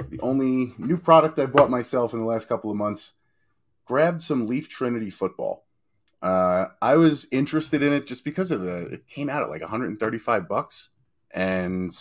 the 0.08 0.20
only 0.20 0.74
new 0.78 0.96
product 0.96 1.38
I 1.38 1.46
bought 1.46 1.70
myself 1.70 2.12
in 2.12 2.20
the 2.20 2.26
last 2.26 2.48
couple 2.48 2.70
of 2.70 2.76
months. 2.76 3.14
Grabbed 3.84 4.22
some 4.22 4.46
Leaf 4.46 4.68
Trinity 4.68 5.10
football. 5.10 5.64
Uh, 6.22 6.66
I 6.82 6.96
was 6.96 7.28
interested 7.30 7.82
in 7.82 7.92
it 7.92 8.06
just 8.06 8.24
because 8.24 8.50
of 8.50 8.60
the. 8.60 8.76
It 8.86 9.06
came 9.06 9.28
out 9.28 9.42
at 9.42 9.50
like 9.50 9.60
135 9.60 10.48
bucks, 10.48 10.90
and 11.32 11.92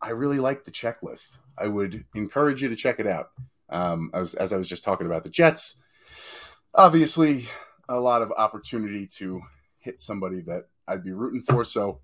I 0.00 0.10
really 0.10 0.38
like 0.38 0.64
the 0.64 0.70
checklist. 0.70 1.38
I 1.58 1.66
would 1.66 2.04
encourage 2.14 2.62
you 2.62 2.68
to 2.68 2.76
check 2.76 3.00
it 3.00 3.06
out. 3.06 3.30
Um, 3.74 4.10
I 4.14 4.20
was 4.20 4.34
as 4.34 4.52
I 4.52 4.56
was 4.56 4.68
just 4.68 4.84
talking 4.84 5.06
about 5.06 5.24
the 5.24 5.30
Jets. 5.30 5.76
Obviously, 6.74 7.48
a 7.88 7.98
lot 7.98 8.22
of 8.22 8.32
opportunity 8.36 9.06
to 9.18 9.42
hit 9.78 10.00
somebody 10.00 10.40
that 10.42 10.68
I'd 10.86 11.04
be 11.04 11.12
rooting 11.12 11.40
for. 11.40 11.64
So 11.64 12.00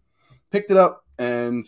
picked 0.50 0.70
it 0.70 0.76
up 0.76 1.04
and 1.18 1.64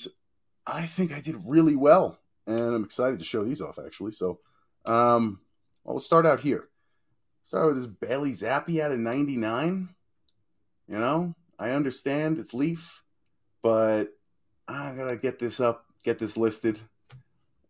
I 0.67 0.87
think 0.87 1.13
I 1.13 1.21
did 1.21 1.37
really 1.47 1.77
well. 1.77 2.19
And 2.47 2.75
I'm 2.75 2.85
excited 2.85 3.21
to 3.21 3.25
show 3.25 3.45
these 3.45 3.61
off 3.61 3.79
actually. 3.79 4.13
So 4.13 4.41
um 4.87 5.41
well, 5.85 5.95
we'll 5.95 6.01
start 6.01 6.27
out 6.27 6.41
here. 6.41 6.69
Start 7.45 7.67
with 7.67 7.77
this 7.77 7.87
Bailey 7.87 8.33
Zappe 8.33 8.81
out 8.81 8.93
of 8.93 8.99
99. 8.99 9.89
You 10.89 10.99
know, 10.99 11.35
I 11.59 11.71
understand 11.71 12.39
it's 12.39 12.53
Leaf, 12.55 13.03
but 13.63 14.09
I 14.69 14.95
gotta 14.97 15.17
get 15.17 15.39
this 15.39 15.61
up, 15.61 15.87
get 16.05 16.19
this 16.19 16.37
listed, 16.37 16.81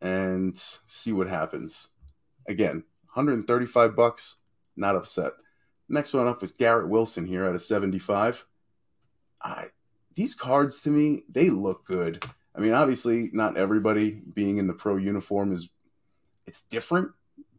and 0.00 0.56
see 0.86 1.12
what 1.12 1.28
happens. 1.28 1.88
Again, 2.46 2.84
135 3.14 3.94
bucks, 3.94 4.36
not 4.76 4.96
upset. 4.96 5.32
Next 5.88 6.14
one 6.14 6.26
up 6.26 6.42
is 6.42 6.52
Garrett 6.52 6.88
Wilson 6.88 7.26
here 7.26 7.46
at 7.46 7.54
a 7.54 7.58
75. 7.58 8.46
I, 9.42 9.66
these 10.14 10.34
cards 10.34 10.82
to 10.82 10.90
me, 10.90 11.24
they 11.28 11.50
look 11.50 11.84
good. 11.84 12.24
I 12.54 12.60
mean, 12.60 12.72
obviously, 12.72 13.30
not 13.32 13.56
everybody 13.56 14.10
being 14.10 14.58
in 14.58 14.66
the 14.66 14.72
pro 14.72 14.96
uniform 14.96 15.52
is 15.52 15.68
it's 16.46 16.62
different, 16.62 17.10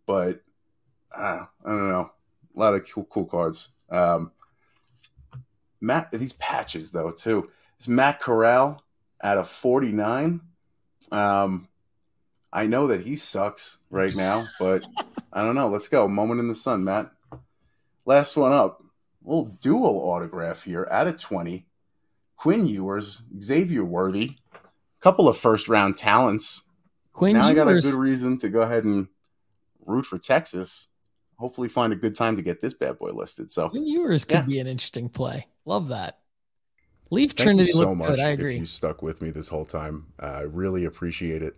but 0.06 0.42
uh, 1.16 1.46
I 1.66 1.70
don't 1.70 1.90
know. 1.90 2.12
A 2.56 2.60
lot 2.60 2.76
of 2.76 2.88
cool, 2.90 3.06
cool 3.06 3.26
cards. 3.26 3.70
Um, 3.90 4.32
Matt, 5.82 6.12
these 6.12 6.34
patches 6.34 6.92
though 6.92 7.12
too. 7.12 7.50
It's 7.78 7.88
Matt 7.88 8.22
Corral 8.22 8.84
at 9.22 9.38
a 9.38 9.44
49. 9.44 10.42
Um, 11.12 11.68
I 12.56 12.68
know 12.68 12.86
that 12.88 13.02
he 13.02 13.16
sucks 13.16 13.80
right 13.90 14.16
now, 14.16 14.48
but 14.60 14.84
I 15.34 15.42
don't 15.42 15.56
know. 15.56 15.68
Let's 15.70 15.88
go. 15.88 16.08
Moment 16.08 16.40
in 16.40 16.48
the 16.48 16.56
sun, 16.56 16.84
Matt. 16.84 17.12
Last 18.06 18.38
one 18.38 18.54
up. 18.54 18.84
little 19.26 19.46
dual 19.62 19.98
autograph 20.10 20.64
here 20.64 20.88
at 20.92 21.08
a 21.08 21.14
20. 21.14 21.66
Quinn 22.38 22.68
Ewers, 22.68 23.24
Xavier 23.42 23.84
Worthy, 23.84 24.36
couple 25.00 25.28
of 25.28 25.38
first 25.38 25.68
round 25.68 25.98
talents. 25.98 26.62
Quinn 27.14 27.34
now 27.34 27.48
I 27.48 27.54
got 27.54 27.68
a 27.70 27.80
good 27.80 27.94
reason 27.94 28.38
to 28.40 28.50
go 28.50 28.62
ahead 28.62 28.84
and 28.84 29.08
root 29.86 30.06
for 30.06 30.18
Texas. 30.20 30.88
Hopefully, 31.40 31.70
find 31.70 31.92
a 31.92 31.96
good 31.96 32.16
time 32.16 32.36
to 32.36 32.42
get 32.42 32.62
this 32.62 32.74
bad 32.74 33.00
boy 33.00 33.12
listed. 33.12 33.50
So, 33.52 33.70
Quinn 33.70 33.88
Ewers 33.88 34.26
could 34.26 34.34
Yeah. 34.36 34.42
be 34.44 34.60
an 34.60 34.68
interesting 34.68 35.10
play. 35.10 35.48
Love 35.66 35.88
that. 35.88 36.20
Leave 37.10 37.32
thank 37.32 37.48
Trinity 37.48 37.70
you 37.70 37.74
so 37.74 37.96
much 37.96 38.10
good. 38.10 38.20
I 38.20 38.32
if 38.34 38.40
agree. 38.40 38.58
you 38.58 38.66
stuck 38.66 39.02
with 39.02 39.22
me 39.22 39.30
this 39.32 39.48
whole 39.48 39.66
time. 39.66 40.08
Uh, 40.22 40.26
I 40.26 40.42
really 40.42 40.84
appreciate 40.86 41.42
it. 41.42 41.56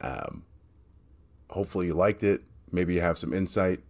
Um, 0.00 0.44
hopefully, 1.50 1.86
you 1.86 1.94
liked 1.94 2.22
it. 2.22 2.42
Maybe 2.70 2.94
you 2.94 3.00
have 3.00 3.18
some 3.18 3.32
insight. 3.32 3.80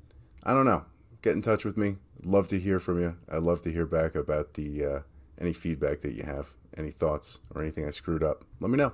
I 0.42 0.52
don't 0.52 0.64
know. 0.64 0.84
Get 1.22 1.34
in 1.34 1.42
touch 1.42 1.64
with 1.64 1.76
me. 1.76 1.96
Love 2.22 2.48
to 2.48 2.58
hear 2.58 2.80
from 2.80 3.00
you. 3.00 3.16
I'd 3.30 3.42
love 3.42 3.62
to 3.62 3.72
hear 3.72 3.86
back 3.86 4.14
about 4.14 4.54
the 4.54 4.84
uh, 4.84 5.00
any 5.40 5.52
feedback 5.52 6.00
that 6.00 6.14
you 6.14 6.24
have, 6.24 6.50
any 6.76 6.90
thoughts, 6.90 7.38
or 7.54 7.62
anything 7.62 7.86
I 7.86 7.90
screwed 7.90 8.22
up. 8.22 8.44
Let 8.60 8.70
me 8.70 8.76
know. 8.76 8.92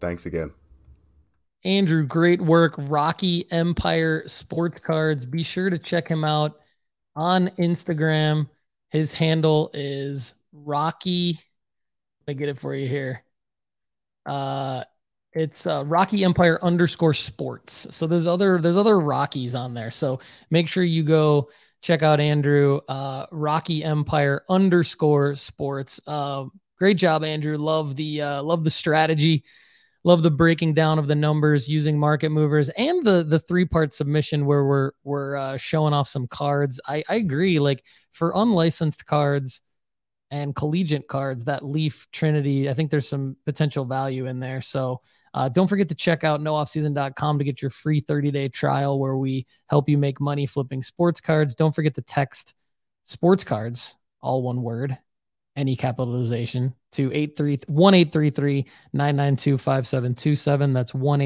Thanks 0.00 0.26
again. 0.26 0.52
Andrew, 1.64 2.06
great 2.06 2.40
work. 2.40 2.74
Rocky 2.78 3.50
Empire 3.52 4.22
Sports 4.26 4.78
Cards. 4.78 5.26
Be 5.26 5.42
sure 5.42 5.68
to 5.68 5.78
check 5.78 6.08
him 6.08 6.24
out 6.24 6.58
on 7.14 7.48
Instagram. 7.58 8.48
His 8.88 9.12
handle 9.12 9.70
is 9.74 10.34
Rocky. 10.52 11.38
Let 12.26 12.34
me 12.36 12.38
get 12.38 12.48
it 12.48 12.58
for 12.58 12.74
you 12.74 12.88
here. 12.88 13.22
Uh, 14.24 14.84
it's 15.32 15.66
uh, 15.66 15.84
Rocky 15.86 16.24
Empire 16.24 16.58
underscore 16.62 17.14
Sports. 17.14 17.86
So 17.90 18.06
there's 18.06 18.26
other 18.26 18.60
there's 18.60 18.76
other 18.76 19.00
Rockies 19.00 19.54
on 19.54 19.74
there. 19.74 19.90
So 19.90 20.20
make 20.50 20.68
sure 20.68 20.82
you 20.82 21.02
go 21.02 21.50
check 21.82 22.02
out 22.02 22.20
Andrew. 22.20 22.80
Uh, 22.88 23.26
Rocky 23.30 23.84
Empire 23.84 24.44
underscore 24.48 25.36
Sports. 25.36 26.00
Uh, 26.06 26.46
great 26.78 26.96
job, 26.96 27.24
Andrew. 27.24 27.56
Love 27.56 27.96
the 27.96 28.22
uh, 28.22 28.42
love 28.42 28.64
the 28.64 28.70
strategy 28.70 29.44
love 30.04 30.22
the 30.22 30.30
breaking 30.30 30.74
down 30.74 30.98
of 30.98 31.06
the 31.06 31.14
numbers 31.14 31.68
using 31.68 31.98
market 31.98 32.30
movers 32.30 32.68
and 32.70 33.04
the 33.04 33.24
the 33.24 33.38
three 33.38 33.64
part 33.64 33.92
submission 33.92 34.46
where 34.46 34.64
we're 34.64 34.90
we're 35.04 35.36
uh, 35.36 35.56
showing 35.56 35.94
off 35.94 36.08
some 36.08 36.26
cards. 36.26 36.80
I, 36.86 37.02
I 37.08 37.16
agree. 37.16 37.58
Like 37.58 37.84
for 38.12 38.32
unlicensed 38.34 39.06
cards 39.06 39.62
and 40.30 40.54
collegiate 40.54 41.08
cards, 41.08 41.44
that 41.44 41.64
Leaf 41.64 42.06
Trinity, 42.12 42.70
I 42.70 42.74
think 42.74 42.90
there's 42.90 43.08
some 43.08 43.36
potential 43.44 43.84
value 43.84 44.26
in 44.26 44.40
there. 44.40 44.62
So 44.62 45.00
uh, 45.32 45.48
don't 45.48 45.68
forget 45.68 45.88
to 45.88 45.94
check 45.94 46.24
out 46.24 46.40
nooffseason.com 46.40 47.38
to 47.38 47.44
get 47.44 47.62
your 47.62 47.70
free 47.70 48.00
30 48.00 48.30
day 48.30 48.48
trial 48.48 48.98
where 48.98 49.16
we 49.16 49.46
help 49.68 49.88
you 49.88 49.96
make 49.96 50.20
money 50.20 50.46
flipping 50.46 50.82
sports 50.82 51.20
cards. 51.20 51.54
Don't 51.54 51.74
forget 51.74 51.94
to 51.94 52.02
text 52.02 52.54
sports 53.04 53.44
cards, 53.44 53.96
all 54.20 54.42
one 54.42 54.62
word, 54.62 54.98
any 55.56 55.76
capitalization 55.76 56.74
to 56.92 57.04
1833 57.04 58.66
992 58.92 59.58
5727. 59.58 60.72
That's 60.72 60.94
1 60.94 61.18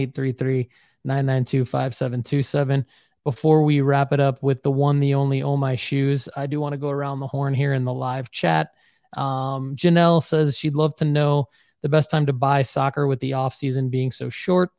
992 1.06 1.64
5727. 1.64 2.86
before 3.24 3.62
we 3.62 3.80
wrap 3.80 4.12
it 4.12 4.20
up 4.20 4.42
with 4.42 4.62
the 4.62 4.70
one, 4.70 5.00
the 5.00 5.14
only, 5.14 5.42
oh 5.42 5.56
my 5.56 5.76
shoes, 5.76 6.28
I 6.36 6.46
do 6.46 6.60
want 6.60 6.72
to 6.74 6.78
go 6.78 6.90
around 6.90 7.20
the 7.20 7.26
horn 7.26 7.54
here 7.54 7.72
in 7.72 7.84
the 7.84 7.92
live 7.92 8.30
chat. 8.30 8.68
Um, 9.16 9.76
Janelle 9.76 10.22
says 10.22 10.58
she'd 10.58 10.74
love 10.74 10.94
to 10.96 11.04
know 11.06 11.48
the 11.84 11.88
best 11.90 12.10
time 12.10 12.24
to 12.24 12.32
buy 12.32 12.62
soccer 12.62 13.06
with 13.06 13.20
the 13.20 13.34
off 13.34 13.54
season 13.54 13.90
being 13.90 14.10
so 14.10 14.30
short. 14.30 14.70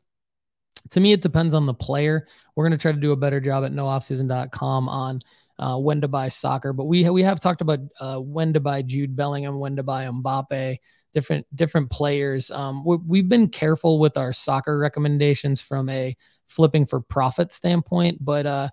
To 0.89 0.99
me, 0.99 1.13
it 1.13 1.21
depends 1.21 1.53
on 1.53 1.67
the 1.67 1.73
player. 1.73 2.27
We're 2.55 2.67
going 2.67 2.77
to 2.77 2.81
try 2.81 2.91
to 2.93 2.99
do 2.99 3.11
a 3.11 3.15
better 3.15 3.39
job 3.39 3.63
at 3.63 3.71
nooffseason.com 3.71 4.89
on 4.89 5.21
uh, 5.59 5.77
when 5.77 6.01
to 6.01 6.07
buy 6.07 6.29
soccer, 6.29 6.73
but 6.73 6.85
we 6.85 7.07
we 7.11 7.21
have 7.21 7.39
talked 7.39 7.61
about 7.61 7.79
uh, 7.99 8.17
when 8.17 8.53
to 8.53 8.59
buy 8.59 8.81
Jude 8.81 9.15
Bellingham, 9.15 9.59
when 9.59 9.75
to 9.75 9.83
buy 9.83 10.05
Mbappe, 10.05 10.77
different 11.13 11.45
different 11.55 11.91
players. 11.91 12.49
Um, 12.49 12.83
we, 12.83 13.19
have 13.19 13.29
been 13.29 13.49
careful 13.49 13.99
with 13.99 14.17
our 14.17 14.33
soccer 14.33 14.77
recommendations 14.77 15.61
from 15.61 15.87
a 15.89 16.17
flipping 16.47 16.87
for 16.87 17.01
profit 17.01 17.51
standpoint, 17.51 18.17
but 18.19 18.47
uh, 18.47 18.69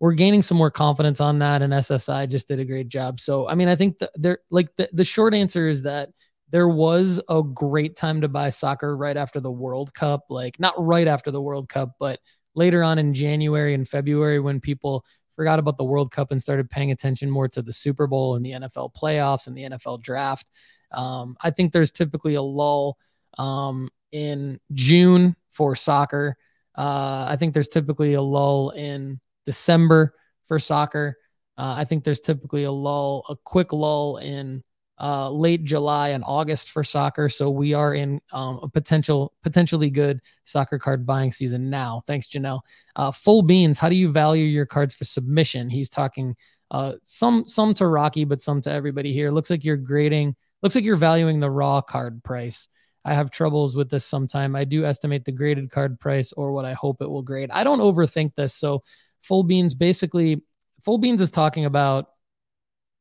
we're 0.00 0.14
gaining 0.14 0.42
some 0.42 0.58
more 0.58 0.70
confidence 0.70 1.20
on 1.20 1.38
that. 1.38 1.62
And 1.62 1.72
SSI 1.72 2.28
just 2.28 2.48
did 2.48 2.58
a 2.58 2.64
great 2.64 2.88
job. 2.88 3.20
So 3.20 3.48
I 3.48 3.54
mean, 3.54 3.68
I 3.68 3.76
think 3.76 4.00
the, 4.00 4.10
there 4.16 4.38
like 4.50 4.74
the, 4.74 4.88
the 4.92 5.04
short 5.04 5.32
answer 5.32 5.68
is 5.68 5.84
that 5.84 6.10
there 6.50 6.68
was 6.68 7.20
a 7.28 7.42
great 7.42 7.96
time 7.96 8.22
to 8.22 8.28
buy 8.28 8.48
soccer 8.48 8.96
right 8.96 9.16
after 9.16 9.40
the 9.40 9.50
World 9.50 9.92
Cup, 9.94 10.24
like 10.30 10.58
not 10.58 10.74
right 10.78 11.06
after 11.06 11.30
the 11.30 11.42
World 11.42 11.68
Cup, 11.68 11.96
but 11.98 12.20
later 12.54 12.82
on 12.82 12.98
in 12.98 13.14
January 13.14 13.74
and 13.74 13.86
February 13.86 14.40
when 14.40 14.60
people 14.60 15.04
forgot 15.36 15.58
about 15.58 15.76
the 15.76 15.84
World 15.84 16.10
Cup 16.10 16.32
and 16.32 16.42
started 16.42 16.68
paying 16.68 16.90
attention 16.90 17.30
more 17.30 17.48
to 17.48 17.62
the 17.62 17.72
Super 17.72 18.06
Bowl 18.06 18.34
and 18.34 18.44
the 18.44 18.52
NFL 18.52 18.92
playoffs 18.94 19.46
and 19.46 19.56
the 19.56 19.62
NFL 19.62 20.02
draft. 20.02 20.50
Um, 20.90 21.36
I 21.40 21.50
think 21.50 21.72
there's 21.72 21.92
typically 21.92 22.34
a 22.34 22.42
lull 22.42 22.98
um, 23.38 23.90
in 24.10 24.58
June 24.72 25.36
for 25.50 25.76
soccer. 25.76 26.36
Uh, 26.76 27.26
I 27.28 27.36
think 27.36 27.54
there's 27.54 27.68
typically 27.68 28.14
a 28.14 28.22
lull 28.22 28.70
in 28.70 29.20
December 29.44 30.14
for 30.46 30.58
soccer. 30.58 31.16
Uh, 31.56 31.74
I 31.78 31.84
think 31.84 32.04
there's 32.04 32.20
typically 32.20 32.64
a 32.64 32.72
lull, 32.72 33.24
a 33.28 33.36
quick 33.36 33.72
lull 33.72 34.16
in 34.16 34.64
uh, 35.00 35.30
late 35.30 35.64
July 35.64 36.08
and 36.10 36.24
August 36.26 36.70
for 36.70 36.82
soccer. 36.82 37.28
So 37.28 37.50
we 37.50 37.74
are 37.74 37.94
in 37.94 38.20
um, 38.32 38.60
a 38.62 38.68
potential, 38.68 39.32
potentially 39.42 39.90
good 39.90 40.20
soccer 40.44 40.78
card 40.78 41.06
buying 41.06 41.32
season 41.32 41.70
now. 41.70 42.02
Thanks, 42.06 42.26
Janelle. 42.26 42.60
Uh, 42.96 43.12
Full 43.12 43.42
Beans, 43.42 43.78
how 43.78 43.88
do 43.88 43.94
you 43.94 44.10
value 44.10 44.44
your 44.44 44.66
cards 44.66 44.94
for 44.94 45.04
submission? 45.04 45.70
He's 45.70 45.90
talking 45.90 46.36
uh, 46.70 46.94
some 47.04 47.46
some 47.46 47.74
to 47.74 47.86
Rocky, 47.86 48.24
but 48.24 48.40
some 48.40 48.60
to 48.62 48.70
everybody 48.70 49.12
here. 49.12 49.30
Looks 49.30 49.50
like 49.50 49.64
you're 49.64 49.76
grading. 49.76 50.36
Looks 50.62 50.74
like 50.74 50.84
you're 50.84 50.96
valuing 50.96 51.40
the 51.40 51.50
raw 51.50 51.80
card 51.80 52.22
price. 52.24 52.68
I 53.04 53.14
have 53.14 53.30
troubles 53.30 53.74
with 53.74 53.88
this 53.88 54.04
sometime. 54.04 54.54
I 54.54 54.64
do 54.64 54.84
estimate 54.84 55.24
the 55.24 55.32
graded 55.32 55.70
card 55.70 55.98
price 55.98 56.32
or 56.32 56.52
what 56.52 56.64
I 56.64 56.74
hope 56.74 57.00
it 57.00 57.08
will 57.08 57.22
grade. 57.22 57.50
I 57.50 57.64
don't 57.64 57.78
overthink 57.78 58.34
this. 58.34 58.54
So 58.54 58.82
Full 59.22 59.44
Beans 59.44 59.74
basically, 59.74 60.42
Full 60.82 60.98
Beans 60.98 61.20
is 61.20 61.30
talking 61.30 61.64
about 61.64 62.08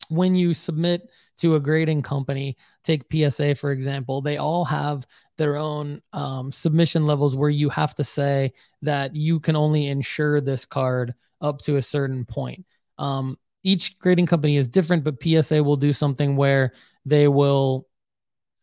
when 0.09 0.35
you 0.35 0.53
submit 0.53 1.09
to 1.37 1.55
a 1.55 1.59
grading 1.59 2.01
company, 2.01 2.57
take 2.83 3.11
PSA 3.11 3.55
for 3.55 3.71
example, 3.71 4.21
they 4.21 4.37
all 4.37 4.65
have 4.65 5.05
their 5.37 5.57
own 5.57 6.01
um, 6.13 6.51
submission 6.51 7.05
levels 7.05 7.35
where 7.35 7.49
you 7.49 7.69
have 7.69 7.93
to 7.95 8.03
say 8.03 8.53
that 8.81 9.15
you 9.15 9.39
can 9.39 9.55
only 9.55 9.87
insure 9.87 10.41
this 10.41 10.65
card 10.65 11.13
up 11.41 11.61
to 11.61 11.77
a 11.77 11.81
certain 11.81 12.25
point. 12.25 12.65
Um, 12.97 13.37
each 13.63 13.99
grading 13.99 14.25
company 14.25 14.57
is 14.57 14.67
different, 14.67 15.03
but 15.03 15.21
PSA 15.21 15.63
will 15.63 15.75
do 15.75 15.93
something 15.93 16.35
where 16.35 16.73
they 17.05 17.27
will, 17.27 17.87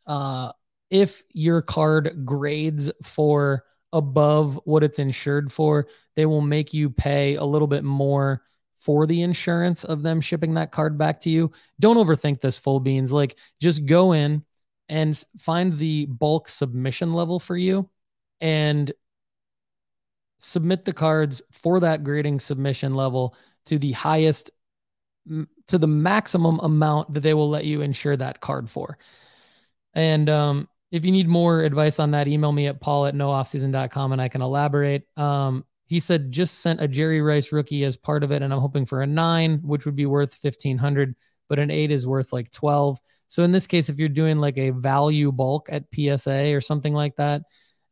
uh, 0.06 0.52
if 0.90 1.22
your 1.32 1.62
card 1.62 2.24
grades 2.24 2.90
for 3.02 3.64
above 3.92 4.58
what 4.64 4.82
it's 4.82 4.98
insured 4.98 5.52
for, 5.52 5.86
they 6.16 6.26
will 6.26 6.40
make 6.40 6.74
you 6.74 6.90
pay 6.90 7.36
a 7.36 7.44
little 7.44 7.68
bit 7.68 7.84
more 7.84 8.42
for 8.84 9.06
the 9.06 9.22
insurance 9.22 9.82
of 9.82 10.02
them 10.02 10.20
shipping 10.20 10.54
that 10.54 10.70
card 10.70 10.98
back 10.98 11.20
to 11.20 11.30
you. 11.30 11.50
Don't 11.80 11.96
overthink 11.96 12.42
this 12.42 12.58
full 12.58 12.80
beans. 12.80 13.10
Like 13.10 13.38
just 13.58 13.86
go 13.86 14.12
in 14.12 14.44
and 14.90 15.24
find 15.38 15.78
the 15.78 16.04
bulk 16.04 16.50
submission 16.50 17.14
level 17.14 17.38
for 17.38 17.56
you 17.56 17.88
and 18.42 18.92
submit 20.38 20.84
the 20.84 20.92
cards 20.92 21.40
for 21.50 21.80
that 21.80 22.04
grading 22.04 22.40
submission 22.40 22.92
level 22.92 23.34
to 23.64 23.78
the 23.78 23.92
highest 23.92 24.50
to 25.68 25.78
the 25.78 25.86
maximum 25.86 26.60
amount 26.60 27.14
that 27.14 27.20
they 27.20 27.32
will 27.32 27.48
let 27.48 27.64
you 27.64 27.80
insure 27.80 28.14
that 28.14 28.40
card 28.40 28.68
for. 28.68 28.98
And 29.94 30.28
um, 30.28 30.68
if 30.90 31.06
you 31.06 31.10
need 31.12 31.26
more 31.26 31.62
advice 31.62 31.98
on 31.98 32.10
that, 32.10 32.28
email 32.28 32.52
me 32.52 32.66
at 32.66 32.82
paul 32.82 33.06
at 33.06 33.14
nooffseason.com 33.14 34.12
and 34.12 34.20
I 34.20 34.28
can 34.28 34.42
elaborate. 34.42 35.08
Um, 35.16 35.64
he 35.86 36.00
said 36.00 36.32
just 36.32 36.60
sent 36.60 36.80
a 36.80 36.88
Jerry 36.88 37.20
Rice 37.20 37.52
rookie 37.52 37.84
as 37.84 37.96
part 37.96 38.24
of 38.24 38.32
it, 38.32 38.42
and 38.42 38.52
I'm 38.52 38.60
hoping 38.60 38.86
for 38.86 39.02
a 39.02 39.06
nine, 39.06 39.60
which 39.62 39.84
would 39.84 39.96
be 39.96 40.06
worth 40.06 40.34
fifteen 40.34 40.78
hundred, 40.78 41.14
but 41.48 41.58
an 41.58 41.70
eight 41.70 41.90
is 41.90 42.06
worth 42.06 42.32
like 42.32 42.50
twelve. 42.50 42.98
So 43.28 43.42
in 43.42 43.52
this 43.52 43.66
case, 43.66 43.88
if 43.88 43.98
you're 43.98 44.08
doing 44.08 44.38
like 44.38 44.58
a 44.58 44.70
value 44.70 45.32
bulk 45.32 45.68
at 45.70 45.84
PSA 45.94 46.54
or 46.54 46.60
something 46.60 46.94
like 46.94 47.16
that, 47.16 47.42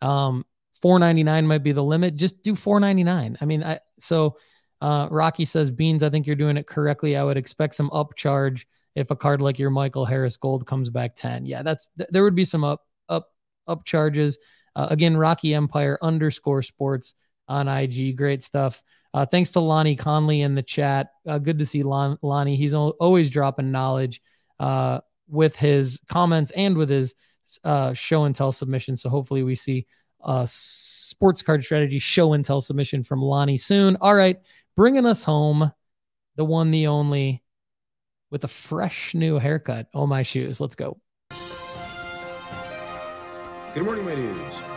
um, 0.00 0.44
four 0.80 0.98
ninety 0.98 1.22
nine 1.22 1.46
might 1.46 1.62
be 1.62 1.72
the 1.72 1.84
limit. 1.84 2.16
Just 2.16 2.42
do 2.42 2.54
four 2.54 2.80
ninety 2.80 3.04
nine. 3.04 3.36
I 3.40 3.44
mean, 3.44 3.62
I 3.62 3.80
so 3.98 4.36
uh, 4.80 5.08
Rocky 5.10 5.44
says 5.44 5.70
Beans. 5.70 6.02
I 6.02 6.10
think 6.10 6.26
you're 6.26 6.36
doing 6.36 6.56
it 6.56 6.66
correctly. 6.66 7.16
I 7.16 7.24
would 7.24 7.36
expect 7.36 7.74
some 7.74 7.90
upcharge 7.90 8.64
if 8.94 9.10
a 9.10 9.16
card 9.16 9.40
like 9.40 9.58
your 9.58 9.70
Michael 9.70 10.04
Harris 10.04 10.36
Gold 10.36 10.66
comes 10.66 10.90
back 10.90 11.14
ten. 11.14 11.44
Yeah, 11.46 11.62
that's 11.62 11.90
th- 11.96 12.10
there 12.10 12.24
would 12.24 12.34
be 12.34 12.44
some 12.44 12.64
up 12.64 12.80
up 13.08 13.28
up 13.68 13.84
charges. 13.84 14.38
Uh, 14.74 14.88
again, 14.90 15.16
Rocky 15.16 15.54
Empire 15.54 15.98
underscore 16.00 16.62
Sports 16.62 17.14
on 17.52 17.68
IG. 17.68 18.16
Great 18.16 18.42
stuff. 18.42 18.82
Uh, 19.14 19.26
thanks 19.26 19.50
to 19.50 19.60
Lonnie 19.60 19.96
Conley 19.96 20.40
in 20.40 20.54
the 20.54 20.62
chat. 20.62 21.10
Uh, 21.26 21.38
good 21.38 21.58
to 21.58 21.66
see 21.66 21.82
Lon- 21.82 22.18
Lonnie. 22.22 22.56
He's 22.56 22.72
always 22.72 23.30
dropping 23.30 23.70
knowledge 23.70 24.22
uh, 24.58 25.00
with 25.28 25.54
his 25.54 26.00
comments 26.08 26.50
and 26.52 26.76
with 26.76 26.88
his 26.88 27.14
uh, 27.62 27.92
show 27.92 28.24
and 28.24 28.34
tell 28.34 28.52
submission. 28.52 28.96
So 28.96 29.10
hopefully 29.10 29.42
we 29.42 29.54
see 29.54 29.86
a 30.24 30.48
sports 30.50 31.42
card 31.42 31.62
strategy 31.62 31.98
show 31.98 32.32
and 32.32 32.44
tell 32.44 32.62
submission 32.62 33.02
from 33.02 33.20
Lonnie 33.20 33.58
soon. 33.58 33.96
All 34.00 34.14
right, 34.14 34.38
bringing 34.76 35.04
us 35.04 35.22
home, 35.22 35.70
the 36.36 36.44
one, 36.44 36.70
the 36.70 36.86
only, 36.86 37.42
with 38.30 38.44
a 38.44 38.48
fresh 38.48 39.14
new 39.14 39.38
haircut. 39.38 39.88
Oh 39.92 40.06
my 40.06 40.22
shoes. 40.22 40.58
Let's 40.58 40.74
go. 40.74 40.98
Good 43.74 43.84
morning, 43.84 44.06
my 44.06 44.14
dudes. 44.14 44.71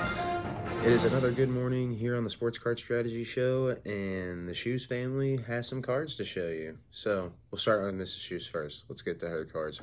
It 0.83 0.91
is 0.91 1.03
another 1.03 1.31
good 1.31 1.49
morning 1.49 1.93
here 1.93 2.15
on 2.15 2.23
the 2.23 2.29
Sports 2.29 2.57
Card 2.57 2.77
Strategy 2.79 3.23
Show, 3.23 3.75
and 3.85 4.47
the 4.47 4.53
Shoes 4.53 4.85
family 4.85 5.37
has 5.47 5.67
some 5.67 5.81
cards 5.81 6.15
to 6.15 6.25
show 6.25 6.47
you. 6.47 6.77
So 6.91 7.31
we'll 7.51 7.59
start 7.59 7.83
on 7.83 7.93
Mrs. 7.97 8.19
Shoes 8.19 8.47
first. 8.47 8.83
Let's 8.89 9.01
get 9.01 9.19
to 9.21 9.27
her 9.27 9.45
cards. 9.45 9.81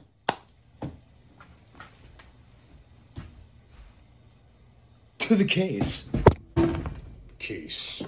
To 5.19 5.35
the 5.35 5.45
case. 5.45 6.09
Case. 7.39 8.03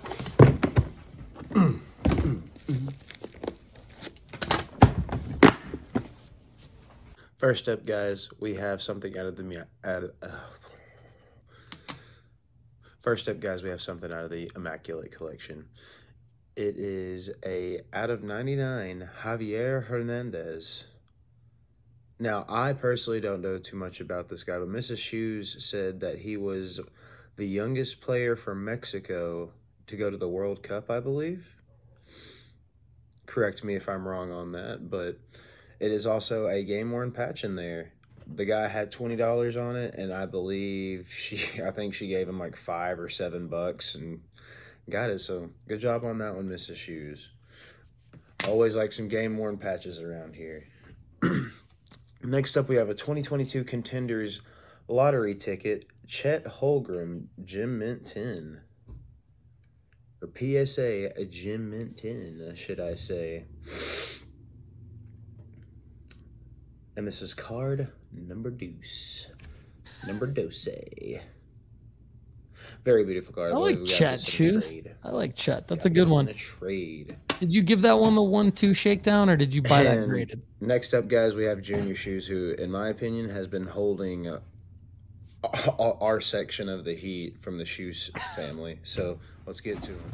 First 7.44 7.68
up, 7.68 7.84
guys, 7.84 8.30
we 8.40 8.54
have 8.54 8.80
something 8.80 9.18
out 9.18 9.26
of 9.26 9.36
the 9.36 9.66
out 9.84 10.04
of, 10.04 10.12
uh, 10.22 10.28
First 13.04 13.28
up, 13.28 13.38
guys, 13.38 13.62
we 13.62 13.68
have 13.68 13.82
something 13.82 14.10
out 14.10 14.24
of 14.24 14.30
the 14.30 14.50
Immaculate 14.56 15.12
Collection. 15.12 15.66
It 16.56 16.78
is 16.78 17.28
a 17.44 17.82
out 17.92 18.08
of 18.08 18.22
99 18.22 19.10
Javier 19.20 19.84
Hernandez. 19.84 20.84
Now, 22.18 22.46
I 22.48 22.72
personally 22.72 23.20
don't 23.20 23.42
know 23.42 23.58
too 23.58 23.76
much 23.76 24.00
about 24.00 24.30
this 24.30 24.42
guy, 24.42 24.58
but 24.58 24.70
Mrs. 24.70 24.96
Shoes 24.96 25.62
said 25.62 26.00
that 26.00 26.18
he 26.18 26.38
was 26.38 26.80
the 27.36 27.46
youngest 27.46 28.00
player 28.00 28.36
from 28.36 28.64
Mexico 28.64 29.50
to 29.86 29.96
go 29.96 30.08
to 30.08 30.16
the 30.16 30.26
World 30.26 30.62
Cup, 30.62 30.90
I 30.90 31.00
believe. 31.00 31.46
Correct 33.26 33.62
me 33.62 33.74
if 33.74 33.86
I'm 33.86 34.08
wrong 34.08 34.32
on 34.32 34.52
that, 34.52 34.88
but 34.88 35.18
it 35.78 35.92
is 35.92 36.06
also 36.06 36.46
a 36.46 36.64
game 36.64 36.90
worn 36.90 37.12
patch 37.12 37.44
in 37.44 37.54
there 37.54 37.92
the 38.26 38.44
guy 38.44 38.66
had 38.68 38.90
twenty 38.90 39.16
dollars 39.16 39.56
on 39.56 39.76
it, 39.76 39.94
and 39.94 40.12
I 40.12 40.26
believe 40.26 41.08
she, 41.10 41.62
I 41.66 41.70
think 41.70 41.94
she 41.94 42.08
gave 42.08 42.28
him 42.28 42.38
like 42.38 42.56
five 42.56 42.98
or 42.98 43.08
seven 43.08 43.48
bucks, 43.48 43.94
and 43.94 44.20
got 44.90 45.10
it. 45.10 45.20
So 45.20 45.50
good 45.68 45.80
job 45.80 46.04
on 46.04 46.18
that 46.18 46.34
one, 46.34 46.48
Mrs. 46.48 46.76
Shoes. 46.76 47.28
Always 48.46 48.76
like 48.76 48.92
some 48.92 49.08
game 49.08 49.38
worn 49.38 49.56
patches 49.56 50.00
around 50.00 50.34
here. 50.34 50.66
Next 52.22 52.56
up, 52.56 52.68
we 52.68 52.76
have 52.76 52.90
a 52.90 52.94
2022 52.94 53.64
Contenders 53.64 54.40
lottery 54.88 55.34
ticket. 55.34 55.86
Chet 56.06 56.44
Holmgren, 56.44 57.26
Gem 57.44 57.78
Mint 57.78 58.06
10. 58.06 58.60
Or 60.22 60.28
PSA, 60.34 61.18
a 61.18 61.24
Gem 61.24 61.70
Mint 61.70 61.96
10, 61.96 62.52
should 62.54 62.80
I 62.80 62.94
say. 62.94 63.44
And 66.96 67.06
this 67.06 67.22
is 67.22 67.34
card 67.34 67.88
number 68.12 68.50
deuce. 68.50 69.26
Number 70.06 70.26
dose. 70.26 70.68
Very 72.84 73.04
beautiful 73.04 73.34
card. 73.34 73.52
I 73.52 73.56
like 73.56 73.78
we 73.78 73.86
got 73.86 73.88
Chet 73.88 74.20
this 74.20 74.40
in 74.40 74.56
a 74.56 74.60
shoes. 74.60 74.84
I 75.02 75.10
like 75.10 75.34
Chet. 75.34 75.66
That's 75.68 75.86
a 75.86 75.90
good 75.90 76.08
one. 76.08 76.28
a 76.28 76.34
trade. 76.34 77.16
Did 77.40 77.52
you 77.52 77.62
give 77.62 77.82
that 77.82 77.98
one 77.98 78.14
the 78.14 78.22
one-two 78.22 78.74
shakedown, 78.74 79.28
or 79.28 79.36
did 79.36 79.54
you 79.54 79.62
buy 79.62 79.82
that 79.82 80.06
graded? 80.06 80.42
Next 80.60 80.94
up, 80.94 81.08
guys, 81.08 81.34
we 81.34 81.44
have 81.44 81.62
Junior 81.62 81.94
Shoes, 81.94 82.26
who, 82.26 82.50
in 82.52 82.70
my 82.70 82.88
opinion, 82.88 83.28
has 83.28 83.46
been 83.46 83.66
holding 83.66 84.28
uh, 84.28 84.40
our 85.78 85.96
our 86.00 86.20
section 86.20 86.68
of 86.68 86.84
the 86.84 86.94
heat 86.94 87.38
from 87.40 87.58
the 87.58 87.64
Shoes 87.64 88.10
family. 88.36 88.78
So 88.82 89.18
let's 89.46 89.60
get 89.60 89.82
to 89.82 89.92
him. 89.92 90.12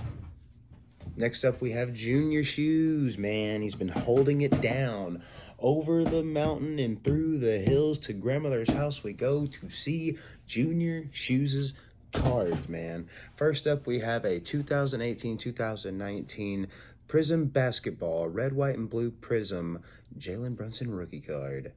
Next 1.16 1.44
up, 1.44 1.60
we 1.60 1.70
have 1.72 1.92
Junior 1.92 2.44
Shoes. 2.44 3.18
Man, 3.18 3.60
he's 3.62 3.74
been 3.74 3.88
holding 3.88 4.42
it 4.42 4.60
down. 4.60 5.22
Over 5.60 6.04
the 6.04 6.22
mountain 6.22 6.78
and 6.78 7.02
through 7.04 7.38
the 7.38 7.58
hills 7.58 7.98
to 8.00 8.14
grandmother's 8.14 8.70
house 8.70 9.04
we 9.04 9.12
go 9.12 9.44
to 9.44 9.68
see 9.68 10.16
Junior 10.46 11.10
Shoes' 11.12 11.74
cards, 12.12 12.66
man. 12.66 13.08
First 13.36 13.66
up, 13.66 13.86
we 13.86 13.98
have 13.98 14.24
a 14.24 14.40
2018 14.40 15.36
2019 15.36 16.66
Prism 17.08 17.44
Basketball, 17.44 18.28
red, 18.28 18.54
white, 18.54 18.78
and 18.78 18.88
blue 18.88 19.10
Prism 19.10 19.80
Jalen 20.18 20.56
Brunson 20.56 20.90
rookie 20.94 21.20
card. 21.20 21.72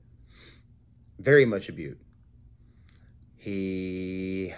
Very 1.20 1.46
much 1.46 1.68
a 1.68 1.74
beaut. 1.74 2.00
He, 3.36 4.54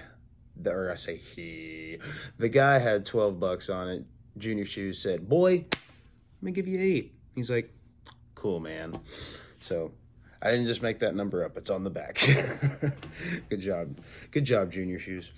the, 0.56 0.70
or 0.70 0.92
I 0.92 0.96
say 0.96 1.18
he, 1.18 1.98
the 2.38 2.50
guy 2.50 2.78
had 2.78 3.06
12 3.06 3.40
bucks 3.40 3.70
on 3.70 3.90
it. 3.90 4.06
Junior 4.38 4.66
Shoes 4.66 5.02
said, 5.02 5.28
Boy, 5.28 5.66
let 5.72 6.44
me 6.44 6.52
give 6.52 6.68
you 6.68 6.80
eight. 6.80 7.16
He's 7.34 7.50
like, 7.50 7.74
Cool, 8.46 8.60
man. 8.60 8.94
So 9.60 9.92
I 10.40 10.52
didn't 10.52 10.68
just 10.68 10.84
make 10.84 11.00
that 11.00 11.16
number 11.16 11.44
up, 11.44 11.58
it's 11.58 11.72
on 11.72 11.84
the 11.84 11.90
back. 11.90 12.20
Good 13.50 13.60
job. 13.60 13.98
Good 14.30 14.46
job, 14.46 14.72
Junior 14.72 15.00
Shoes. 15.00 15.32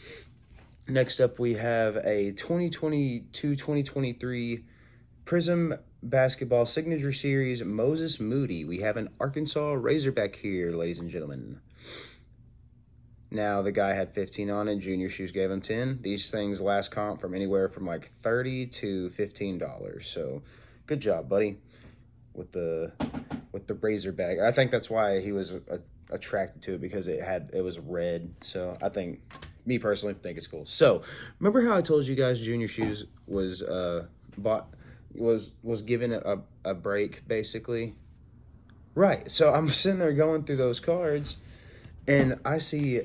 Next 0.90 1.22
up, 1.22 1.40
we 1.40 1.54
have 1.54 1.96
a 2.04 2.34
2022 2.34 3.56
2023 3.56 4.66
Prism 5.24 5.74
Basketball 6.04 6.66
Signature 6.66 7.14
Series 7.14 7.64
Moses 7.64 8.20
Moody. 8.20 8.66
We 8.66 8.80
have 8.80 8.98
an 8.98 9.08
Arkansas 9.22 9.76
Razorback 9.76 10.36
here, 10.36 10.74
ladies 10.74 11.00
and 11.00 11.10
gentlemen. 11.10 11.62
Now, 13.32 13.62
the 13.62 13.72
guy 13.72 13.94
had 13.94 14.14
15 14.14 14.50
on 14.50 14.68
it. 14.68 14.80
Junior 14.80 15.08
Shoes 15.08 15.32
gave 15.32 15.50
him 15.50 15.62
10. 15.62 16.00
These 16.02 16.30
things 16.30 16.60
last 16.60 16.92
comp 16.92 17.22
from 17.22 17.34
anywhere 17.34 17.70
from 17.70 17.86
like 17.86 18.12
30 18.22 18.68
to 18.68 19.10
$15. 19.12 20.04
So, 20.04 20.42
good 20.88 21.00
job, 21.00 21.30
buddy, 21.30 21.56
with 22.38 22.52
the 22.52 22.92
with 23.52 23.68
the 23.68 23.74
Razorback. 23.74 24.40
I 24.40 24.52
think 24.52 24.72
that's 24.72 24.90
why 24.90 25.20
he 25.20 25.32
was 25.32 25.52
uh, 25.52 25.78
attracted 26.12 26.62
to 26.64 26.76
it 26.76 26.82
because 26.82 27.08
it 27.08 27.22
had 27.22 27.50
it 27.54 27.62
was 27.62 27.80
red. 27.80 28.34
So, 28.42 28.78
I 28.82 28.90
think 28.90 29.22
me 29.66 29.80
personally 29.80 30.16
think 30.22 30.38
it's 30.38 30.48
cool. 30.48 30.66
So, 30.66 31.02
remember 31.40 31.66
how 31.66 31.76
I 31.76 31.82
told 31.82 32.06
you 32.06 32.16
guys 32.16 32.40
Junior 32.40 32.68
Shoes 32.68 33.06
was 33.26 33.64
uh 33.64 34.06
bought 34.38 34.68
was 35.16 35.52
was 35.64 35.82
given 35.82 36.14
a, 36.14 36.38
a 36.64 36.74
break 36.74 37.28
basically? 37.28 37.96
Right. 38.96 39.30
So, 39.30 39.52
I'm 39.52 39.70
sitting 39.72 40.00
there 40.00 40.14
going 40.14 40.44
through 40.44 40.58
those 40.58 40.80
cards 40.80 41.38
and 42.08 42.40
I 42.46 42.60
see 42.60 43.02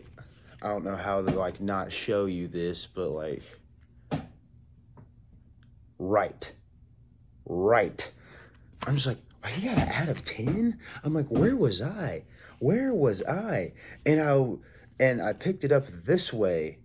I 0.61 0.69
don't 0.69 0.85
know 0.85 0.97
how 0.97 1.23
to 1.23 1.31
like 1.33 1.61
not 1.61 1.93
show 1.93 2.27
you 2.27 2.47
this, 2.47 2.87
but 2.87 3.09
like 3.09 3.43
right. 5.99 6.53
Right. 7.45 8.11
I'm 8.87 8.97
just 8.97 9.07
like, 9.07 9.19
he 9.47 9.67
got 9.67 9.79
an 9.79 9.89
out 9.89 10.09
of 10.09 10.25
10? 10.25 10.79
I'm 11.05 11.15
like, 11.15 11.29
where 11.29 11.57
was 11.57 11.83
I? 11.83 12.25
Where 12.59 12.95
was 12.95 13.23
I? 13.25 13.73
And 14.07 14.21
I 14.21 14.47
and 15.01 15.21
I 15.21 15.33
picked 15.33 15.65
it 15.65 15.73
up 15.73 15.87
this 15.89 16.33
way. 16.33 16.79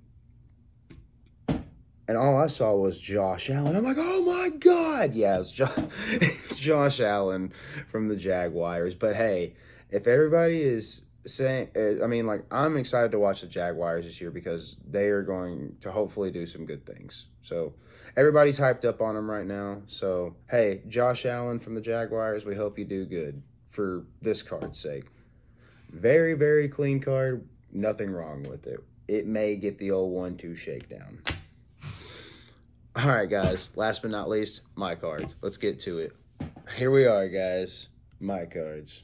And 2.09 2.17
all 2.17 2.37
I 2.37 2.47
saw 2.47 2.73
was 2.73 2.99
Josh 2.99 3.49
Allen. 3.49 3.75
I'm 3.75 3.83
like, 3.83 3.97
oh 3.99 4.21
my 4.21 4.49
God. 4.49 5.13
Yeah, 5.13 5.39
it's, 5.39 5.51
jo- 5.51 5.69
it's 6.11 6.57
Josh 6.57 7.01
Allen 7.01 7.51
from 7.91 8.07
the 8.07 8.15
Jaguars. 8.15 8.95
But 8.95 9.15
hey, 9.15 9.55
if 9.91 10.07
everybody 10.07 10.61
is 10.61 11.01
saying, 11.25 11.69
uh, 11.75 12.03
I 12.03 12.07
mean, 12.07 12.25
like, 12.25 12.45
I'm 12.49 12.77
excited 12.77 13.11
to 13.11 13.19
watch 13.19 13.41
the 13.41 13.47
Jaguars 13.47 14.05
this 14.05 14.21
year 14.21 14.31
because 14.31 14.77
they 14.89 15.07
are 15.07 15.21
going 15.21 15.75
to 15.81 15.91
hopefully 15.91 16.31
do 16.31 16.45
some 16.45 16.65
good 16.65 16.85
things. 16.85 17.25
So 17.41 17.73
everybody's 18.17 18.59
hyped 18.59 18.83
up 18.83 18.99
on 18.99 19.15
them 19.15 19.29
right 19.29 19.45
now. 19.45 19.83
So, 19.85 20.35
hey, 20.49 20.81
Josh 20.87 21.25
Allen 21.25 21.59
from 21.59 21.75
the 21.75 21.81
Jaguars, 21.81 22.43
we 22.43 22.55
hope 22.55 22.79
you 22.79 22.83
do 22.83 23.05
good 23.05 23.41
for 23.69 24.05
this 24.21 24.41
card's 24.41 24.79
sake. 24.79 25.05
Very, 25.91 26.33
very 26.33 26.67
clean 26.67 26.99
card. 26.99 27.47
Nothing 27.71 28.11
wrong 28.11 28.43
with 28.43 28.65
it. 28.65 28.83
It 29.07 29.27
may 29.27 29.55
get 29.55 29.77
the 29.77 29.91
old 29.91 30.11
one 30.11 30.35
two 30.35 30.55
shakedown. 30.55 31.19
All 32.95 33.07
right, 33.07 33.29
guys. 33.29 33.69
Last 33.75 34.01
but 34.01 34.09
not 34.09 34.27
least, 34.27 34.61
my 34.75 34.95
cards. 34.95 35.35
Let's 35.41 35.57
get 35.57 35.79
to 35.81 35.99
it. 35.99 36.15
Here 36.75 36.89
we 36.89 37.05
are, 37.05 37.29
guys. 37.29 37.87
My 38.19 38.45
cards. 38.45 39.03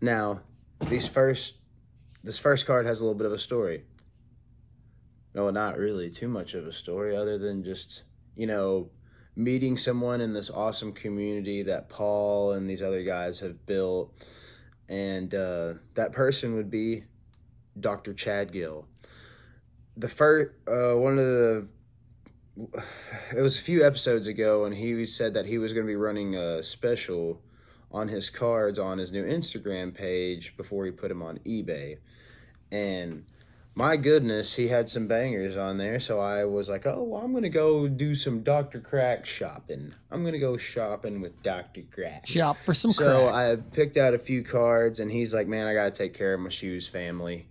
Now, 0.00 0.40
these 0.88 1.08
first, 1.08 1.54
this 2.22 2.38
first 2.38 2.64
card 2.66 2.86
has 2.86 3.00
a 3.00 3.02
little 3.02 3.18
bit 3.18 3.26
of 3.26 3.32
a 3.32 3.38
story. 3.38 3.82
No, 5.34 5.50
not 5.50 5.76
really 5.76 6.10
too 6.10 6.28
much 6.28 6.54
of 6.54 6.66
a 6.66 6.72
story, 6.72 7.16
other 7.16 7.36
than 7.36 7.64
just 7.64 8.02
you 8.36 8.46
know 8.46 8.90
meeting 9.34 9.76
someone 9.76 10.20
in 10.20 10.32
this 10.32 10.50
awesome 10.50 10.92
community 10.92 11.62
that 11.64 11.88
Paul 11.88 12.52
and 12.52 12.68
these 12.68 12.82
other 12.82 13.02
guys 13.02 13.40
have 13.40 13.66
built, 13.66 14.14
and 14.88 15.34
uh, 15.34 15.74
that 15.94 16.12
person 16.12 16.54
would 16.54 16.70
be 16.70 17.04
Dr. 17.78 18.14
Chad 18.14 18.52
Gill. 18.52 18.86
The 19.96 20.08
first, 20.08 20.52
uh, 20.68 20.94
one 20.94 21.18
of 21.18 21.24
the 21.24 21.68
it 23.36 23.40
was 23.40 23.58
a 23.58 23.62
few 23.62 23.84
episodes 23.84 24.28
ago 24.28 24.64
and 24.64 24.74
he 24.74 25.04
said 25.04 25.34
that 25.34 25.44
he 25.44 25.58
was 25.58 25.72
going 25.74 25.84
to 25.84 25.90
be 25.90 25.96
running 25.96 26.36
a 26.36 26.62
special 26.62 27.40
on 27.92 28.08
his 28.08 28.30
cards 28.30 28.78
on 28.78 28.98
his 28.98 29.12
new 29.12 29.24
Instagram 29.24 29.94
page 29.94 30.56
before 30.56 30.86
he 30.86 30.90
put 30.90 31.08
them 31.08 31.22
on 31.22 31.38
eBay. 31.46 31.98
And 32.72 33.24
my 33.78 33.98
goodness, 33.98 34.54
he 34.54 34.68
had 34.68 34.88
some 34.88 35.06
bangers 35.06 35.54
on 35.54 35.76
there. 35.76 36.00
So 36.00 36.18
I 36.18 36.46
was 36.46 36.66
like, 36.66 36.86
oh, 36.86 37.02
well, 37.02 37.20
I'm 37.20 37.32
going 37.32 37.42
to 37.42 37.50
go 37.50 37.86
do 37.86 38.14
some 38.14 38.42
Dr. 38.42 38.80
Crack 38.80 39.26
shopping. 39.26 39.94
I'm 40.10 40.22
going 40.22 40.32
to 40.32 40.38
go 40.38 40.56
shopping 40.56 41.20
with 41.20 41.42
Dr. 41.42 41.82
Crack. 41.92 42.26
Shop 42.26 42.56
for 42.64 42.72
some 42.72 42.90
So 42.92 43.28
crack. 43.28 43.34
I 43.34 43.56
picked 43.56 43.98
out 43.98 44.14
a 44.14 44.18
few 44.18 44.42
cards, 44.42 44.98
and 44.98 45.12
he's 45.12 45.34
like, 45.34 45.46
"Man, 45.46 45.66
I 45.66 45.74
gotta 45.74 45.90
take 45.90 46.14
care 46.14 46.32
of 46.32 46.40
my 46.40 46.48
shoes 46.48 46.88
family," 46.88 47.48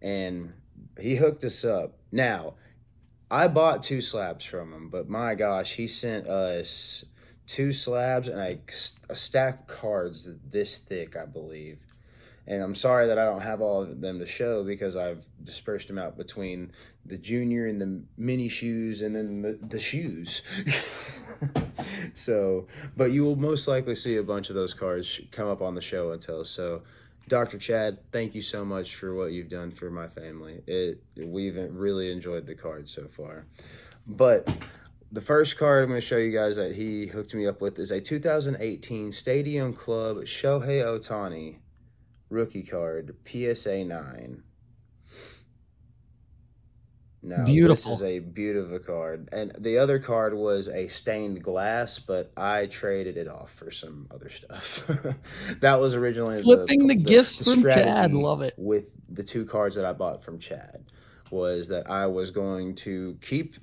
and 0.00 0.54
he 0.98 1.14
hooked 1.14 1.44
us 1.44 1.66
up. 1.66 1.98
Now, 2.10 2.54
I 3.30 3.48
bought 3.48 3.82
two 3.82 4.00
slabs 4.00 4.46
from 4.46 4.72
him, 4.72 4.88
but 4.88 5.10
my 5.10 5.34
gosh, 5.34 5.72
he 5.72 5.86
sent 5.86 6.28
us 6.28 7.04
two 7.46 7.72
slabs 7.72 8.28
and 8.28 8.40
a, 8.40 8.58
a 9.10 9.16
stack 9.16 9.60
of 9.60 9.66
cards 9.66 10.30
this 10.50 10.78
thick, 10.78 11.14
I 11.14 11.26
believe. 11.26 11.78
And 12.48 12.62
I'm 12.62 12.74
sorry 12.74 13.08
that 13.08 13.18
I 13.18 13.26
don't 13.26 13.42
have 13.42 13.60
all 13.60 13.82
of 13.82 14.00
them 14.00 14.18
to 14.20 14.26
show 14.26 14.64
because 14.64 14.96
I've 14.96 15.22
dispersed 15.44 15.86
them 15.86 15.98
out 15.98 16.16
between 16.16 16.72
the 17.04 17.18
junior 17.18 17.66
and 17.66 17.78
the 17.78 18.02
mini 18.16 18.48
shoes 18.48 19.02
and 19.02 19.14
then 19.14 19.42
the, 19.42 19.58
the 19.68 19.78
shoes. 19.78 20.40
so, 22.14 22.66
but 22.96 23.12
you 23.12 23.22
will 23.22 23.36
most 23.36 23.68
likely 23.68 23.94
see 23.94 24.16
a 24.16 24.22
bunch 24.22 24.48
of 24.48 24.54
those 24.54 24.72
cards 24.72 25.20
come 25.30 25.46
up 25.46 25.60
on 25.60 25.74
the 25.74 25.82
show 25.82 26.12
until. 26.12 26.42
So, 26.42 26.84
Dr. 27.28 27.58
Chad, 27.58 27.98
thank 28.12 28.34
you 28.34 28.40
so 28.40 28.64
much 28.64 28.94
for 28.94 29.14
what 29.14 29.32
you've 29.32 29.50
done 29.50 29.70
for 29.70 29.90
my 29.90 30.08
family. 30.08 30.62
It 30.66 31.02
we've 31.18 31.58
really 31.70 32.10
enjoyed 32.10 32.46
the 32.46 32.54
cards 32.54 32.90
so 32.90 33.08
far. 33.08 33.44
But 34.06 34.48
the 35.12 35.20
first 35.20 35.58
card 35.58 35.82
I'm 35.82 35.90
going 35.90 36.00
to 36.00 36.06
show 36.06 36.16
you 36.16 36.32
guys 36.32 36.56
that 36.56 36.74
he 36.74 37.08
hooked 37.08 37.34
me 37.34 37.46
up 37.46 37.60
with 37.60 37.78
is 37.78 37.90
a 37.90 38.00
2018 38.00 39.12
Stadium 39.12 39.74
Club 39.74 40.16
Shohei 40.22 40.82
Ohtani 40.82 41.58
rookie 42.30 42.62
card, 42.62 43.16
PSA 43.26 43.84
9. 43.84 44.42
Now, 47.20 47.44
Beautiful. 47.44 47.92
this 47.92 48.00
is 48.00 48.02
a 48.02 48.20
beautiful 48.20 48.78
card. 48.78 49.28
And 49.32 49.52
the 49.58 49.78
other 49.78 49.98
card 49.98 50.34
was 50.34 50.68
a 50.68 50.86
stained 50.86 51.42
glass, 51.42 51.98
but 51.98 52.32
I 52.36 52.66
traded 52.66 53.16
it 53.16 53.26
off 53.26 53.52
for 53.52 53.70
some 53.70 54.06
other 54.10 54.30
stuff. 54.30 54.84
that 55.60 55.80
was 55.80 55.94
originally 55.94 56.42
Flipping 56.42 56.86
the 56.86 56.94
gifts 56.94 57.52
from 57.52 57.64
Chad. 57.64 58.14
Love 58.14 58.42
it. 58.42 58.54
With 58.56 58.84
the 59.08 59.24
two 59.24 59.44
cards 59.44 59.74
that 59.74 59.84
I 59.84 59.92
bought 59.92 60.22
from 60.22 60.38
Chad 60.38 60.84
was 61.30 61.68
that 61.68 61.90
I 61.90 62.06
was 62.06 62.30
going 62.30 62.76
to 62.76 63.18
keep 63.20 63.56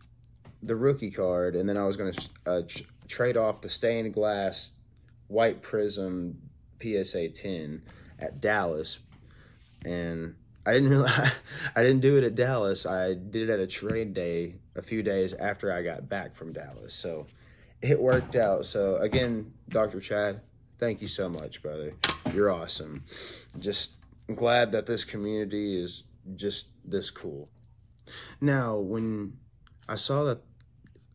the 0.61 0.75
rookie 0.75 1.11
card 1.11 1.55
and 1.55 1.67
then 1.67 1.77
I 1.77 1.85
was 1.85 1.95
going 1.95 2.13
to 2.13 2.29
uh, 2.45 2.61
tr- 2.67 2.83
trade 3.07 3.37
off 3.37 3.61
the 3.61 3.69
stained 3.69 4.13
glass 4.13 4.71
white 5.27 5.61
prism 5.61 6.37
PSA 6.81 7.29
10 7.29 7.81
at 8.19 8.41
Dallas 8.41 8.99
and 9.83 10.35
I 10.65 10.73
didn't 10.73 10.89
really, 10.89 11.11
I 11.75 11.83
didn't 11.83 12.01
do 12.01 12.17
it 12.17 12.23
at 12.23 12.35
Dallas. 12.35 12.85
I 12.85 13.13
did 13.13 13.49
it 13.49 13.53
at 13.53 13.59
a 13.59 13.67
trade 13.67 14.13
day 14.13 14.55
a 14.75 14.81
few 14.81 15.03
days 15.03 15.33
after 15.33 15.71
I 15.71 15.83
got 15.83 16.09
back 16.09 16.35
from 16.35 16.53
Dallas. 16.53 16.93
So 16.93 17.27
it 17.81 17.99
worked 17.99 18.35
out. 18.35 18.65
So 18.65 18.97
again, 18.97 19.53
Dr. 19.69 19.99
Chad, 19.99 20.41
thank 20.79 21.01
you 21.01 21.07
so 21.07 21.29
much, 21.29 21.61
brother. 21.61 21.93
You're 22.33 22.51
awesome. 22.51 23.03
Just 23.59 23.91
glad 24.33 24.71
that 24.71 24.85
this 24.85 25.03
community 25.03 25.81
is 25.81 26.03
just 26.35 26.65
this 26.83 27.11
cool. 27.11 27.47
Now, 28.41 28.77
when 28.77 29.37
I 29.87 29.95
saw 29.95 30.23
that 30.25 30.41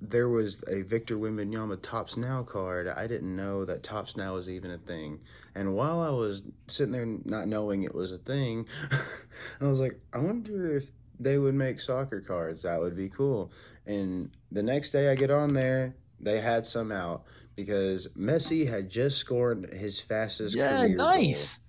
there 0.00 0.28
was 0.28 0.62
a 0.68 0.82
Victor 0.82 1.16
Wembanyama 1.16 1.80
Topps 1.82 2.16
Now 2.16 2.42
card. 2.42 2.88
I 2.88 3.06
didn't 3.06 3.34
know 3.34 3.64
that 3.66 3.82
Topps 3.82 4.16
Now 4.16 4.34
was 4.34 4.48
even 4.48 4.70
a 4.70 4.78
thing. 4.78 5.20
And 5.54 5.74
while 5.74 6.00
I 6.00 6.10
was 6.10 6.42
sitting 6.68 6.92
there 6.92 7.06
not 7.06 7.48
knowing 7.48 7.82
it 7.82 7.94
was 7.94 8.12
a 8.12 8.18
thing, 8.18 8.66
I 9.60 9.64
was 9.64 9.80
like, 9.80 10.00
I 10.12 10.18
wonder 10.18 10.76
if 10.76 10.90
they 11.18 11.36
would 11.38 11.54
make 11.54 11.80
soccer 11.80 12.20
cards. 12.20 12.62
That 12.62 12.80
would 12.80 12.96
be 12.96 13.08
cool. 13.10 13.52
And 13.86 14.30
the 14.52 14.62
next 14.62 14.90
day 14.90 15.10
I 15.10 15.14
get 15.14 15.30
on 15.30 15.52
there, 15.52 15.94
they 16.18 16.40
had 16.40 16.64
some 16.64 16.92
out 16.92 17.24
because 17.56 18.06
Messi 18.16 18.66
had 18.66 18.88
just 18.88 19.18
scored 19.18 19.72
his 19.74 20.00
fastest 20.00 20.56
Yeah, 20.56 20.86
nice. 20.86 21.58
goal. 21.58 21.64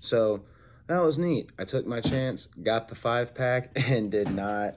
So 0.00 0.44
that 0.88 0.98
was 0.98 1.18
neat. 1.18 1.50
I 1.58 1.64
took 1.64 1.86
my 1.86 2.00
chance, 2.00 2.46
got 2.46 2.88
the 2.88 2.94
five 2.94 3.34
pack, 3.34 3.70
and 3.76 4.10
did 4.10 4.30
not 4.30 4.76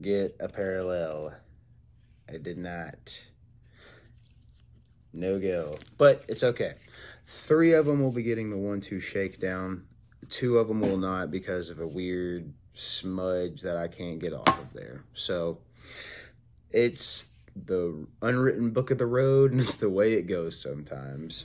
get 0.00 0.36
a 0.38 0.48
parallel. 0.48 1.34
I 2.32 2.38
did 2.38 2.58
not. 2.58 3.20
No 5.12 5.38
go. 5.38 5.76
But 5.96 6.24
it's 6.28 6.44
okay. 6.44 6.74
Three 7.26 7.72
of 7.72 7.86
them 7.86 8.02
will 8.02 8.12
be 8.12 8.22
getting 8.22 8.50
the 8.50 8.56
one 8.56 8.80
two 8.80 9.00
shakedown. 9.00 9.84
Two 10.28 10.58
of 10.58 10.68
them 10.68 10.80
will 10.80 10.98
not 10.98 11.30
because 11.30 11.70
of 11.70 11.80
a 11.80 11.86
weird 11.86 12.52
smudge 12.74 13.62
that 13.62 13.76
I 13.76 13.88
can't 13.88 14.18
get 14.18 14.32
off 14.32 14.48
of 14.48 14.72
there. 14.72 15.02
So 15.14 15.58
it's 16.70 17.28
the 17.64 18.06
unwritten 18.20 18.70
book 18.70 18.90
of 18.90 18.98
the 18.98 19.06
road 19.06 19.52
and 19.52 19.60
it's 19.62 19.76
the 19.76 19.88
way 19.88 20.14
it 20.14 20.26
goes 20.26 20.60
sometimes. 20.60 21.44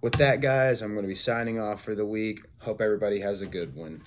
With 0.00 0.14
that, 0.14 0.40
guys, 0.40 0.80
I'm 0.80 0.92
going 0.92 1.04
to 1.04 1.08
be 1.08 1.14
signing 1.14 1.60
off 1.60 1.82
for 1.82 1.94
the 1.94 2.06
week. 2.06 2.40
Hope 2.58 2.80
everybody 2.80 3.20
has 3.20 3.42
a 3.42 3.46
good 3.46 3.76
one. 3.76 4.00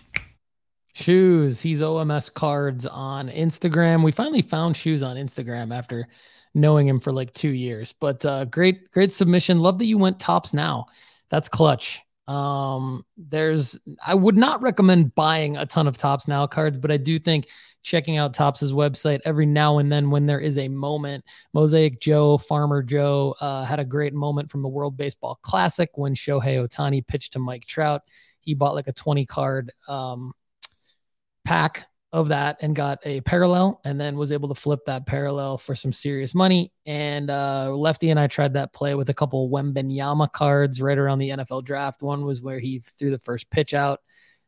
Shoes. 0.93 1.59
He's 1.59 1.81
OMS 1.81 2.33
cards 2.33 2.85
on 2.85 3.29
Instagram. 3.29 4.03
We 4.03 4.11
finally 4.11 4.41
found 4.41 4.77
shoes 4.77 5.03
on 5.03 5.17
Instagram 5.17 5.75
after 5.75 6.07
knowing 6.53 6.87
him 6.87 6.99
for 6.99 7.11
like 7.11 7.33
two 7.33 7.49
years. 7.49 7.93
But 7.99 8.25
uh, 8.25 8.45
great, 8.45 8.91
great 8.91 9.11
submission. 9.11 9.59
Love 9.59 9.79
that 9.79 9.85
you 9.85 9.97
went 9.97 10.19
Topps 10.19 10.53
Now. 10.53 10.85
That's 11.29 11.49
clutch. 11.49 12.01
Um, 12.27 13.05
there's 13.17 13.77
I 14.05 14.15
would 14.15 14.37
not 14.37 14.61
recommend 14.61 15.13
buying 15.13 15.57
a 15.57 15.65
ton 15.65 15.87
of 15.87 15.97
Topps 15.97 16.27
Now 16.27 16.47
cards, 16.47 16.77
but 16.77 16.91
I 16.91 16.97
do 16.97 17.19
think 17.19 17.47
checking 17.81 18.17
out 18.17 18.33
Topps's 18.33 18.71
website 18.71 19.19
every 19.25 19.45
now 19.45 19.79
and 19.79 19.91
then 19.91 20.09
when 20.09 20.25
there 20.25 20.39
is 20.39 20.57
a 20.57 20.69
moment. 20.69 21.25
Mosaic 21.53 21.99
Joe, 21.99 22.37
Farmer 22.37 22.81
Joe 22.81 23.35
uh, 23.41 23.65
had 23.65 23.79
a 23.79 23.85
great 23.85 24.13
moment 24.13 24.49
from 24.49 24.61
the 24.61 24.69
World 24.69 24.95
Baseball 24.95 25.37
Classic 25.41 25.89
when 25.95 26.15
Shohei 26.15 26.65
Ohtani 26.65 27.05
pitched 27.05 27.33
to 27.33 27.39
Mike 27.39 27.65
Trout. 27.65 28.03
He 28.39 28.53
bought 28.53 28.75
like 28.75 28.87
a 28.87 28.93
20 28.93 29.25
card 29.25 29.71
um, 29.87 30.33
pack 31.45 31.87
of 32.13 32.27
that 32.27 32.57
and 32.61 32.75
got 32.75 32.99
a 33.05 33.21
parallel 33.21 33.81
and 33.83 33.99
then 33.99 34.15
was 34.15 34.31
able 34.31 34.47
to 34.47 34.55
flip 34.55 34.81
that 34.85 35.07
parallel 35.07 35.57
for 35.57 35.73
some 35.73 35.91
serious 35.91 36.35
money. 36.35 36.71
And 36.85 37.31
uh, 37.31 37.71
Lefty 37.75 38.11
and 38.11 38.19
I 38.19 38.27
tried 38.27 38.53
that 38.53 38.71
play 38.71 38.93
with 38.93 39.09
a 39.09 39.15
couple 39.15 39.49
Wembanyama 39.49 40.31
cards 40.31 40.79
right 40.79 40.97
around 40.97 41.17
the 41.17 41.29
NFL 41.29 41.65
draft. 41.65 42.03
One 42.03 42.23
was 42.23 42.39
where 42.39 42.59
he 42.59 42.79
threw 42.79 43.09
the 43.09 43.17
first 43.17 43.49
pitch 43.49 43.73
out 43.73 43.99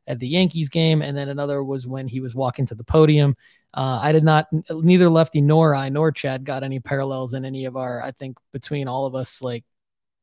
at 0.08 0.20
the 0.20 0.28
Yankees 0.28 0.70
game, 0.70 1.02
and 1.02 1.18
then 1.18 1.30
another 1.30 1.64
was 1.64 1.88
when 1.88 2.08
he 2.08 2.20
was 2.20 2.36
walking 2.36 2.68
to 2.68 2.76
the 2.76 2.84
podium. 2.84 3.36
Uh, 3.74 4.00
I 4.02 4.12
did 4.12 4.24
not, 4.24 4.46
neither 4.70 5.10
Lefty 5.10 5.42
nor 5.42 5.74
I 5.74 5.90
nor 5.90 6.12
Chad 6.12 6.46
got 6.46 6.64
any 6.64 6.80
parallels 6.80 7.34
in 7.34 7.44
any 7.44 7.66
of 7.66 7.76
our, 7.76 8.00
I 8.00 8.12
think 8.12 8.38
between 8.54 8.88
all 8.88 9.08
of 9.08 9.16
us, 9.16 9.42
like 9.42 9.64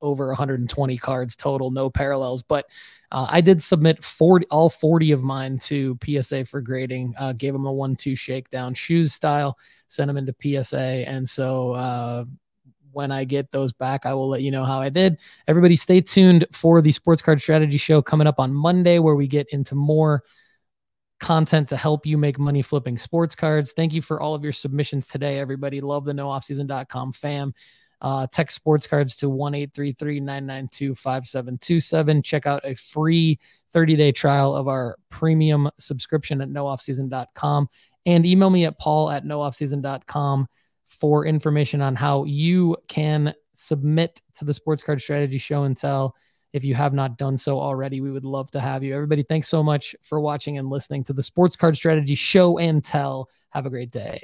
over 0.02 0.28
120 0.28 0.98
cards 0.98 1.36
total, 1.36 1.70
no 1.70 1.88
parallels. 1.88 2.42
But 2.42 2.66
uh, 3.10 3.26
I 3.30 3.40
did 3.40 3.62
submit 3.62 4.02
40, 4.04 4.46
all 4.50 4.68
40 4.68 5.12
of 5.12 5.22
mine 5.22 5.58
to 5.60 5.98
PSA 6.04 6.44
for 6.44 6.60
grading. 6.60 7.14
Uh, 7.18 7.32
gave 7.32 7.52
them 7.52 7.66
a 7.66 7.72
one-two 7.72 8.16
shakedown, 8.16 8.74
shoes 8.74 9.14
style, 9.14 9.56
sent 9.88 10.08
them 10.08 10.16
into 10.16 10.34
PSA, 10.42 11.08
and 11.08 11.28
so 11.28 11.72
uh, 11.72 12.24
when 12.92 13.10
I 13.10 13.24
get 13.24 13.50
those 13.50 13.72
back, 13.72 14.06
I 14.06 14.14
will 14.14 14.28
let 14.28 14.42
you 14.42 14.50
know 14.50 14.64
how 14.64 14.80
I 14.80 14.88
did. 14.88 15.18
Everybody, 15.48 15.76
stay 15.76 16.00
tuned 16.00 16.46
for 16.52 16.82
the 16.82 16.92
Sports 16.92 17.22
Card 17.22 17.40
Strategy 17.40 17.78
Show 17.78 18.02
coming 18.02 18.26
up 18.26 18.38
on 18.38 18.52
Monday, 18.52 18.98
where 18.98 19.14
we 19.14 19.26
get 19.26 19.48
into 19.48 19.74
more 19.74 20.22
content 21.22 21.68
to 21.68 21.76
help 21.76 22.04
you 22.04 22.18
make 22.18 22.38
money 22.38 22.62
flipping 22.62 22.98
sports 22.98 23.34
cards. 23.34 23.72
Thank 23.72 23.94
you 23.94 24.02
for 24.02 24.20
all 24.20 24.34
of 24.34 24.42
your 24.42 24.52
submissions 24.52 25.08
today, 25.08 25.38
everybody. 25.38 25.80
Love 25.80 26.04
the 26.04 26.12
nooffseason.com 26.12 27.12
fam. 27.12 27.54
Uh, 28.02 28.26
text 28.26 28.56
sports 28.56 28.86
cards 28.86 29.16
to 29.16 29.30
1 29.30 29.52
992 29.52 30.94
5727. 30.94 32.22
Check 32.22 32.46
out 32.46 32.60
a 32.64 32.74
free 32.74 33.38
30 33.72 33.96
day 33.96 34.12
trial 34.12 34.54
of 34.54 34.66
our 34.66 34.96
premium 35.08 35.70
subscription 35.78 36.40
at 36.40 36.48
nooffseason.com 36.48 37.68
and 38.04 38.26
email 38.26 38.50
me 38.50 38.64
at 38.64 38.78
paul 38.78 39.08
at 39.08 39.24
nooffseason.com 39.24 40.48
for 40.84 41.26
information 41.26 41.80
on 41.80 41.94
how 41.94 42.24
you 42.24 42.76
can 42.88 43.32
submit 43.54 44.20
to 44.34 44.44
the 44.44 44.52
sports 44.52 44.82
card 44.82 45.00
strategy 45.00 45.38
show 45.38 45.62
and 45.62 45.76
tell. 45.76 46.16
If 46.52 46.64
you 46.64 46.74
have 46.74 46.92
not 46.92 47.16
done 47.16 47.36
so 47.36 47.58
already, 47.58 48.00
we 48.02 48.10
would 48.10 48.26
love 48.26 48.50
to 48.50 48.60
have 48.60 48.82
you. 48.82 48.94
Everybody, 48.94 49.22
thanks 49.22 49.48
so 49.48 49.62
much 49.62 49.96
for 50.02 50.20
watching 50.20 50.58
and 50.58 50.68
listening 50.68 51.02
to 51.04 51.14
the 51.14 51.22
Sports 51.22 51.56
Card 51.56 51.74
Strategy 51.76 52.14
Show 52.14 52.58
and 52.58 52.84
Tell. 52.84 53.30
Have 53.50 53.64
a 53.64 53.70
great 53.70 53.90
day. 53.90 54.20